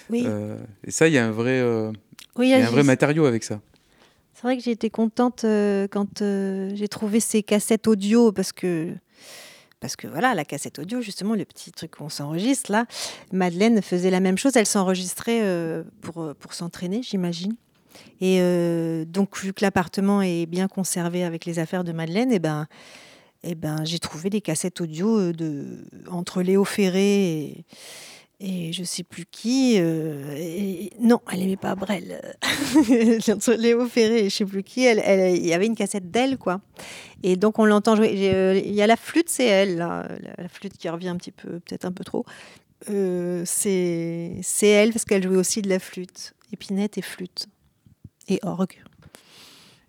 Oui. 0.09 0.23
Euh, 0.25 0.57
et 0.85 0.91
ça, 0.91 1.07
il 1.07 1.13
y 1.13 1.17
a 1.17 1.25
un 1.25 1.31
vrai, 1.31 1.61
Oui, 2.35 2.49
y 2.49 2.53
a 2.53 2.57
un 2.57 2.69
vrai 2.69 2.83
matériau 2.83 3.25
avec 3.25 3.43
ça. 3.43 3.61
C'est 4.33 4.43
vrai 4.43 4.57
que 4.57 4.63
j'ai 4.63 4.71
été 4.71 4.89
contente 4.89 5.41
quand 5.91 6.19
j'ai 6.19 6.87
trouvé 6.87 7.19
ces 7.19 7.43
cassettes 7.43 7.87
audio 7.87 8.31
parce 8.31 8.51
que 8.51 8.93
parce 9.81 9.95
que 9.95 10.07
voilà, 10.07 10.33
la 10.35 10.45
cassette 10.45 10.79
audio, 10.79 11.01
justement, 11.01 11.33
le 11.35 11.43
petit 11.43 11.71
truc 11.71 11.91
qu'on 11.97 12.07
s'enregistre 12.07 12.71
là, 12.71 12.85
Madeleine 13.33 13.81
faisait 13.81 14.11
la 14.11 14.19
même 14.19 14.37
chose. 14.37 14.55
Elle 14.55 14.67
s'enregistrait 14.67 15.41
euh, 15.41 15.83
pour, 16.01 16.21
euh, 16.21 16.33
pour 16.39 16.53
s'entraîner, 16.53 17.01
j'imagine. 17.01 17.55
Et 18.21 18.37
euh, 18.39 19.03
donc, 19.05 19.37
vu 19.39 19.53
que 19.53 19.65
l'appartement 19.65 20.21
est 20.21 20.45
bien 20.45 20.67
conservé 20.67 21.23
avec 21.23 21.45
les 21.45 21.57
affaires 21.57 21.83
de 21.83 21.91
Madeleine, 21.91 22.31
et 22.31 22.37
ben, 22.37 22.67
eh 23.43 23.55
ben, 23.55 23.83
j'ai 23.83 23.97
trouvé 23.97 24.29
des 24.29 24.39
cassettes 24.39 24.79
audio 24.81 25.19
entre 26.09 26.43
Léo 26.43 26.63
Ferré 26.63 27.33
et, 27.33 27.65
et 28.43 28.73
je 28.73 28.83
sais 28.83 29.03
plus 29.03 29.25
qui. 29.29 29.75
euh, 29.77 30.87
non, 30.99 31.19
elle 31.31 31.43
aimait 31.43 31.57
pas 31.57 31.75
Brel. 31.75 32.19
Entre 33.29 33.53
Léo 33.53 33.85
Ferré 33.87 34.25
et 34.25 34.29
je 34.29 34.35
sais 34.35 34.45
plus 34.45 34.63
qui, 34.63 34.83
elle- 34.83 35.35
il 35.37 35.45
y 35.45 35.53
avait 35.53 35.67
une 35.67 35.75
cassette 35.75 36.09
d'elle, 36.09 36.39
quoi. 36.39 36.59
Et 37.21 37.35
donc 37.35 37.59
on 37.59 37.65
l'entend 37.65 37.95
jouer. 37.95 38.11
Euh, 38.33 38.59
Il 38.65 38.73
y 38.73 38.81
a 38.81 38.87
la 38.87 38.95
flûte, 38.95 39.29
c'est 39.29 39.45
elle, 39.45 39.77
là, 39.77 40.07
la, 40.39 40.49
flûte 40.49 40.75
qui 40.75 40.89
revient 40.89 41.09
un 41.09 41.17
petit 41.17 41.31
peu, 41.31 41.59
peut-être 41.59 41.85
un 41.85 41.91
peu 41.91 42.03
trop. 42.03 42.25
Euh, 42.89 43.43
c'est 43.45 44.41
elle 44.63 44.91
parce 44.91 45.05
qu'elle 45.05 45.21
jouait 45.21 45.37
aussi 45.37 45.61
de 45.61 45.69
la 45.69 45.77
flûte, 45.77 46.33
épinette 46.51 46.97
et 46.97 47.03
flûte 47.03 47.45
et 48.27 48.39
orgue. 48.41 48.81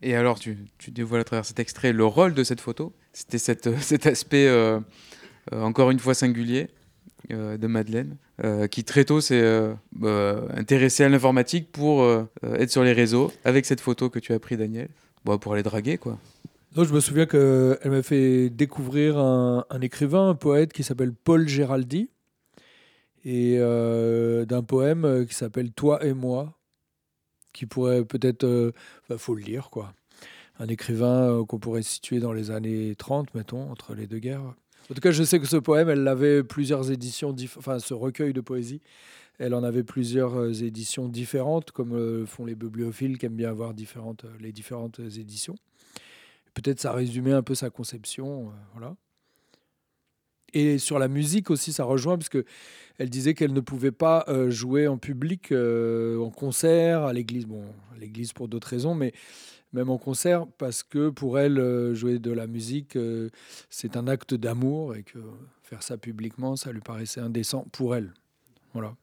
Et 0.02 0.14
alors, 0.14 0.38
tu, 0.38 0.58
tu 0.76 0.90
dévoiles 0.90 1.22
à 1.22 1.24
travers 1.24 1.46
cet 1.46 1.58
extrait 1.58 1.92
le 1.94 2.04
rôle 2.04 2.34
de 2.34 2.44
cette 2.44 2.60
photo. 2.60 2.92
C'était 3.14 3.66
euh, 3.68 3.78
cet 3.80 4.04
aspect, 4.06 4.50
encore 5.52 5.90
une 5.90 6.00
fois, 6.00 6.12
singulier 6.12 6.68
euh, 7.30 7.56
de 7.56 7.66
Madeleine, 7.66 8.16
euh, 8.44 8.66
qui 8.66 8.84
très 8.84 9.04
tôt 9.04 9.20
s'est 9.20 9.40
euh, 9.40 9.74
euh, 10.02 10.48
intéressée 10.54 11.04
à 11.04 11.08
l'informatique 11.08 11.70
pour 11.70 12.04
être 12.42 12.70
sur 12.70 12.82
les 12.82 12.92
réseaux, 12.92 13.32
avec 13.44 13.66
cette 13.66 13.80
photo 13.80 14.10
que 14.10 14.18
tu 14.18 14.32
as 14.32 14.38
pris, 14.38 14.56
Daniel, 14.56 14.88
bon, 15.24 15.38
pour 15.38 15.54
aller 15.54 15.62
draguer, 15.62 15.98
quoi. 15.98 16.18
Non, 16.76 16.84
je 16.84 16.94
me 16.94 17.00
souviens 17.00 17.26
qu'elle 17.26 17.78
m'a 17.84 18.02
fait 18.02 18.48
découvrir 18.48 19.18
un, 19.18 19.64
écrivain, 19.82 20.30
un 20.30 20.34
poète 20.34 20.72
qui 20.72 20.82
s'appelle 20.82 21.12
Paul 21.12 21.46
Géraldi, 21.46 22.08
et 23.24 23.58
d'un 23.58 24.62
poème 24.62 25.26
qui 25.26 25.34
s'appelle 25.34 25.70
Toi 25.72 26.04
et 26.04 26.14
moi, 26.14 26.58
qui 27.52 27.66
pourrait 27.66 28.04
peut-être. 28.04 28.72
Enfin, 29.04 29.18
faut 29.18 29.34
le 29.34 29.42
lire, 29.42 29.70
quoi. 29.70 29.92
Un 30.58 30.68
écrivain 30.68 31.44
qu'on 31.46 31.58
pourrait 31.58 31.82
situer 31.82 32.20
dans 32.20 32.32
les 32.32 32.50
années 32.50 32.94
30, 32.96 33.34
mettons, 33.34 33.70
entre 33.70 33.94
les 33.94 34.06
deux 34.06 34.18
guerres. 34.18 34.54
En 34.92 34.94
tout 34.94 35.00
cas, 35.00 35.10
je 35.10 35.22
sais 35.22 35.40
que 35.40 35.46
ce 35.46 35.56
poème, 35.56 35.88
elle 35.88 36.06
avait 36.06 36.44
plusieurs 36.44 36.90
éditions, 36.90 37.34
enfin, 37.56 37.78
ce 37.78 37.94
recueil 37.94 38.34
de 38.34 38.42
poésie, 38.42 38.82
elle 39.38 39.54
en 39.54 39.62
avait 39.62 39.84
plusieurs 39.84 40.38
euh, 40.38 40.52
éditions 40.52 41.08
différentes, 41.08 41.70
comme 41.70 41.94
euh, 41.94 42.26
font 42.26 42.44
les 42.44 42.54
bibliophiles 42.54 43.16
qui 43.16 43.24
aiment 43.24 43.36
bien 43.36 43.48
avoir 43.48 43.70
euh, 43.70 44.28
les 44.38 44.52
différentes 44.52 45.00
éditions. 45.00 45.54
Peut-être 46.52 46.78
ça 46.78 46.92
résumait 46.92 47.32
un 47.32 47.42
peu 47.42 47.54
sa 47.54 47.70
conception. 47.70 48.52
voilà. 48.74 48.94
Et 50.52 50.76
sur 50.76 50.98
la 50.98 51.08
musique 51.08 51.48
aussi, 51.48 51.72
ça 51.72 51.84
rejoint, 51.84 52.18
parce 52.18 52.28
que 52.28 52.44
elle 52.98 53.08
disait 53.08 53.32
qu'elle 53.32 53.54
ne 53.54 53.60
pouvait 53.60 53.92
pas 53.92 54.26
jouer 54.50 54.88
en 54.88 54.98
public, 54.98 55.52
en 55.52 56.28
concert, 56.28 57.04
à 57.04 57.14
l'église. 57.14 57.46
Bon, 57.46 57.64
à 57.94 57.98
l'église 57.98 58.34
pour 58.34 58.46
d'autres 58.46 58.68
raisons, 58.68 58.94
mais 58.94 59.14
même 59.72 59.90
en 59.90 59.98
concert, 59.98 60.46
parce 60.58 60.82
que 60.82 61.08
pour 61.08 61.38
elle, 61.38 61.58
euh, 61.58 61.94
jouer 61.94 62.18
de 62.18 62.30
la 62.30 62.46
musique, 62.46 62.96
euh, 62.96 63.30
c'est 63.70 63.96
un 63.96 64.06
acte 64.06 64.34
d'amour 64.34 64.94
et 64.94 65.02
que 65.02 65.18
faire 65.62 65.82
ça 65.82 65.96
publiquement, 65.96 66.56
ça 66.56 66.72
lui 66.72 66.80
paraissait 66.80 67.20
indécent 67.20 67.66
pour 67.72 67.96
elle. 67.96 68.12
Voilà. 68.74 68.94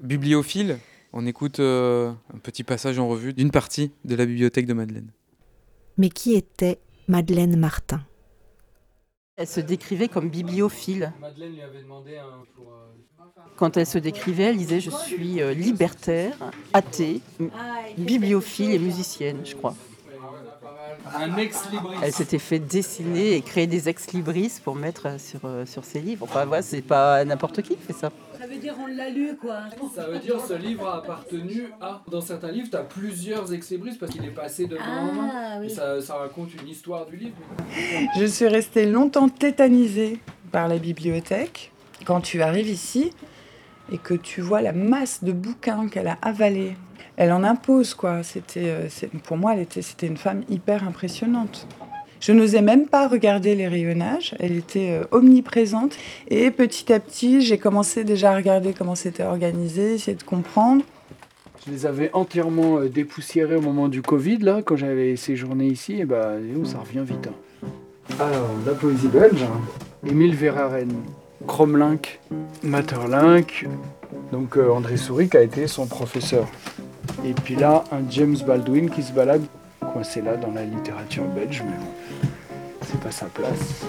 Bibliophile, 0.00 0.78
on 1.12 1.26
écoute 1.26 1.60
euh, 1.60 2.12
un 2.34 2.38
petit 2.38 2.64
passage 2.64 2.98
en 2.98 3.08
revue 3.08 3.32
d'une 3.32 3.50
partie 3.50 3.92
de 4.04 4.16
la 4.16 4.26
bibliothèque 4.26 4.66
de 4.66 4.74
Madeleine. 4.74 5.10
Mais 5.96 6.10
qui 6.10 6.34
était 6.34 6.78
Madeleine 7.08 7.56
Martin? 7.56 8.02
Elle 9.36 9.46
se 9.46 9.60
décrivait 9.60 10.08
comme 10.08 10.28
bibliophile. 10.28 11.12
Madeleine 11.20 11.52
lui 11.52 11.62
avait 11.62 11.82
demandé 11.82 12.18
pour. 12.54 12.72
Quand 13.56 13.76
elle 13.76 13.86
se 13.86 13.98
décrivait, 13.98 14.44
elle 14.44 14.56
disait 14.56 14.80
Je 14.80 14.90
suis 14.90 15.38
libertaire, 15.54 16.36
athée, 16.72 17.20
bibliophile 17.96 18.72
et 18.72 18.78
musicienne, 18.78 19.40
je 19.44 19.54
crois. 19.54 19.74
Un 21.14 21.36
ex-libris. 21.36 21.96
Elle 22.02 22.12
s'était 22.12 22.38
fait 22.38 22.58
dessiner 22.58 23.34
et 23.34 23.42
créer 23.42 23.66
des 23.66 23.88
ex-libris 23.88 24.52
pour 24.64 24.74
mettre 24.74 25.20
sur, 25.20 25.40
euh, 25.44 25.66
sur 25.66 25.84
ses 25.84 26.00
livres. 26.00 26.24
Enfin, 26.28 26.44
voilà, 26.44 26.62
c'est 26.62 26.82
pas 26.82 27.24
n'importe 27.24 27.62
qui 27.62 27.76
qui 27.76 27.82
fait 27.82 27.92
ça. 27.92 28.10
Ça 28.38 28.46
veut 28.46 28.56
dire 28.56 28.74
on 28.80 28.86
l'a 28.86 29.08
lu 29.08 29.36
quoi. 29.40 29.60
Ça 29.94 30.06
veut 30.06 30.18
dire 30.18 30.40
ce 30.40 30.52
livre 30.54 30.86
a 30.86 30.98
appartenu 30.98 31.68
à. 31.80 32.02
Dans 32.10 32.20
certains 32.20 32.52
livres, 32.52 32.68
tu 32.70 32.76
as 32.76 32.82
plusieurs 32.82 33.52
ex-libris 33.52 33.96
parce 33.96 34.12
qu'il 34.12 34.24
est 34.24 34.28
passé 34.28 34.66
de 34.66 34.76
main 34.76 35.08
en 35.08 35.12
main. 35.12 35.30
Ah, 35.32 35.56
oui. 35.60 35.70
Ça, 35.70 36.00
ça 36.00 36.16
raconte 36.16 36.50
une 36.60 36.68
histoire 36.68 37.06
du 37.06 37.16
livre. 37.16 37.36
Je 38.18 38.24
suis 38.26 38.46
restée 38.46 38.86
longtemps 38.86 39.28
tétanisée 39.28 40.20
par 40.52 40.68
la 40.68 40.78
bibliothèque. 40.78 41.72
Quand 42.04 42.20
tu 42.20 42.42
arrives 42.42 42.68
ici 42.68 43.10
et 43.92 43.98
que 43.98 44.14
tu 44.14 44.40
vois 44.40 44.62
la 44.62 44.72
masse 44.72 45.22
de 45.22 45.32
bouquins 45.32 45.88
qu'elle 45.88 46.08
a 46.08 46.18
avalés, 46.22 46.74
elle 47.16 47.32
en 47.32 47.44
impose 47.44 47.94
quoi. 47.94 48.22
C'était, 48.22 48.66
euh, 48.66 48.88
pour 49.24 49.36
moi, 49.36 49.54
elle 49.54 49.60
était, 49.60 49.82
c'était 49.82 50.06
une 50.06 50.16
femme 50.16 50.42
hyper 50.48 50.86
impressionnante. 50.86 51.66
Je 52.18 52.32
n'osais 52.32 52.62
même 52.62 52.86
pas 52.86 53.08
regarder 53.08 53.54
les 53.54 53.68
rayonnages, 53.68 54.34
elle 54.40 54.56
était 54.56 54.98
euh, 55.00 55.04
omniprésente. 55.10 55.96
Et 56.28 56.50
petit 56.50 56.92
à 56.92 56.98
petit, 56.98 57.42
j'ai 57.42 57.58
commencé 57.58 58.04
déjà 58.04 58.32
à 58.32 58.36
regarder 58.36 58.72
comment 58.72 58.94
c'était 58.94 59.22
organisé, 59.22 59.94
essayer 59.94 60.16
de 60.16 60.22
comprendre. 60.22 60.82
Je 61.66 61.72
les 61.72 61.84
avais 61.84 62.10
entièrement 62.14 62.78
euh, 62.78 62.88
dépoussiérés 62.88 63.56
au 63.56 63.60
moment 63.60 63.88
du 63.88 64.00
Covid, 64.00 64.38
là, 64.38 64.62
quand 64.64 64.76
j'avais 64.76 65.16
séjourné 65.16 65.66
ici, 65.66 66.00
et 66.00 66.04
bah, 66.04 66.32
ça 66.64 66.78
revient 66.78 67.04
vite. 67.06 67.28
hein. 67.28 67.68
Alors, 68.18 68.50
la 68.64 68.72
poésie 68.72 69.08
belge, 69.08 69.42
hein. 69.42 69.60
Émile 70.08 70.34
Verhaeren, 70.34 70.92
Cromlink, 71.46 72.20
Maeterlinck, 72.62 73.66
donc 74.32 74.56
euh, 74.56 74.70
André 74.70 74.96
Souris 74.96 75.28
qui 75.28 75.36
a 75.36 75.42
été 75.42 75.66
son 75.66 75.86
professeur. 75.86 76.46
Et 77.24 77.32
puis 77.32 77.56
là, 77.56 77.84
un 77.92 78.08
James 78.10 78.36
Baldwin 78.46 78.90
qui 78.90 79.02
se 79.02 79.12
balade 79.12 79.42
coincé 79.80 80.20
là 80.20 80.36
dans 80.36 80.50
la 80.52 80.64
littérature 80.64 81.24
belge, 81.24 81.62
mais 81.64 81.76
bon, 81.76 82.28
c'est 82.82 83.00
pas 83.00 83.10
sa 83.10 83.26
place. 83.26 83.84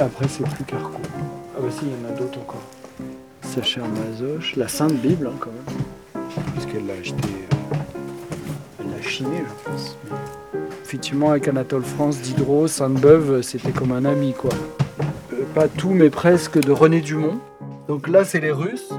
Après, 0.00 0.26
c'est 0.28 0.44
plus 0.44 0.64
Carco. 0.64 1.00
Ah 1.56 1.60
bah 1.60 1.68
si, 1.70 1.84
il 1.84 1.90
y 1.90 2.06
en 2.06 2.12
a 2.14 2.18
d'autres 2.18 2.40
encore. 2.40 2.62
Sacha 3.42 3.82
Mazoche, 3.82 4.56
la 4.56 4.68
Sainte 4.68 4.94
Bible, 4.94 5.28
hein, 5.28 5.36
quand 5.38 5.50
même 5.50 5.84
puisqu'elle 6.54 6.86
l'a 6.86 6.94
acheté, 6.94 7.28
euh, 7.28 7.76
elle 8.80 8.90
l'a 8.90 9.02
chiné, 9.02 9.38
je 9.38 9.70
pense. 9.70 9.96
Mais 10.04 10.60
Effectivement, 10.82 11.30
avec 11.30 11.48
Anatole 11.48 11.82
France, 11.82 12.20
Diderot, 12.20 12.68
Sainte-Beuve, 12.68 13.42
c'était 13.42 13.72
comme 13.72 13.92
un 13.92 14.04
ami, 14.04 14.32
quoi. 14.32 14.50
Pas 15.54 15.68
tout, 15.68 15.90
mais 15.90 16.10
presque, 16.10 16.60
de 16.60 16.72
René 16.72 17.00
Dumont. 17.00 17.38
Donc 17.86 18.08
là, 18.08 18.24
c'est 18.24 18.40
les 18.40 18.50
Russes. 18.50 18.92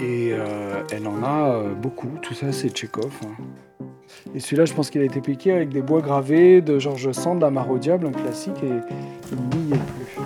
Et 0.00 0.32
euh, 0.32 0.82
elle 0.90 1.06
en 1.06 1.22
a 1.22 1.50
euh, 1.50 1.74
beaucoup. 1.74 2.10
Tout 2.22 2.34
ça, 2.34 2.50
c'est 2.50 2.70
Tchekhov. 2.70 3.12
hein. 3.22 3.84
Et 4.34 4.40
celui-là, 4.40 4.64
je 4.64 4.74
pense 4.74 4.90
qu'il 4.90 5.00
a 5.00 5.04
été 5.04 5.20
piqué 5.20 5.52
avec 5.52 5.68
des 5.68 5.80
bois 5.80 6.00
gravés 6.00 6.60
de 6.60 6.80
Georges 6.80 7.12
Sand, 7.12 7.44
au 7.44 7.78
Diable, 7.78 8.08
un 8.08 8.12
classique, 8.12 8.56
et 8.64 8.80
il 9.32 9.60
n'y 9.66 9.72
est 9.72 9.76
plus. 9.76 10.16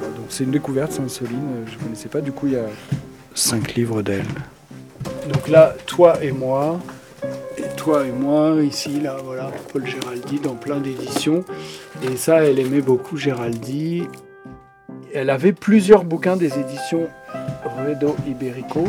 Donc 0.00 0.26
c'est 0.30 0.44
une 0.44 0.50
découverte, 0.50 0.92
Sainte-Soline, 0.92 1.36
euh, 1.36 1.64
je 1.66 1.76
ne 1.76 1.82
connaissais 1.82 2.08
pas. 2.08 2.22
Du 2.22 2.32
coup, 2.32 2.46
il 2.46 2.54
y 2.54 2.56
a 2.56 2.64
cinq 3.34 3.74
livres 3.74 4.00
d'elle. 4.00 4.24
Donc 5.32 5.48
là, 5.48 5.74
toi 5.84 6.22
et 6.22 6.32
moi, 6.32 6.80
toi 7.84 8.06
et 8.06 8.12
moi, 8.12 8.56
ici, 8.62 8.98
là, 8.98 9.18
voilà, 9.22 9.50
Paul 9.70 9.86
Géraldi 9.86 10.40
dans 10.40 10.54
plein 10.54 10.78
d'éditions. 10.78 11.44
Et 12.02 12.16
ça, 12.16 12.42
elle 12.42 12.58
aimait 12.58 12.80
beaucoup 12.80 13.18
Géraldi. 13.18 14.04
Elle 15.12 15.28
avait 15.28 15.52
plusieurs 15.52 16.04
bouquins 16.04 16.36
des 16.36 16.58
éditions 16.58 17.08
Ruedo 17.76 18.16
Iberico. 18.26 18.86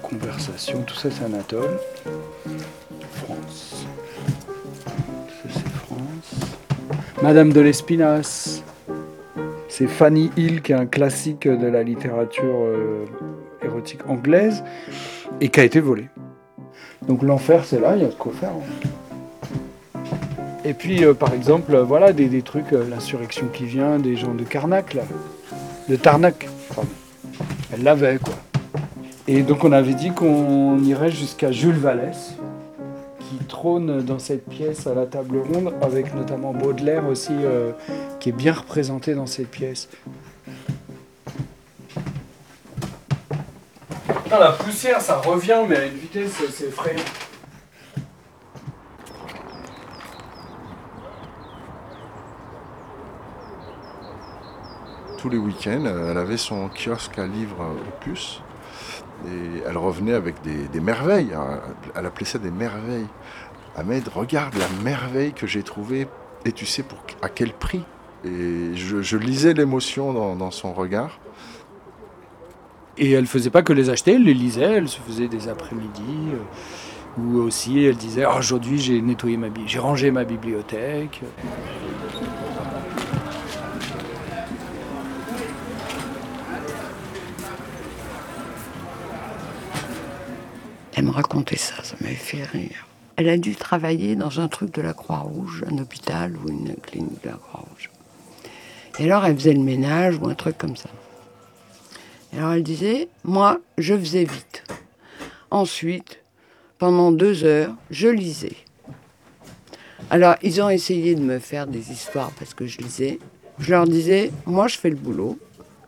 Conversation, 0.00 0.82
tout 0.82 0.94
ça 0.94 1.10
c'est 1.10 1.24
Anatole. 1.24 1.78
France. 3.12 3.86
C'est 5.38 5.68
France. 5.68 6.56
Madame 7.22 7.52
de 7.52 7.60
l'Espinasse. 7.60 8.62
C'est 9.68 9.88
Fanny 9.88 10.30
Hill, 10.38 10.62
qui 10.62 10.72
est 10.72 10.76
un 10.76 10.86
classique 10.86 11.46
de 11.46 11.66
la 11.66 11.82
littérature 11.82 12.64
euh, 12.64 13.04
érotique 13.62 14.08
anglaise 14.08 14.64
et 15.42 15.50
qui 15.50 15.60
a 15.60 15.64
été 15.64 15.80
volé. 15.80 16.08
Donc 17.08 17.22
l'enfer, 17.22 17.64
c'est 17.64 17.80
là, 17.80 17.94
il 17.96 18.02
y 18.02 18.04
a 18.04 18.08
de 18.08 18.14
quoi 18.14 18.32
faire. 18.32 18.50
hein. 18.50 20.00
Et 20.64 20.74
puis, 20.74 21.04
euh, 21.04 21.14
par 21.14 21.32
exemple, 21.32 21.74
euh, 21.74 21.84
voilà, 21.84 22.12
des, 22.12 22.26
des 22.26 22.42
trucs, 22.42 22.72
euh, 22.72 22.84
l'insurrection 22.90 23.46
qui 23.52 23.66
vient, 23.66 24.00
des 24.00 24.16
gens 24.16 24.34
de 24.34 24.42
Carnac, 24.42 24.94
là. 24.94 25.02
De 25.88 25.94
Tarnac. 25.94 26.48
Elle 27.72 27.84
l'avait, 27.84 28.18
quoi. 28.18 28.34
Et 29.28 29.42
donc, 29.42 29.62
on 29.62 29.70
avait 29.70 29.94
dit 29.94 30.10
qu'on 30.10 30.78
irait 30.80 31.12
jusqu'à 31.12 31.52
Jules 31.52 31.76
Vallès, 31.78 32.34
qui 33.20 33.36
trône 33.46 34.02
dans 34.02 34.18
cette 34.18 34.44
pièce 34.48 34.88
à 34.88 34.94
la 34.94 35.06
table 35.06 35.38
ronde, 35.38 35.72
avec 35.82 36.14
notamment 36.14 36.52
Baudelaire 36.52 37.06
aussi, 37.08 37.32
qui 38.20 38.28
est 38.30 38.32
bien 38.32 38.52
représenté 38.52 39.14
dans 39.14 39.26
cette 39.26 39.50
pièce. 39.50 39.88
La 44.38 44.52
poussière, 44.52 45.00
ça 45.00 45.16
revient, 45.16 45.62
mais 45.66 45.76
à 45.76 45.86
une 45.86 45.94
vitesse, 45.94 46.32
c'est 46.52 46.66
effrayant. 46.66 47.02
Tous 55.16 55.30
les 55.30 55.38
week-ends, 55.38 55.84
euh, 55.86 56.10
elle 56.10 56.18
avait 56.18 56.36
son 56.36 56.68
kiosque 56.68 57.18
à 57.18 57.26
livres 57.26 57.62
euh, 57.62 57.88
opus. 57.88 58.42
Et 59.26 59.62
elle 59.66 59.78
revenait 59.78 60.12
avec 60.12 60.34
des, 60.42 60.80
merveilles. 60.80 61.32
hein. 61.34 61.60
Elle 61.96 62.04
appelait 62.04 62.26
ça 62.26 62.38
des 62.38 62.50
merveilles. 62.50 63.06
Ahmed, 63.74 64.06
regarde 64.08 64.54
la 64.56 64.68
merveille 64.84 65.32
que 65.32 65.46
j'ai 65.46 65.62
trouvée. 65.62 66.08
Et 66.44 66.52
tu 66.52 66.66
sais 66.66 66.82
pour, 66.82 66.98
à 67.22 67.30
quel 67.30 67.54
prix? 67.54 67.82
Et 68.24 68.74
je, 68.74 69.16
lisais 69.16 69.54
l'émotion 69.54 70.12
dans 70.12 70.50
son 70.50 70.74
regard. 70.74 71.18
Et 72.98 73.10
elle 73.12 73.26
faisait 73.26 73.50
pas 73.50 73.62
que 73.62 73.72
les 73.72 73.90
acheter, 73.90 74.14
elle 74.14 74.24
les 74.24 74.34
lisait, 74.34 74.62
elle 74.62 74.88
se 74.88 75.00
faisait 75.00 75.28
des 75.28 75.48
après-midi. 75.48 76.02
euh, 76.32 76.38
ou 77.18 77.38
aussi, 77.38 77.82
elle 77.84 77.96
disait 77.96 78.24
Ah, 78.24 78.36
aujourd'hui 78.38 78.78
j'ai 78.78 79.00
nettoyé 79.00 79.36
ma 79.36 79.48
j'ai 79.66 79.78
rangé 79.78 80.10
ma 80.10 80.24
bibliothèque. 80.24 81.22
Elle 90.94 91.04
me 91.04 91.10
racontait 91.10 91.56
ça, 91.56 91.82
ça 91.82 91.94
m'avait 92.00 92.14
fait 92.14 92.42
rire. 92.44 92.86
Elle 93.16 93.28
a 93.28 93.36
dû 93.38 93.54
travailler 93.54 94.14
dans 94.16 94.40
un 94.40 94.48
truc 94.48 94.74
de 94.74 94.82
la 94.82 94.92
Croix-Rouge, 94.92 95.64
un 95.70 95.78
hôpital 95.78 96.36
ou 96.36 96.48
une 96.48 96.74
clinique 96.76 97.22
de 97.22 97.30
la 97.30 97.36
Croix-Rouge. 97.36 97.90
Et 98.98 99.04
alors 99.04 99.24
elle 99.24 99.36
faisait 99.36 99.54
le 99.54 99.60
ménage 99.60 100.18
ou 100.18 100.28
un 100.28 100.34
truc 100.34 100.56
comme 100.58 100.76
ça. 100.76 100.88
Alors 102.36 102.52
elle 102.52 102.62
disait, 102.62 103.08
moi, 103.24 103.60
je 103.78 103.96
faisais 103.96 104.24
vite. 104.24 104.62
Ensuite, 105.50 106.20
pendant 106.78 107.10
deux 107.10 107.44
heures, 107.44 107.74
je 107.90 108.08
lisais. 108.08 108.56
Alors 110.10 110.36
ils 110.42 110.60
ont 110.60 110.68
essayé 110.68 111.14
de 111.14 111.22
me 111.22 111.38
faire 111.38 111.66
des 111.66 111.90
histoires 111.90 112.30
parce 112.38 112.52
que 112.52 112.66
je 112.66 112.78
lisais. 112.78 113.18
Je 113.58 113.70
leur 113.70 113.86
disais, 113.86 114.30
moi 114.44 114.68
je 114.68 114.76
fais 114.76 114.90
le 114.90 114.96
boulot. 114.96 115.38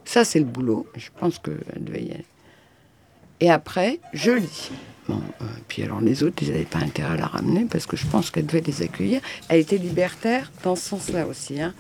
Ça 0.04 0.24
c'est 0.24 0.38
le 0.38 0.46
boulot. 0.46 0.86
Je 0.96 1.10
pense 1.18 1.38
qu'elle 1.38 1.84
devait 1.84 2.02
y 2.02 2.12
aller. 2.12 2.26
Et 3.40 3.50
après, 3.50 4.00
je 4.14 4.32
lis. 4.32 4.70
Bon, 5.06 5.20
euh, 5.40 5.44
puis 5.68 5.82
alors 5.82 6.00
les 6.00 6.22
autres, 6.22 6.42
ils 6.42 6.50
n'avaient 6.50 6.64
pas 6.64 6.80
intérêt 6.80 7.14
à 7.14 7.16
la 7.16 7.26
ramener 7.26 7.66
parce 7.70 7.86
que 7.86 7.96
je 7.96 8.06
pense 8.06 8.30
qu'elle 8.30 8.46
devait 8.46 8.62
les 8.62 8.82
accueillir. 8.82 9.20
Elle 9.48 9.60
était 9.60 9.78
libertaire 9.78 10.50
dans 10.64 10.76
ce 10.76 10.88
sens-là 10.88 11.26
aussi. 11.26 11.60
Hein. 11.60 11.74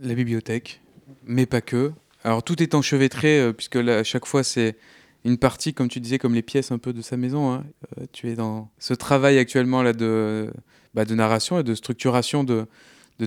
La 0.00 0.14
bibliothèque, 0.14 0.81
mais 1.24 1.46
pas 1.46 1.60
que. 1.60 1.92
Alors 2.24 2.42
tout 2.42 2.62
est 2.62 2.74
enchevêtré, 2.74 3.40
euh, 3.40 3.52
puisque 3.52 3.74
là, 3.76 3.98
à 3.98 4.04
chaque 4.04 4.26
fois, 4.26 4.44
c'est 4.44 4.76
une 5.24 5.38
partie, 5.38 5.72
comme 5.74 5.88
tu 5.88 6.00
disais, 6.00 6.18
comme 6.18 6.34
les 6.34 6.42
pièces 6.42 6.72
un 6.72 6.78
peu 6.78 6.92
de 6.92 7.02
sa 7.02 7.16
maison. 7.16 7.52
hein. 7.52 7.64
Euh, 7.98 8.04
tu 8.12 8.28
es 8.30 8.34
dans 8.34 8.70
ce 8.78 8.94
travail 8.94 9.38
actuellement 9.38 9.82
là 9.82 9.92
de, 9.92 10.50
bah, 10.94 11.04
narration 11.04 11.58
et 11.60 11.62
de 11.62 11.74
structuration 11.74 12.44
de, 12.44 12.66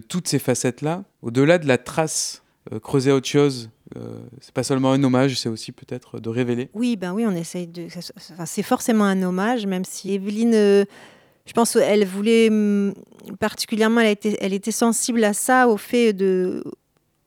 toutes 0.10 0.28
ces 0.28 0.40
facettes-là. 0.40 1.04
Au-delà 1.22 1.58
de 1.58 1.68
la 1.68 1.78
trace, 1.78 2.44
euh, 2.74 2.80
creuser 2.80 3.14
autre 3.14 3.28
chose, 3.28 3.70
euh, 3.96 4.20
c'est 4.42 4.54
pas 4.54 4.64
seulement 4.64 4.92
un 4.92 5.02
hommage, 5.04 5.40
c'est 5.40 5.48
aussi 5.48 5.72
peut-être 5.72 6.20
de 6.20 6.28
révéler. 6.28 6.70
Oui, 6.74 6.98
ben 6.98 7.14
oui, 7.14 7.26
on 7.26 7.32
essaye 7.36 7.68
de. 7.68 7.88
enfin, 8.34 8.46
c'est 8.46 8.64
forcément 8.64 9.06
un 9.06 9.24
hommage, 9.24 9.66
même 9.66 9.86
si 9.86 10.14
Evelyne, 10.14 10.52
je 11.46 11.54
pense 11.54 11.74
qu'elle 11.74 12.06
voulait 12.06 12.50
hum, 12.50 12.94
particulièrement, 13.40 14.02
elle, 14.02 14.08
a 14.08 14.12
été- 14.12 14.38
elle 14.42 14.54
était 14.54 14.72
sensible 14.72 15.24
à 15.24 15.34
ça, 15.34 15.70
au 15.70 15.78
fait 15.78 16.12
de, 16.12 16.62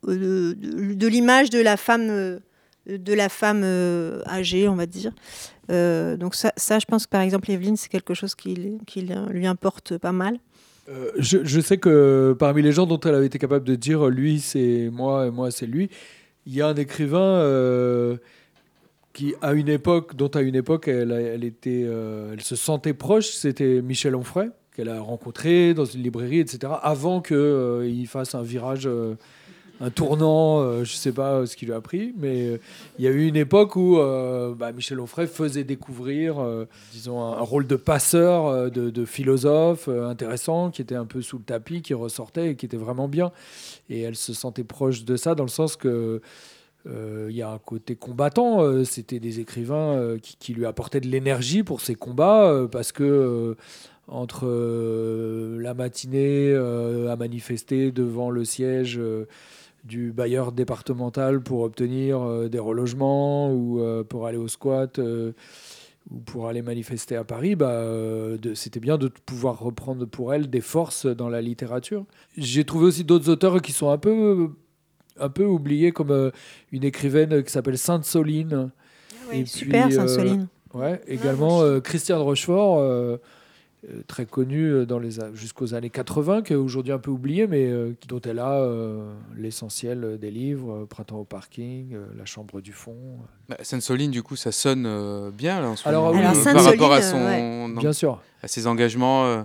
de, 0.06 0.54
de- 0.54 1.06
l'image 1.06 1.50
de 1.50 1.60
la 1.60 1.76
femme, 1.76 2.08
euh, 2.08 2.38
de 2.86 3.12
la 3.14 3.28
femme 3.28 3.62
euh, 3.64 4.22
âgée, 4.26 4.68
on 4.68 4.76
va 4.76 4.86
dire. 4.86 5.12
Euh, 5.70 6.16
donc 6.16 6.34
ça, 6.34 6.52
ça, 6.56 6.78
je 6.78 6.86
pense 6.86 7.06
que 7.06 7.10
par 7.10 7.20
exemple, 7.20 7.50
Evelyne, 7.50 7.76
c'est 7.76 7.88
quelque 7.88 8.14
chose 8.14 8.34
qui, 8.34 8.78
qui 8.86 9.08
lui 9.30 9.46
importe 9.46 9.98
pas 9.98 10.12
mal. 10.12 10.38
Euh, 10.88 11.10
je, 11.18 11.60
sais 11.60 11.76
que 11.76 12.34
parmi 12.38 12.62
les 12.62 12.72
gens 12.72 12.86
dont 12.86 12.98
elle 13.00 13.14
avait 13.14 13.26
été 13.26 13.38
capable 13.38 13.66
de 13.66 13.74
dire 13.74 14.06
lui 14.06 14.40
c'est 14.40 14.88
moi 14.90 15.26
et 15.26 15.30
moi 15.30 15.50
c'est 15.50 15.66
lui, 15.66 15.90
il 16.46 16.54
y 16.54 16.62
a 16.62 16.68
un 16.68 16.76
écrivain 16.76 17.18
euh, 17.20 18.16
qui 19.12 19.34
à 19.42 19.52
une 19.52 19.68
époque, 19.68 20.16
dont 20.16 20.28
à 20.28 20.40
une 20.40 20.54
époque 20.54 20.88
elle, 20.88 21.12
elle 21.12 21.44
était, 21.44 21.84
euh, 21.84 22.32
elle 22.32 22.40
se 22.40 22.56
sentait 22.56 22.94
proche, 22.94 23.28
c'était 23.32 23.82
Michel 23.82 24.16
Onfray 24.16 24.48
qu'elle 24.78 24.88
a 24.88 25.00
rencontré 25.00 25.74
dans 25.74 25.84
une 25.84 26.04
librairie, 26.04 26.38
etc. 26.38 26.72
Avant 26.82 27.20
qu'il 27.20 28.06
fasse 28.06 28.36
un 28.36 28.42
virage, 28.42 28.86
euh, 28.86 29.16
un 29.80 29.90
tournant, 29.90 30.60
euh, 30.60 30.84
je 30.84 30.94
sais 30.94 31.12
pas 31.12 31.46
ce 31.46 31.56
qu'il 31.56 31.68
lui 31.68 31.74
a 31.74 31.80
pris, 31.80 32.12
mais 32.18 32.48
euh, 32.48 32.60
il 32.98 33.04
y 33.04 33.08
a 33.08 33.10
eu 33.10 33.26
une 33.26 33.36
époque 33.36 33.76
où 33.76 33.98
euh, 33.98 34.54
bah, 34.54 34.72
Michel 34.72 34.98
Onfray 34.98 35.26
faisait 35.26 35.64
découvrir, 35.64 36.40
euh, 36.40 36.66
disons, 36.92 37.20
un, 37.22 37.40
rôle 37.40 37.66
de 37.66 37.76
passeur, 37.76 38.46
euh, 38.46 38.70
de, 38.70 39.04
philosophe 39.04 39.88
euh, 39.88 40.08
intéressant, 40.08 40.70
qui 40.70 40.82
était 40.82 40.96
un 40.96 41.06
peu 41.06 41.22
sous 41.22 41.38
le 41.38 41.44
tapis, 41.44 41.82
qui 41.82 41.94
ressortait 41.94 42.50
et 42.50 42.56
qui 42.56 42.66
était 42.66 42.76
vraiment 42.76 43.08
bien. 43.08 43.30
Et 43.88 44.00
elle 44.00 44.16
se 44.16 44.32
sentait 44.32 44.64
proche 44.64 45.04
de 45.04 45.16
ça 45.16 45.34
dans 45.34 45.44
le 45.44 45.48
sens 45.48 45.76
que 45.76 46.20
euh, 46.86 47.26
il 47.30 47.36
y 47.36 47.42
a 47.42 47.50
un 47.50 47.58
côté 47.58 47.94
combattant. 47.94 48.62
euh, 48.62 48.84
C'était 48.84 49.20
des 49.20 49.40
écrivains 49.40 49.94
euh, 49.94 50.18
qui, 50.18 50.54
lui 50.54 50.66
apportaient 50.66 51.00
de 51.00 51.08
l'énergie 51.08 51.62
pour 51.62 51.80
ses 51.80 51.94
combats 51.94 52.46
euh, 52.50 52.66
parce 52.66 52.92
que 52.92 53.04
euh, 53.04 53.54
entre 54.08 54.46
euh, 54.46 55.58
la 55.60 55.74
matinée 55.74 56.50
euh, 56.50 57.12
à 57.12 57.16
manifester 57.16 57.92
devant 57.92 58.30
le 58.30 58.44
siège 58.44 58.98
euh, 58.98 59.26
du 59.88 60.12
bailleur 60.12 60.52
départemental 60.52 61.40
pour 61.40 61.62
obtenir 61.62 62.20
euh, 62.20 62.48
des 62.48 62.58
relogements 62.58 63.50
ou 63.52 63.80
euh, 63.80 64.04
pour 64.04 64.26
aller 64.26 64.36
au 64.38 64.46
squat 64.48 64.98
euh, 64.98 65.32
ou 66.10 66.18
pour 66.20 66.46
aller 66.48 66.62
manifester 66.62 67.16
à 67.16 67.24
Paris, 67.24 67.54
bah, 67.56 67.82
de- 68.40 68.54
c'était 68.54 68.80
bien 68.80 68.96
de 68.98 69.08
pouvoir 69.26 69.58
reprendre 69.58 70.06
pour 70.06 70.32
elle 70.34 70.48
des 70.48 70.60
forces 70.60 71.06
dans 71.06 71.28
la 71.28 71.40
littérature. 71.42 72.04
J'ai 72.36 72.64
trouvé 72.64 72.86
aussi 72.86 73.04
d'autres 73.04 73.28
auteurs 73.30 73.60
qui 73.62 73.72
sont 73.72 73.90
un 73.90 73.98
peu, 73.98 74.50
un 75.18 75.28
peu 75.28 75.44
oubliés, 75.44 75.92
comme 75.92 76.30
une 76.72 76.84
écrivaine 76.84 77.42
qui 77.42 77.50
s'appelle 77.52 77.76
Sainte 77.78 78.04
Soline. 78.04 78.70
oui, 79.30 79.46
super, 79.46 79.90
Sainte 79.92 80.08
Soline. 80.08 80.48
ouais, 80.74 81.00
également 81.08 81.60
euh, 81.62 81.80
Christiane 81.80 82.20
Rochefort, 82.20 82.78
très 84.06 84.26
connue 84.26 84.66
euh, 84.70 84.86
dans 84.86 84.98
les 84.98 85.20
a- 85.20 85.32
jusqu'aux 85.34 85.74
années 85.74 85.90
80, 85.90 86.42
qui 86.42 86.52
est 86.52 86.56
aujourd'hui 86.56 86.92
un 86.92 86.98
peu 86.98 87.10
oubliée, 87.10 87.46
mais 87.46 87.66
euh, 87.70 87.92
qui- 87.98 88.06
dont 88.08 88.20
elle 88.20 88.38
a 88.38 88.60
euh, 88.60 89.12
l'essentiel 89.36 90.18
des 90.20 90.30
livres, 90.30 90.82
euh, 90.82 90.86
Printemps 90.86 91.18
au 91.20 91.24
parking, 91.24 91.94
euh, 91.94 92.04
La 92.18 92.24
chambre 92.24 92.60
du 92.60 92.72
fond. 92.72 92.96
Bah, 93.48 93.56
Sainte-Soline, 93.62 94.10
du 94.10 94.22
coup, 94.22 94.36
ça 94.36 94.52
sonne 94.52 94.84
euh, 94.86 95.30
bien 95.30 95.60
là, 95.60 95.70
en 95.70 95.76
ce 95.76 95.88
Alors, 95.88 96.12
moment. 96.14 96.30
oui, 96.32 96.38
Euh, 96.40 96.52
par 96.54 96.64
rapport 96.64 96.92
à 96.92 97.02
son, 97.02 97.16
euh, 97.18 97.66
ouais. 97.66 97.74
Bien 97.80 97.92
sûr. 97.92 98.20
à 98.42 98.48
ses 98.48 98.66
engagements. 98.66 99.24
euh, 99.26 99.42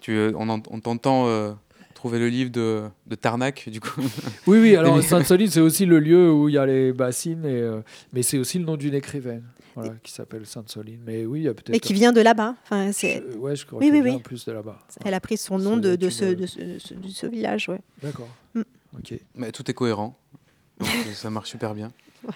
tu, 0.00 0.12
euh, 0.16 0.32
on, 0.36 0.48
en- 0.48 0.62
on 0.70 0.80
t'entend 0.80 1.26
euh, 1.28 1.52
trouver 1.94 2.18
le 2.18 2.28
livre 2.28 2.50
de, 2.50 2.82
de 3.06 3.14
Tarnac, 3.14 3.68
du 3.70 3.80
coup. 3.80 4.00
Oui, 4.46 4.58
oui, 4.60 4.76
alors 4.76 5.02
Sainte-Soline, 5.02 5.48
c'est 5.50 5.60
aussi 5.60 5.84
le 5.84 5.98
lieu 5.98 6.32
où 6.32 6.48
il 6.48 6.54
y 6.54 6.58
a 6.58 6.64
les 6.64 6.92
bassines, 6.92 7.44
et, 7.44 7.60
euh, 7.60 7.80
mais 8.12 8.22
c'est 8.22 8.38
aussi 8.38 8.58
le 8.58 8.64
nom 8.64 8.76
d'une 8.76 8.94
écrivaine 8.94 9.42
voilà, 9.74 9.94
qui 10.02 10.12
s'appelle 10.12 10.46
Sainte-Soline. 10.46 11.00
Mais 11.06 11.24
oui, 11.26 11.40
il 11.40 11.42
y 11.44 11.48
a 11.48 11.54
peut-être. 11.54 11.70
Mais 11.70 11.80
qui 11.80 11.92
vient 11.92 12.12
de 12.12 12.20
là-bas. 12.20 12.56
Enfin, 12.64 12.92
c'est... 12.92 13.22
Je- 13.32 13.36
ouais, 13.38 13.54
je 13.56 13.64
crois 13.66 13.78
oui, 13.78 13.86
qu'elle 13.86 13.94
oui, 13.94 14.00
vient 14.02 14.10
oui. 14.12 14.16
en 14.16 14.20
plus 14.20 14.44
de 14.44 14.52
là-bas. 14.52 14.78
Elle 15.04 15.14
a 15.14 15.20
pris 15.20 15.36
son 15.36 15.58
nom 15.58 15.76
de, 15.76 15.96
de, 15.96 16.10
ce, 16.10 16.24
de, 16.24 16.46
ce, 16.46 16.58
de 16.60 16.78
ce- 16.78 16.94
de 16.94 17.08
ce 17.08 17.26
village, 17.26 17.68
ouais. 17.68 17.80
D'accord. 18.02 18.28
Mm. 18.54 18.62
Ok. 18.98 19.14
Mais 19.34 19.52
tout 19.52 19.68
est 19.70 19.74
cohérent. 19.74 20.16
Donc, 20.78 20.88
euh, 20.88 21.12
ça 21.14 21.30
marche 21.30 21.50
super 21.50 21.74
bien. 21.74 21.92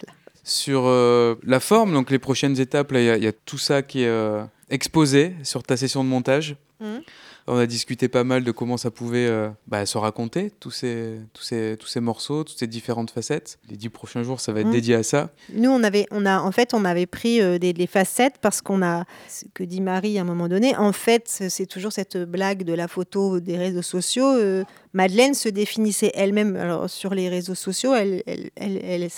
Sur 0.45 0.83
euh, 0.85 1.37
la 1.43 1.59
forme, 1.59 1.93
donc 1.95 2.11
les 2.11 2.19
prochaines 2.19 2.61
étapes, 2.61 2.93
il 2.93 3.03
y 3.05 3.09
a- 3.11 3.17
il 3.17 3.25
y, 3.25 3.27
a 3.27 3.33
tout 3.33 3.57
ça 3.59 3.83
qui 3.83 4.03
est 4.03 4.09
euh, 4.09 4.45
exposé 4.69 5.35
sur 5.43 5.63
ta 5.63 5.77
session 5.79 6.05
de 6.05 6.09
montage. 6.11 6.57
Mhm. 6.81 7.01
On 7.47 7.59
a 7.59 7.67
discuté 7.67 8.09
pas 8.09 8.25
mal 8.25 8.43
de 8.43 8.51
comment 8.53 8.79
ça 8.79 8.91
pouvait 8.91 9.27
euh, 9.27 9.51
bah, 9.67 9.85
se 9.85 9.99
raconter, 9.99 10.51
tous 10.61 10.71
ces, 10.71 11.19
tous, 11.35 11.43
ces, 11.43 11.77
tous 11.79 11.87
ces 11.87 12.01
morceaux, 12.01 12.43
toutes 12.43 12.59
ces 12.59 12.67
différentes 12.67 13.11
facettes. 13.11 13.59
Les 13.69 13.77
dix 13.77 13.91
prochains 13.91 14.23
jours, 14.23 14.41
ça 14.41 14.53
va 14.53 14.61
être 14.61 14.67
Mhm. 14.69 14.73
dédié 14.73 14.95
à 14.95 15.03
ça. 15.03 15.31
Nous, 15.53 15.69
on 15.71 15.83
avait, 15.83 16.07
on 16.11 16.25
a, 16.25 16.41
en 16.41 16.53
fait, 16.53 16.73
on 16.73 16.87
avait 16.87 17.05
pris 17.05 17.43
euh, 17.43 17.59
des, 17.59 17.75
des 17.75 17.87
facettes 17.87 18.37
parce 18.41 18.63
qu'on 18.63 18.81
a, 18.83 19.05
ce 19.29 19.45
que 19.53 19.63
dit 19.63 19.83
Marie 19.83 20.17
à 20.19 20.23
un 20.23 20.25
moment 20.25 20.49
donné, 20.49 20.75
en 20.77 20.93
fait, 20.93 21.29
c'est 21.29 21.67
toujours 21.67 21.93
cette 21.93 22.17
blague 22.17 22.63
de 22.65 22.73
la 22.73 22.89
photo 22.89 23.41
des 23.41 23.59
réseaux 23.59 23.83
sociaux. 23.83 24.27
euh, 24.27 24.65
Madeleine 24.95 25.35
se 25.35 25.51
définissait 25.51 26.13
elle-même 26.15 26.57
alors, 26.57 26.89
sur 26.89 27.15
les 27.15 27.29
réseaux 27.29 27.55
sociaux. 27.57 27.95
Elle, 27.95 28.23
elle, 28.27 28.51
elle, 28.57 29.09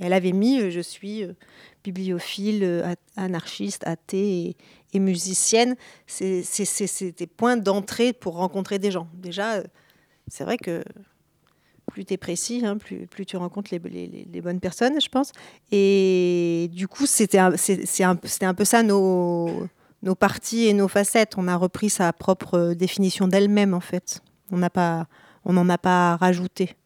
elle, 0.00 0.12
avait 0.12 0.32
mis 0.32 0.70
Je 0.70 0.80
suis 0.80 1.24
bibliophile, 1.84 2.84
anarchiste, 3.16 3.82
athée 3.86 4.56
et, 4.92 4.98
musicienne. 5.00 5.76
C'est 6.06 7.18
des 7.18 7.26
points 7.26 7.56
d'entrée 7.56 8.12
pour 8.12 8.36
rencontrer 8.36 8.78
des 8.78 8.90
gens. 8.90 9.08
Déjà, 9.14 9.54
euh, 9.54 9.64
c'est 10.28 10.44
vrai 10.44 10.58
que 10.58 10.82
plus 11.86 12.04
tu 12.04 12.14
es 12.14 12.16
précis, 12.16 12.62
hein, 12.64 12.76
plus, 12.76 13.26
tu 13.26 13.36
rencontres 13.36 13.70
les, 13.72 14.40
bonnes 14.40 14.60
personnes, 14.60 15.00
je 15.00 15.08
pense. 15.08 15.32
Et 15.72 16.68
du 16.72 16.86
coup, 16.86 17.06
c'était 17.06 17.38
un, 17.38 17.50
peu 18.16 18.64
ça 18.64 18.82
nos, 18.82 19.68
parties 20.18 20.66
et 20.66 20.74
nos 20.74 20.88
facettes. 20.88 21.34
On 21.38 21.48
a 21.48 21.56
repris 21.56 21.90
sa 21.90 22.12
propre 22.12 22.54
euh, 22.54 22.74
définition 22.74 23.26
d'elle-même, 23.26 23.74
en 23.74 23.80
fait. 23.80 24.22
On 24.50 24.58
n'en 24.58 25.68
a 25.68 25.78
pas 25.78 26.16
rajouté. 26.16 26.76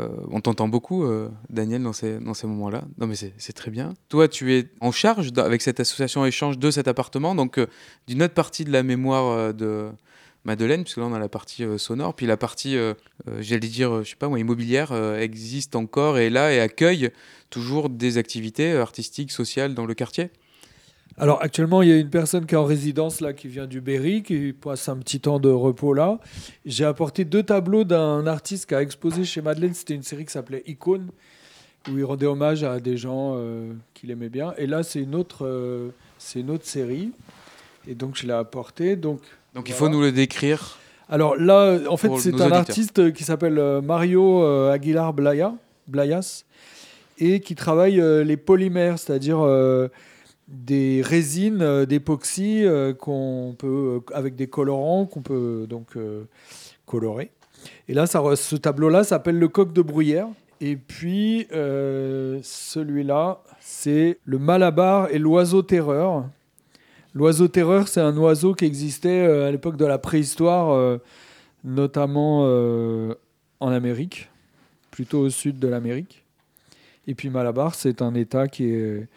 Euh, 0.00 0.08
on 0.30 0.40
t'entend 0.40 0.68
beaucoup, 0.68 1.04
euh, 1.04 1.28
Daniel, 1.48 1.82
dans 1.82 1.92
ces, 1.92 2.18
dans 2.18 2.34
ces 2.34 2.46
moments-là. 2.46 2.84
Non, 2.98 3.06
mais 3.06 3.14
c'est 3.16 3.52
très 3.52 3.70
bien. 3.70 3.94
Toi, 4.08 4.28
tu 4.28 4.54
es 4.54 4.68
en 4.80 4.92
charge 4.92 5.30
avec 5.36 5.62
cette 5.62 5.80
association 5.80 6.24
échange 6.26 6.58
de 6.58 6.70
cet 6.70 6.88
appartement, 6.88 7.34
donc 7.34 7.58
euh, 7.58 7.66
d'une 8.06 8.22
autre 8.22 8.34
partie 8.34 8.64
de 8.64 8.72
la 8.72 8.82
mémoire 8.82 9.54
de 9.54 9.88
Madeleine, 10.44 10.84
puisque 10.84 10.98
là, 10.98 11.04
on 11.04 11.14
a 11.14 11.18
la 11.18 11.28
partie 11.28 11.64
sonore, 11.78 12.14
puis 12.14 12.26
la 12.26 12.36
partie, 12.36 12.76
j'allais 13.38 13.68
dire, 13.68 14.04
je 14.04 14.10
sais 14.10 14.16
pas 14.16 14.28
moi, 14.28 14.38
immobilière, 14.38 14.92
existe 15.18 15.74
encore 15.74 16.18
et 16.18 16.26
est 16.26 16.30
là 16.30 16.52
et 16.52 16.60
accueille 16.60 17.10
toujours 17.50 17.90
des 17.90 18.18
activités 18.18 18.76
artistiques, 18.76 19.32
sociales 19.32 19.74
dans 19.74 19.86
le 19.86 19.94
quartier. 19.94 20.30
Alors 21.18 21.42
actuellement, 21.42 21.82
il 21.82 21.88
y 21.88 21.92
a 21.92 21.96
une 21.96 22.10
personne 22.10 22.44
qui 22.44 22.54
est 22.54 22.58
en 22.58 22.64
résidence 22.64 23.20
là, 23.20 23.32
qui 23.32 23.48
vient 23.48 23.66
du 23.66 23.80
Berry, 23.80 24.22
qui 24.22 24.52
passe 24.52 24.88
un 24.88 24.96
petit 24.96 25.20
temps 25.20 25.40
de 25.40 25.48
repos 25.48 25.94
là. 25.94 26.18
J'ai 26.66 26.84
apporté 26.84 27.24
deux 27.24 27.42
tableaux 27.42 27.84
d'un 27.84 28.26
artiste 28.26 28.66
qui 28.66 28.74
a 28.74 28.82
exposé 28.82 29.24
chez 29.24 29.40
Madeleine. 29.40 29.72
C'était 29.72 29.94
une 29.94 30.02
série 30.02 30.26
qui 30.26 30.32
s'appelait 30.32 30.62
Icône, 30.66 31.08
où 31.90 31.96
il 31.96 32.04
rendait 32.04 32.26
hommage 32.26 32.64
à 32.64 32.80
des 32.80 32.96
gens 32.98 33.34
euh, 33.36 33.72
qu'il 33.94 34.10
aimait 34.10 34.28
bien. 34.28 34.52
Et 34.58 34.66
là, 34.66 34.82
c'est 34.82 35.00
une 35.00 35.14
autre, 35.14 35.46
euh, 35.46 35.88
c'est 36.18 36.40
une 36.40 36.50
autre 36.50 36.66
série. 36.66 37.12
Et 37.88 37.94
donc 37.94 38.16
je 38.16 38.26
l'ai 38.26 38.34
apporté. 38.34 38.96
Donc 38.96 39.20
Donc 39.54 39.68
il 39.68 39.74
faut 39.74 39.88
nous 39.88 40.02
le 40.02 40.12
décrire. 40.12 40.78
Alors 41.08 41.36
là, 41.36 41.78
en 41.88 41.96
fait, 41.96 42.08
c'est 42.18 42.34
un 42.34 42.40
auditeurs. 42.40 42.52
artiste 42.52 43.12
qui 43.12 43.24
s'appelle 43.24 43.58
euh, 43.58 43.80
Mario 43.80 44.42
euh, 44.42 44.72
Aguilar 44.72 45.12
Blaya, 45.12 45.54
Blayas 45.86 46.44
et 47.18 47.40
qui 47.40 47.54
travaille 47.54 48.00
euh, 48.00 48.24
les 48.24 48.36
polymères, 48.36 48.98
c'est-à-dire 48.98 49.40
euh, 49.40 49.88
des 50.48 51.02
résines 51.02 51.62
euh, 51.62 51.86
d'époxy 51.86 52.64
euh, 52.64 52.94
qu'on 52.94 53.54
peut, 53.58 54.00
euh, 54.10 54.14
avec 54.14 54.36
des 54.36 54.46
colorants 54.46 55.06
qu'on 55.06 55.22
peut 55.22 55.66
donc 55.68 55.96
colorer. 56.84 57.30
Et 57.88 57.94
là, 57.94 58.06
ça, 58.06 58.22
ce 58.36 58.56
tableau-là 58.56 59.04
s'appelle 59.04 59.38
le 59.38 59.48
coq 59.48 59.72
de 59.72 59.82
bruyère. 59.82 60.28
Et 60.60 60.76
puis 60.76 61.48
celui-là, 61.50 63.42
c'est 63.60 64.18
le 64.24 64.38
Malabar 64.38 65.08
et 65.10 65.18
l'oiseau 65.18 65.62
terreur. 65.62 66.24
L'oiseau 67.14 67.48
terreur, 67.48 67.88
c'est 67.88 68.00
un 68.00 68.16
oiseau 68.16 68.54
qui 68.54 68.64
existait 68.64 69.26
à 69.26 69.50
l'époque 69.50 69.76
de 69.76 69.84
la 69.84 69.98
préhistoire, 69.98 70.98
notamment 71.64 72.44
en 73.60 73.70
Amérique, 73.70 74.30
plutôt 74.90 75.20
au 75.20 75.30
sud 75.30 75.58
de 75.58 75.68
l'Amérique. 75.68 76.24
Et 77.06 77.14
puis 77.14 77.28
Malabar, 77.28 77.74
c'est 77.74 78.00
un 78.00 78.14
État 78.14 78.48
qui 78.48 78.70
est 78.70 79.08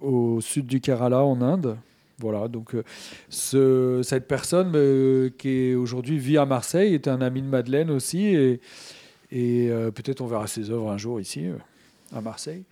au 0.00 0.40
sud 0.40 0.66
du 0.66 0.80
Kerala, 0.80 1.22
en 1.24 1.40
Inde. 1.40 1.76
Voilà, 2.20 2.48
donc 2.48 2.74
euh, 2.74 2.82
ce- 3.28 4.00
cette 4.02 4.26
personne 4.26 4.72
euh, 4.74 5.30
qui 5.38 5.74
aujourd'hui 5.74 6.18
vit 6.18 6.36
à 6.36 6.46
Marseille 6.46 6.92
est 6.94 7.06
un 7.06 7.20
ami 7.20 7.42
de 7.42 7.46
Madeleine 7.46 7.90
aussi, 7.90 8.26
et, 8.26 8.60
euh, 9.70 9.90
peut-être 9.92 10.20
on 10.20 10.26
verra 10.26 10.46
ses 10.48 10.70
œuvres 10.70 10.90
un 10.90 10.98
jour 10.98 11.20
ici, 11.20 11.44
à 12.12 12.20
Marseille. 12.20 12.64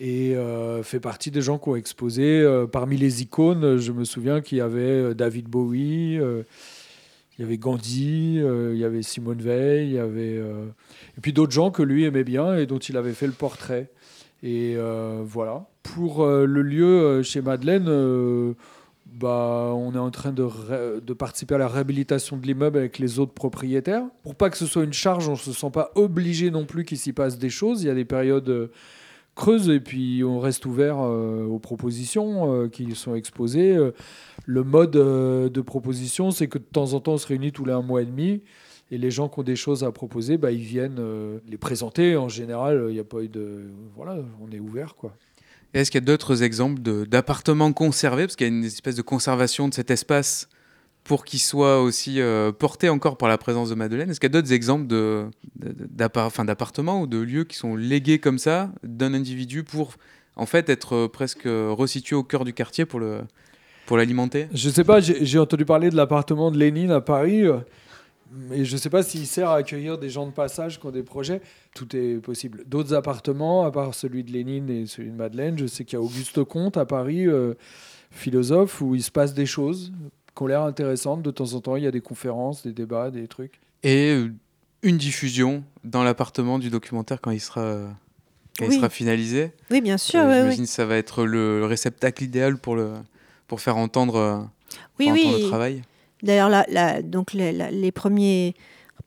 et 0.00 0.36
fait 0.84 1.00
partie 1.00 1.30
des 1.32 1.42
gens 1.42 1.58
qui 1.58 1.68
ont 1.70 1.76
exposé. 1.76 2.46
Parmi 2.72 2.96
les 2.96 3.20
icônes, 3.22 3.78
je 3.78 3.90
me 3.92 4.04
souviens 4.04 4.40
qu'il 4.40 4.58
y 4.58 4.60
avait 4.60 5.12
David 5.14 5.48
Bowie, 5.48 6.14
il 6.14 7.40
y 7.40 7.42
avait 7.42 7.58
Gandhi, 7.58 8.36
il 8.36 8.76
y 8.76 8.84
avait 8.84 9.02
Simone 9.02 9.42
Veil, 9.42 9.88
il 9.88 9.92
y 9.94 9.98
avait 9.98 10.36
et 10.36 11.20
puis 11.20 11.32
d'autres 11.32 11.50
gens 11.52 11.72
que 11.72 11.82
lui 11.82 12.04
aimait 12.04 12.22
bien 12.24 12.56
et 12.56 12.64
dont 12.66 12.78
il 12.78 12.96
avait 12.96 13.12
fait 13.12 13.26
le 13.26 13.32
portrait. 13.32 13.88
Et 14.44 14.76
voilà. 15.24 15.66
Pour 15.94 16.26
le 16.26 16.62
lieu 16.62 17.22
chez 17.22 17.40
Madeleine 17.40 17.88
bah, 19.18 19.72
on 19.74 19.94
est 19.94 19.98
en 19.98 20.10
train 20.10 20.32
de, 20.32 21.12
participer 21.14 21.56
à 21.56 21.58
la 21.58 21.68
réhabilitation 21.68 22.36
de 22.36 22.46
l'immeuble 22.46 22.78
avec 22.78 22.98
les 22.98 23.18
autres 23.18 23.32
propriétaires. 23.32 24.04
Pour 24.22 24.34
pas 24.34 24.50
que 24.50 24.56
ce 24.56 24.66
soit 24.66 24.84
une 24.84 24.92
charge, 24.92 25.28
on 25.28 25.32
ne 25.32 25.36
se 25.36 25.52
sent 25.52 25.70
pas 25.72 25.90
obligé 25.96 26.50
non 26.50 26.66
plus 26.66 26.84
qu'il 26.84 26.98
s'y 26.98 27.12
passe 27.12 27.38
des 27.38 27.50
choses. 27.50 27.82
Il 27.82 27.86
y 27.86 27.90
a 27.90 27.94
des 27.94 28.04
périodes 28.04 28.48
euh, 28.48 28.70
creuses 29.34 29.70
et 29.70 29.80
puis 29.80 30.22
on 30.24 30.38
reste 30.38 30.66
ouvert 30.66 30.98
euh, 31.00 31.44
aux 31.44 31.58
propositions 31.58 32.52
euh, 32.52 32.68
qui 32.68 32.94
sont 32.94 33.14
exposées. 33.14 33.76
le 34.46 34.62
mode 34.62 34.92
de 34.92 35.60
proposition, 35.60 36.30
c'est 36.30 36.46
que 36.46 36.58
de 36.58 36.64
temps 36.64 36.92
en 36.92 37.00
temps, 37.00 37.14
on 37.14 37.18
se 37.18 37.26
réunit 37.26 37.50
tous 37.50 37.64
les 37.64 37.72
un 37.72 37.82
mois 37.82 38.02
et 38.02 38.06
demi. 38.06 38.42
Et 38.90 38.96
les 38.96 39.10
gens 39.10 39.28
qui 39.28 39.40
ont 39.40 39.42
des 39.42 39.56
choses 39.56 39.84
à 39.84 39.92
proposer, 39.92 40.38
bah, 40.38 40.50
ils 40.50 40.62
viennent 40.62 41.00
les 41.46 41.58
présenter. 41.58 42.16
En 42.16 42.28
général, 42.28 42.86
il 42.88 42.94
n'y 42.94 43.00
a 43.00 43.04
pas 43.04 43.20
de. 43.20 43.64
Voilà, 43.96 44.16
on 44.40 44.50
est 44.50 44.60
ouvert. 44.60 44.94
quoi. 44.94 45.12
Est-ce 45.74 45.90
qu'il 45.90 46.00
y 46.00 46.04
a 46.04 46.06
d'autres 46.06 46.42
exemples 46.42 46.80
d'appartements 47.06 47.72
conservés? 47.72 48.24
Parce 48.24 48.36
qu'il 48.36 48.46
y 48.46 48.50
a 48.50 48.52
une 48.52 48.64
espèce 48.64 48.96
de 48.96 49.02
conservation 49.02 49.68
de 49.68 49.74
cet 49.74 49.90
espace 49.90 50.48
pour 51.04 51.24
qu'il 51.24 51.40
soit 51.40 51.80
aussi 51.80 52.20
euh, 52.20 52.52
porté 52.52 52.88
encore 52.88 53.16
par 53.16 53.28
la 53.28 53.38
présence 53.38 53.70
de 53.70 53.74
Madeleine. 53.74 54.10
Est-ce 54.10 54.20
qu'il 54.20 54.28
y 54.28 54.32
a 54.36 54.40
d'autres 54.40 54.52
exemples 54.52 54.86
d'appartements 55.56 57.00
ou 57.00 57.06
de 57.06 57.18
lieux 57.18 57.44
qui 57.44 57.56
sont 57.56 57.76
légués 57.76 58.18
comme 58.18 58.38
ça 58.38 58.70
d'un 58.82 59.14
individu 59.14 59.64
pour 59.64 59.94
en 60.36 60.46
fait 60.46 60.68
être 60.68 60.94
euh, 60.94 61.08
presque 61.08 61.44
resitué 61.46 62.14
au 62.14 62.22
cœur 62.22 62.44
du 62.44 62.52
quartier 62.52 62.84
pour 62.84 63.00
pour 63.86 63.96
l'alimenter? 63.96 64.48
Je 64.52 64.68
sais 64.68 64.84
pas, 64.84 65.00
j'ai 65.00 65.38
entendu 65.38 65.64
parler 65.64 65.88
de 65.88 65.96
l'appartement 65.96 66.50
de 66.50 66.58
Lénine 66.58 66.90
à 66.90 67.00
Paris. 67.00 67.44
Mais 68.30 68.64
je 68.64 68.74
ne 68.74 68.78
sais 68.78 68.90
pas 68.90 69.02
s'il 69.02 69.26
sert 69.26 69.48
à 69.48 69.56
accueillir 69.56 69.98
des 69.98 70.10
gens 70.10 70.26
de 70.26 70.32
passage 70.32 70.78
qui 70.78 70.86
ont 70.86 70.90
des 70.90 71.02
projets. 71.02 71.40
Tout 71.74 71.96
est 71.96 72.16
possible. 72.16 72.64
D'autres 72.66 72.94
appartements, 72.94 73.64
à 73.64 73.70
part 73.70 73.94
celui 73.94 74.24
de 74.24 74.32
Lénine 74.32 74.68
et 74.68 74.86
celui 74.86 75.10
de 75.10 75.16
Madeleine, 75.16 75.58
je 75.58 75.66
sais 75.66 75.84
qu'il 75.84 75.98
y 75.98 76.02
a 76.02 76.04
Auguste 76.04 76.44
Comte 76.44 76.76
à 76.76 76.84
Paris, 76.84 77.26
euh, 77.26 77.54
philosophe, 78.10 78.80
où 78.80 78.94
il 78.94 79.02
se 79.02 79.10
passe 79.10 79.34
des 79.34 79.46
choses 79.46 79.92
qui 80.36 80.42
ont 80.42 80.46
l'air 80.46 80.62
intéressantes. 80.62 81.22
De 81.22 81.30
temps 81.30 81.54
en 81.54 81.60
temps, 81.60 81.76
il 81.76 81.84
y 81.84 81.86
a 81.86 81.90
des 81.90 82.00
conférences, 82.00 82.62
des 82.62 82.72
débats, 82.72 83.10
des 83.10 83.28
trucs. 83.28 83.60
Et 83.82 84.10
euh, 84.10 84.32
une 84.82 84.98
diffusion 84.98 85.64
dans 85.84 86.04
l'appartement 86.04 86.58
du 86.58 86.68
documentaire 86.68 87.20
quand 87.20 87.30
il 87.30 87.40
sera, 87.40 87.88
quand 88.58 88.66
il 88.66 88.72
sera 88.72 88.90
finalisé. 88.90 89.52
Oui, 89.70 89.80
bien 89.80 89.96
sûr. 89.96 90.20
Euh, 90.20 90.42
J'imagine 90.42 90.64
que 90.64 90.70
ça 90.70 90.84
va 90.84 90.96
être 90.96 91.24
le, 91.24 91.64
réceptacle 91.64 92.24
idéal 92.24 92.58
pour, 92.58 92.76
le, 92.76 92.92
pour 93.46 93.60
faire 93.60 93.78
entendre, 93.78 94.48
oui, 94.98 95.10
oui. 95.10 95.32
le 95.40 95.48
travail. 95.48 95.82
D'ailleurs, 96.22 96.64
donc 97.04 97.32
les, 97.32 97.52
les 97.52 97.92
premières 97.92 98.52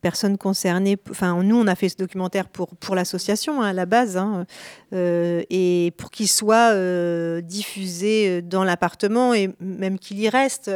personnes 0.01 0.37
concernées, 0.37 0.97
enfin 1.09 1.41
nous 1.43 1.55
on 1.55 1.67
a 1.67 1.75
fait 1.75 1.87
ce 1.87 1.95
documentaire 1.95 2.49
pour, 2.49 2.95
l'association 2.95 3.61
hein, 3.61 3.67
à 3.67 3.73
la 3.73 3.85
base, 3.85 4.17
hein, 4.17 4.45
euh, 4.93 5.43
et 5.49 5.93
pour 5.97 6.09
qu'il 6.09 6.27
soit 6.27 6.71
euh, 6.73 7.41
diffusé 7.41 8.27
euh, 8.27 8.41
dans 8.41 8.63
l'appartement 8.63 9.33
et 9.33 9.51
même 9.59 9.99
qu'il 9.99 10.19
y 10.19 10.27
reste 10.27 10.71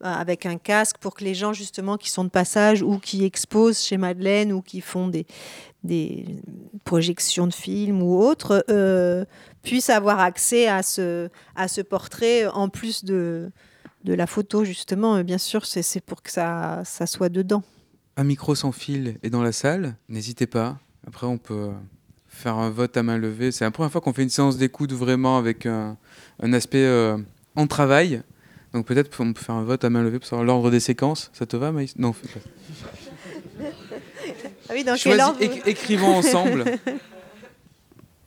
avec 0.00 0.46
un 0.46 0.56
casque 0.56 0.96
pour 0.98 1.14
que 1.14 1.24
les 1.24 1.34
gens 1.34 1.52
justement 1.52 1.96
qui 1.96 2.10
sont 2.10 2.24
de 2.24 2.30
passage 2.30 2.82
ou 2.82 2.98
qui 2.98 3.24
exposent 3.24 3.80
chez 3.80 3.96
Madeleine 3.96 4.52
ou 4.52 4.62
qui 4.62 4.80
font 4.80 5.08
des, 5.08 5.26
projections 6.84 7.46
de 7.46 7.54
films 7.54 8.02
ou 8.02 8.20
autres 8.20 8.64
puissent 9.62 9.90
avoir 9.90 10.20
accès 10.20 10.68
à 10.68 10.82
ce 10.82 11.80
portrait 11.82 12.46
en 12.46 12.68
plus 12.68 13.04
de 13.04 13.50
de 14.04 14.14
la 14.14 14.26
photo, 14.26 14.64
justement, 14.64 15.16
euh, 15.16 15.22
bien 15.22 15.38
sûr, 15.38 15.64
c'est 15.66 16.00
pour 16.04 16.22
que 16.22 16.30
ça, 16.30 16.82
ça 16.84 17.06
soit 17.06 17.28
dedans. 17.28 17.62
Un 18.16 18.24
micro 18.24 18.54
sans 18.54 18.72
fil 18.72 19.18
est 19.22 19.30
dans 19.30 19.42
la 19.42 19.52
salle, 19.52 19.96
n'hésitez 20.08 20.46
pas. 20.46 20.78
Après, 21.06 21.26
on 21.26 21.38
peut 21.38 21.70
faire 22.28 22.56
un 22.56 22.70
vote 22.70 22.96
à 22.96 23.02
main 23.02 23.18
levée. 23.18 23.52
C'est 23.52 23.64
la 23.64 23.70
première 23.70 23.92
fois 23.92 24.00
qu'on 24.00 24.12
fait 24.12 24.22
une 24.22 24.30
séance 24.30 24.56
d'écoute 24.56 24.92
vraiment 24.92 25.38
avec 25.38 25.66
un, 25.66 25.96
aspect 26.40 26.84
euh, 26.84 27.18
en 27.56 27.66
travail. 27.66 28.22
Donc 28.72 28.86
peut-être 28.86 29.10
on 29.20 29.32
peut 29.32 29.42
faire 29.42 29.54
un 29.54 29.64
vote 29.64 29.84
à 29.84 29.90
main 29.90 30.02
levée 30.02 30.18
pour 30.18 30.26
savoir 30.26 30.44
l'ordre 30.44 30.70
des 30.70 30.80
séquences. 30.80 31.30
Ça 31.34 31.46
te 31.46 31.56
va, 31.56 31.72
Maïs? 31.72 31.96
Non, 31.98 32.12
fais 32.12 32.28
pas. 32.28 33.66
ah 34.68 34.72
oui, 34.72 34.82
dans 34.82 34.96
quel 34.96 35.20
ordre? 35.20 35.38
Écrivons 35.66 36.16
ensemble. 36.16 36.64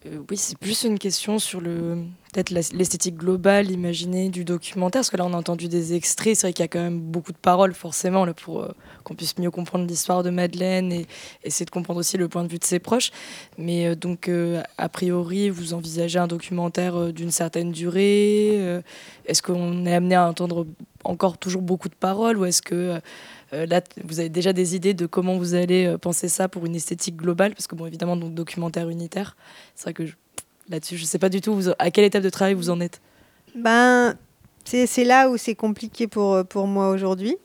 Euh, 0.06 0.20
oui, 0.30 0.38
c'est 0.38 0.58
plus 0.58 0.84
une 0.84 1.00
question 1.00 1.40
sur 1.40 1.62
le 1.62 1.98
peut-être 2.34 2.50
l'esthétique 2.50 3.16
globale 3.16 3.72
imaginée 3.72 4.28
du 4.28 4.44
documentaire, 4.44 5.00
parce 5.00 5.10
que 5.10 5.16
là 5.16 5.26
on 5.26 5.34
a 5.34 5.38
entendu 5.38 5.70
des 5.70 5.94
extraits, 5.94 6.36
c'est 6.36 6.48
vrai 6.48 6.54
qu'il 6.54 6.64
y 6.64 6.66
a 6.66 6.68
quand 6.68 6.82
même 6.82 7.00
beaucoup 7.00 7.32
de 7.32 7.38
paroles 7.38 7.74
forcément 7.74 8.26
là, 8.26 8.34
pour 8.34 8.62
euh, 8.62 8.74
qu'on 9.06 9.16
puisse 9.16 9.38
mieux 9.38 9.52
comprendre 9.52 9.88
l'histoire 9.88 10.22
de 10.22 10.30
Madeleine 10.30 10.92
et 10.92 11.08
essayer 11.46 11.66
de 11.66 11.72
comprendre 11.72 12.02
aussi 12.02 12.18
le 12.18 12.28
point 12.28 12.44
de 12.44 12.50
vue 12.50 12.60
de 12.60 12.66
ses 12.66 12.80
proches. 12.80 13.12
Mais 13.58 13.88
euh, 13.88 13.96
donc 13.96 14.30
a 14.78 14.90
priori, 14.90 15.50
vous 15.50 15.74
envisagez 15.74 16.20
un 16.20 16.28
documentaire 16.28 17.14
d'une 17.14 17.32
certaine 17.32 17.72
durée 17.72 18.82
Est-ce 19.26 19.42
qu'on 19.42 19.86
est 19.86 19.96
amené 19.96 20.16
à 20.16 20.28
entendre 20.28 20.68
encore 21.06 21.38
toujours 21.38 21.62
beaucoup 21.62 21.88
de 21.88 21.96
paroles 21.96 22.38
ou 22.38 22.46
est-ce 22.46 22.62
que 22.62 23.00
là, 23.52 23.82
vous 24.04 24.20
avez 24.20 24.30
déjà 24.30 24.54
des 24.54 24.76
idées 24.76 24.94
de 24.94 25.06
comment 25.06 25.38
vous 25.38 25.54
allez 25.54 25.86
euh, 25.86 25.98
penser 25.98 26.28
ça 26.28 26.48
pour 26.48 26.66
une 26.66 26.76
esthétique 26.76 27.16
globale? 27.16 27.54
Parce 27.54 27.68
que, 27.68 27.76
bon, 27.76 27.86
évidemment, 27.86 28.18
donc, 28.18 28.34
documentaire 28.34 28.90
unitaire, 28.90 29.36
c'est 29.76 29.84
vrai 29.84 29.94
que 29.94 30.04
là-dessus, 30.70 30.98
je 30.98 31.04
ne 31.04 31.08
sais 31.08 31.20
pas 31.20 31.30
du 31.30 31.42
tout 31.42 31.60
à 31.78 31.92
quelle 31.92 32.06
étape 32.06 32.24
de 32.24 32.30
travail 32.30 32.54
vous 32.54 32.70
en 32.70 32.80
êtes? 32.82 33.02
Ben, 33.56 34.16
c'est 34.66 35.04
là 35.04 35.30
où 35.30 35.38
c'est 35.38 35.56
compliqué 35.56 36.08
pour, 36.08 36.34
euh, 36.34 36.44
pour 36.44 36.68
moi 36.68 36.90
aujourd'hui. 36.90 37.38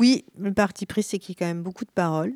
Oui, 0.00 0.24
le 0.38 0.52
parti 0.52 0.84
pris, 0.84 1.02
c'est 1.02 1.18
qu'il 1.18 1.34
y 1.34 1.38
a 1.38 1.38
quand 1.38 1.46
même 1.46 1.62
beaucoup 1.62 1.84
de 1.84 1.90
paroles 1.90 2.34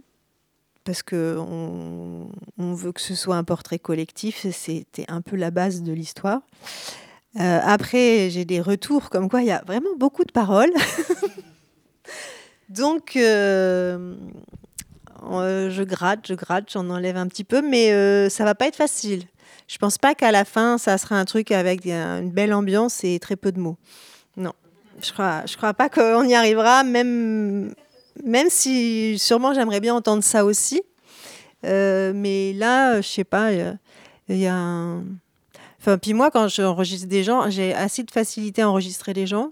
parce 0.84 1.02
qu'on 1.02 2.30
on 2.58 2.72
veut 2.72 2.92
que 2.92 3.02
ce 3.02 3.14
soit 3.14 3.36
un 3.36 3.44
portrait 3.44 3.78
collectif, 3.78 4.46
c'était 4.50 5.04
un 5.08 5.20
peu 5.20 5.36
la 5.36 5.50
base 5.50 5.82
de 5.82 5.92
l'histoire. 5.92 6.40
après, 7.36 8.30
j'ai 8.30 8.46
des 8.46 8.62
retours 8.62 9.10
comme 9.10 9.28
quoi 9.28 9.42
il 9.42 9.48
y 9.48 9.52
a 9.52 9.62
vraiment 9.66 9.94
beaucoup 9.98 10.24
de 10.24 10.32
paroles. 10.32 10.72
Donc, 12.70 13.16
euh, 13.16 14.14
euh, 15.28 15.70
je 15.70 15.82
gratte, 15.82 16.20
je 16.28 16.34
gratte, 16.34 16.70
j'en 16.72 16.88
enlève 16.88 17.16
un 17.16 17.26
petit 17.26 17.42
peu, 17.42 17.62
mais 17.62 17.92
euh, 17.92 18.28
ça 18.28 18.44
va 18.44 18.55
pas 18.55 18.68
être 18.68 18.76
facile. 18.76 19.24
Je 19.66 19.76
pense 19.76 19.98
pas 19.98 20.14
qu'à 20.14 20.30
la 20.30 20.44
fin, 20.44 20.78
ça 20.78 20.97
sera 20.97 21.16
un 21.16 21.24
truc 21.24 21.51
avec 21.51 21.84
une 21.84 22.30
belle 22.30 22.55
ambiance 22.55 23.02
et 23.02 23.18
très 23.18 23.34
peu 23.34 23.51
de 23.51 23.59
mots. 23.59 23.76
Non, 24.36 24.52
je 25.02 25.12
crois, 25.12 25.42
je 25.47 25.56
crois 25.56 25.74
pas 25.74 25.88
qu'on 25.88 26.22
y 26.22 26.34
arrivera, 26.34 26.84
même, 26.84 27.74
même 28.24 28.48
si 28.48 29.18
sûrement 29.18 29.52
j'aimerais 29.52 29.80
bien 29.80 29.94
entendre 29.94 30.22
ça 30.22 30.44
aussi. 30.44 30.80
mais 31.64 32.52
là, 32.52 33.01
je 33.01 33.09
sais 33.09 33.24
pas, 33.24 33.52
il 33.52 34.36
y, 34.36 34.47
a 34.47 34.55
un... 34.55 35.05
Enfin, 35.80 35.98
puis 35.98 36.14
moi, 36.14 36.30
quand 36.30 36.47
j'enregistre 36.47 37.09
des 37.09 37.24
gens, 37.24 37.51
j'ai 37.51 37.74
assez 37.74 38.05
de 38.05 38.10
facilité 38.12 38.62
à 38.62 38.70
enregistrer 38.70 39.12
les 39.12 39.26
gens. 39.26 39.51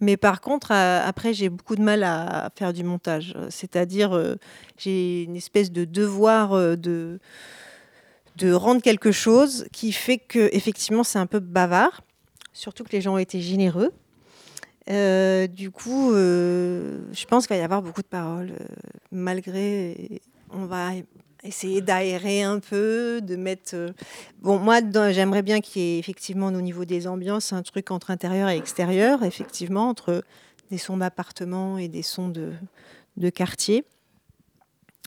Mais 0.00 0.16
par 0.16 0.40
contre, 0.40 0.72
après, 0.72 1.34
j'ai 1.34 1.48
beaucoup 1.48 1.76
de 1.76 1.82
mal 1.82 2.04
à 2.04 2.50
faire 2.56 2.72
du 2.72 2.84
montage. 2.84 3.34
C'est-à-dire, 3.50 4.12
euh, 4.12 4.36
j'ai 4.76 5.24
une 5.24 5.36
espèce 5.36 5.72
de 5.72 5.84
devoir 5.84 6.52
euh, 6.52 6.76
de, 6.76 7.18
de 8.36 8.52
rendre 8.52 8.80
quelque 8.80 9.10
chose 9.10 9.66
qui 9.72 9.92
fait 9.92 10.18
que, 10.18 10.48
effectivement, 10.52 11.02
c'est 11.02 11.18
un 11.18 11.26
peu 11.26 11.40
bavard. 11.40 12.02
Surtout 12.52 12.84
que 12.84 12.92
les 12.92 13.00
gens 13.00 13.14
ont 13.14 13.18
été 13.18 13.40
généreux. 13.40 13.92
Euh, 14.90 15.46
du 15.46 15.70
coup, 15.70 16.12
je 16.12 17.24
pense 17.26 17.46
qu'il 17.46 17.56
va 17.56 17.60
y 17.60 17.64
avoir 17.64 17.82
beaucoup 17.82 18.02
de 18.02 18.06
paroles, 18.06 18.52
malgré. 19.12 20.20
On 20.50 20.64
va 20.64 20.92
essayer 21.44 21.80
d'aérer 21.80 22.42
un 22.42 22.60
peu, 22.60 23.20
de 23.22 23.36
mettre. 23.36 23.74
Euh, 23.74 23.90
bon, 24.40 24.58
moi, 24.58 24.80
j'aimerais 25.10 25.42
bien 25.42 25.60
qu'il 25.60 25.82
y 25.82 25.84
ait 25.84 25.98
effectivement 25.98 26.48
au 26.48 26.60
niveau 26.60 26.84
des 26.84 27.06
ambiances 27.06 27.52
un 27.52 27.62
truc 27.62 27.90
entre 27.90 28.10
intérieur 28.10 28.48
et 28.48 28.56
extérieur, 28.56 29.22
effectivement, 29.22 29.88
entre 29.88 30.24
des 30.70 30.78
sons 30.78 30.96
d'appartement 30.96 31.78
et 31.78 31.88
des 31.88 32.02
sons 32.02 32.28
de, 32.28 32.52
de 33.16 33.30
quartier. 33.30 33.84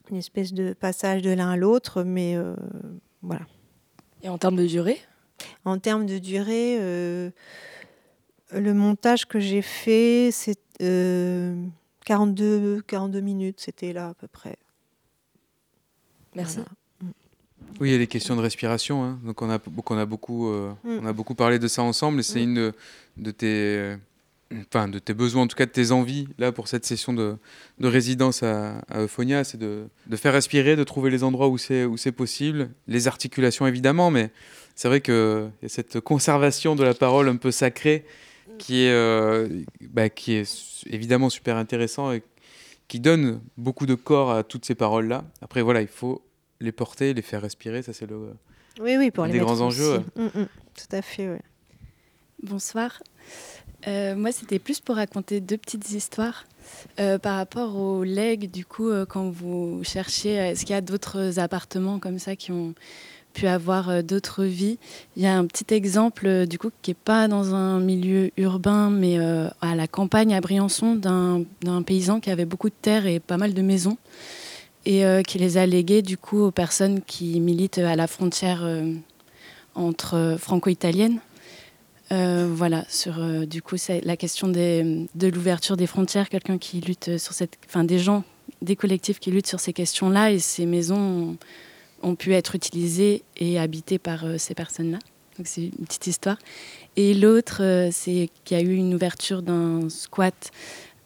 Une 0.10 0.18
espèce 0.18 0.54
de 0.54 0.74
passage 0.74 1.22
de 1.22 1.32
l'un 1.32 1.52
à 1.52 1.58
l'autre, 1.58 2.04
mais 2.04 2.36
euh, 2.36 2.56
voilà. 3.22 3.46
Et 4.24 4.30
en 4.30 4.38
termes 4.38 4.56
de 4.56 4.66
durée? 4.66 5.00
En 5.66 5.80
termes 5.80 6.06
de 6.06 6.18
durée, 6.18 6.78
euh, 6.80 7.32
le 8.52 8.74
montage 8.74 9.26
que 9.26 9.40
j'ai 9.40 9.62
fait, 9.62 10.30
c'est 10.32 10.60
42, 12.06 12.82
42 12.88 13.22
minutes, 13.22 13.60
c'était 13.60 13.94
là 13.94 14.10
à 14.10 14.14
peu 14.14 14.28
près. 14.28 14.58
Merci. 16.36 16.60
Oui, 17.80 17.90
il 17.90 17.92
y 17.92 17.96
a 17.96 17.98
les 17.98 18.08
questions 18.08 18.36
de 18.36 18.42
respiration. 18.42 19.04
Hein. 19.04 19.20
Donc 19.24 19.42
on 19.42 19.50
a, 19.50 19.60
on, 19.90 19.98
a 19.98 20.06
beaucoup, 20.06 20.50
euh, 20.50 20.72
mm. 20.84 21.00
on 21.04 21.06
a 21.06 21.14
beaucoup 21.14 21.36
parlé 21.36 21.60
de 21.60 21.68
ça 21.68 21.84
ensemble 21.84 22.20
et 22.20 22.24
c'est 22.24 22.40
mm. 22.40 22.44
une 22.44 22.74
de, 23.18 23.32
tes, 23.32 23.96
enfin, 24.68 24.88
de 24.88 25.00
tes 25.00 25.14
besoins, 25.14 25.44
en 25.44 25.48
tout 25.48 25.56
cas 25.56 25.66
de 25.66 25.72
tes 25.72 25.92
envies, 25.92 26.28
là, 26.38 26.52
pour 26.52 26.68
cette 26.68 26.86
session 26.86 27.14
de, 27.14 27.38
de 27.80 27.88
résidence 27.88 28.44
à, 28.44 28.80
à 28.90 29.02
Euphonia, 29.02 29.44
c'est 29.44 29.58
de, 29.58 29.86
de, 30.08 30.16
faire 30.16 30.34
respirer, 30.34 30.76
de 30.76 30.84
trouver 30.84 31.10
les 31.10 31.24
endroits 31.24 31.48
où 31.48 31.58
c'est, 31.58 31.86
où 31.86 31.98
c'est 31.98 32.12
possible, 32.12 32.70
les 32.88 33.08
articulations 33.08 33.68
évidemment, 33.68 34.12
mais 34.12 34.32
c'est 34.76 34.88
vrai 34.88 35.02
qu'il 35.02 35.52
y 35.62 35.66
a 35.66 35.70
cette 35.70 36.00
conservation 36.00 36.76
de 36.76 36.84
la 36.84 36.94
parole 36.94 37.30
un 37.30 37.36
peu 37.38 37.52
sacrée 37.52 38.06
qui 38.58 38.84
est, 38.84 39.66
bah, 39.82 40.10
qui 40.10 40.34
est 40.34 40.86
évidemment 40.88 41.30
super 41.30 41.58
intéressant 41.58 42.12
et 42.12 42.22
qui 42.92 43.00
donne 43.00 43.40
beaucoup 43.56 43.86
de 43.86 43.96
corps 43.96 44.32
à 44.32 44.44
toutes 44.44 44.66
ces 44.66 44.76
paroles-là. 44.76 45.24
Après, 45.42 45.62
voilà, 45.62 45.82
il 45.82 45.88
faut 45.88 46.22
les 46.60 46.74
porter, 46.74 47.14
les 47.14 47.22
faire 47.22 47.42
respirer, 47.42 47.82
ça 47.84 47.94
c'est 47.94 48.06
le 48.06 48.34
oui, 48.82 48.98
oui, 48.98 49.12
pour 49.12 49.24
un 49.24 49.28
les 49.28 49.34
des 49.34 49.40
grands 49.40 49.62
enjeux. 49.62 50.00
Mm, 50.18 50.26
mm, 50.26 50.48
tout 50.76 50.96
à 50.96 51.02
fait, 51.02 51.30
oui. 51.30 51.38
Bonsoir. 52.44 53.02
Euh, 53.88 54.18
moi, 54.18 54.34
c'était 54.34 54.60
plus 54.60 54.82
pour 54.82 54.98
raconter 54.98 55.40
deux 55.40 55.58
petites 55.58 55.90
histoires. 55.94 56.44
Euh, 57.00 57.18
par 57.18 57.38
rapport 57.38 57.78
au 57.78 58.04
leg, 58.04 58.52
du 58.52 58.66
coup, 58.66 58.90
euh, 58.90 59.06
quand 59.06 59.30
vous 59.30 59.82
cherchez, 59.86 60.34
est-ce 60.34 60.66
qu'il 60.66 60.74
y 60.74 60.78
a 60.78 60.82
d'autres 60.82 61.40
appartements 61.40 61.98
comme 61.98 62.20
ça 62.20 62.36
qui 62.36 62.52
ont 62.52 62.76
pu 63.34 63.48
avoir 63.48 64.04
d'autres 64.04 64.44
vies 64.44 64.78
Il 65.16 65.24
y 65.24 65.28
a 65.28 65.38
un 65.38 65.46
petit 65.46 65.74
exemple, 65.74 66.46
du 66.48 66.58
coup, 66.58 66.70
qui 66.82 66.92
n'est 66.92 66.96
pas 66.96 67.28
dans 67.28 67.56
un 67.56 67.80
milieu 67.80 68.32
urbain, 68.38 68.90
mais 68.90 69.18
à 69.18 69.76
la 69.76 69.88
campagne, 69.88 70.34
à 70.34 70.42
Briançon, 70.42 70.96
d'un 70.96 71.82
paysan 71.84 72.20
qui 72.20 72.30
avait 72.30 72.46
beaucoup 72.46 72.70
de 72.70 72.76
terres 72.82 73.06
et 73.06 73.20
pas 73.20 73.38
mal 73.38 73.54
de 73.54 73.62
maisons, 73.62 73.98
et 74.86 75.04
qui 75.28 75.38
les 75.38 75.58
a 75.58 75.66
léguées, 75.66 76.02
du 76.02 76.18
coup, 76.18 76.42
aux 76.42 76.52
personnes 76.52 77.02
qui 77.02 77.40
militent 77.40 77.80
à 77.80 77.96
la 77.96 78.08
frontière 78.08 78.66
entre 79.76 80.36
franco-italienne. 80.40 81.20
Euh, 82.12 82.50
voilà, 82.54 82.84
sur 82.90 83.20
euh, 83.20 83.46
du 83.46 83.62
coup 83.62 83.78
la 84.04 84.18
question 84.18 84.50
des, 84.50 85.08
de 85.16 85.28
l'ouverture 85.30 85.78
des 85.78 85.88
frontières, 85.88 86.28
quelqu'un 86.28 86.58
qui 86.58 86.82
lutte 86.82 87.18
sur 87.18 87.32
cette, 87.32 87.58
enfin 87.68 87.86
des 87.86 88.00
gens, 88.00 88.26
des 88.62 88.76
collectifs 88.76 89.20
qui 89.20 89.32
luttent 89.32 89.48
sur 89.48 89.62
ces 89.62 89.72
questions-là 89.72 90.32
et 90.32 90.40
ces 90.40 90.66
maisons 90.66 91.38
ont, 92.04 92.16
pu 92.16 92.34
être 92.34 92.56
utilisées 92.56 93.24
et 93.38 93.60
habitées 93.60 94.00
par 94.00 94.26
euh, 94.26 94.38
ces 94.38 94.54
personnes-là. 94.56 95.00
Donc 95.38 95.48
c'est 95.48 95.66
une 95.66 95.86
petite 95.86 96.08
histoire. 96.08 96.38
Et 96.98 97.14
l'autre, 97.14 97.90
c'est 97.92 98.30
qu'il 98.44 98.58
y 98.58 98.60
a 98.60 98.64
eu 98.64 98.76
une 98.76 98.94
ouverture 98.94 99.42
d'un 99.42 99.90
squat 99.90 100.52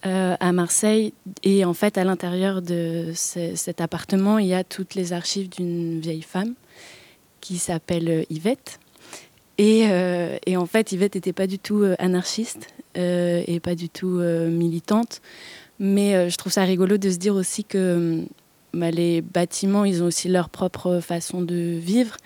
à 0.03 0.51
Marseille 0.51 1.13
et 1.41 1.65
en 1.65 1.73
fait 1.73 1.97
à 1.97 2.03
l'intérieur 2.03 2.61
de 2.61 3.11
cet 3.15 3.81
appartement 3.81 4.37
il 4.37 4.45
y 4.45 4.53
a 4.53 4.63
toutes 4.63 4.93
les 4.93 5.13
archives 5.13 5.49
d'une 5.49 5.99
vieille 5.99 6.21
femme 6.21 6.53
qui 7.41 7.57
s'appelle 7.57 8.23
Yvette 8.29 8.79
euh, 9.59 10.37
et, 10.45 10.57
en 10.57 10.65
fait, 10.65 10.91
Yvette 10.91 11.15
n'était 11.15 11.33
pas 11.33 11.47
du 11.47 11.59
tout 11.59 11.81
euh, 11.81 11.95
anarchiste 11.99 12.67
euh, 12.97 13.43
et 13.47 13.59
pas 13.59 13.75
du 13.75 13.89
tout 13.89 14.19
militante. 14.19 15.21
Mais 15.77 16.29
je 16.29 16.37
trouve 16.37 16.53
ça 16.53 16.63
rigolo 16.63 16.97
de 16.97 17.09
se 17.09 17.17
dire 17.17 17.35
aussi 17.35 17.65
que 17.65 18.23
bah, 18.75 18.91
les 18.91 19.21
bâtiments, 19.21 19.85
ils 19.85 20.03
ont 20.03 20.07
aussi 20.07 20.27
leur 20.27 20.49
propre 20.49 20.99
façon 20.99 21.41
de 21.41 21.77
vivre. 21.79 22.17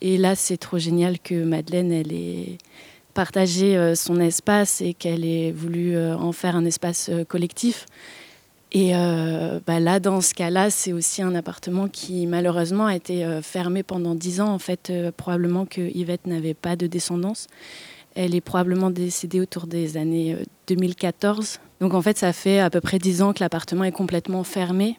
Et 0.00 0.18
là, 0.18 0.34
c'est 0.34 0.56
trop 0.56 0.78
génial 0.78 1.18
que 1.18 1.44
Madeleine, 1.44 1.92
elle 1.92 2.12
ait 2.12 2.58
partagé 3.14 3.94
son 3.94 4.20
espace 4.20 4.80
et 4.80 4.94
qu'elle 4.94 5.24
ait 5.24 5.52
voulu 5.52 5.96
en 5.98 6.32
faire 6.32 6.56
un 6.56 6.64
espace 6.64 7.10
collectif. 7.28 7.86
Et 8.74 8.92
euh, 8.94 9.60
bah 9.66 9.80
là, 9.80 10.00
dans 10.00 10.22
ce 10.22 10.32
cas-là, 10.32 10.70
c'est 10.70 10.94
aussi 10.94 11.20
un 11.20 11.34
appartement 11.34 11.88
qui 11.88 12.26
malheureusement 12.26 12.86
a 12.86 12.96
été 12.96 13.22
euh, 13.22 13.42
fermé 13.42 13.82
pendant 13.82 14.14
dix 14.14 14.40
ans. 14.40 14.48
En 14.48 14.58
fait, 14.58 14.88
euh, 14.88 15.12
probablement 15.14 15.66
que 15.66 15.82
Yvette 15.94 16.26
n'avait 16.26 16.54
pas 16.54 16.74
de 16.74 16.86
descendance. 16.86 17.48
Elle 18.14 18.34
est 18.34 18.40
probablement 18.40 18.90
décédée 18.90 19.40
autour 19.40 19.66
des 19.66 19.98
années 19.98 20.38
2014. 20.68 21.60
Donc 21.80 21.92
en 21.92 22.00
fait, 22.00 22.16
ça 22.16 22.32
fait 22.32 22.60
à 22.60 22.70
peu 22.70 22.80
près 22.80 22.98
dix 22.98 23.20
ans 23.20 23.34
que 23.34 23.40
l'appartement 23.40 23.84
est 23.84 23.92
complètement 23.92 24.42
fermé. 24.42 24.98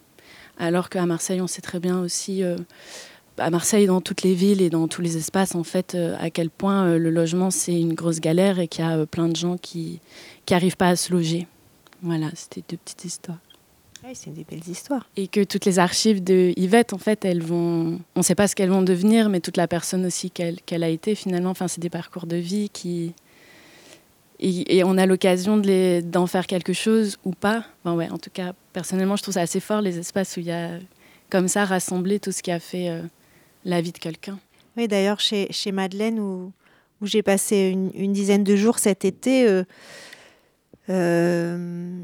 Alors 0.57 0.89
qu'à 0.89 1.05
Marseille, 1.05 1.41
on 1.41 1.47
sait 1.47 1.61
très 1.61 1.79
bien 1.79 1.99
aussi, 1.99 2.43
à 3.37 3.49
Marseille, 3.49 3.87
dans 3.87 4.01
toutes 4.01 4.21
les 4.21 4.33
villes 4.33 4.61
et 4.61 4.69
dans 4.69 4.87
tous 4.87 5.01
les 5.01 5.17
espaces, 5.17 5.55
en 5.55 5.63
fait, 5.63 5.97
à 6.19 6.29
quel 6.29 6.49
point 6.49 6.97
le 6.97 7.09
logement, 7.09 7.51
c'est 7.51 7.79
une 7.79 7.93
grosse 7.93 8.19
galère 8.19 8.59
et 8.59 8.67
qu'il 8.67 8.85
y 8.85 8.87
a 8.87 9.05
plein 9.05 9.27
de 9.27 9.35
gens 9.35 9.57
qui 9.57 9.99
n'arrivent 10.49 10.77
pas 10.77 10.89
à 10.89 10.95
se 10.95 11.11
loger. 11.11 11.47
Voilà, 12.01 12.27
c'était 12.35 12.63
deux 12.69 12.77
petites 12.77 13.05
histoires. 13.05 13.39
Oui, 14.05 14.11
c'est 14.13 14.33
des 14.33 14.43
belles 14.43 14.67
histoires. 14.67 15.07
Et 15.15 15.27
que 15.27 15.43
toutes 15.45 15.63
les 15.63 15.79
archives 15.79 16.21
de 16.21 16.51
Yvette, 16.57 16.91
en 16.91 16.97
fait, 16.97 17.23
elles 17.23 17.41
vont. 17.41 18.01
On 18.15 18.19
ne 18.19 18.23
sait 18.23 18.35
pas 18.35 18.49
ce 18.49 18.55
qu'elles 18.55 18.69
vont 18.69 18.81
devenir, 18.81 19.29
mais 19.29 19.39
toute 19.39 19.55
la 19.55 19.67
personne 19.67 20.05
aussi 20.05 20.29
qu'elle 20.29 20.83
a 20.83 20.89
été, 20.89 21.15
finalement, 21.15 21.51
enfin, 21.51 21.69
c'est 21.69 21.79
des 21.79 21.89
parcours 21.89 22.25
de 22.25 22.35
vie 22.35 22.69
qui. 22.69 23.13
Et, 24.45 24.83
on 24.83 24.97
a 24.97 25.05
l'occasion 25.05 25.55
d'en 25.57 26.27
faire 26.27 26.47
quelque 26.47 26.73
chose 26.73 27.17
ou 27.23 27.31
pas. 27.31 27.63
En 27.85 28.17
tout 28.17 28.29
cas, 28.29 28.51
personnellement, 28.73 29.15
je 29.15 29.23
trouve 29.23 29.35
ça 29.35 29.41
assez 29.41 29.61
fort, 29.61 29.79
les 29.79 29.97
espaces 29.97 30.35
où 30.35 30.41
il 30.41 30.47
y 30.47 30.51
a, 30.51 30.79
comme 31.29 31.47
ça, 31.47 31.63
rassemblé 31.63 32.19
tout 32.19 32.33
ce 32.33 32.43
qui 32.43 32.51
a 32.51 32.59
fait 32.59 32.89
euh, 32.89 33.01
la 33.63 33.79
vie 33.79 33.93
de 33.93 33.97
quelqu'un. 33.97 34.37
Oui, 34.75 34.89
d'ailleurs, 34.89 35.21
chez, 35.21 35.47
Madeleine, 35.71 36.19
où, 36.19 36.51
où 36.99 37.07
j'ai 37.07 37.23
passé 37.23 37.73
une, 37.93 38.11
dizaine 38.11 38.43
de 38.43 38.57
jours 38.57 38.79
cet 38.79 39.05
été, 39.05 39.47
euh, 39.47 39.63
euh, 40.89 42.01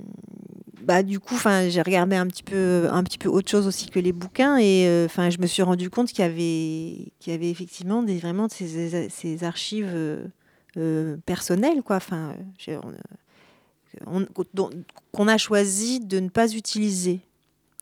bah, 0.82 1.04
du 1.04 1.20
coup, 1.20 1.36
j'ai 1.68 1.82
regardé 1.82 2.16
un 2.16 2.28
petit, 2.28 2.44
peu, 2.44 2.88
un 2.90 3.04
petit 3.04 3.18
peu 3.18 3.28
autre 3.28 3.52
chose 3.52 3.68
aussi 3.68 3.90
que 3.90 4.00
les 4.00 4.14
bouquins 4.14 4.58
et 4.58 5.04
enfin, 5.06 5.30
je 5.30 5.40
me 5.40 5.46
suis 5.46 5.62
rendu 5.62 5.90
compte 5.90 6.08
qu'il 6.08 6.24
y 6.24 6.28
avait, 6.28 7.12
qu'il 7.20 7.34
y 7.34 7.36
avait 7.36 7.50
effectivement 7.50 8.02
vraiment 8.02 8.48
ces, 8.48 9.10
ces 9.10 9.44
archives 9.44 9.94
euh, 10.78 11.14
euh, 11.14 11.18
personnelles, 11.26 11.82
quoi. 11.84 11.98
Enfin, 11.98 12.36
qu'on 15.14 15.28
a 15.28 15.38
choisi 15.38 16.00
de 16.00 16.20
ne 16.20 16.30
pas 16.30 16.54
utiliser, 16.54 17.22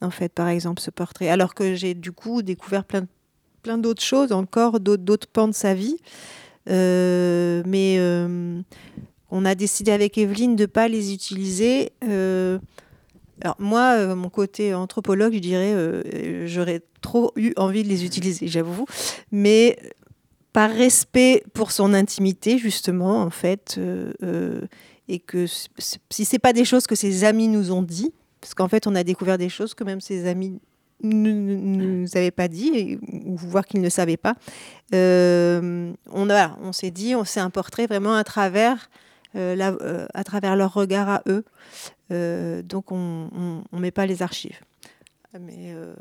en 0.02 0.10
fait, 0.10 0.30
par 0.30 0.48
exemple, 0.48 0.82
ce 0.82 0.92
portrait. 0.92 1.30
Alors 1.30 1.54
que 1.54 1.76
j'ai 1.76 1.94
du 1.94 2.12
coup 2.12 2.42
découvert 2.42 2.86
plein, 2.86 3.08
plein 3.62 3.78
d'autres 3.78 4.04
choses 4.04 4.32
encore, 4.32 4.80
d'autres 4.80 5.28
pans 5.28 5.48
de 5.48 5.54
sa 5.54 5.74
vie. 5.74 5.98
mais 6.68 8.00
on 9.30 9.44
a 9.44 9.56
décidé 9.56 9.92
avec 9.92 10.18
Evelyne 10.18 10.56
de 10.56 10.64
ne 10.64 10.68
pas 10.68 10.88
les 10.88 11.14
utiliser 11.14 11.92
alors 13.42 13.56
moi, 13.60 13.96
euh, 13.98 14.16
mon 14.16 14.30
côté 14.30 14.74
anthropologue, 14.74 15.34
je 15.34 15.40
dirais, 15.40 15.74
euh, 15.74 16.48
j'aurais 16.48 16.82
trop 17.02 17.32
eu 17.36 17.54
envie 17.56 17.84
de 17.84 17.88
les 17.88 18.04
utiliser, 18.04 18.48
j'avoue. 18.48 18.86
Mais 19.32 19.78
par 20.58 20.72
respect 20.72 21.44
pour 21.54 21.72
son 21.72 21.94
intimité, 21.94 22.58
justement, 22.58 23.22
en 23.22 23.30
fait, 23.30 23.76
euh, 23.78 24.62
et 25.08 25.20
que 25.20 25.46
si 25.46 26.26
c'est 26.26 26.40
pas 26.40 26.52
des 26.52 26.66
choses 26.66 26.88
que 26.88 26.96
ses 26.96 27.26
amis 27.26 27.48
nous 27.48 27.72
ont 27.72 27.84
dit, 27.84 28.12
parce 28.42 28.56
qu'en 28.56 28.68
fait, 28.68 28.88
on 28.88 28.96
a 28.96 29.04
découvert 29.04 29.38
des 29.38 29.50
choses 29.50 29.76
que 29.76 29.84
même 29.84 30.02
ses 30.02 30.28
amis 30.28 30.60
ne 31.04 31.32
nous 31.32 32.18
avaient 32.18 32.32
pas 32.32 32.48
dit, 32.48 32.98
ou 33.28 33.38
voire 33.38 33.68
qu'ils 33.68 33.82
ne 33.82 33.90
savaient 33.90 34.18
pas. 34.18 34.34
on, 34.94 35.96
on 36.12 36.72
s'est 36.74 36.90
dit, 36.90 37.14
on 37.14 37.24
s'est 37.24 37.40
un 37.40 37.52
portrait 37.52 37.86
vraiment 37.86 38.16
à 38.16 38.24
travers, 38.24 38.90
à 39.36 40.24
travers 40.24 40.56
leur 40.56 40.74
regard 40.74 41.08
à 41.08 41.22
eux. 41.28 41.46
Euh, 42.12 42.64
donc 42.64 42.92
on 42.92 43.30
ne 43.72 43.80
met 43.80 43.92
pas 43.92 44.08
les 44.08 44.24
archives. 44.24 44.60
Mais 45.40 45.72
euh, 45.76 45.94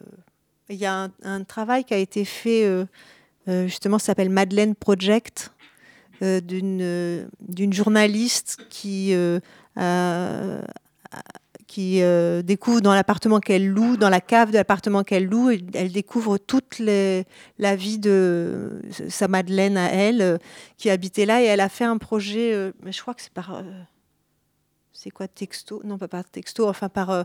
il 0.68 0.76
y 0.76 0.86
a 0.86 1.08
un, 1.22 1.44
travail 1.44 1.84
qui 1.84 1.94
a 1.94 1.98
été 1.98 2.24
fait, 2.24 2.64
euh, 2.64 2.86
justement, 3.46 3.98
ça 3.98 4.06
s'appelle 4.06 4.30
Madeleine 4.30 4.74
Project, 4.74 5.52
d'une 6.20 7.72
journaliste 7.72 8.58
qui 8.70 9.14
qui 11.66 12.00
découvre 12.44 12.80
dans 12.80 12.94
l'appartement 12.94 13.40
qu'elle 13.40 13.68
loue, 13.68 13.96
dans 13.96 14.08
la 14.08 14.20
cave 14.20 14.50
de 14.50 14.54
l'appartement 14.54 15.04
qu'elle 15.04 15.26
loue, 15.26 15.50
elle 15.50 15.92
découvre 15.92 16.38
toute 16.38 16.78
la 16.78 17.76
vie 17.76 17.98
de 17.98 18.82
sa 19.08 19.28
Madeleine 19.28 19.76
à 19.76 19.92
elle, 19.92 20.38
qui 20.76 20.90
habitait 20.90 21.26
là, 21.26 21.42
et 21.42 21.44
elle 21.44 21.60
a 21.60 21.68
fait 21.68 21.84
un 21.84 21.98
projet, 21.98 22.72
je 22.84 23.00
crois 23.00 23.14
que 23.14 23.22
c'est 23.22 23.32
par 23.32 23.62
c'est 24.96 25.10
quoi 25.10 25.28
texto 25.28 25.80
Non, 25.84 25.98
pas 25.98 26.08
par 26.08 26.24
texto, 26.24 26.68
enfin 26.68 26.88
par 26.88 27.10
euh, 27.10 27.22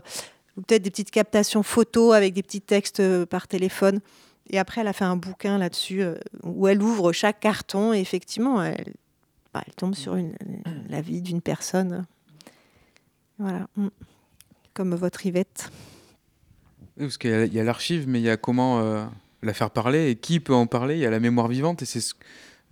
peut-être 0.56 0.82
des 0.82 0.90
petites 0.90 1.10
captations 1.10 1.62
photos 1.62 2.14
avec 2.14 2.34
des 2.34 2.42
petits 2.42 2.60
textes 2.60 3.00
euh, 3.00 3.26
par 3.26 3.48
téléphone. 3.48 4.00
Et 4.50 4.58
après, 4.58 4.80
elle 4.80 4.88
a 4.88 4.92
fait 4.92 5.04
un 5.04 5.16
bouquin 5.16 5.58
là-dessus 5.58 6.02
euh, 6.02 6.16
où 6.42 6.68
elle 6.68 6.82
ouvre 6.82 7.12
chaque 7.12 7.40
carton 7.40 7.92
et 7.94 8.00
effectivement, 8.00 8.62
elle, 8.62 8.94
bah, 9.54 9.62
elle 9.66 9.74
tombe 9.74 9.94
sur 9.94 10.16
une, 10.16 10.34
la 10.88 11.00
vie 11.00 11.22
d'une 11.22 11.40
personne. 11.40 12.06
Voilà, 13.38 13.66
mm. 13.76 13.88
comme 14.74 14.94
votre 14.94 15.24
Yvette. 15.24 15.70
parce 16.98 17.18
qu'il 17.18 17.52
y 17.52 17.60
a 17.60 17.64
l'archive, 17.64 18.08
mais 18.08 18.20
il 18.20 18.24
y 18.24 18.30
a 18.30 18.36
comment 18.36 19.08
la 19.42 19.54
faire 19.54 19.70
parler 19.70 20.10
et 20.10 20.16
qui 20.16 20.38
peut 20.38 20.54
en 20.54 20.66
parler. 20.66 20.94
Il 20.96 21.00
y 21.00 21.06
a 21.06 21.10
la 21.10 21.20
mémoire 21.20 21.48
vivante 21.48 21.82
et 21.82 21.86
c'est 21.86 22.14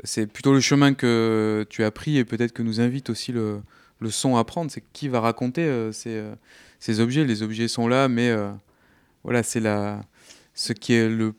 c'est 0.05 0.26
plutôt 0.26 0.52
le 0.52 0.60
chemin 0.60 0.94
que 0.94 1.66
tu 1.68 1.84
as 1.84 1.90
pris 1.90 2.16
et 2.18 2.24
peut-être 2.24 2.52
que 2.52 2.62
nous 2.62 2.80
invite 2.80 3.10
aussi 3.10 3.32
le, 3.32 3.60
le 4.01 4.10
son 4.10 4.36
à 4.36 4.44
prendre, 4.44 4.70
c'est 4.70 4.82
qui 4.92 5.09
va 5.09 5.20
raconter 5.20 5.64
euh, 5.64 5.92
euh, 6.06 6.34
ces, 6.78 7.01
objets. 7.01 7.24
Les 7.24 7.42
objets 7.42 7.68
sont 7.68 7.88
là, 7.88 8.09
mais 8.09 8.30
euh, 8.30 8.51
voilà, 9.24 9.42
c'est 9.42 9.60
la, 9.60 10.01
ce 10.55 10.72
qui 10.72 10.94
est 10.94 11.09
le, 11.09 11.34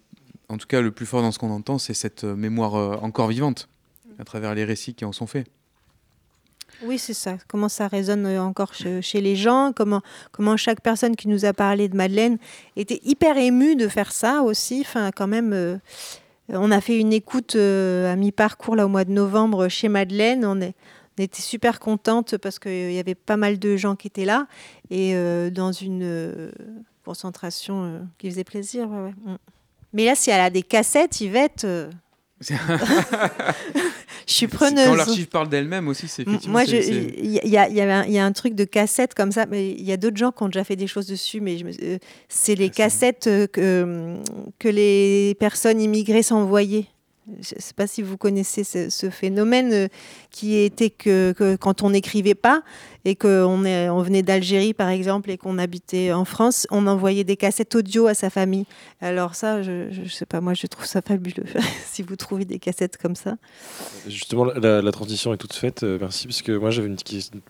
en 0.51 0.57
tout 0.57 0.67
cas 0.67 0.81
le 0.81 0.91
plus 0.91 1.05
fort 1.05 1.21
dans 1.21 1.31
ce 1.31 1.39
qu'on 1.39 1.51
entend, 1.51 1.77
c'est 1.77 1.93
cette 1.93 2.23
mémoire 2.23 3.03
encore 3.03 3.27
vivante 3.27 3.69
à 4.19 4.25
travers 4.25 4.53
les 4.53 4.65
récits 4.65 4.93
qui 4.93 5.05
en 5.05 5.11
sont 5.11 5.27
faits. 5.27 5.47
Oui, 6.83 6.97
c'est 6.97 7.13
ça. 7.13 7.37
Comment 7.47 7.69
ça 7.69 7.87
résonne 7.87 8.25
encore 8.37 8.73
chez, 8.73 9.21
les 9.21 9.35
gens? 9.35 9.71
Comment, 9.73 10.57
chaque 10.57 10.81
personne 10.81 11.15
qui 11.15 11.27
nous 11.27 11.45
a 11.45 11.53
parlé 11.53 11.87
de 11.89 11.95
Madeleine 11.95 12.37
était 12.75 12.99
hyper 13.03 13.37
émue 13.37 13.75
de 13.75 13.87
faire 13.87 14.11
ça 14.11 14.41
aussi? 14.41 14.81
Enfin, 14.81 15.11
quand 15.11 15.27
même, 15.27 15.79
On 16.49 16.71
a 16.71 16.81
fait 16.81 16.97
une 16.99 17.13
écoute 17.13 17.55
à 17.55 18.15
mi-parcours 18.15 18.75
là 18.75 18.85
au 18.85 18.89
mois 18.89 19.05
de 19.05 19.11
novembre 19.11 19.67
chez 19.67 19.89
Madeleine. 19.89 20.45
On, 20.45 20.59
était 21.17 21.41
super 21.41 21.79
contente 21.79 22.37
parce 22.37 22.57
qu'il 22.57 22.93
y 22.93 22.99
avait 22.99 23.15
pas 23.15 23.37
mal 23.37 23.59
de 23.59 23.77
gens 23.77 23.95
qui 23.95 24.07
étaient 24.07 24.25
là 24.25 24.47
et 24.89 25.13
dans 25.51 25.71
une 25.71 26.51
concentration 27.05 28.07
qui 28.17 28.29
faisait 28.29 28.43
plaisir. 28.43 28.89
Ouais, 28.89 29.13
mm. 29.25 29.37
Mais 29.93 30.05
là, 30.05 30.15
si 30.15 30.29
elle 30.29 30.41
a 30.41 30.49
des 30.49 30.63
cassettes, 30.63 31.19
Yvette. 31.21 31.67
je 32.49 32.55
suis 34.25 34.47
preneuse. 34.47 34.87
Quand 34.87 34.95
l'archive 34.95 35.27
parle 35.27 35.49
d'elle-même 35.49 35.87
aussi, 35.87 36.07
c'est 36.07 36.23
effectivement. 36.23 36.53
Moi, 36.53 36.63
il 36.63 37.39
y, 37.45 37.49
y, 37.49 37.57
a, 37.57 37.69
y, 37.69 38.17
a 38.17 38.25
un 38.25 38.31
truc 38.31 38.55
de 38.55 38.63
cassettes 38.63 39.13
comme 39.13 39.31
ça, 39.31 39.45
mais 39.45 39.71
il 39.71 39.83
y 39.83 39.91
a 39.91 39.97
d'autres 39.97 40.17
gens 40.17 40.31
qui 40.31 40.41
ont 40.43 40.47
déjà 40.47 40.63
fait 40.63 40.75
des 40.75 40.87
choses 40.87 41.05
dessus, 41.05 41.39
mais 41.39 41.57
euh, 41.83 41.97
c'est 42.29 42.55
les 42.55 42.69
cassettes 42.69 43.25
que, 43.51 44.17
que 44.57 44.67
les 44.69 45.35
personnes 45.39 45.79
immigrées 45.79 46.23
s'envoyaient. 46.23 46.87
Je 47.27 47.55
ne 47.55 47.61
sais 47.61 47.73
pas 47.75 47.85
si 47.85 48.01
vous 48.01 48.17
connaissez 48.17 48.63
ce, 48.63 49.09
phénomène 49.11 49.73
euh, 49.73 49.87
qui 50.31 50.55
était 50.55 50.89
que, 50.89 51.33
quand 51.59 51.83
on 51.83 51.91
n'écrivait 51.91 52.35
pas 52.35 52.63
et 53.05 53.15
qu'on 53.15 53.63
on 53.65 54.01
venait 54.01 54.23
d'Algérie 54.23 54.73
par 54.73 54.89
exemple 54.89 55.29
et 55.29 55.37
qu'on 55.37 55.59
habitait 55.59 56.11
en 56.11 56.25
France, 56.25 56.65
on 56.71 56.87
envoyait 56.87 57.23
des 57.23 57.37
cassettes 57.37 57.75
audio 57.75 58.07
à 58.07 58.15
sa 58.15 58.31
famille. 58.31 58.65
Alors 59.01 59.35
ça, 59.35 59.61
je 59.61 60.01
ne 60.01 60.07
sais 60.07 60.25
pas, 60.25 60.41
moi 60.41 60.55
je 60.55 60.65
trouve 60.65 60.85
ça 60.85 61.01
fabuleux 61.01 61.45
si 61.85 62.01
vous 62.01 62.15
trouvez 62.15 62.43
des 62.43 62.57
cassettes 62.57 62.97
comme 62.97 63.15
ça. 63.15 63.37
Justement, 64.07 64.45
la, 64.45 64.91
transition 64.91 65.33
est 65.33 65.37
toute 65.37 65.53
faite, 65.53 65.83
euh, 65.83 65.99
merci, 66.01 66.27
parce 66.27 66.41
que 66.41 66.51
moi 66.51 66.71
j'avais 66.71 66.87
une, 66.87 66.97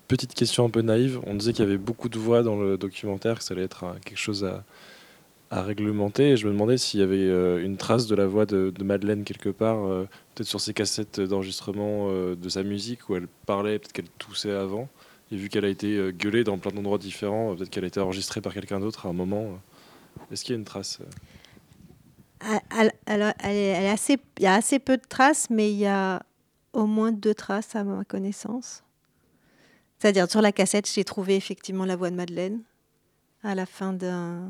petite 0.07 0.33
question 0.33 0.65
un 0.65 0.69
peu 0.69 0.81
naïve. 0.81 1.19
On 1.25 1.35
disait 1.35 1.53
qu'il 1.53 1.63
y 1.63 1.67
avait 1.67 1.77
beaucoup 1.77 2.09
de 2.09 2.19
voix 2.19 2.43
dans 2.43 2.57
le 2.57 2.77
documentaire, 2.77 3.39
que 3.39 3.43
ça 3.43 3.53
allait 3.53 3.63
être 3.63 3.85
quelque 4.05 4.19
chose 4.19 4.43
à 4.43 4.63
à 5.51 5.61
réglementer. 5.61 6.31
Et 6.31 6.37
je 6.37 6.47
me 6.47 6.53
demandais 6.53 6.77
s'il 6.77 7.01
y 7.01 7.03
avait 7.03 7.17
euh, 7.17 7.63
une 7.63 7.77
trace 7.77 8.07
de 8.07 8.15
la 8.15 8.25
voix 8.25 8.45
de, 8.45 8.73
Madeleine 8.83 9.23
quelque 9.23 9.49
part, 9.49 9.85
euh, 9.85 10.07
peut-être 10.33 10.47
sur 10.47 10.61
ses 10.61 10.73
cassettes 10.73 11.19
d'enregistrement 11.19 12.07
euh, 12.09 12.35
de 12.35 12.49
sa 12.49 12.63
musique, 12.63 13.09
où 13.09 13.15
elle 13.15 13.27
parlait, 13.45 13.77
peut-être 13.77 13.91
qu'elle 13.91 14.09
toussait 14.17 14.53
avant. 14.53 14.87
Et 15.31 15.35
vu 15.35 15.49
qu'elle 15.49 15.65
a 15.65 15.69
été 15.69 16.11
gueulée 16.13 16.43
dans 16.43 16.57
plein 16.57 16.71
d'endroits 16.71 16.97
différents, 16.97 17.55
peut-être 17.55 17.69
qu'elle 17.69 17.85
a 17.85 17.87
été 17.87 18.01
enregistrée 18.01 18.41
par 18.41 18.53
quelqu'un 18.53 18.81
d'autre 18.81 19.05
à 19.05 19.09
un 19.09 19.13
moment. 19.13 19.59
Est-ce 20.29 20.43
qu'il 20.43 20.53
y 20.53 20.57
a 20.57 20.59
une 20.59 20.65
trace 20.65 20.99
est, 22.41 23.87
assez, 23.87 24.17
Il 24.39 24.43
y 24.43 24.47
a 24.47 24.55
assez 24.55 24.79
peu 24.79 24.97
de 24.97 25.05
traces, 25.07 25.49
mais 25.49 25.71
il 25.71 25.77
y 25.77 25.85
a 25.85 26.21
au 26.73 26.85
moins 26.85 27.13
deux 27.13 27.33
traces 27.33 27.77
à 27.77 27.85
ma 27.85 28.03
connaissance. 28.03 28.83
C'est-à-dire, 29.99 30.29
sur 30.29 30.41
la 30.41 30.51
cassette, 30.51 30.91
j'ai 30.91 31.05
trouvé 31.05 31.35
effectivement 31.37 31.85
la 31.85 31.95
voix 31.95 32.09
de 32.09 32.15
Madeleine 32.15 32.59
à 33.41 33.55
la 33.55 33.65
fin 33.65 33.93
d'un 33.93 34.49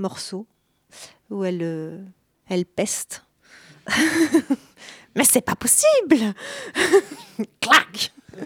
morceau 0.00 0.46
où 1.30 1.44
elle, 1.44 1.62
euh, 1.62 1.98
elle 2.48 2.66
peste. 2.66 3.24
Mais 5.16 5.24
c'est 5.24 5.40
pas 5.40 5.56
possible 5.56 6.34
Clac 7.60 8.12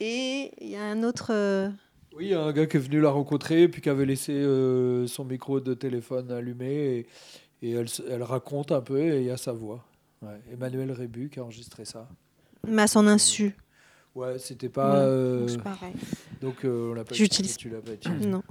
Et 0.00 0.52
il 0.60 0.70
y 0.70 0.76
a 0.76 0.84
un 0.84 1.02
autre. 1.02 1.28
Euh, 1.30 1.68
oui, 2.16 2.26
il 2.26 2.30
y 2.30 2.34
a 2.34 2.40
un 2.40 2.52
gars 2.52 2.66
qui 2.66 2.78
est 2.78 2.80
venu 2.80 3.00
la 3.00 3.10
rencontrer, 3.10 3.68
puis 3.68 3.82
qui 3.82 3.90
avait 3.90 4.06
laissé 4.06 4.32
euh, 4.32 5.06
son 5.06 5.24
micro 5.24 5.60
de 5.60 5.74
téléphone 5.74 6.30
allumé, 6.30 7.06
et, 7.62 7.70
elle, 7.72 7.86
elle, 8.08 8.22
raconte 8.22 8.72
un 8.72 8.80
peu, 8.80 8.98
et 8.98 9.20
il 9.20 9.26
y 9.26 9.30
a 9.30 9.36
sa 9.36 9.52
voix. 9.52 9.84
Emmanuel 10.52 10.92
Rébu 10.92 11.28
qui 11.30 11.38
a 11.38 11.44
enregistré 11.44 11.84
ça. 11.84 12.08
Mais 12.66 12.82
à 12.82 12.86
son 12.86 13.06
insu. 13.06 13.54
Ouais, 14.14 14.38
c'était 14.38 14.68
pas. 14.68 15.06
pareil. 15.62 15.94
Donc 16.40 16.56
on 16.64 16.94
l'a 16.94 17.04
pas 17.04 17.14
J'utilise. 17.14 17.56
Non 18.26 18.42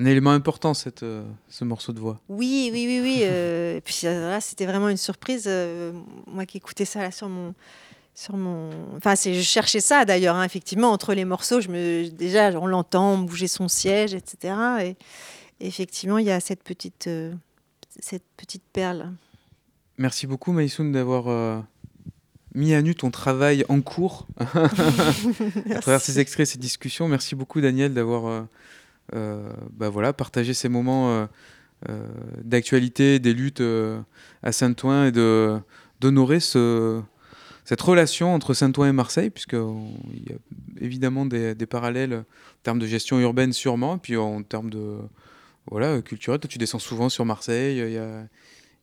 un 0.00 0.06
élément 0.06 0.30
important, 0.30 0.72
cette, 0.72 1.02
euh, 1.02 1.22
ce 1.48 1.64
morceau 1.64 1.92
de 1.92 2.00
voix. 2.00 2.20
Oui, 2.28 2.70
oui, 2.72 2.86
oui, 2.86 3.00
oui. 3.02 3.18
Euh, 3.22 3.76
et 3.78 3.80
puis 3.80 4.00
là, 4.04 4.40
c'était 4.40 4.66
vraiment 4.66 4.88
une 4.88 4.96
surprise. 4.96 5.44
Euh, 5.46 5.92
moi 6.26 6.46
qui 6.46 6.56
écoutais 6.56 6.84
ça 6.84 7.02
là 7.02 7.10
sur 7.10 7.28
mon, 7.28 7.54
sur 8.14 8.36
mon. 8.36 8.70
Enfin, 8.96 9.14
c'est, 9.14 9.34
je 9.34 9.42
cherchais 9.42 9.80
ça 9.80 10.04
d'ailleurs. 10.04 10.36
Hein, 10.36 10.44
effectivement, 10.44 10.90
entre 10.90 11.12
les 11.14 11.24
morceaux, 11.24 11.60
je 11.60 11.68
me, 11.68 12.08
déjà, 12.08 12.50
on 12.58 12.66
l'entend 12.66 13.18
bouger 13.18 13.48
son 13.48 13.68
siège, 13.68 14.14
etc. 14.14 14.54
Et, 14.82 14.96
effectivement, 15.60 16.16
il 16.16 16.26
y 16.26 16.30
a 16.30 16.40
cette 16.40 16.62
petite, 16.62 17.10
cette 17.98 18.24
petite 18.38 18.64
perle. 18.72 19.12
Merci 19.98 20.26
beaucoup, 20.26 20.52
Maïsoun, 20.52 20.92
d'avoir 20.92 21.64
mis 22.54 22.74
à 22.74 22.82
nu 22.82 22.94
ton 22.94 23.10
travail 23.10 23.64
en 23.68 23.80
cours 23.80 24.26
à 24.38 25.80
travers 25.80 26.00
ces 26.00 26.18
extraits, 26.18 26.46
ces 26.46 26.58
discussions. 26.58 27.08
Merci 27.08 27.34
beaucoup, 27.34 27.60
Daniel, 27.60 27.94
d'avoir 27.94 28.26
euh, 28.26 28.42
bah 29.12 29.88
voilà, 29.88 30.12
partager 30.12 30.54
ces 30.54 30.68
moments 30.68 31.10
euh, 31.10 31.26
euh, 31.88 32.06
d'actualité, 32.42 33.18
des 33.18 33.32
luttes 33.32 33.62
à 34.42 34.52
Saint-Ouen 34.52 35.06
et 35.06 35.12
de, 35.12 35.58
d'honorer 36.00 36.40
ce, 36.40 37.00
cette 37.64 37.80
relation 37.80 38.34
entre 38.34 38.54
Saint-Ouen 38.54 38.88
et 38.88 38.92
Marseille, 38.92 39.30
puisqu'il 39.30 39.58
y 39.58 40.32
a 40.32 40.36
évidemment 40.80 41.26
des, 41.26 41.54
des, 41.54 41.66
parallèles 41.66 42.14
en 42.14 42.62
termes 42.62 42.78
de 42.78 42.86
gestion 42.86 43.18
urbaine 43.20 43.52
sûrement, 43.52 43.98
puis 43.98 44.16
en 44.16 44.42
termes 44.42 44.70
de 44.70 44.98
voilà, 45.70 46.00
culturel, 46.02 46.40
tu 46.40 46.58
descends 46.58 46.78
souvent 46.78 47.08
sur 47.08 47.24
Marseille, 47.24 47.78
il 47.78 47.92
y 47.92 47.98
a, 47.98 48.26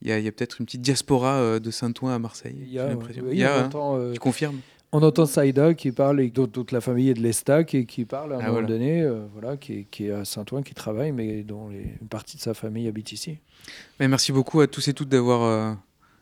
il 0.02 0.08
y 0.08 0.12
a, 0.12 0.16
a 0.16 0.32
peut-être 0.32 0.60
une 0.60 0.66
petite 0.66 0.82
diaspora 0.82 1.60
de 1.60 1.72
Saint-Ouen 1.72 2.14
à 2.14 2.20
Marseille. 2.20 2.56
Il 2.60 2.72
y 2.72 2.80
a, 2.80 2.96
il 3.32 3.38
y 3.38 3.44
a, 3.44 3.66
hein, 3.66 4.12
tu 4.14 4.20
confirmes? 4.20 4.60
On 4.92 5.04
entend 5.04 5.26
Saïda 5.26 5.74
qui 5.74 5.92
parle, 5.92 6.22
et 6.22 6.32
toute 6.32 6.72
la 6.72 6.82
famille 6.82 7.10
est 7.10 7.14
de 7.14 7.22
l'Estac, 7.22 7.76
et 7.76 7.86
qui 7.86 8.06
parle 8.06 8.34
à 8.34 8.38
un 8.38 8.40
ah, 8.42 8.52
moment 8.52 8.68
donné, 8.68 9.02
euh, 9.02 9.26
voilà, 9.34 9.58
qui, 9.58 9.86
est 10.00 10.12
à 10.12 10.24
Saint-Ouen, 10.24 10.64
qui 10.64 10.74
travaille, 10.74 11.12
mais 11.12 11.44
dont 11.44 11.70
une 11.72 12.08
partie 12.08 12.38
de 12.38 12.42
sa 12.42 12.54
famille 12.54 12.88
habite 12.88 13.12
ici. 13.12 13.40
Mais 14.00 14.08
merci 14.08 14.32
beaucoup 14.32 14.62
à 14.62 14.68
tous 14.68 14.88
et 14.88 14.94
toutes 14.94 15.10
d'avoir 15.10 15.44
euh, 15.44 15.74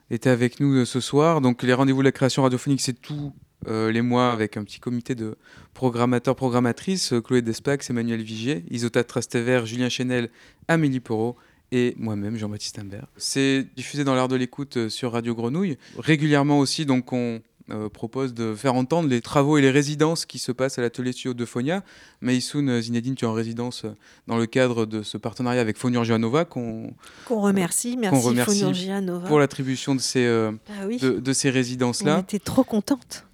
été 0.09 0.29
avec 0.29 0.59
nous 0.59 0.73
euh, 0.73 0.85
ce 0.85 0.99
soir. 0.99 1.41
Donc 1.41 1.61
les 1.61 1.73
rendez-vous 1.73 1.99
de 1.99 2.05
la 2.05 2.11
création 2.11 2.43
radiophonique, 2.43 2.81
c'est 2.81 2.99
tous 2.99 3.33
les 3.67 4.03
mois 4.03 4.31
avec 4.31 4.57
un 4.57 4.63
petit 4.63 4.79
comité 4.79 5.15
de 5.15 5.37
programmateurs, 5.73 6.35
programmatrices, 6.35 7.15
Chloé 7.23 7.41
Despax, 7.41 7.89
Emmanuel 7.89 8.21
Vigier, 8.21 8.63
Isota 8.69 9.03
Trastever, 9.03 9.63
Julien 9.65 9.89
Chenel, 9.89 10.29
Amélie 10.67 10.99
Perrault 10.99 11.35
et 11.71 11.95
moi-même, 11.97 12.37
Jean-Baptiste 12.37 12.77
Imbert. 12.77 13.07
C'est 13.17 13.65
diffusé 13.75 14.03
dans 14.03 14.13
l'art 14.13 14.27
de 14.27 14.35
l'écoute 14.35 14.89
sur 14.89 15.13
Radio 15.13 15.33
Grenouille. 15.33 15.79
Régulièrement 15.97 16.59
aussi, 16.59 16.85
donc 16.85 17.11
on 17.11 17.41
euh, 17.71 17.89
propose 17.89 18.35
de 18.35 18.53
faire 18.53 18.75
entendre 18.75 19.09
les 19.09 19.21
travaux 19.21 19.57
et 19.57 19.61
les 19.61 19.71
résidences 19.71 20.27
qui 20.27 20.37
se 20.37 20.51
passent 20.51 20.77
à 20.77 20.83
l'atelier 20.83 21.13
studio 21.13 21.33
de 21.33 21.45
Fonia. 21.45 21.83
Maïsoun, 22.21 22.69
euh, 22.69 22.79
Zinedine, 22.79 23.15
tu 23.15 23.25
es 23.25 23.27
en 23.27 23.33
résidence 23.33 23.85
euh, 23.85 23.95
dans 24.27 24.37
le 24.37 24.45
cadre 24.45 24.85
de 24.85 25.01
ce 25.01 25.17
partenariat 25.17 25.61
avec 25.61 25.75
Fonurgia 25.75 26.19
Nova 26.19 26.45
qu'on 26.45 26.93
remercie. 27.27 27.97
Merci, 27.97 28.27
remercie 28.27 28.63
Nova. 29.01 29.27
Pour 29.27 29.39
l'attribution 29.39 29.95
de 29.95 29.99
ces, 29.99 30.27
ah 30.27 30.85
de, 30.85 31.33
ces 31.33 31.49
résidences-là. 31.49 32.17
On 32.19 32.21
était 32.21 32.37
trop 32.37 32.63
contente. 32.63 33.25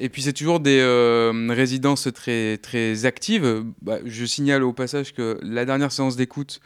Et 0.00 0.08
puis 0.08 0.22
c'est 0.22 0.32
toujours 0.32 0.58
des 0.58 0.82
résidences 1.50 2.08
très, 2.12 2.58
très 2.58 3.04
actives. 3.04 3.64
Bah, 3.82 3.98
je 4.04 4.24
signale 4.24 4.64
au 4.64 4.72
passage 4.72 5.14
que 5.14 5.38
la 5.42 5.64
dernière 5.64 5.92
séance 5.92 6.16
d'écoute 6.16 6.60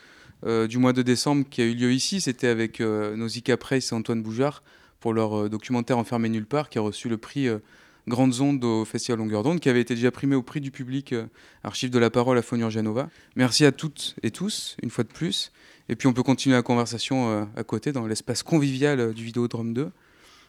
du 0.47 0.79
mois 0.79 0.95
de 0.95 1.03
décembre 1.03 1.45
qui 1.51 1.61
a 1.61 1.65
eu 1.65 1.75
lieu 1.75 1.93
ici, 1.93 2.23
c'était 2.23 2.49
avec 2.49 2.81
Nausicaa 2.81 3.59
Price 3.59 3.93
et 3.93 3.95
Antoine 3.95 4.23
Boujard 4.23 4.63
pour 5.07 5.15
leur 5.15 5.39
euh, 5.39 5.49
documentaire 5.49 5.99
Enfermé 5.99 6.29
nulle 6.29 6.47
part, 6.47 6.69
qui 6.69 6.79
a 6.79 6.81
reçu 6.81 7.09
le 7.09 7.17
prix 7.17 7.47
euh, 7.47 7.61
Grandes 8.09 8.41
Ondes 8.41 8.65
au 8.65 8.85
Festival 8.85 9.21
Longueur 9.21 9.45
d'onde, 9.45 9.61
qui 9.61 9.69
avait 9.69 9.81
été 9.81 9.95
déjà 9.95 10.11
primé 10.11 10.35
au 10.35 10.43
prix 10.43 10.61
du 10.61 10.73
public 10.73 11.13
euh, 11.13 11.27
Archive 11.63 11.91
de 11.91 11.99
la 12.01 12.11
parole 12.11 12.37
à 12.39 12.43
Fonur 12.43 12.71
Genova. 12.71 13.09
Merci 13.37 13.65
à 13.65 13.71
toutes 13.71 14.17
et 14.25 14.33
tous, 14.33 14.77
une 14.83 14.91
fois 14.91 15.05
de 15.05 15.09
plus. 15.09 15.53
Et 15.89 15.95
puis 15.95 16.09
on 16.09 16.13
peut 16.13 16.25
continuer 16.25 16.57
la 16.57 16.63
conversation 16.63 17.49
à 17.57 17.63
côté, 17.63 17.93
dans 17.93 18.09
l'espace 18.09 18.43
convivial 18.43 19.15
du 19.15 19.23
Vidéodrome 19.23 19.73
2. 19.75 19.93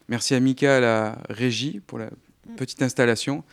Merci 0.10 0.34
à 0.34 0.40
Mika 0.40 0.78
à 0.78 0.80
la 0.80 1.22
régie 1.30 1.80
pour 1.86 2.00
la 2.00 2.10
petite 2.56 2.82
installation 2.82 3.44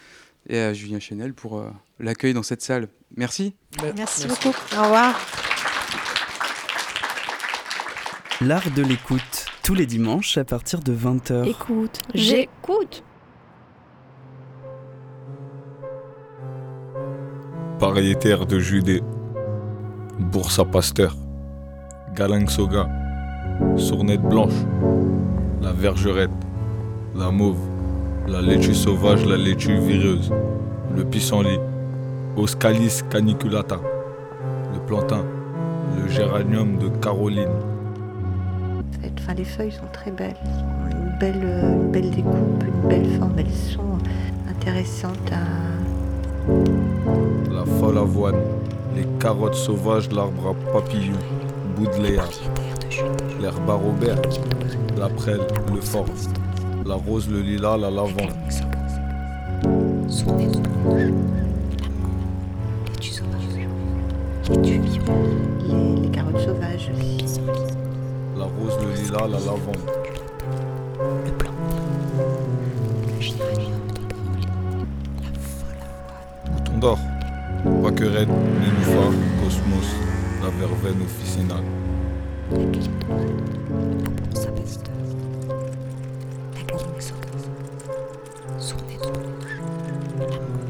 et 0.48 0.58
à 0.58 0.72
Julien 0.72 1.00
Chenel 1.00 1.34
pour 1.34 1.62
l'accueil 2.00 2.32
dans 2.32 2.42
cette 2.42 2.62
salle. 2.62 2.88
Merci. 3.14 3.52
Merci 3.94 4.26
beaucoup. 4.26 4.54
Au 4.74 4.82
revoir. 4.84 5.20
L'art 8.40 8.70
de 8.70 8.82
l'écoute, 8.82 9.44
tous 9.64 9.74
les 9.74 9.86
dimanches 9.86 10.36
à 10.36 10.44
partir 10.44 10.80
de 10.80 10.94
20h. 10.94 11.48
Écoute, 11.48 11.98
j'écoute. 12.14 13.02
Pariétaire 17.78 18.44
de 18.44 18.58
Judée, 18.58 19.02
Boursa 20.18 20.66
Pasteur, 20.66 21.16
Galang 22.14 22.46
Soga, 22.46 22.86
Sournette 23.76 24.20
Blanche, 24.20 24.52
la 25.62 25.72
Vergerette, 25.72 26.30
la 27.16 27.30
Mauve, 27.30 27.56
la 28.28 28.42
laitue 28.42 28.74
sauvage, 28.74 29.24
la 29.24 29.38
laitue 29.38 29.78
vireuse, 29.78 30.30
le 30.94 31.04
pissenlit, 31.06 31.58
Oscalis 32.36 33.02
caniculata, 33.08 33.80
le 34.74 34.80
plantain, 34.80 35.24
le 35.98 36.06
géranium 36.08 36.76
de 36.76 36.88
Caroline, 37.00 37.73
Enfin, 39.18 39.34
les 39.34 39.44
feuilles 39.44 39.72
sont 39.72 39.86
très 39.92 40.10
belles. 40.10 40.36
Une 40.90 41.18
belle, 41.18 41.42
une 41.42 41.90
belle 41.90 42.10
découpe, 42.10 42.64
une 42.64 42.88
belle 42.88 43.18
forme. 43.18 43.38
Elles 43.38 43.50
sont 43.50 43.98
intéressantes 44.48 45.32
à. 45.32 45.44
La 47.52 47.64
folle 47.80 47.98
avoine, 47.98 48.36
les 48.94 49.06
carottes 49.18 49.54
sauvages, 49.54 50.10
l'arbre 50.12 50.50
à 50.50 50.72
papillons, 50.72 51.14
Boudléa, 51.76 52.24
l'herbe 53.40 53.70
à 53.70 53.74
Robert, 53.74 54.20
la 54.98 55.08
prêle, 55.08 55.40
le 55.72 55.80
fort, 55.80 56.06
la 56.84 56.94
rose, 56.94 57.28
le 57.30 57.40
lilas, 57.40 57.78
la 57.78 57.90
lavande. 57.90 58.32
Les, 64.62 64.78
les 66.02 66.08
carottes 66.10 66.40
sauvages 66.40 66.90
aussi. 66.94 67.23
La 68.44 68.50
rose, 68.50 68.78
le 68.84 68.92
lilas, 68.92 69.26
la 69.26 69.38
lavande. 69.38 69.78
Bouton 76.52 76.78
d'or, 76.78 76.98
Quaquerette, 77.80 78.28
Nénuphar, 78.28 79.12
Cosmos, 79.40 79.88
la 80.42 80.50
verveine 80.50 81.00
officinale. 81.00 81.64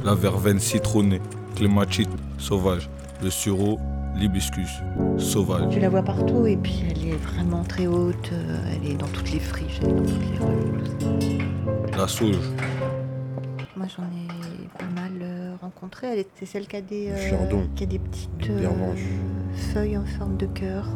La 0.04 0.14
verveine 0.14 0.60
citronnée, 0.60 1.20
clématite, 1.56 2.08
sauvage, 2.38 2.88
le 3.20 3.30
sureau, 3.30 3.80
l'hibiscus, 4.14 4.80
sauvage. 5.18 5.72
Tu 5.72 5.80
la 5.80 5.88
vois 5.88 6.02
partout 6.02 6.46
et 6.46 6.56
puis 6.56 6.82
elle 6.90 7.08
est 7.08 7.16
vraiment 7.16 7.62
très 7.64 7.86
haute. 7.86 8.30
euh, 8.32 8.64
Elle 8.74 8.90
est 8.92 8.94
dans 8.96 9.06
toutes 9.08 9.30
les 9.32 9.40
friches, 9.40 9.80
elle 9.82 9.90
est 9.90 9.92
dans 9.92 10.02
toutes 10.02 10.30
les 10.30 10.38
rues. 10.44 10.82
tout 10.84 11.90
ça. 11.92 11.98
La 11.98 12.08
sauge, 12.08 12.38
Moi 13.76 13.86
j'en 13.96 14.02
ai 14.04 14.68
pas 14.78 15.00
mal 15.00 15.12
euh, 15.22 15.54
rencontré. 15.60 16.26
C'est 16.36 16.46
celle 16.46 16.66
qui 16.66 16.76
a 16.76 16.80
des, 16.80 17.08
euh, 17.10 17.64
qui 17.76 17.84
a 17.84 17.86
des 17.86 17.98
petites 17.98 18.50
euh, 18.50 18.68
feuilles 19.72 19.96
en 19.98 20.04
forme 20.04 20.36
de 20.36 20.46
cœur. 20.46 20.86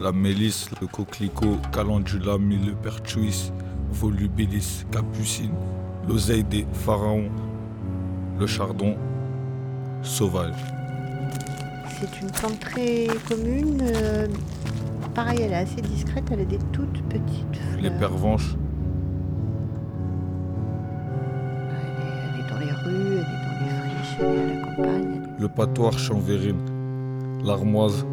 la 0.00 0.12
mélisse, 0.12 0.68
le 0.80 0.86
coquelicot, 0.86 1.56
calendula, 1.72 2.36
millepertuis, 2.38 3.52
volubilis, 3.90 4.84
capucine, 4.90 5.52
l'oseille 6.08 6.44
des 6.44 6.66
pharaons, 6.72 7.30
le 8.38 8.46
chardon, 8.46 8.96
sauvage. 10.02 10.52
C'est 12.06 12.20
une 12.20 12.30
plante 12.30 12.60
très 12.60 13.06
commune. 13.28 13.80
euh, 13.82 14.26
pareil, 15.14 15.40
elle 15.42 15.52
est 15.52 15.56
assez 15.56 15.80
discrète. 15.80 16.24
Elle 16.30 16.40
a 16.40 16.44
des 16.44 16.58
toutes 16.72 17.02
petites 17.08 17.56
fleurs. 17.56 17.80
Les 17.82 17.90
pervenches, 17.90 18.56
Elle 21.70 22.40
est 22.40 22.50
dans 22.50 22.58
les 22.58 22.72
rues, 22.72 23.12
elle 23.12 23.20
est 23.20 23.42
dans 23.46 23.56
les 23.60 23.70
friches, 23.80 24.16
elle 24.20 24.26
est 24.26 24.42
à 24.42 24.54
la 24.54 24.66
campagne. 24.66 25.22
le 25.38 25.48
patoir 25.48 25.98
chanvérine, 25.98 26.60
l'armoise, 27.44 28.04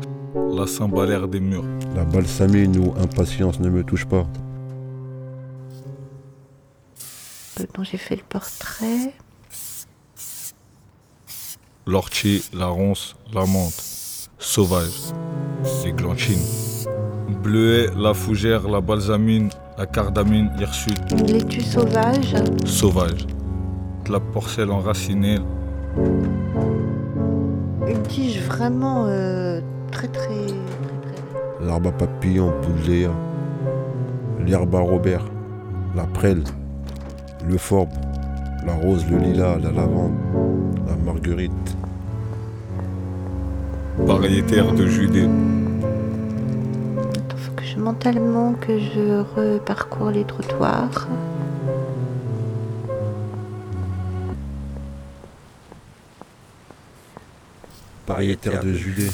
la 0.53 0.67
cymbalaire 0.67 1.27
des 1.27 1.39
murs. 1.41 1.65
La 1.95 2.05
balsamine 2.05 2.77
ou 2.77 2.93
impatience 2.97 3.59
ne 3.59 3.69
me 3.69 3.83
touche 3.83 4.05
pas. 4.05 4.25
euh, 7.59 7.65
dont 7.75 7.83
j'ai 7.83 7.97
fait 7.97 8.15
le 8.15 8.23
portrait. 8.27 9.13
L'ortie, 11.91 12.41
la 12.53 12.67
ronce, 12.67 13.17
la 13.33 13.41
menthe, 13.41 14.29
sauvage, 14.39 15.11
les 15.83 15.91
glanchines, 15.91 16.37
bleuet, 17.43 17.89
la 17.97 18.13
fougère, 18.13 18.65
la 18.69 18.79
balsamine, 18.79 19.49
la 19.77 19.85
cardamine 19.85 20.49
hirsute, 20.57 20.97
Une 21.11 21.25
laitue 21.27 21.59
sauvage. 21.61 22.33
sauvage, 22.65 23.27
la 24.09 24.21
porcelle 24.21 24.71
enracinée, 24.71 25.39
Une 27.87 28.01
tige 28.03 28.39
vraiment 28.43 29.07
euh, 29.07 29.59
très 29.91 30.07
très. 30.07 30.45
L'arbre 31.61 31.89
à 31.89 31.91
papillon, 31.91 32.53
bougléa. 32.61 33.11
L'herbe 34.45 34.75
à 34.75 34.79
Robert. 34.79 35.25
La 35.95 36.03
prêle. 36.03 36.43
Le 37.45 37.57
forbe. 37.57 37.89
La 38.65 38.73
rose, 38.75 39.05
le 39.11 39.17
lilas, 39.17 39.57
la 39.59 39.71
lavande. 39.71 40.13
La 40.87 40.95
marguerite. 40.95 41.75
Variétaire 44.05 44.73
de 44.73 44.87
Judée, 44.87 45.27
Faut 47.37 47.53
que 47.53 47.63
je 47.63 47.77
mentalement 47.77 48.53
que 48.53 48.77
je 48.79 49.21
reparcours 49.35 50.11
les 50.11 50.23
trottoirs. 50.23 51.07
Variétaire 58.07 58.63
de 58.63 58.73
Judée. 58.73 59.09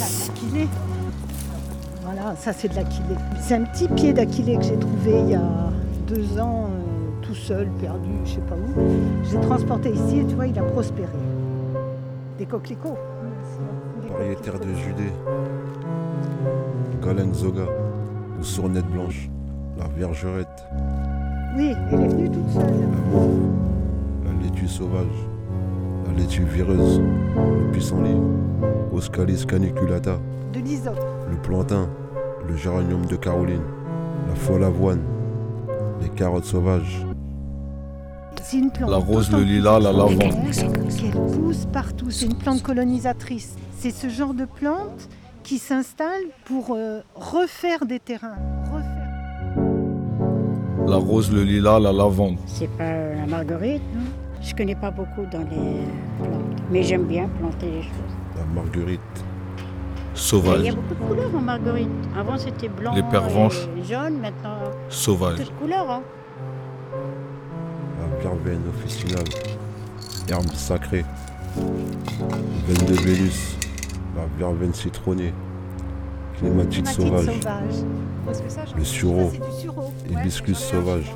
L'Aquilée. 0.00 0.68
Voilà, 2.02 2.35
ça 2.46 2.52
c'est 2.52 2.68
de 2.68 2.76
l'Aquilée. 2.76 3.16
C'est 3.40 3.54
un 3.54 3.64
petit 3.64 3.88
pied 3.88 4.12
d'Aquilée 4.12 4.56
que 4.56 4.62
j'ai 4.62 4.78
trouvé 4.78 5.18
il 5.18 5.30
y 5.30 5.34
a 5.34 5.42
deux 6.06 6.38
ans, 6.38 6.66
euh, 6.66 7.20
tout 7.20 7.34
seul, 7.34 7.66
perdu, 7.80 8.08
je 8.24 8.34
sais 8.34 8.40
pas 8.42 8.54
où. 8.54 8.80
Je 9.24 9.36
l'ai 9.36 9.40
transporté 9.40 9.90
ici 9.90 10.20
et 10.20 10.24
tu 10.24 10.36
vois, 10.36 10.46
il 10.46 10.56
a 10.56 10.62
prospéré. 10.62 11.08
Des 12.38 12.46
coquelicots. 12.46 12.96
Variétaire 14.12 14.60
de 14.60 14.72
Judée. 14.74 15.12
Galenzoga. 17.04 17.64
Ou 18.38 18.44
sournette 18.44 18.86
blanche. 18.92 19.28
La 19.76 19.88
vergerette. 19.88 20.64
Oui, 21.56 21.74
elle 21.90 22.00
est 22.00 22.08
venue 22.08 22.30
toute 22.30 22.50
seule. 22.50 22.62
La 24.24 24.44
laitue 24.44 24.68
sauvage. 24.68 25.06
La 26.06 26.16
laitue 26.16 26.44
vireuse. 26.44 27.00
Le 27.00 27.72
pissenlit. 27.72 28.20
Oscalis 28.92 29.44
caniculata. 29.44 30.20
De 30.52 30.60
l'hysope. 30.60 31.04
Le 31.28 31.36
plantain. 31.38 31.88
Le 32.48 32.56
géranium 32.56 33.04
de 33.06 33.16
Caroline. 33.16 33.62
La 34.28 34.34
folle 34.34 34.64
avoine. 34.64 35.02
Les 36.00 36.08
carottes 36.10 36.44
sauvages. 36.44 37.04
C'est 38.42 38.58
une 38.58 38.70
plante. 38.70 38.90
La 38.90 38.96
rose, 38.96 39.30
le 39.32 39.42
lilas, 39.42 39.80
la 39.80 39.92
lavande. 39.92 40.18
Qu'elle 40.20 41.10
pousse 41.10 41.66
partout. 41.72 42.10
C'est 42.10 42.26
une 42.26 42.36
plante 42.36 42.62
colonisatrice. 42.62 43.56
C'est 43.78 43.90
ce 43.90 44.08
genre 44.08 44.34
de 44.34 44.44
plante 44.44 45.08
qui 45.42 45.58
s'installe 45.58 46.22
pour 46.44 46.74
euh, 46.74 47.00
refaire 47.14 47.86
des 47.86 47.98
terrains. 47.98 48.36
Refaire. 48.72 49.06
la 50.86 50.96
rose, 50.96 51.32
le 51.32 51.42
lilas, 51.42 51.80
la 51.80 51.92
lavande, 51.92 52.36
C'est 52.46 52.70
pas 52.76 53.14
la 53.14 53.26
marguerite, 53.26 53.82
non? 53.94 54.02
Je 54.40 54.54
connais 54.54 54.76
pas 54.76 54.90
beaucoup 54.92 55.24
dans 55.30 55.40
les 55.40 55.82
plantes, 56.22 56.62
mais 56.70 56.82
j'aime 56.84 57.04
bien 57.04 57.28
planter 57.40 57.66
les 57.66 57.82
choses. 57.82 58.14
La 58.36 58.44
marguerite. 58.54 59.00
Il 60.16 60.18
y 60.18 60.22
sauvage, 60.22 60.68
a 60.68 60.72
beaucoup 60.72 60.94
de 60.94 61.08
couleurs 61.08 61.34
en 61.36 61.40
marguerite. 61.42 61.88
Avant 62.18 62.38
c'était 62.38 62.68
blanc 62.68 62.94
Les 62.94 63.02
pervenches. 63.02 63.68
et 63.78 63.82
jaune, 63.84 64.18
maintenant 64.18 64.56
sauvage, 64.88 65.38
toutes 65.38 65.58
couleurs. 65.58 65.90
Hein. 65.90 66.02
La 68.00 68.22
verveine 68.22 68.62
officinale. 68.68 69.24
Herbe 70.28 70.50
sacrée. 70.54 71.04
Veine 71.56 72.86
de 72.86 72.94
Vénus. 72.94 73.56
La 74.16 74.22
verveine 74.38 74.72
citronnée. 74.74 75.32
Clématite 76.38 76.88
sauvage. 76.88 77.26
sauvage. 77.26 78.74
Le 78.76 78.84
sureau. 78.84 79.30
Ça, 79.30 79.38
c'est 79.44 79.50
du 79.56 79.60
sureau. 79.60 79.92
Hibiscus 80.10 80.58
sauvage. 80.58 81.14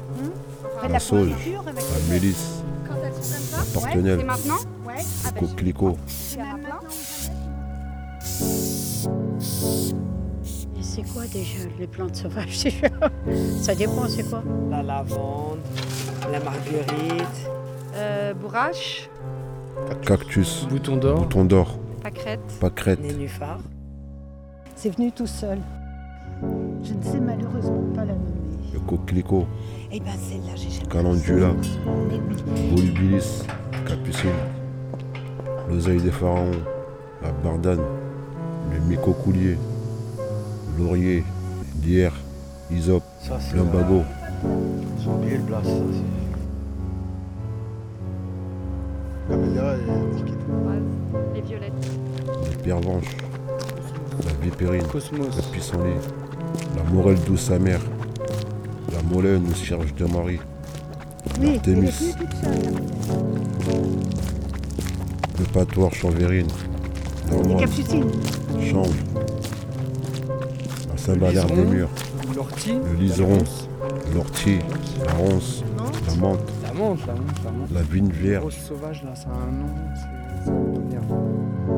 Après, 0.74 0.88
La 0.88 0.92
la 0.94 1.00
sauge. 1.00 1.30
La 1.30 2.12
mélisse. 2.14 2.62
La 2.88 3.80
partenelle. 3.80 4.18
Ouais, 4.18 4.24
Ouais. 4.86 4.94
Ah 5.24 5.28
Le 5.34 5.40
ben, 5.40 5.46
coquelicot. 5.48 5.96
C'est 9.60 9.94
maintenant 9.94 10.78
Et 10.78 10.82
c'est 10.82 11.02
quoi 11.12 11.22
déjà 11.26 11.58
les 11.78 11.86
plantes 11.86 12.16
sauvages 12.16 12.60
déjà? 12.64 12.88
Ça 13.60 13.74
dépend, 13.74 14.08
c'est 14.08 14.28
quoi? 14.28 14.42
La 14.70 14.82
lavande, 14.82 15.58
la 16.30 16.40
marguerite, 16.40 17.48
Euh, 17.94 18.34
bourrache, 18.34 19.08
Cactus. 20.06 20.66
Bouton 20.68 20.96
d'or. 20.96 21.20
Bouton 21.22 21.44
d'or. 21.44 21.78
pâquerette, 22.02 22.40
Pâquerette. 22.60 23.00
nénuphar. 23.00 23.58
C'est 24.76 24.90
venu 24.96 25.10
tout 25.12 25.26
seul. 25.26 25.58
Je 26.82 26.94
ne 26.94 27.02
sais 27.02 27.20
malheureusement 27.20 27.82
pas 27.94 28.04
la 28.04 28.12
nommer. 28.14 28.70
Le 28.72 28.78
coquelicot. 28.80 29.46
Eh 29.92 30.00
ben 30.00 30.12
celle-là, 30.18 30.52
j'ai 30.56 30.70
jamais 30.70 30.88
Calendula. 30.88 31.50
Volubilis. 32.74 33.42
Capucine. 33.86 34.30
L'oseille 35.68 36.00
des 36.00 36.10
pharaons. 36.10 36.50
La 37.22 37.32
bardane. 37.32 37.80
Le 38.72 38.78
micocoulier. 38.88 39.58
Laurier. 40.78 41.24
Lierre. 41.82 42.14
C'est, 42.70 43.56
Lumbago. 43.56 44.02
J'ai 45.02 45.08
oublié 45.10 45.36
le 45.38 45.42
blast. 45.42 45.64
ça, 45.66 45.72
c'est- 45.92 46.04
Camélia 49.28 49.62
et 49.76 49.90
orchidée. 50.12 50.32
les 51.34 51.40
violettes. 51.40 51.90
Les 52.50 52.56
pervenches. 52.62 53.16
La 54.24 54.32
vipérine. 54.44 54.82
Cosmos. 54.84 55.36
Le 55.36 55.42
pissenlit. 55.52 55.94
La 56.76 56.82
morelle 56.92 57.18
douce 57.26 57.50
amère. 57.50 57.80
La 58.92 58.96
La 58.96 59.02
Molène 59.02 59.42
nous 59.44 59.54
cherche 59.54 59.94
de 59.94 60.04
mari. 60.06 60.38
Oui, 61.40 61.46
elle 61.46 61.48
est 61.54 61.56
Artémis. 61.58 61.86
venue 61.86 62.12
toute 62.18 62.34
seule. 62.34 63.80
Le 65.38 65.44
patoir 65.52 65.92
Chanvérine. 65.94 66.46
Les 67.30 67.36
Normande. 67.36 67.60
Change. 68.60 68.88
La 70.88 70.96
Saint-Valère 70.96 71.46
des 71.46 71.64
Murs. 71.64 71.88
l'ortie, 72.34 72.72
Le 72.74 72.94
liseron. 72.98 73.38
L'ortie. 74.14 74.58
La 75.04 75.12
ronce. 75.14 75.64
La 76.06 76.14
menthe. 76.16 76.40
La 76.66 76.72
menthe, 76.72 77.06
la 77.06 77.12
menthe, 77.14 77.44
la 77.44 77.50
menthe. 77.50 77.70
La 77.72 77.82
vigne 77.82 78.08
Les 78.08 78.28
vierge. 78.28 78.42
roses 78.44 78.54
sauvages, 78.56 79.02
là, 79.04 79.14
ça 79.14 79.28
a 79.28 79.48
un 79.48 79.52
nom. 79.52 79.66
c'est- 79.94 80.44
ça 80.46 80.50
me 80.52 80.88
vient. 80.88 81.00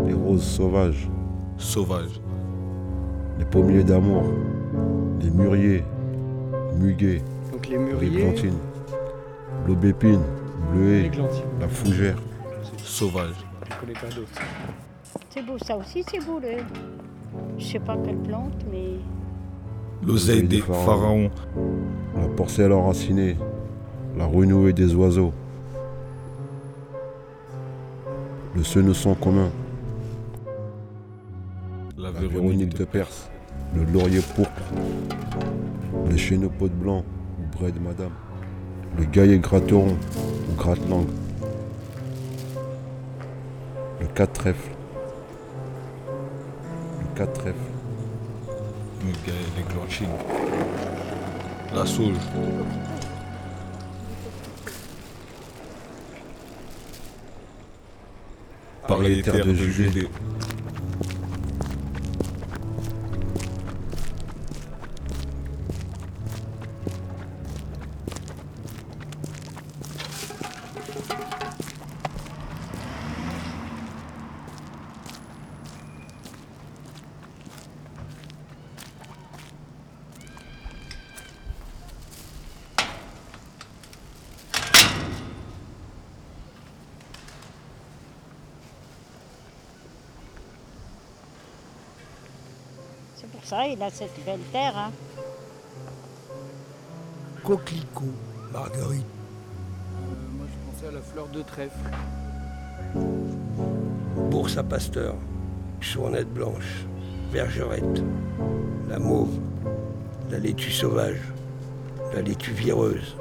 Les 0.06 0.12
roses 0.14 0.42
sauvages. 0.42 1.08
Sauvage. 1.58 2.20
Les 3.38 3.44
pommiers 3.44 3.84
d'amour. 3.84 4.24
Les 5.20 5.30
mûriers. 5.30 5.84
Muguets. 6.78 7.22
Donc 7.52 7.68
les 7.68 7.78
mûriers. 7.78 8.10
L'églantine. 8.10 8.58
L'aubépine. 9.66 10.20
Bleuet. 10.72 11.10
La 11.60 11.68
fougère. 11.68 12.16
Sauvage. 12.78 13.34
Je 13.70 13.80
connais 13.80 13.92
pas 13.92 14.06
d'autres. 14.14 14.40
C'est 15.34 15.40
beau, 15.40 15.56
ça 15.64 15.74
aussi, 15.78 16.04
c'est 16.06 16.22
beau. 16.22 16.38
Le... 16.40 16.58
Je 17.56 17.64
sais 17.64 17.78
pas 17.78 17.96
quelle 17.96 18.18
plante, 18.18 18.52
mais. 18.70 18.96
L'oseille 20.06 20.42
des 20.42 20.60
pharaons. 20.60 21.30
La 22.14 22.28
porcelle 22.28 22.70
enracinée. 22.70 23.38
La 24.18 24.26
renouée 24.26 24.74
des 24.74 24.94
oiseaux. 24.94 25.32
Le 28.54 28.62
senosson 28.62 29.14
commun. 29.14 29.48
La, 31.96 32.10
la 32.10 32.20
véronique 32.20 32.74
de 32.74 32.84
Perse. 32.84 33.30
Le 33.74 33.84
laurier 33.84 34.20
pourpre. 34.36 34.62
Le 36.10 36.16
chénopote 36.18 36.72
blanc 36.72 37.04
ou 37.38 37.70
de 37.70 37.78
madame. 37.78 38.12
Le 38.98 39.04
gaillet 39.06 39.38
gratteron 39.38 39.96
ou 39.96 40.54
gratte-langue. 40.58 41.08
Le 43.98 44.06
quatre 44.08 44.34
trèfles. 44.34 44.72
4 47.16 47.32
trèfles. 47.32 47.58
Miguel 49.04 49.34
déclenché. 49.56 50.06
La 51.74 51.84
sauge. 51.84 52.14
Par 58.86 58.98
les 59.00 59.22
terres 59.22 59.46
de 59.46 59.54
Judée. 59.54 60.08
Cette 93.90 94.24
belle 94.24 94.40
terre. 94.52 94.76
Hein. 94.76 94.90
Coquelicot, 97.44 98.04
marguerite. 98.52 99.02
Euh, 99.02 100.36
moi, 100.36 100.46
je 100.46 100.70
pensais 100.70 100.88
à 100.88 100.92
la 100.92 101.00
fleur 101.00 101.28
de 101.28 101.42
trèfle. 101.42 101.78
Bourse 104.30 104.56
à 104.56 104.62
Pasteur, 104.62 105.14
Chournette 105.80 106.32
blanche, 106.32 106.86
Bergerette, 107.32 108.02
la 108.88 108.98
mauve, 108.98 109.38
la 110.30 110.38
laitue 110.38 110.70
sauvage, 110.70 111.20
la 112.14 112.22
laitue 112.22 112.52
vireuse. 112.52 113.16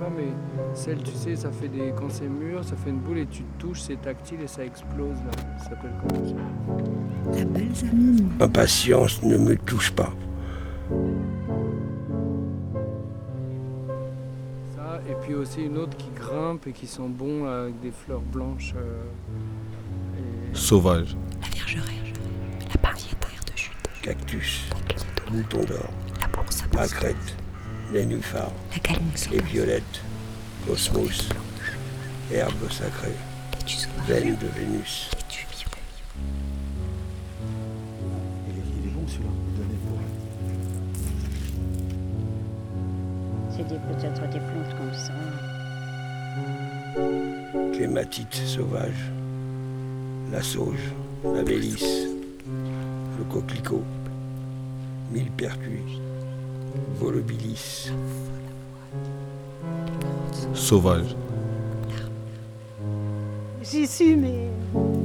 Pas, 0.00 0.10
mais 0.16 0.32
celle, 0.74 1.02
tu 1.02 1.12
sais, 1.12 1.36
ça 1.36 1.50
fait 1.52 1.68
des. 1.68 1.92
Quand 1.96 2.08
c'est 2.10 2.28
mûr, 2.28 2.64
ça 2.64 2.74
fait 2.76 2.90
une 2.90 2.98
boule 3.00 3.18
et 3.18 3.26
tu 3.26 3.42
te 3.42 3.60
touches, 3.60 3.80
c'est 3.82 4.00
tactile 4.00 4.40
et 4.42 4.46
ça 4.46 4.64
explose 4.64 5.18
là. 5.18 5.30
Ça 5.58 5.70
s'appelle 5.70 5.92
comment 6.00 6.26
ça? 6.26 7.38
La 7.38 7.44
balsamine. 7.44 8.30
Impatience 8.40 9.22
ne 9.22 9.36
me 9.36 9.56
touche 9.56 9.92
pas. 9.92 10.12
Ça, 14.74 15.00
et 15.08 15.14
puis 15.22 15.34
aussi 15.34 15.62
une 15.64 15.78
autre 15.78 15.96
qui 15.96 16.10
grimpe 16.14 16.66
et 16.66 16.72
qui 16.72 16.86
sent 16.86 17.08
bon 17.08 17.44
là, 17.44 17.62
avec 17.64 17.80
des 17.80 17.90
fleurs 17.92 18.20
blanches. 18.22 18.74
euh, 18.76 19.02
et- 20.52 20.54
Sauvage. 20.56 21.16
La 21.42 21.48
Viergerelle, 21.48 22.12
la 22.72 22.78
pariétaire 22.80 23.40
de 23.52 23.56
Jude, 23.56 23.72
Cactus, 24.02 24.64
mouton 25.32 25.64
d'or, 25.64 25.90
la 26.20 26.28
bourse 26.28 26.62
à 26.62 26.76
les 27.92 28.06
galine 28.06 28.22
les 29.30 29.42
violettes, 29.42 30.00
cosmos, 30.66 31.28
herbe 32.32 32.70
sacrée, 32.70 33.16
veine 34.06 34.36
de 34.36 34.46
Vénus. 34.46 35.10
peut-être 43.58 44.28
des 44.30 44.40
plantes 44.40 44.76
comme 44.78 44.94
ça. 44.94 45.12
clématite 47.72 48.34
sauvage, 48.34 49.10
la 50.32 50.42
sauge, 50.42 50.92
la 51.24 51.42
mélisse, 51.42 52.06
le 53.18 53.24
coquelicot, 53.24 53.84
millepertuis, 55.12 56.00
volubilis, 56.98 57.90
Sauvage. 60.54 61.16
J'y 63.62 63.86
suis, 63.86 64.16
mais 64.16 64.48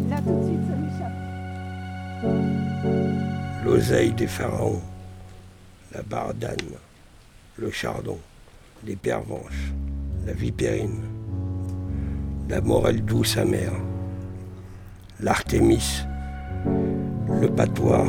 là 0.10 0.18
tout 0.22 0.40
de 0.40 0.44
suite 0.46 0.60
ça 0.68 0.76
m'échappe. 0.76 1.12
l'oseille 3.64 4.14
des 4.14 4.28
pharaons, 4.28 4.82
la 5.94 6.02
bardane, 6.02 6.56
le 7.58 7.72
chardon, 7.72 8.18
les 8.86 8.96
pervenches, 8.96 9.74
la 10.26 10.34
vipérine, 10.34 11.02
la 12.50 12.62
morelle 12.62 13.04
douce 13.04 13.38
amère, 13.38 13.74
l'artémis, 15.20 16.04
le 17.42 17.48
patois, 17.48 18.08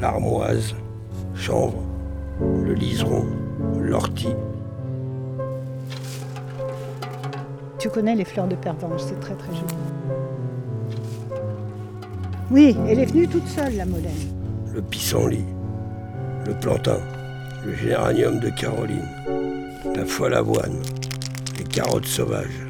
l'armoise, 0.00 0.74
chanvre, 1.34 1.83
le 2.40 2.72
liseron, 2.74 3.24
l'ortie, 3.78 4.34
Tu 7.84 7.90
connais 7.90 8.14
les 8.14 8.24
fleurs 8.24 8.48
de 8.48 8.54
pervenche, 8.54 9.02
c'est 9.02 9.20
très 9.20 9.34
très 9.34 9.52
joli. 9.52 9.74
Oui, 12.50 12.74
elle 12.88 12.98
est 12.98 13.04
venue 13.04 13.28
toute 13.28 13.46
seule, 13.46 13.76
la 13.76 13.84
Molène. 13.84 14.10
le 14.72 14.80
pissenlit, 14.80 15.44
le 16.46 16.54
plantain, 16.54 17.00
le 17.62 17.74
géranium 17.74 18.40
de 18.40 18.48
Caroline, 18.48 19.06
la 19.94 20.06
folle 20.06 20.32
avoine, 20.32 20.80
les 21.58 21.64
carottes 21.64 22.06
sauvages, 22.06 22.66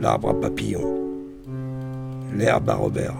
l'arbre 0.00 0.28
à 0.28 0.40
papillons, 0.40 1.00
l'herbe 2.32 2.70
à 2.70 2.74
Robert, 2.74 3.16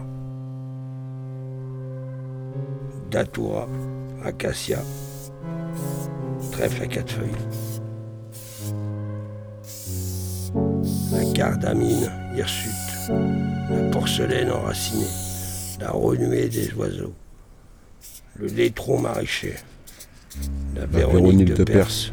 datura, 3.11 3.66
acacia, 4.24 4.78
trèfle 6.55 6.82
à 6.85 6.86
quatre 6.86 7.10
feuilles, 7.10 7.31
la 11.10 11.32
cardamine 11.32 12.09
hirsute, 12.36 13.10
la 13.70 13.90
porcelaine 13.90 14.52
enracinée, 14.52 15.05
la 15.81 15.90
renouée 15.90 16.48
des 16.48 16.72
oiseaux, 16.74 17.12
le 18.36 18.47
laitron 18.47 19.01
maraîcher, 19.01 19.56
la, 20.76 20.86
Véronique, 20.86 21.55
de, 21.55 21.64
Perse, 21.64 22.12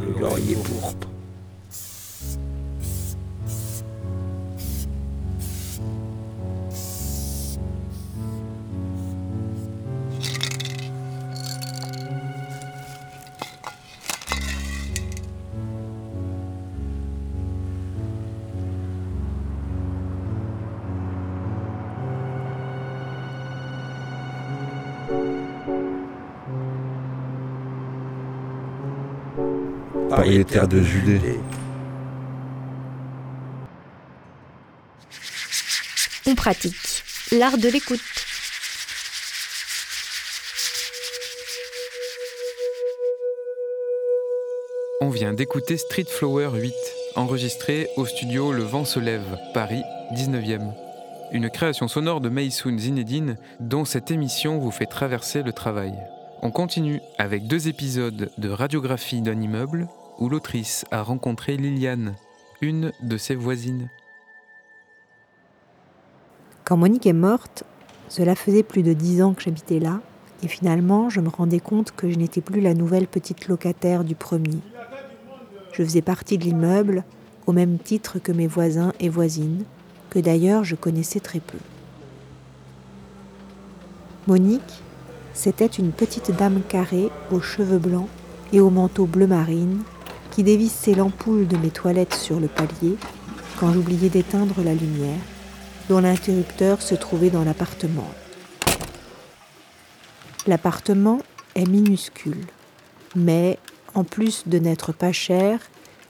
le 0.00 0.18
laurier 0.18 0.54
pourpre. 0.54 1.09
Les 30.40 30.46
terres 30.46 30.68
de 30.68 30.80
Judée. 30.80 31.38
On 36.26 36.34
pratique 36.34 37.04
l'art 37.30 37.58
de 37.58 37.68
l'écoute. 37.68 38.00
On 45.02 45.10
vient 45.10 45.34
d'écouter 45.34 45.76
Street 45.76 46.06
Flower 46.08 46.48
8, 46.54 46.72
enregistré 47.16 47.90
au 47.98 48.06
studio 48.06 48.50
Le 48.52 48.62
Vent 48.62 48.86
se 48.86 48.98
lève, 48.98 49.36
Paris, 49.52 49.82
19e. 50.14 50.72
Une 51.32 51.50
création 51.50 51.86
sonore 51.86 52.22
de 52.22 52.30
Maysoun 52.30 52.78
Zinedine 52.78 53.36
dont 53.60 53.84
cette 53.84 54.10
émission 54.10 54.58
vous 54.58 54.70
fait 54.70 54.86
traverser 54.86 55.42
le 55.42 55.52
travail. 55.52 55.92
On 56.40 56.50
continue 56.50 57.02
avec 57.18 57.46
deux 57.46 57.68
épisodes 57.68 58.30
de 58.38 58.48
radiographie 58.48 59.20
d'un 59.20 59.38
immeuble 59.38 59.86
où 60.20 60.28
l'autrice 60.28 60.84
a 60.90 61.02
rencontré 61.02 61.56
Liliane, 61.56 62.14
une 62.60 62.92
de 63.02 63.16
ses 63.16 63.34
voisines. 63.34 63.88
Quand 66.64 66.76
Monique 66.76 67.06
est 67.06 67.14
morte, 67.14 67.64
cela 68.08 68.34
faisait 68.34 68.62
plus 68.62 68.82
de 68.82 68.92
dix 68.92 69.22
ans 69.22 69.32
que 69.32 69.42
j'habitais 69.42 69.80
là, 69.80 70.00
et 70.42 70.48
finalement 70.48 71.08
je 71.08 71.20
me 71.20 71.28
rendais 71.28 71.58
compte 71.58 71.92
que 71.92 72.10
je 72.10 72.18
n'étais 72.18 72.42
plus 72.42 72.60
la 72.60 72.74
nouvelle 72.74 73.06
petite 73.06 73.48
locataire 73.48 74.04
du 74.04 74.14
premier. 74.14 74.58
Je 75.72 75.82
faisais 75.82 76.02
partie 76.02 76.38
de 76.38 76.44
l'immeuble 76.44 77.04
au 77.46 77.52
même 77.52 77.78
titre 77.78 78.18
que 78.18 78.32
mes 78.32 78.46
voisins 78.46 78.92
et 79.00 79.08
voisines, 79.08 79.64
que 80.10 80.18
d'ailleurs 80.18 80.64
je 80.64 80.76
connaissais 80.76 81.20
très 81.20 81.40
peu. 81.40 81.58
Monique, 84.26 84.82
c'était 85.32 85.66
une 85.66 85.92
petite 85.92 86.30
dame 86.36 86.60
carrée 86.68 87.10
aux 87.32 87.40
cheveux 87.40 87.78
blancs 87.78 88.08
et 88.52 88.60
au 88.60 88.68
manteau 88.68 89.06
bleu 89.06 89.26
marine 89.26 89.82
dévissait 90.44 90.94
l'ampoule 90.94 91.46
de 91.46 91.56
mes 91.56 91.70
toilettes 91.70 92.14
sur 92.14 92.40
le 92.40 92.48
palier 92.48 92.96
quand 93.58 93.72
j'oubliais 93.72 94.08
d'éteindre 94.08 94.62
la 94.62 94.74
lumière, 94.74 95.20
dont 95.88 96.00
l'interrupteur 96.00 96.80
se 96.80 96.94
trouvait 96.94 97.30
dans 97.30 97.44
l'appartement. 97.44 98.08
L'appartement 100.46 101.20
est 101.54 101.68
minuscule, 101.68 102.46
mais 103.14 103.58
en 103.94 104.04
plus 104.04 104.44
de 104.46 104.58
n'être 104.58 104.92
pas 104.92 105.12
cher, 105.12 105.60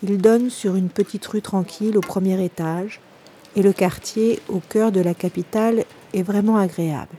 il 0.02 0.18
donne 0.18 0.50
sur 0.50 0.76
une 0.76 0.88
petite 0.88 1.26
rue 1.26 1.42
tranquille 1.42 1.98
au 1.98 2.00
premier 2.00 2.42
étage 2.44 3.00
et 3.56 3.62
le 3.62 3.72
quartier 3.72 4.40
au 4.48 4.60
cœur 4.60 4.92
de 4.92 5.00
la 5.00 5.14
capitale 5.14 5.84
est 6.14 6.22
vraiment 6.22 6.56
agréable. 6.56 7.16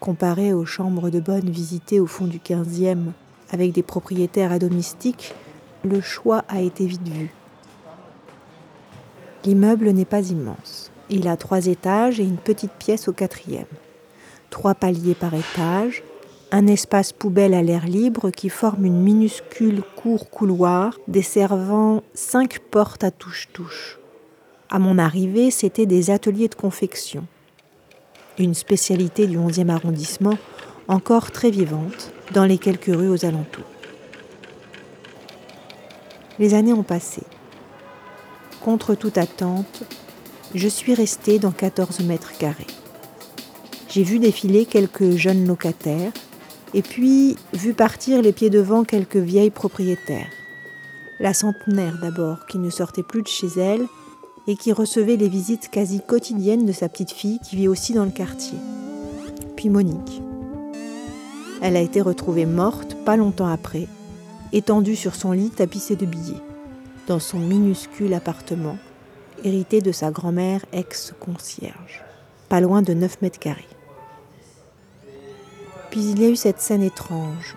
Comparé 0.00 0.52
aux 0.52 0.64
chambres 0.64 1.10
de 1.10 1.20
bonne 1.20 1.50
visitées 1.50 2.00
au 2.00 2.06
fond 2.06 2.26
du 2.26 2.38
15e 2.38 3.06
avec 3.50 3.72
des 3.72 3.82
propriétaires 3.82 4.52
adomestiques, 4.52 5.34
le 5.84 6.00
choix 6.00 6.44
a 6.48 6.60
été 6.60 6.86
vite 6.86 7.08
vu. 7.08 7.32
L'immeuble 9.44 9.90
n'est 9.90 10.04
pas 10.04 10.30
immense. 10.30 10.90
Il 11.10 11.28
a 11.28 11.36
trois 11.36 11.66
étages 11.66 12.20
et 12.20 12.24
une 12.24 12.36
petite 12.36 12.72
pièce 12.72 13.08
au 13.08 13.12
quatrième. 13.12 13.66
Trois 14.50 14.74
paliers 14.74 15.14
par 15.14 15.32
étage, 15.34 16.02
un 16.50 16.66
espace 16.66 17.12
poubelle 17.12 17.54
à 17.54 17.62
l'air 17.62 17.86
libre 17.86 18.30
qui 18.30 18.48
forme 18.48 18.84
une 18.84 19.00
minuscule 19.00 19.82
cour 19.96 20.30
couloir 20.30 20.98
desservant 21.06 22.02
cinq 22.14 22.58
portes 22.58 23.04
à 23.04 23.10
touche-touche. 23.10 23.98
À 24.70 24.78
mon 24.78 24.98
arrivée, 24.98 25.50
c'était 25.50 25.86
des 25.86 26.10
ateliers 26.10 26.48
de 26.48 26.54
confection, 26.54 27.24
une 28.38 28.54
spécialité 28.54 29.26
du 29.26 29.38
11e 29.38 29.70
arrondissement 29.70 30.36
encore 30.88 31.30
très 31.30 31.50
vivante 31.50 32.12
dans 32.32 32.44
les 32.44 32.58
quelques 32.58 32.86
rues 32.86 33.10
aux 33.10 33.24
alentours. 33.24 33.64
Les 36.38 36.54
années 36.54 36.72
ont 36.72 36.84
passé. 36.84 37.22
Contre 38.62 38.94
toute 38.94 39.18
attente, 39.18 39.82
je 40.54 40.68
suis 40.68 40.94
restée 40.94 41.38
dans 41.38 41.50
14 41.50 42.00
mètres 42.00 42.36
carrés. 42.38 42.66
J'ai 43.88 44.02
vu 44.02 44.18
défiler 44.18 44.64
quelques 44.64 45.16
jeunes 45.16 45.46
locataires 45.46 46.12
et 46.74 46.82
puis 46.82 47.36
vu 47.54 47.74
partir 47.74 48.22
les 48.22 48.32
pieds 48.32 48.50
devant 48.50 48.84
quelques 48.84 49.16
vieilles 49.16 49.50
propriétaires. 49.50 50.30
La 51.18 51.34
centenaire 51.34 51.98
d'abord, 52.00 52.46
qui 52.46 52.58
ne 52.58 52.70
sortait 52.70 53.02
plus 53.02 53.22
de 53.22 53.28
chez 53.28 53.48
elle 53.58 53.86
et 54.46 54.56
qui 54.56 54.72
recevait 54.72 55.16
les 55.16 55.28
visites 55.28 55.70
quasi 55.70 56.00
quotidiennes 56.06 56.66
de 56.66 56.72
sa 56.72 56.88
petite 56.88 57.10
fille 57.10 57.40
qui 57.40 57.56
vit 57.56 57.68
aussi 57.68 57.94
dans 57.94 58.04
le 58.04 58.10
quartier. 58.10 58.58
Puis 59.56 59.70
Monique. 59.70 60.22
Elle 61.60 61.76
a 61.76 61.80
été 61.80 62.00
retrouvée 62.00 62.46
morte 62.46 62.96
pas 63.04 63.16
longtemps 63.16 63.48
après, 63.48 63.88
étendue 64.52 64.96
sur 64.96 65.14
son 65.14 65.32
lit 65.32 65.50
tapissé 65.50 65.96
de 65.96 66.06
billets, 66.06 66.42
dans 67.06 67.18
son 67.18 67.38
minuscule 67.38 68.14
appartement, 68.14 68.76
hérité 69.44 69.80
de 69.80 69.92
sa 69.92 70.10
grand-mère 70.10 70.64
ex-concierge, 70.72 72.02
pas 72.48 72.60
loin 72.60 72.82
de 72.82 72.94
9 72.94 73.22
mètres 73.22 73.38
carrés. 73.38 73.64
Puis 75.90 76.00
il 76.00 76.20
y 76.20 76.26
a 76.26 76.28
eu 76.28 76.36
cette 76.36 76.60
scène 76.60 76.82
étrange, 76.82 77.56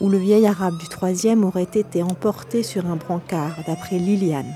où 0.00 0.08
le 0.08 0.18
vieil 0.18 0.46
arabe 0.46 0.78
du 0.78 0.88
troisième 0.88 1.44
aurait 1.44 1.62
été 1.62 2.02
emporté 2.02 2.62
sur 2.62 2.86
un 2.86 2.96
brancard, 2.96 3.56
d'après 3.66 3.98
Liliane. 3.98 4.52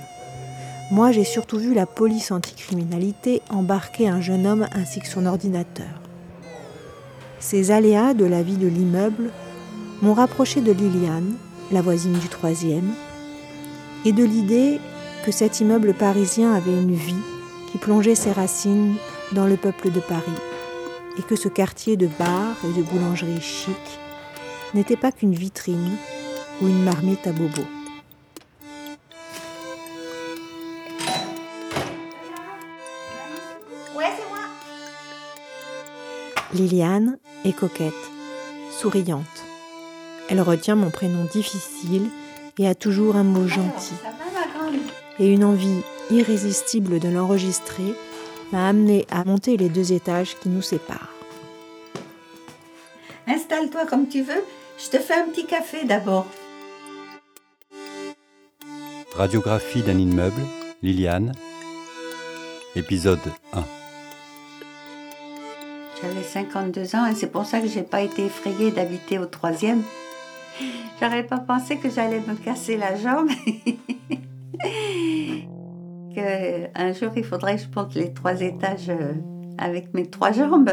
Moi, 0.90 1.12
j'ai 1.12 1.24
surtout 1.24 1.58
vu 1.58 1.72
la 1.72 1.86
police 1.86 2.32
anticriminalité 2.32 3.42
embarquer 3.48 4.08
un 4.08 4.20
jeune 4.20 4.46
homme 4.46 4.66
ainsi 4.72 5.00
que 5.00 5.06
son 5.06 5.24
ordinateur. 5.24 5.86
Ces 7.38 7.70
aléas 7.70 8.12
de 8.12 8.24
la 8.24 8.42
vie 8.42 8.56
de 8.56 8.66
l'immeuble 8.66 9.30
m'ont 10.02 10.14
rapproché 10.14 10.60
de 10.60 10.72
Liliane, 10.72 11.34
la 11.70 11.82
voisine 11.82 12.18
du 12.18 12.28
troisième, 12.28 12.94
et 14.04 14.12
de 14.12 14.24
l'idée 14.24 14.80
que 15.24 15.32
cet 15.32 15.60
immeuble 15.60 15.94
parisien 15.94 16.54
avait 16.54 16.72
une 16.72 16.94
vie 16.94 17.14
qui 17.70 17.78
plongeait 17.78 18.14
ses 18.14 18.32
racines 18.32 18.94
dans 19.32 19.46
le 19.46 19.56
peuple 19.56 19.90
de 19.90 20.00
Paris, 20.00 20.24
et 21.18 21.22
que 21.22 21.36
ce 21.36 21.48
quartier 21.48 21.96
de 21.96 22.08
bars 22.18 22.56
et 22.64 22.72
de 22.78 22.82
boulangeries 22.82 23.40
chic 23.40 23.76
n'était 24.74 24.96
pas 24.96 25.12
qu'une 25.12 25.34
vitrine 25.34 25.96
ou 26.62 26.68
une 26.68 26.82
marmite 26.82 27.26
à 27.26 27.32
bobo. 27.32 27.62
Ouais, 33.94 34.10
c'est 34.16 34.28
moi. 34.30 34.38
Liliane 36.54 37.18
est 37.44 37.52
coquette, 37.52 37.92
souriante. 38.70 39.49
Elle 40.30 40.40
retient 40.40 40.76
mon 40.76 40.90
prénom 40.90 41.24
difficile 41.24 42.08
et 42.56 42.68
a 42.68 42.76
toujours 42.76 43.16
un 43.16 43.24
mot 43.24 43.48
gentil. 43.48 43.94
Et 45.18 45.32
une 45.32 45.44
envie 45.44 45.82
irrésistible 46.10 47.00
de 47.00 47.08
l'enregistrer 47.08 47.94
m'a 48.52 48.68
amené 48.68 49.06
à 49.10 49.24
monter 49.24 49.56
les 49.56 49.68
deux 49.68 49.92
étages 49.92 50.36
qui 50.40 50.48
nous 50.48 50.62
séparent. 50.62 51.12
Installe-toi 53.26 53.86
comme 53.86 54.08
tu 54.08 54.22
veux. 54.22 54.44
Je 54.78 54.88
te 54.88 54.98
fais 54.98 55.14
un 55.14 55.24
petit 55.24 55.46
café 55.46 55.84
d'abord. 55.84 56.26
Radiographie 59.14 59.82
d'un 59.82 59.98
immeuble, 59.98 60.42
Liliane. 60.82 61.32
Épisode 62.76 63.18
1. 63.52 63.64
J'avais 66.00 66.22
52 66.22 66.94
ans 66.94 67.06
et 67.06 67.14
c'est 67.16 67.26
pour 67.26 67.44
ça 67.44 67.60
que 67.60 67.66
j'ai 67.66 67.82
pas 67.82 68.00
été 68.00 68.26
effrayée 68.26 68.70
d'habiter 68.70 69.18
au 69.18 69.26
troisième. 69.26 69.82
J'aurais 71.00 71.24
pas 71.24 71.38
pensé 71.38 71.76
que 71.76 71.88
j'allais 71.88 72.20
me 72.20 72.34
casser 72.34 72.76
la 72.76 72.94
jambe. 72.96 73.28
que 76.14 76.78
un 76.78 76.92
jour 76.92 77.12
il 77.16 77.24
faudrait 77.24 77.56
que 77.56 77.62
je 77.62 77.68
monte 77.74 77.94
les 77.94 78.12
trois 78.12 78.40
étages 78.40 78.90
euh, 78.90 79.14
avec 79.58 79.94
mes 79.94 80.06
trois 80.10 80.32
jambes. 80.32 80.70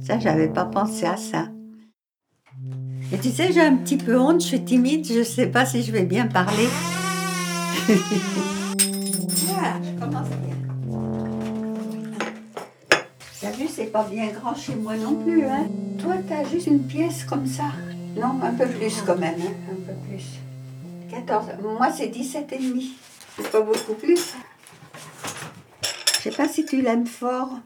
Ça, 0.00 0.18
j'avais 0.18 0.48
pas 0.48 0.64
pensé 0.64 1.06
à 1.06 1.16
ça. 1.16 1.48
Et 3.12 3.18
tu 3.18 3.30
sais, 3.30 3.52
j'ai 3.52 3.60
un 3.60 3.76
petit 3.76 3.98
peu 3.98 4.18
honte, 4.18 4.40
je 4.40 4.46
suis 4.46 4.64
timide, 4.64 5.06
je 5.06 5.22
sais 5.22 5.46
pas 5.46 5.66
si 5.66 5.82
je 5.82 5.92
vais 5.92 6.04
bien 6.04 6.26
parler. 6.26 6.68
Voilà, 9.46 9.74
je 9.82 10.00
commence 10.00 10.28
bien. 10.28 10.51
T'as 13.42 13.50
vu, 13.50 13.66
c'est 13.66 13.86
pas 13.86 14.04
bien 14.04 14.28
grand 14.28 14.54
chez 14.54 14.76
moi 14.76 14.96
non 14.96 15.16
plus, 15.16 15.44
hein. 15.44 15.66
Toi, 15.98 16.14
t'as 16.28 16.48
juste 16.48 16.68
une 16.68 16.86
pièce 16.86 17.24
comme 17.24 17.44
ça. 17.44 17.72
Non, 18.14 18.40
un 18.40 18.52
peu 18.52 18.68
plus 18.68 19.02
quand 19.04 19.18
même, 19.18 19.34
hein, 19.40 19.52
un 19.68 19.74
peu 19.74 19.98
plus. 20.08 20.38
14. 21.10 21.46
Moi, 21.60 21.90
c'est 21.90 22.06
17 22.06 22.52
et 22.52 22.58
demi. 22.58 22.92
C'est 23.36 23.50
pas 23.50 23.60
beaucoup 23.60 23.94
plus. 23.94 24.34
Je 26.18 26.20
sais 26.22 26.30
pas 26.30 26.46
si 26.46 26.64
tu 26.64 26.82
l'aimes 26.82 27.08
fort. 27.08 27.58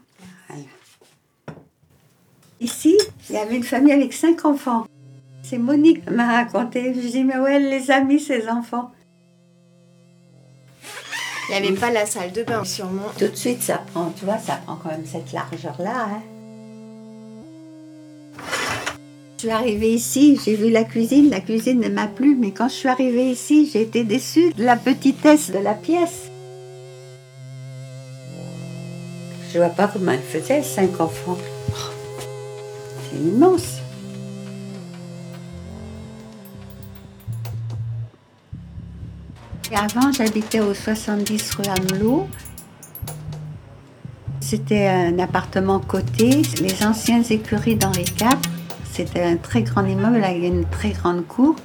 Ici, 2.58 2.96
il 3.28 3.34
y 3.34 3.38
avait 3.38 3.56
une 3.56 3.62
famille 3.62 3.92
avec 3.92 4.14
cinq 4.14 4.46
enfants. 4.46 4.86
C'est 5.42 5.58
Monique 5.58 6.06
qui 6.06 6.10
m'a 6.10 6.26
raconté. 6.26 6.94
Je 6.94 7.06
dis, 7.06 7.22
mais 7.22 7.36
ouais, 7.36 7.58
les 7.58 7.90
a 7.90 8.00
mis, 8.00 8.18
ces 8.18 8.48
enfants. 8.48 8.92
Il 11.48 11.60
n'y 11.62 11.68
avait 11.68 11.76
pas 11.76 11.90
la 11.90 12.06
salle 12.06 12.32
de 12.32 12.42
bain, 12.42 12.64
sûrement. 12.64 13.06
Tout 13.18 13.28
de 13.28 13.36
suite, 13.36 13.62
ça 13.62 13.80
prend, 13.92 14.12
tu 14.18 14.24
vois, 14.24 14.38
ça 14.38 14.58
prend 14.66 14.76
quand 14.82 14.90
même 14.90 15.06
cette 15.06 15.32
largeur-là. 15.32 16.08
hein. 16.10 16.22
Je 19.36 19.42
suis 19.42 19.50
arrivée 19.50 19.92
ici, 19.92 20.40
j'ai 20.44 20.56
vu 20.56 20.70
la 20.70 20.82
cuisine, 20.82 21.28
la 21.30 21.40
cuisine 21.40 21.78
ne 21.80 21.88
m'a 21.88 22.06
plu, 22.06 22.36
mais 22.40 22.52
quand 22.52 22.68
je 22.68 22.74
suis 22.74 22.88
arrivée 22.88 23.30
ici, 23.30 23.68
j'ai 23.70 23.82
été 23.82 24.02
déçue 24.02 24.52
de 24.54 24.64
la 24.64 24.76
petitesse 24.76 25.50
de 25.50 25.58
la 25.58 25.74
pièce. 25.74 26.30
Je 29.52 29.58
vois 29.58 29.68
pas 29.68 29.88
comment 29.88 30.12
elle 30.12 30.20
faisait, 30.20 30.62
cinq 30.62 31.00
enfants. 31.00 31.38
C'est 33.10 33.18
immense. 33.18 33.76
Avant, 39.74 40.12
j'habitais 40.12 40.60
au 40.60 40.72
70 40.74 41.54
rue 41.56 41.64
Amelot. 41.66 42.28
C'était 44.40 44.86
un 44.86 45.18
appartement 45.18 45.80
coté, 45.80 46.42
les 46.60 46.86
anciennes 46.86 47.24
écuries 47.30 47.74
d'Henri 47.74 48.04
IV. 48.20 48.38
C'était 48.92 49.22
un 49.22 49.36
très 49.36 49.62
grand 49.62 49.84
immeuble 49.84 50.22
avec 50.22 50.42
une 50.42 50.64
très 50.66 50.90
grande 50.90 51.26
cour. 51.26 51.56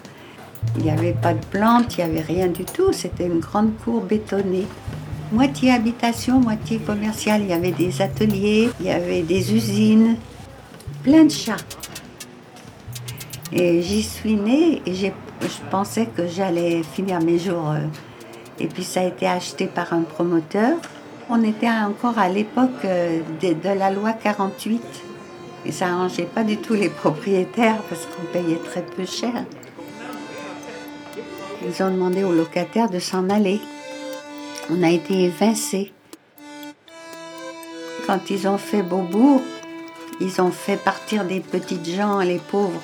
Il 0.77 0.83
n'y 0.83 0.89
avait 0.89 1.13
pas 1.13 1.33
de 1.33 1.45
plantes, 1.45 1.95
il 1.97 2.05
n'y 2.05 2.11
avait 2.11 2.21
rien 2.21 2.47
du 2.47 2.65
tout. 2.65 2.91
C'était 2.91 3.27
une 3.27 3.39
grande 3.39 3.77
cour 3.83 4.01
bétonnée. 4.01 4.65
Moitié 5.31 5.71
habitation, 5.71 6.39
moitié 6.39 6.79
commerciale. 6.79 7.41
Il 7.41 7.49
y 7.49 7.53
avait 7.53 7.71
des 7.71 8.01
ateliers, 8.01 8.69
il 8.79 8.87
y 8.87 8.89
avait 8.91 9.21
des 9.21 9.53
usines, 9.53 10.17
plein 11.03 11.23
de 11.25 11.31
chats. 11.31 11.55
Et 13.53 13.81
j'y 13.81 14.01
suis 14.01 14.35
née 14.35 14.81
et 14.85 14.93
j'ai- 14.93 15.13
je 15.41 15.69
pensais 15.69 16.05
que 16.05 16.27
j'allais 16.27 16.83
finir 16.83 17.19
mes 17.21 17.39
jours. 17.39 17.71
euh, 17.71 17.85
Et 18.59 18.67
puis 18.67 18.83
ça 18.83 19.01
a 19.01 19.05
été 19.05 19.27
acheté 19.27 19.65
par 19.67 19.93
un 19.93 20.01
promoteur. 20.01 20.77
On 21.29 21.43
était 21.43 21.69
encore 21.69 22.17
à 22.19 22.29
l'époque 22.29 22.83
euh, 22.85 23.21
de, 23.41 23.55
la 23.77 23.89
loi 23.91 24.13
48. 24.13 24.81
Et 25.65 25.71
ça 25.71 25.87
arrangeait 25.87 26.25
pas 26.25 26.43
du 26.43 26.57
tout 26.57 26.73
les 26.73 26.89
propriétaires 26.89 27.81
parce 27.89 28.05
qu'on 28.07 28.25
payait 28.33 28.57
très 28.57 28.81
peu 28.81 29.05
cher. 29.05 29.45
Ils 31.63 31.83
ont 31.83 31.91
demandé 31.91 32.23
aux 32.23 32.33
locataires 32.33 32.89
de 32.89 32.99
s'en 32.99 33.29
aller. 33.29 33.61
On 34.71 34.81
a 34.83 34.89
été 34.89 35.25
évincés. 35.25 35.91
Quand 38.07 38.29
ils 38.31 38.47
ont 38.47 38.57
fait 38.57 38.81
Beaubourg, 38.81 39.41
ils 40.19 40.41
ont 40.41 40.51
fait 40.51 40.77
partir 40.77 41.23
des 41.23 41.39
petites 41.39 41.87
gens, 41.87 42.19
les 42.19 42.39
pauvres, 42.39 42.81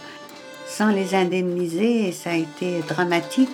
sans 0.68 0.89
les 0.89 1.15
indemniser 1.15 2.11
ça 2.11 2.31
a 2.31 2.35
été 2.35 2.81
dramatique. 2.88 3.49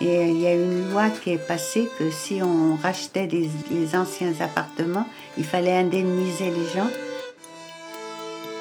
Et 0.00 0.28
il 0.28 0.40
y 0.40 0.46
a 0.46 0.54
une 0.54 0.90
loi 0.90 1.10
qui 1.10 1.30
est 1.30 1.46
passée 1.46 1.88
que 1.98 2.10
si 2.10 2.42
on 2.42 2.74
rachetait 2.74 3.28
les, 3.28 3.96
anciens 3.96 4.32
appartements, 4.40 5.06
il 5.38 5.44
fallait 5.44 5.76
indemniser 5.76 6.46
les 6.46 6.66
gens. 6.74 6.88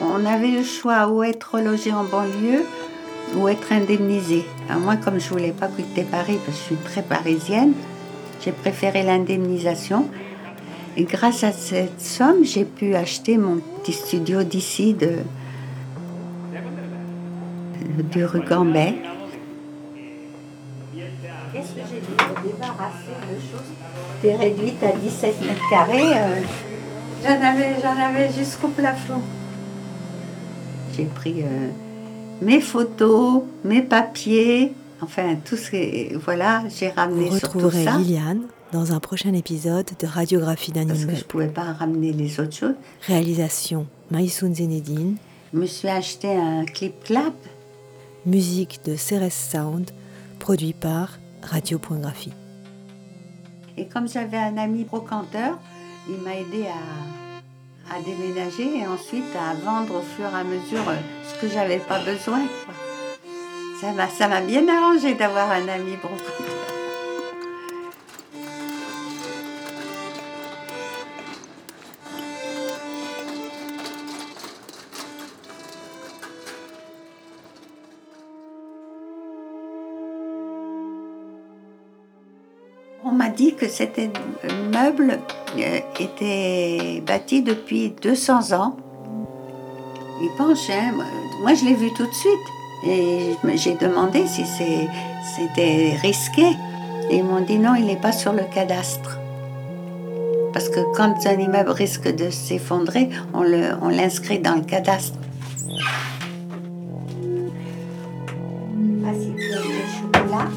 On 0.01 0.23
avait 0.25 0.51
le 0.51 0.63
choix 0.63 1.07
ou 1.07 1.23
être 1.23 1.59
logé 1.59 1.91
en 1.91 2.03
banlieue 2.03 2.63
ou 3.35 3.47
être 3.47 3.71
indemnisé. 3.71 4.45
Moi, 4.81 4.97
comme 4.97 5.19
je 5.19 5.29
voulais 5.29 5.51
pas 5.51 5.67
quitter 5.67 6.03
Paris 6.03 6.37
parce 6.45 6.57
que 6.57 6.63
je 6.63 6.75
suis 6.75 6.85
très 6.85 7.01
parisienne, 7.01 7.73
j'ai 8.43 8.51
préféré 8.51 9.01
l'indemnisation. 9.01 10.07
Et 10.97 11.05
grâce 11.05 11.43
à 11.43 11.51
cette 11.51 12.01
somme, 12.01 12.43
j'ai 12.43 12.65
pu 12.65 12.95
acheter 12.95 13.37
mon 13.37 13.61
petit 13.79 13.93
studio 13.93 14.43
d'ici 14.43 14.93
de 14.93 15.19
du 18.09 18.25
rue 18.25 18.41
Gambet. 18.41 18.95
Qu'est-ce 21.53 21.73
que 21.73 21.81
j'ai 21.89 21.99
dû 21.99 22.11
me 22.11 22.51
débarrasser 22.53 23.11
de 23.29 23.35
choses 23.39 23.71
T'es 24.21 24.35
réduite 24.35 24.81
à 24.83 24.93
17 24.93 25.41
mètres 25.41 25.61
carrés. 25.69 26.13
euh, 26.17 26.41
j'en 27.23 27.41
avais, 27.41 27.75
j'en 27.81 27.97
avais 28.01 28.31
jusqu'au 28.31 28.69
plafond. 28.69 29.21
J'ai 30.95 31.05
pris 31.05 31.41
euh, 31.43 31.69
mes 32.41 32.61
photos, 32.61 33.43
mes 33.65 33.81
papiers, 33.81 34.73
enfin 35.01 35.35
tout 35.43 35.57
ce 35.57 35.71
que. 35.71 36.17
Voilà, 36.17 36.63
j'ai 36.69 36.89
ramené 36.89 37.29
Vous 37.29 37.39
surtout 37.39 37.57
retrouverez 37.57 37.83
ça. 37.85 37.97
Liliane 37.97 38.41
dans 38.71 38.93
un 38.93 38.99
prochain 39.01 39.33
épisode 39.33 39.87
de 39.99 40.07
Radiographie 40.07 40.71
d'un 40.71 40.87
Parce 40.87 41.03
que 41.03 41.15
je 41.15 41.25
pouvais 41.25 41.47
pas 41.49 41.73
ramener 41.73 42.13
les 42.13 42.39
autres 42.39 42.55
choses. 42.55 42.75
Réalisation 43.07 43.85
Maïsoun 44.09 44.55
Zenedine. 44.55 45.17
Je 45.53 45.59
me 45.59 45.65
suis 45.65 45.89
acheté 45.89 46.33
un 46.33 46.63
clip 46.63 47.03
clap. 47.03 47.33
Musique 48.27 48.81
de 48.85 48.95
Ceres 48.95 49.31
Sound, 49.31 49.89
produit 50.37 50.73
par 50.73 51.17
Radio.graphie. 51.41 52.33
Et 53.77 53.87
comme 53.87 54.07
j'avais 54.07 54.37
un 54.37 54.57
ami 54.57 54.83
brocanteur, 54.83 55.57
il 56.07 56.17
m'a 56.17 56.35
aidé 56.35 56.65
à, 57.89 57.99
déménager 58.05 58.77
et 58.77 58.87
ensuite 58.87 59.35
à 59.35 59.55
vendre 59.55 59.95
au 59.95 60.01
fur 60.01 60.25
et 60.25 60.39
à 60.39 60.43
mesure 60.43 60.87
euh, 60.87 60.95
ce 61.27 61.41
que 61.41 61.51
j'avais 61.51 61.79
pas 61.79 61.99
besoin. 61.99 62.41
ça 63.81 64.27
m'a 64.27 64.41
bien 64.41 64.67
arrangé 64.67 65.15
d'avoir 65.15 65.49
un 65.49 65.67
ami 65.67 65.97
brocanteur. 65.97 66.60
Dit 83.31 83.55
que 83.55 83.67
cet 83.67 83.97
immeuble 83.99 85.19
euh, 85.57 85.79
était 85.99 87.01
bâti 87.05 87.41
depuis 87.41 87.93
200 88.01 88.53
ans. 88.53 88.75
Il 90.21 90.29
penchait. 90.37 90.73
hein. 90.73 90.91
Moi- 90.95 91.05
Moi, 91.41 91.53
je 91.55 91.65
l'ai 91.65 91.73
vu 91.73 91.89
tout 91.97 92.05
de 92.05 92.13
suite. 92.13 92.47
Et 92.87 93.35
j'ai 93.55 93.75
demandé 93.75 94.25
si 94.27 94.43
c'était 95.35 95.95
risqué. 96.01 96.45
Et 97.09 97.17
ils 97.17 97.23
m'ont 97.23 97.41
dit 97.41 97.57
non, 97.57 97.73
il 97.75 97.85
n'est 97.85 97.95
pas 98.07 98.11
sur 98.11 98.31
le 98.33 98.43
cadastre. 98.53 99.17
Parce 100.53 100.69
que 100.69 100.79
quand 100.95 101.15
un 101.25 101.39
immeuble 101.39 101.71
risque 101.71 102.07
de 102.13 102.29
s'effondrer, 102.29 103.09
on 103.33 103.89
l'inscrit 103.89 104.39
dans 104.39 104.55
le 104.55 104.61
cadastre. 104.61 105.17
Ah, 110.33 110.47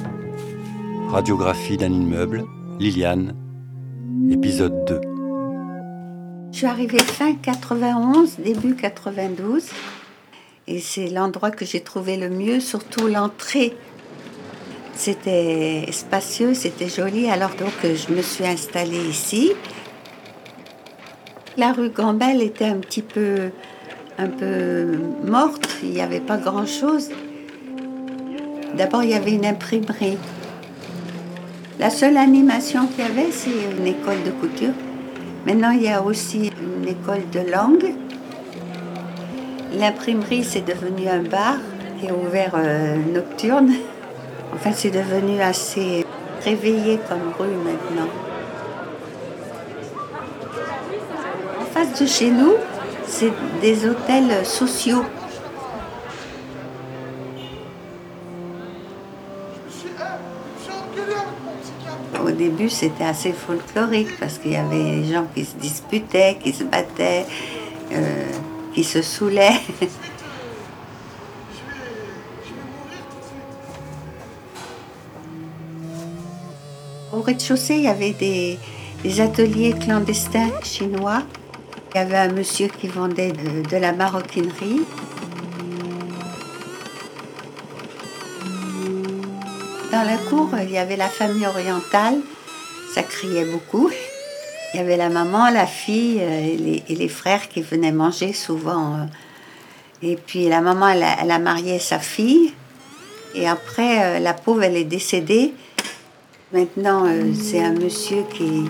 Radiographie 1.11 1.77
d'un 1.77 1.93
immeuble, 1.93 2.45
Liliane, 2.81 3.35
épisode 4.31 4.85
2. 4.87 5.01
Je 6.51 6.57
suis 6.59 6.67
arrivée 6.67 6.99
fin 6.99 7.35
91, 7.35 8.39
début 8.39 8.75
92. 8.75 9.65
Et 10.67 10.81
c'est 10.81 11.09
l'endroit 11.09 11.53
que 11.53 11.65
j'ai 11.65 11.81
trouvé 11.81 12.17
le 12.17 12.29
mieux, 12.29 12.59
surtout 12.59 13.07
l'entrée. 13.07 13.77
C'était 14.95 15.87
spacieux, 15.93 16.55
c'était 16.55 16.89
joli. 16.89 17.29
Alors 17.29 17.51
donc 17.51 17.73
euh, 17.85 17.95
je 17.95 18.13
me 18.13 18.23
suis 18.23 18.45
installée 18.45 19.09
ici. 19.09 19.53
La 21.57 21.73
rue 21.73 21.91
Gambel 21.91 22.43
était 22.43 22.67
un 22.67 22.79
petit 22.79 23.03
peu, 23.03 23.51
un 24.19 24.29
peu 24.29 24.99
morte. 25.25 25.79
Il 25.83 25.91
n'y 25.91 26.01
avait 26.01 26.21
pas 26.21 26.39
grand-chose. 26.39 27.11
D'abord, 28.77 29.05
il 29.05 29.11
y 29.11 29.15
avait 29.15 29.33
une 29.33 29.47
imprimerie. 29.47 30.19
La 31.81 31.91
seule 31.91 32.17
animation 32.17 32.87
qu'il 32.87 33.05
y 33.05 33.09
avait, 33.09 33.33
c'est 33.33 33.51
une 33.51 33.87
école 33.87 34.23
de 34.25 34.31
couture. 34.31 34.73
Maintenant, 35.45 35.73
il 35.73 35.83
y 35.83 35.89
a 35.89 36.01
aussi 36.01 36.53
une 36.63 36.89
école 36.89 37.29
de 37.33 37.41
langue. 37.51 37.95
L'imprimerie, 39.73 40.45
c'est 40.45 40.65
devenu 40.65 41.09
un 41.09 41.23
bar 41.23 41.57
qui 41.99 42.07
est 42.07 42.13
ouvert 42.13 42.53
euh, 42.55 42.97
nocturne. 43.13 43.73
Enfin, 44.55 44.71
c'est 44.73 44.91
devenu 44.91 45.41
assez 45.41 46.07
réveillé 46.45 47.01
comme 47.09 47.33
rue 47.39 47.57
maintenant. 47.57 48.09
En 51.61 51.65
face 51.65 52.01
de 52.01 52.07
chez 52.07 52.31
nous, 52.31 52.55
c'est 53.05 53.33
des 53.61 53.85
hôtels 53.85 54.47
sociaux. 54.47 55.03
Début, 62.35 62.69
c'était 62.69 63.05
assez 63.05 63.33
folklorique 63.33 64.19
parce 64.19 64.39
qu'il 64.39 64.53
y 64.53 64.57
avait 64.57 65.01
des 65.01 65.13
gens 65.13 65.27
qui 65.35 65.45
se 65.45 65.57
disputaient, 65.57 66.39
qui 66.43 66.53
se 66.53 66.65
battaient, 66.65 67.27
euh, 67.93 68.27
qui 68.75 68.85
se 68.85 69.03
saoulaient. 69.03 69.61
Au 77.13 77.21
rez-de-chaussée, 77.21 77.77
il 77.77 77.83
y 77.83 77.89
avait 77.89 78.13
des, 78.13 78.59
ateliers 79.21 79.75
clandestins 79.79 80.51
chinois. 80.65 81.23
Il 81.95 81.99
y 81.99 82.01
avait 82.01 82.17
un 82.17 82.33
monsieur 82.33 82.67
qui 82.67 82.89
vendait 82.89 83.33
de 83.33 83.77
la 83.77 83.93
maroquinerie. 83.93 84.81
Dans 89.95 90.03
la 90.03 90.17
cour, 90.17 90.49
il 90.61 90.73
y 90.73 90.79
avait 90.79 90.97
la 90.97 91.07
famille 91.09 91.47
orientale. 91.47 92.17
Ça 92.93 93.05
criait 93.05 93.45
beaucoup. 93.45 93.89
Il 94.73 94.79
y 94.79 94.81
avait 94.81 94.97
la 94.97 95.09
maman, 95.09 95.51
la 95.51 95.69
fille 95.69 96.19
euh, 96.21 96.83
et 96.89 96.95
les, 96.97 97.09
frères 97.09 97.49
qui 97.49 97.63
venaient 97.63 97.93
manger 97.93 98.33
souvent. 98.33 98.97
euh, 98.97 99.05
Et 100.03 100.17
puis 100.17 100.49
la 100.49 100.61
maman, 100.61 100.89
elle 100.89 101.31
a, 101.31 101.39
marié 101.39 101.79
sa 101.79 102.01
fille. 102.01 102.53
Et 103.37 103.47
après, 103.47 104.03
euh, 104.03 104.19
la 104.19 104.35
pauvre, 104.35 104.65
elle 104.65 104.77
est 104.77 104.83
décédée. 104.83 105.53
Maintenant, 106.53 107.05
c'est 107.41 107.63
un 107.63 107.75
monsieur 107.75 108.25
qui, 108.35 108.65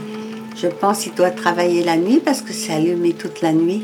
je 0.55 0.67
pense, 0.67 1.07
il 1.07 1.15
doit 1.15 1.31
travailler 1.31 1.83
la 1.83 1.97
nuit 1.97 2.21
parce 2.23 2.43
que 2.43 2.53
c'est 2.53 2.75
allumé 2.75 3.15
toute 3.15 3.41
la 3.41 3.53
nuit. 3.53 3.83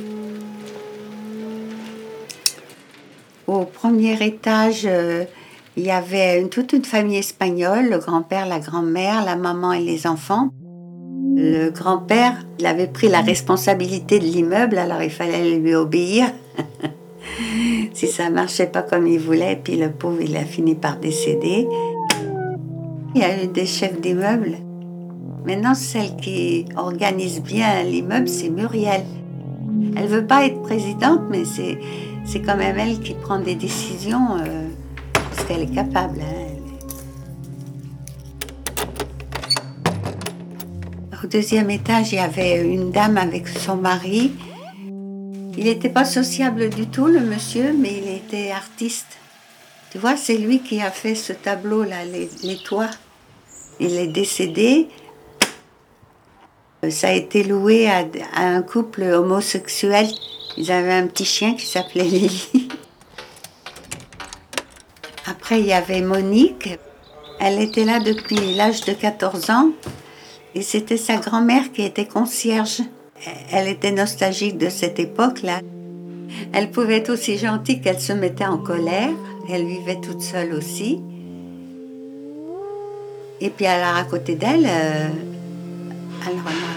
Au 3.46 3.64
premier 3.64 4.22
étage, 4.22 4.86
il 5.76 5.84
y 5.84 5.90
avait 5.90 6.44
toute 6.48 6.72
une 6.72 6.84
famille 6.84 7.18
espagnole, 7.18 7.90
le 7.90 7.98
grand-père, 7.98 8.46
la 8.46 8.58
grand-mère, 8.58 9.24
la 9.24 9.36
maman 9.36 9.72
et 9.72 9.82
les 9.82 10.06
enfants. 10.06 10.50
Le 11.36 11.70
grand-père, 11.70 12.34
avait 12.64 12.88
pris 12.88 13.08
la 13.08 13.20
responsabilité 13.20 14.18
de 14.18 14.24
l'immeuble, 14.24 14.78
alors 14.78 15.02
il 15.02 15.10
fallait 15.10 15.58
lui 15.58 15.74
obéir. 15.74 16.26
si 17.94 18.06
ça 18.08 18.30
marchait 18.30 18.66
pas 18.66 18.82
comme 18.82 19.06
il 19.06 19.18
voulait, 19.18 19.60
puis 19.62 19.76
le 19.76 19.90
pauvre, 19.90 20.20
il 20.20 20.36
a 20.36 20.44
fini 20.44 20.74
par 20.74 20.96
décéder. 20.96 21.66
Il 23.14 23.20
y 23.20 23.24
a 23.24 23.42
eu 23.42 23.46
des 23.46 23.66
chefs 23.66 24.00
d'immeuble. 24.00 24.56
Maintenant, 25.46 25.74
celle 25.74 26.16
qui 26.16 26.66
organise 26.76 27.40
bien 27.42 27.82
l'immeuble, 27.84 28.28
c'est 28.28 28.50
Muriel. 28.50 29.02
Elle 29.96 30.06
veut 30.06 30.26
pas 30.26 30.46
être 30.46 30.60
présidente, 30.62 31.22
mais 31.30 31.44
c'est, 31.44 31.78
c'est 32.24 32.40
quand 32.40 32.56
même 32.56 32.78
elle 32.78 33.00
qui 33.00 33.14
prend 33.14 33.38
des 33.38 33.54
décisions 33.54 34.36
euh, 34.38 34.68
qu'elle 35.50 35.62
est 35.62 35.74
capable. 35.74 36.20
hein. 36.20 36.46
Au 41.22 41.26
deuxième 41.26 41.70
étage, 41.70 42.12
il 42.12 42.16
y 42.16 42.18
avait 42.18 42.62
une 42.62 42.90
dame 42.92 43.18
avec 43.18 43.48
son 43.48 43.76
mari. 43.76 44.32
Il 45.56 45.64
n'était 45.64 45.90
pas 45.90 46.04
sociable 46.04 46.70
du 46.70 46.86
tout, 46.86 47.06
le 47.06 47.20
monsieur, 47.20 47.74
mais 47.76 47.98
il 47.98 48.08
était 48.08 48.52
artiste. 48.52 49.18
Tu 49.90 49.98
vois, 49.98 50.16
c'est 50.16 50.38
lui 50.38 50.60
qui 50.60 50.80
a 50.80 50.90
fait 50.90 51.14
ce 51.16 51.32
tableau-là, 51.32 52.04
les, 52.04 52.30
les 52.44 52.56
toits. 52.56 52.90
Il 53.80 53.96
est 53.96 54.06
décédé. 54.06 54.88
Ça 56.88 57.08
a 57.08 57.12
été 57.12 57.42
loué 57.42 57.88
à, 57.90 58.06
à 58.34 58.46
un 58.46 58.62
couple 58.62 59.02
homosexuel. 59.02 60.06
Ils 60.56 60.70
avaient 60.70 60.94
un 60.94 61.06
petit 61.08 61.24
chien 61.24 61.54
qui 61.54 61.66
s'appelait 61.66 62.04
Lily. 62.04 62.68
Après, 65.30 65.60
il 65.60 65.66
y 65.66 65.72
avait 65.72 66.00
Monique. 66.00 66.76
Elle 67.38 67.60
était 67.60 67.84
là 67.84 68.00
depuis 68.00 68.54
l'âge 68.56 68.80
de 68.84 68.92
14 68.92 69.50
ans. 69.50 69.70
Et 70.56 70.62
c'était 70.62 70.96
sa 70.96 71.16
grand-mère 71.18 71.70
qui 71.72 71.82
était 71.82 72.06
concierge. 72.06 72.82
Elle 73.52 73.68
était 73.68 73.92
nostalgique 73.92 74.58
de 74.58 74.68
cette 74.68 74.98
époque-là. 74.98 75.60
Elle 76.52 76.70
pouvait 76.70 76.96
être 76.96 77.10
aussi 77.10 77.38
gentille 77.38 77.80
qu'elle 77.80 78.00
se 78.00 78.12
mettait 78.12 78.46
en 78.46 78.58
colère. 78.58 79.12
Elle 79.48 79.66
vivait 79.66 80.00
toute 80.00 80.20
seule 80.20 80.52
aussi. 80.52 81.00
Et 83.40 83.50
puis 83.50 83.66
alors 83.66 83.96
à 83.96 84.04
côté 84.04 84.34
d'elle, 84.34 84.66
euh, 84.66 85.08
alors 86.26 86.69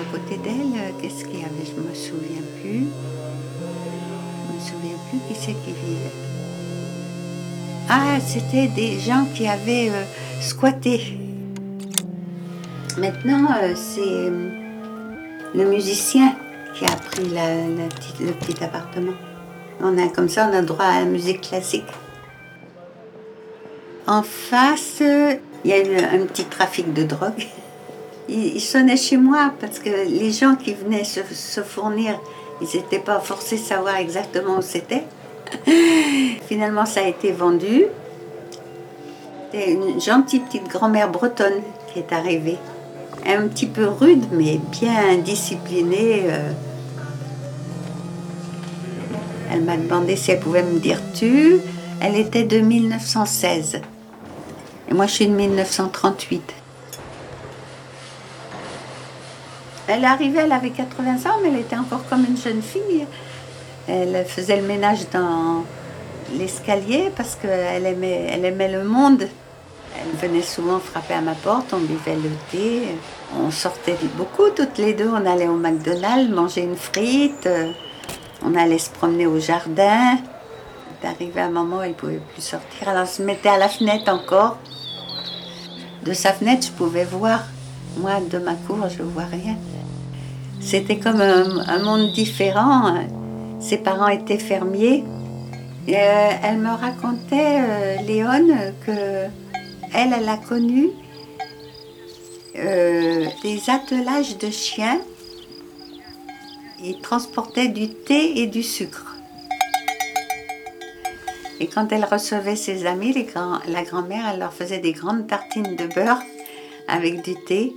Ah, 7.90 8.18
c'était 8.26 8.68
des 8.68 8.98
gens 9.00 9.26
qui 9.36 9.46
avaient 9.46 9.90
euh, 9.90 10.04
squatté. 10.40 11.18
Maintenant, 12.98 13.50
euh, 13.62 13.74
c'est 13.76 14.02
euh, 14.02 14.50
le 15.54 15.66
musicien 15.66 16.34
qui 16.74 16.86
a 16.86 16.96
pris 16.96 17.26
le 17.26 18.32
petit 18.32 18.64
appartement. 18.64 19.14
On 19.82 19.98
a 19.98 20.08
comme 20.08 20.30
ça, 20.30 20.50
on 20.50 20.56
a 20.56 20.62
droit 20.62 20.86
à 20.86 21.00
la 21.02 21.06
musique 21.06 21.42
classique. 21.42 21.84
En 24.08 24.24
face, 24.24 25.02
il 25.02 25.70
y 25.70 25.74
a 25.74 25.78
un 26.14 26.26
petit 26.26 26.46
trafic 26.46 26.94
de 26.94 27.04
drogue. 27.04 27.48
Il, 28.30 28.56
il 28.56 28.62
sonnait 28.62 28.96
chez 28.96 29.18
moi 29.18 29.52
parce 29.60 29.80
que 29.80 29.90
les 29.90 30.32
gens 30.32 30.56
qui 30.56 30.74
venaient 30.74 31.04
se, 31.04 31.20
se 31.30 31.60
fournir, 31.60 32.18
ils 32.62 32.78
n'étaient 32.78 33.00
pas 33.00 33.20
forcés 33.20 33.58
de 33.58 33.62
savoir 33.62 33.98
exactement 33.98 34.60
où 34.60 34.62
c'était. 34.62 35.04
Finalement, 36.48 36.86
ça 36.86 37.02
a 37.02 37.08
été 37.08 37.32
vendu. 37.32 37.86
C'est 39.52 39.72
une 39.72 40.02
gentille 40.02 40.40
petite 40.40 40.68
grand-mère 40.68 41.10
bretonne 41.10 41.62
qui 41.92 42.00
est 42.00 42.12
arrivée. 42.12 42.58
Un 43.26 43.48
petit 43.48 43.68
peu 43.68 43.88
rude, 43.88 44.26
mais 44.32 44.60
bien 44.72 45.18
disciplinée. 45.18 46.24
euh. 46.26 46.52
Elle 49.52 49.62
m'a 49.62 49.78
demandé 49.78 50.16
si 50.16 50.32
elle 50.32 50.40
pouvait 50.40 50.64
me 50.64 50.80
dire 50.80 51.00
tu. 51.14 51.60
Elle 52.02 52.16
était 52.16 52.44
de 52.44 52.60
1916. 52.60 53.82
Et 54.90 54.94
moi, 54.94 55.06
je 55.06 55.12
suis 55.12 55.28
de 55.28 55.34
1938. 55.34 56.54
Elle 59.88 60.06
arrivait, 60.06 60.42
elle 60.42 60.52
avait 60.52 60.70
80 60.72 61.30
ans, 61.30 61.38
mais 61.42 61.50
elle 61.50 61.60
était 61.60 61.76
encore 61.76 62.04
comme 62.10 62.26
une 62.26 62.38
jeune 62.38 62.62
fille. 62.62 63.06
Elle 63.88 64.26
faisait 64.26 64.58
le 64.58 64.68
ménage 64.68 65.10
dans 65.12 65.64
l'escalier 66.38 67.12
parce 67.16 67.36
qu'elle 67.36 67.86
aimait, 67.86 68.28
elle 68.32 68.46
aimait 68.46 68.72
le 68.72 68.84
monde. 68.84 69.28
Elle 69.96 70.30
venait 70.30 70.42
souvent 70.42 70.80
frapper 70.80 71.14
à 71.14 71.22
ma 71.22 71.34
porte, 71.34 71.74
on 71.74 71.80
buvait 71.80 72.16
le 72.16 72.32
thé. 72.52 72.84
On 73.40 73.52
sortait 73.52 73.98
beaucoup 74.16 74.50
toutes 74.56 74.78
les 74.78 74.94
deux. 74.94 75.10
On 75.10 75.26
allait 75.26 75.48
au 75.48 75.56
McDonald's 75.56 76.34
manger 76.34 76.62
une 76.62 76.76
frite. 76.76 77.48
On 78.44 78.56
allait 78.56 78.80
se 78.80 78.90
promener 78.90 79.28
au 79.28 79.40
jardin. 79.40 80.18
Un 81.36 81.50
moment 81.50 81.78
où 81.78 81.82
elle 81.82 81.90
ne 81.90 81.94
pouvait 81.96 82.22
plus 82.34 82.42
sortir. 82.42 82.88
Alors 82.88 83.04
on 83.04 83.06
se 83.06 83.22
mettait 83.22 83.50
à 83.50 83.58
la 83.58 83.68
fenêtre 83.68 84.10
encore. 84.10 84.58
De 86.04 86.14
sa 86.14 86.32
fenêtre, 86.32 86.68
je 86.68 86.72
pouvais 86.72 87.04
voir. 87.04 87.44
Moi, 87.98 88.14
de 88.32 88.38
ma 88.40 88.54
cour, 88.54 88.78
je 88.90 89.04
ne 89.04 89.10
vois 89.10 89.26
rien. 89.26 89.58
C'était 90.62 90.98
comme 90.98 91.20
un 91.22 91.80
monde 91.80 92.14
différent. 92.14 92.96
Ses 93.64 93.78
parents 93.78 94.10
étaient 94.10 94.38
fermiers. 94.38 95.06
Et, 95.88 95.96
euh, 95.96 96.30
elle 96.44 96.58
me 96.58 96.70
racontait, 96.70 97.62
euh, 97.62 97.96
Léone, 98.06 98.74
elle, 99.94 100.14
a 100.30 100.38
connu 100.38 100.90
euh, 102.58 103.26
des 103.42 103.70
attelages 103.70 104.38
de 104.38 104.50
chiens. 104.50 105.00
Ils 106.84 107.00
transportaient 107.00 107.70
du 107.70 107.88
thé 107.88 108.42
et 108.42 108.48
du 108.48 108.64
sucre. 108.64 109.16
Et 111.62 111.68
quand 111.68 111.94
elle 111.94 112.04
recevait 112.04 112.58
ses 112.58 112.86
amis, 112.86 113.14
la 113.68 113.84
grand-mère, 113.84 114.26
elle 114.34 114.40
leur 114.40 114.54
faisait 114.54 114.80
des 114.80 114.92
grandes 114.92 115.28
tartines 115.28 115.78
de 115.78 115.88
beurre 115.88 116.22
avec 116.90 117.24
du 117.24 117.36
thé. 117.46 117.74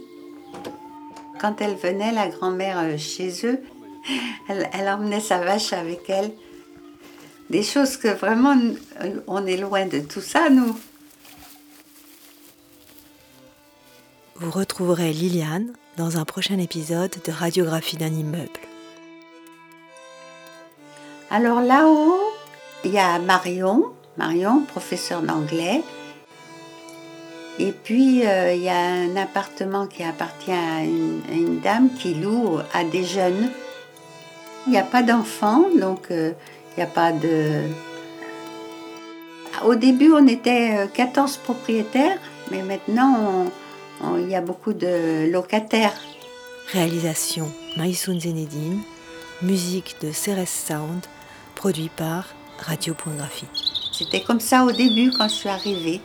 Quand 1.41 1.61
elle 1.61 1.75
venait, 1.77 2.13
la 2.13 2.29
grand-mère, 2.29 2.79
euh, 2.79 2.97
chez 2.97 3.31
eux, 3.45 3.61
elle, 4.49 4.69
elle 4.73 4.89
emmenait 4.89 5.21
sa 5.21 5.39
vache 5.39 5.73
avec 5.73 6.09
elle. 6.09 6.33
Des 7.51 7.63
choses 7.63 7.97
que 7.97 8.09
vraiment, 8.09 8.57
on 9.27 9.47
est 9.47 9.57
loin 9.57 9.87
de 9.87 10.01
tout 10.01 10.21
ça, 10.21 10.51
nous. 10.51 10.77
Vous 14.37 14.51
retrouverez 14.51 15.13
Liliane 15.13 15.73
dans 15.97 16.19
un 16.19 16.25
prochain 16.25 16.59
épisode 16.59 17.15
de 17.25 17.33
Radiographie 17.33 17.97
d'un 17.97 18.13
immeuble. 18.13 18.51
Alors 21.31 21.61
là-haut, 21.61 22.21
il 22.85 22.93
y 22.93 22.99
a 22.99 23.19
Marion, 23.19 23.87
Marion, 24.17 24.63
professeur 24.63 25.23
d'anglais. 25.23 25.83
Et 27.59 27.73
puis, 27.73 28.27
euh, 28.27 28.53
il 28.53 28.63
y 28.63 28.69
a 28.69 28.79
un 28.79 29.17
appartement 29.17 29.87
qui 29.87 30.03
appartient 30.03 30.53
à 30.53 30.83
une, 30.83 31.23
à 31.31 31.33
une 31.33 31.61
dame 31.61 31.89
qui 31.95 32.15
loue 32.15 32.59
à 32.75 32.85
des 32.85 33.05
jeunes. 33.05 33.51
Il 34.67 34.71
n'y 34.73 34.79
a 34.79 34.83
pas 34.83 35.03
d'enfants, 35.03 35.67
donc 35.79 36.11
euh, 36.11 36.33
il 36.73 36.81
n'y 36.81 36.83
a 36.83 36.87
pas 36.87 37.13
de... 37.13 37.63
Au 39.65 39.75
début, 39.75 40.13
on 40.13 40.27
était 40.27 40.77
euh, 40.77 40.87
14 40.87 41.39
propriétaires, 41.39 42.19
mais 42.51 42.63
maintenant, 42.63 43.47
on- 44.03 44.07
on- 44.07 44.19
il 44.19 44.29
y 44.29 44.35
a 44.35 44.41
beaucoup 44.41 44.73
de 44.73 45.31
locataires. 45.31 45.95
Réalisation 46.73 47.51
Maïsoun 47.77 48.21
Zenedine, 48.21 48.81
musique 49.43 49.97
de 50.03 50.11
Ceres 50.13 50.49
Sound, 50.49 51.07
produit 51.55 51.91
par 51.97 52.27
Radio.graphie. 52.59 53.47
C'était 53.93 54.21
comme 54.23 54.41
ça 54.41 54.65
au 54.65 54.73
début 54.73 55.11
quand 55.17 55.29
je 55.29 55.35
suis 55.35 55.49
arrivée. 55.49 56.01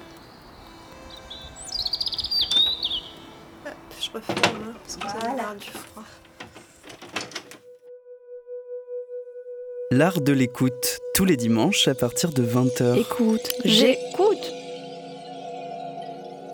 Je 3.99 4.09
referme 4.13 4.39
hein, 4.69 4.73
parce 4.83 4.95
que 4.97 5.01
vous 5.19 5.25
allez 5.25 5.41
L'art 9.93 10.21
de 10.21 10.31
l'écoute, 10.31 10.99
tous 11.13 11.25
les 11.25 11.35
dimanches 11.35 11.89
à 11.89 11.93
partir 11.93 12.31
de 12.31 12.41
20h. 12.41 12.97
Écoute, 12.97 13.51
j'écoute. 13.65 14.53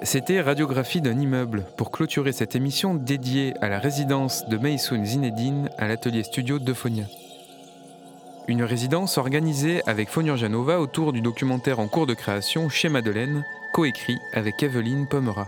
C'était 0.01 0.41
Radiographie 0.41 1.01
d'un 1.01 1.19
immeuble 1.19 1.63
pour 1.77 1.91
clôturer 1.91 2.31
cette 2.31 2.55
émission 2.55 2.95
dédiée 2.95 3.53
à 3.61 3.69
la 3.69 3.77
résidence 3.77 4.49
de 4.49 4.57
Maysoun 4.57 5.05
Zinedine 5.05 5.69
à 5.77 5.87
l'atelier 5.87 6.23
studio 6.23 6.57
d'Euphonia. 6.57 7.03
une 8.47 8.63
résidence 8.63 9.19
organisée 9.19 9.83
avec 9.85 10.09
Fonur 10.09 10.35
Janova 10.35 10.79
autour 10.79 11.13
du 11.13 11.21
documentaire 11.21 11.79
en 11.79 11.87
cours 11.87 12.07
de 12.07 12.15
création 12.15 12.69
Chez 12.69 12.89
Madeleine, 12.89 13.45
coécrit 13.71 14.17
avec 14.33 14.63
Evelyne 14.63 15.07
Pomera. 15.07 15.47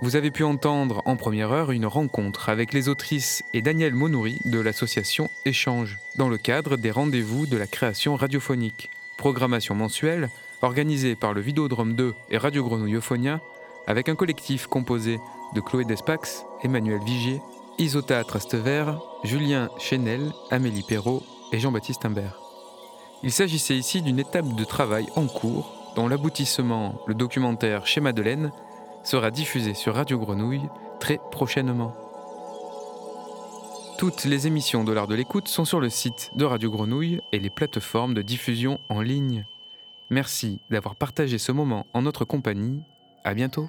Vous 0.00 0.14
avez 0.14 0.30
pu 0.30 0.44
entendre 0.44 1.02
en 1.06 1.16
première 1.16 1.50
heure 1.50 1.72
une 1.72 1.86
rencontre 1.86 2.50
avec 2.50 2.72
les 2.72 2.88
autrices 2.88 3.42
et 3.52 3.62
Daniel 3.62 3.94
Monouri 3.94 4.38
de 4.44 4.60
l'association 4.60 5.28
Échange, 5.44 5.98
dans 6.14 6.28
le 6.28 6.38
cadre 6.38 6.76
des 6.76 6.92
rendez-vous 6.92 7.46
de 7.46 7.56
la 7.56 7.66
création 7.66 8.14
radiophonique, 8.14 8.90
programmation 9.16 9.74
mensuelle 9.74 10.30
organisée 10.62 11.16
par 11.16 11.34
le 11.34 11.40
Vidéodrome 11.40 11.94
2 11.94 12.14
et 12.30 12.38
Radio 12.38 12.62
Grenouille 12.62 12.94
Euphonia, 12.94 13.40
avec 13.88 14.08
un 14.08 14.14
collectif 14.14 14.68
composé 14.68 15.18
de 15.56 15.60
Chloé 15.60 15.84
Despax, 15.84 16.44
Emmanuel 16.62 17.00
Vigier, 17.04 17.40
Isota 17.78 18.22
Trastevert, 18.22 19.00
Julien 19.24 19.68
Chenel, 19.80 20.32
Amélie 20.52 20.84
Perrault 20.84 21.24
et 21.50 21.58
Jean-Baptiste 21.58 22.04
Imbert. 22.04 22.38
Il 23.24 23.32
s'agissait 23.32 23.76
ici 23.76 24.00
d'une 24.00 24.20
étape 24.20 24.54
de 24.54 24.64
travail 24.64 25.08
en 25.16 25.26
cours 25.26 25.92
dont 25.96 26.06
l'aboutissement, 26.06 27.02
le 27.08 27.14
documentaire 27.14 27.84
Chez 27.88 28.00
Madeleine, 28.00 28.52
sera 29.02 29.30
diffusé 29.30 29.74
sur 29.74 29.94
Radio 29.94 30.18
Grenouille 30.18 30.68
très 31.00 31.18
prochainement. 31.30 31.94
Toutes 33.98 34.24
les 34.24 34.46
émissions 34.46 34.84
de 34.84 34.92
l'art 34.92 35.08
de 35.08 35.14
l'écoute 35.14 35.48
sont 35.48 35.64
sur 35.64 35.80
le 35.80 35.90
site 35.90 36.30
de 36.36 36.44
Radio 36.44 36.70
Grenouille 36.70 37.20
et 37.32 37.40
les 37.40 37.50
plateformes 37.50 38.14
de 38.14 38.22
diffusion 38.22 38.78
en 38.88 39.00
ligne. 39.00 39.44
Merci 40.10 40.60
d'avoir 40.70 40.94
partagé 40.94 41.38
ce 41.38 41.50
moment 41.50 41.86
en 41.94 42.02
notre 42.02 42.24
compagnie. 42.24 42.82
À 43.24 43.34
bientôt. 43.34 43.68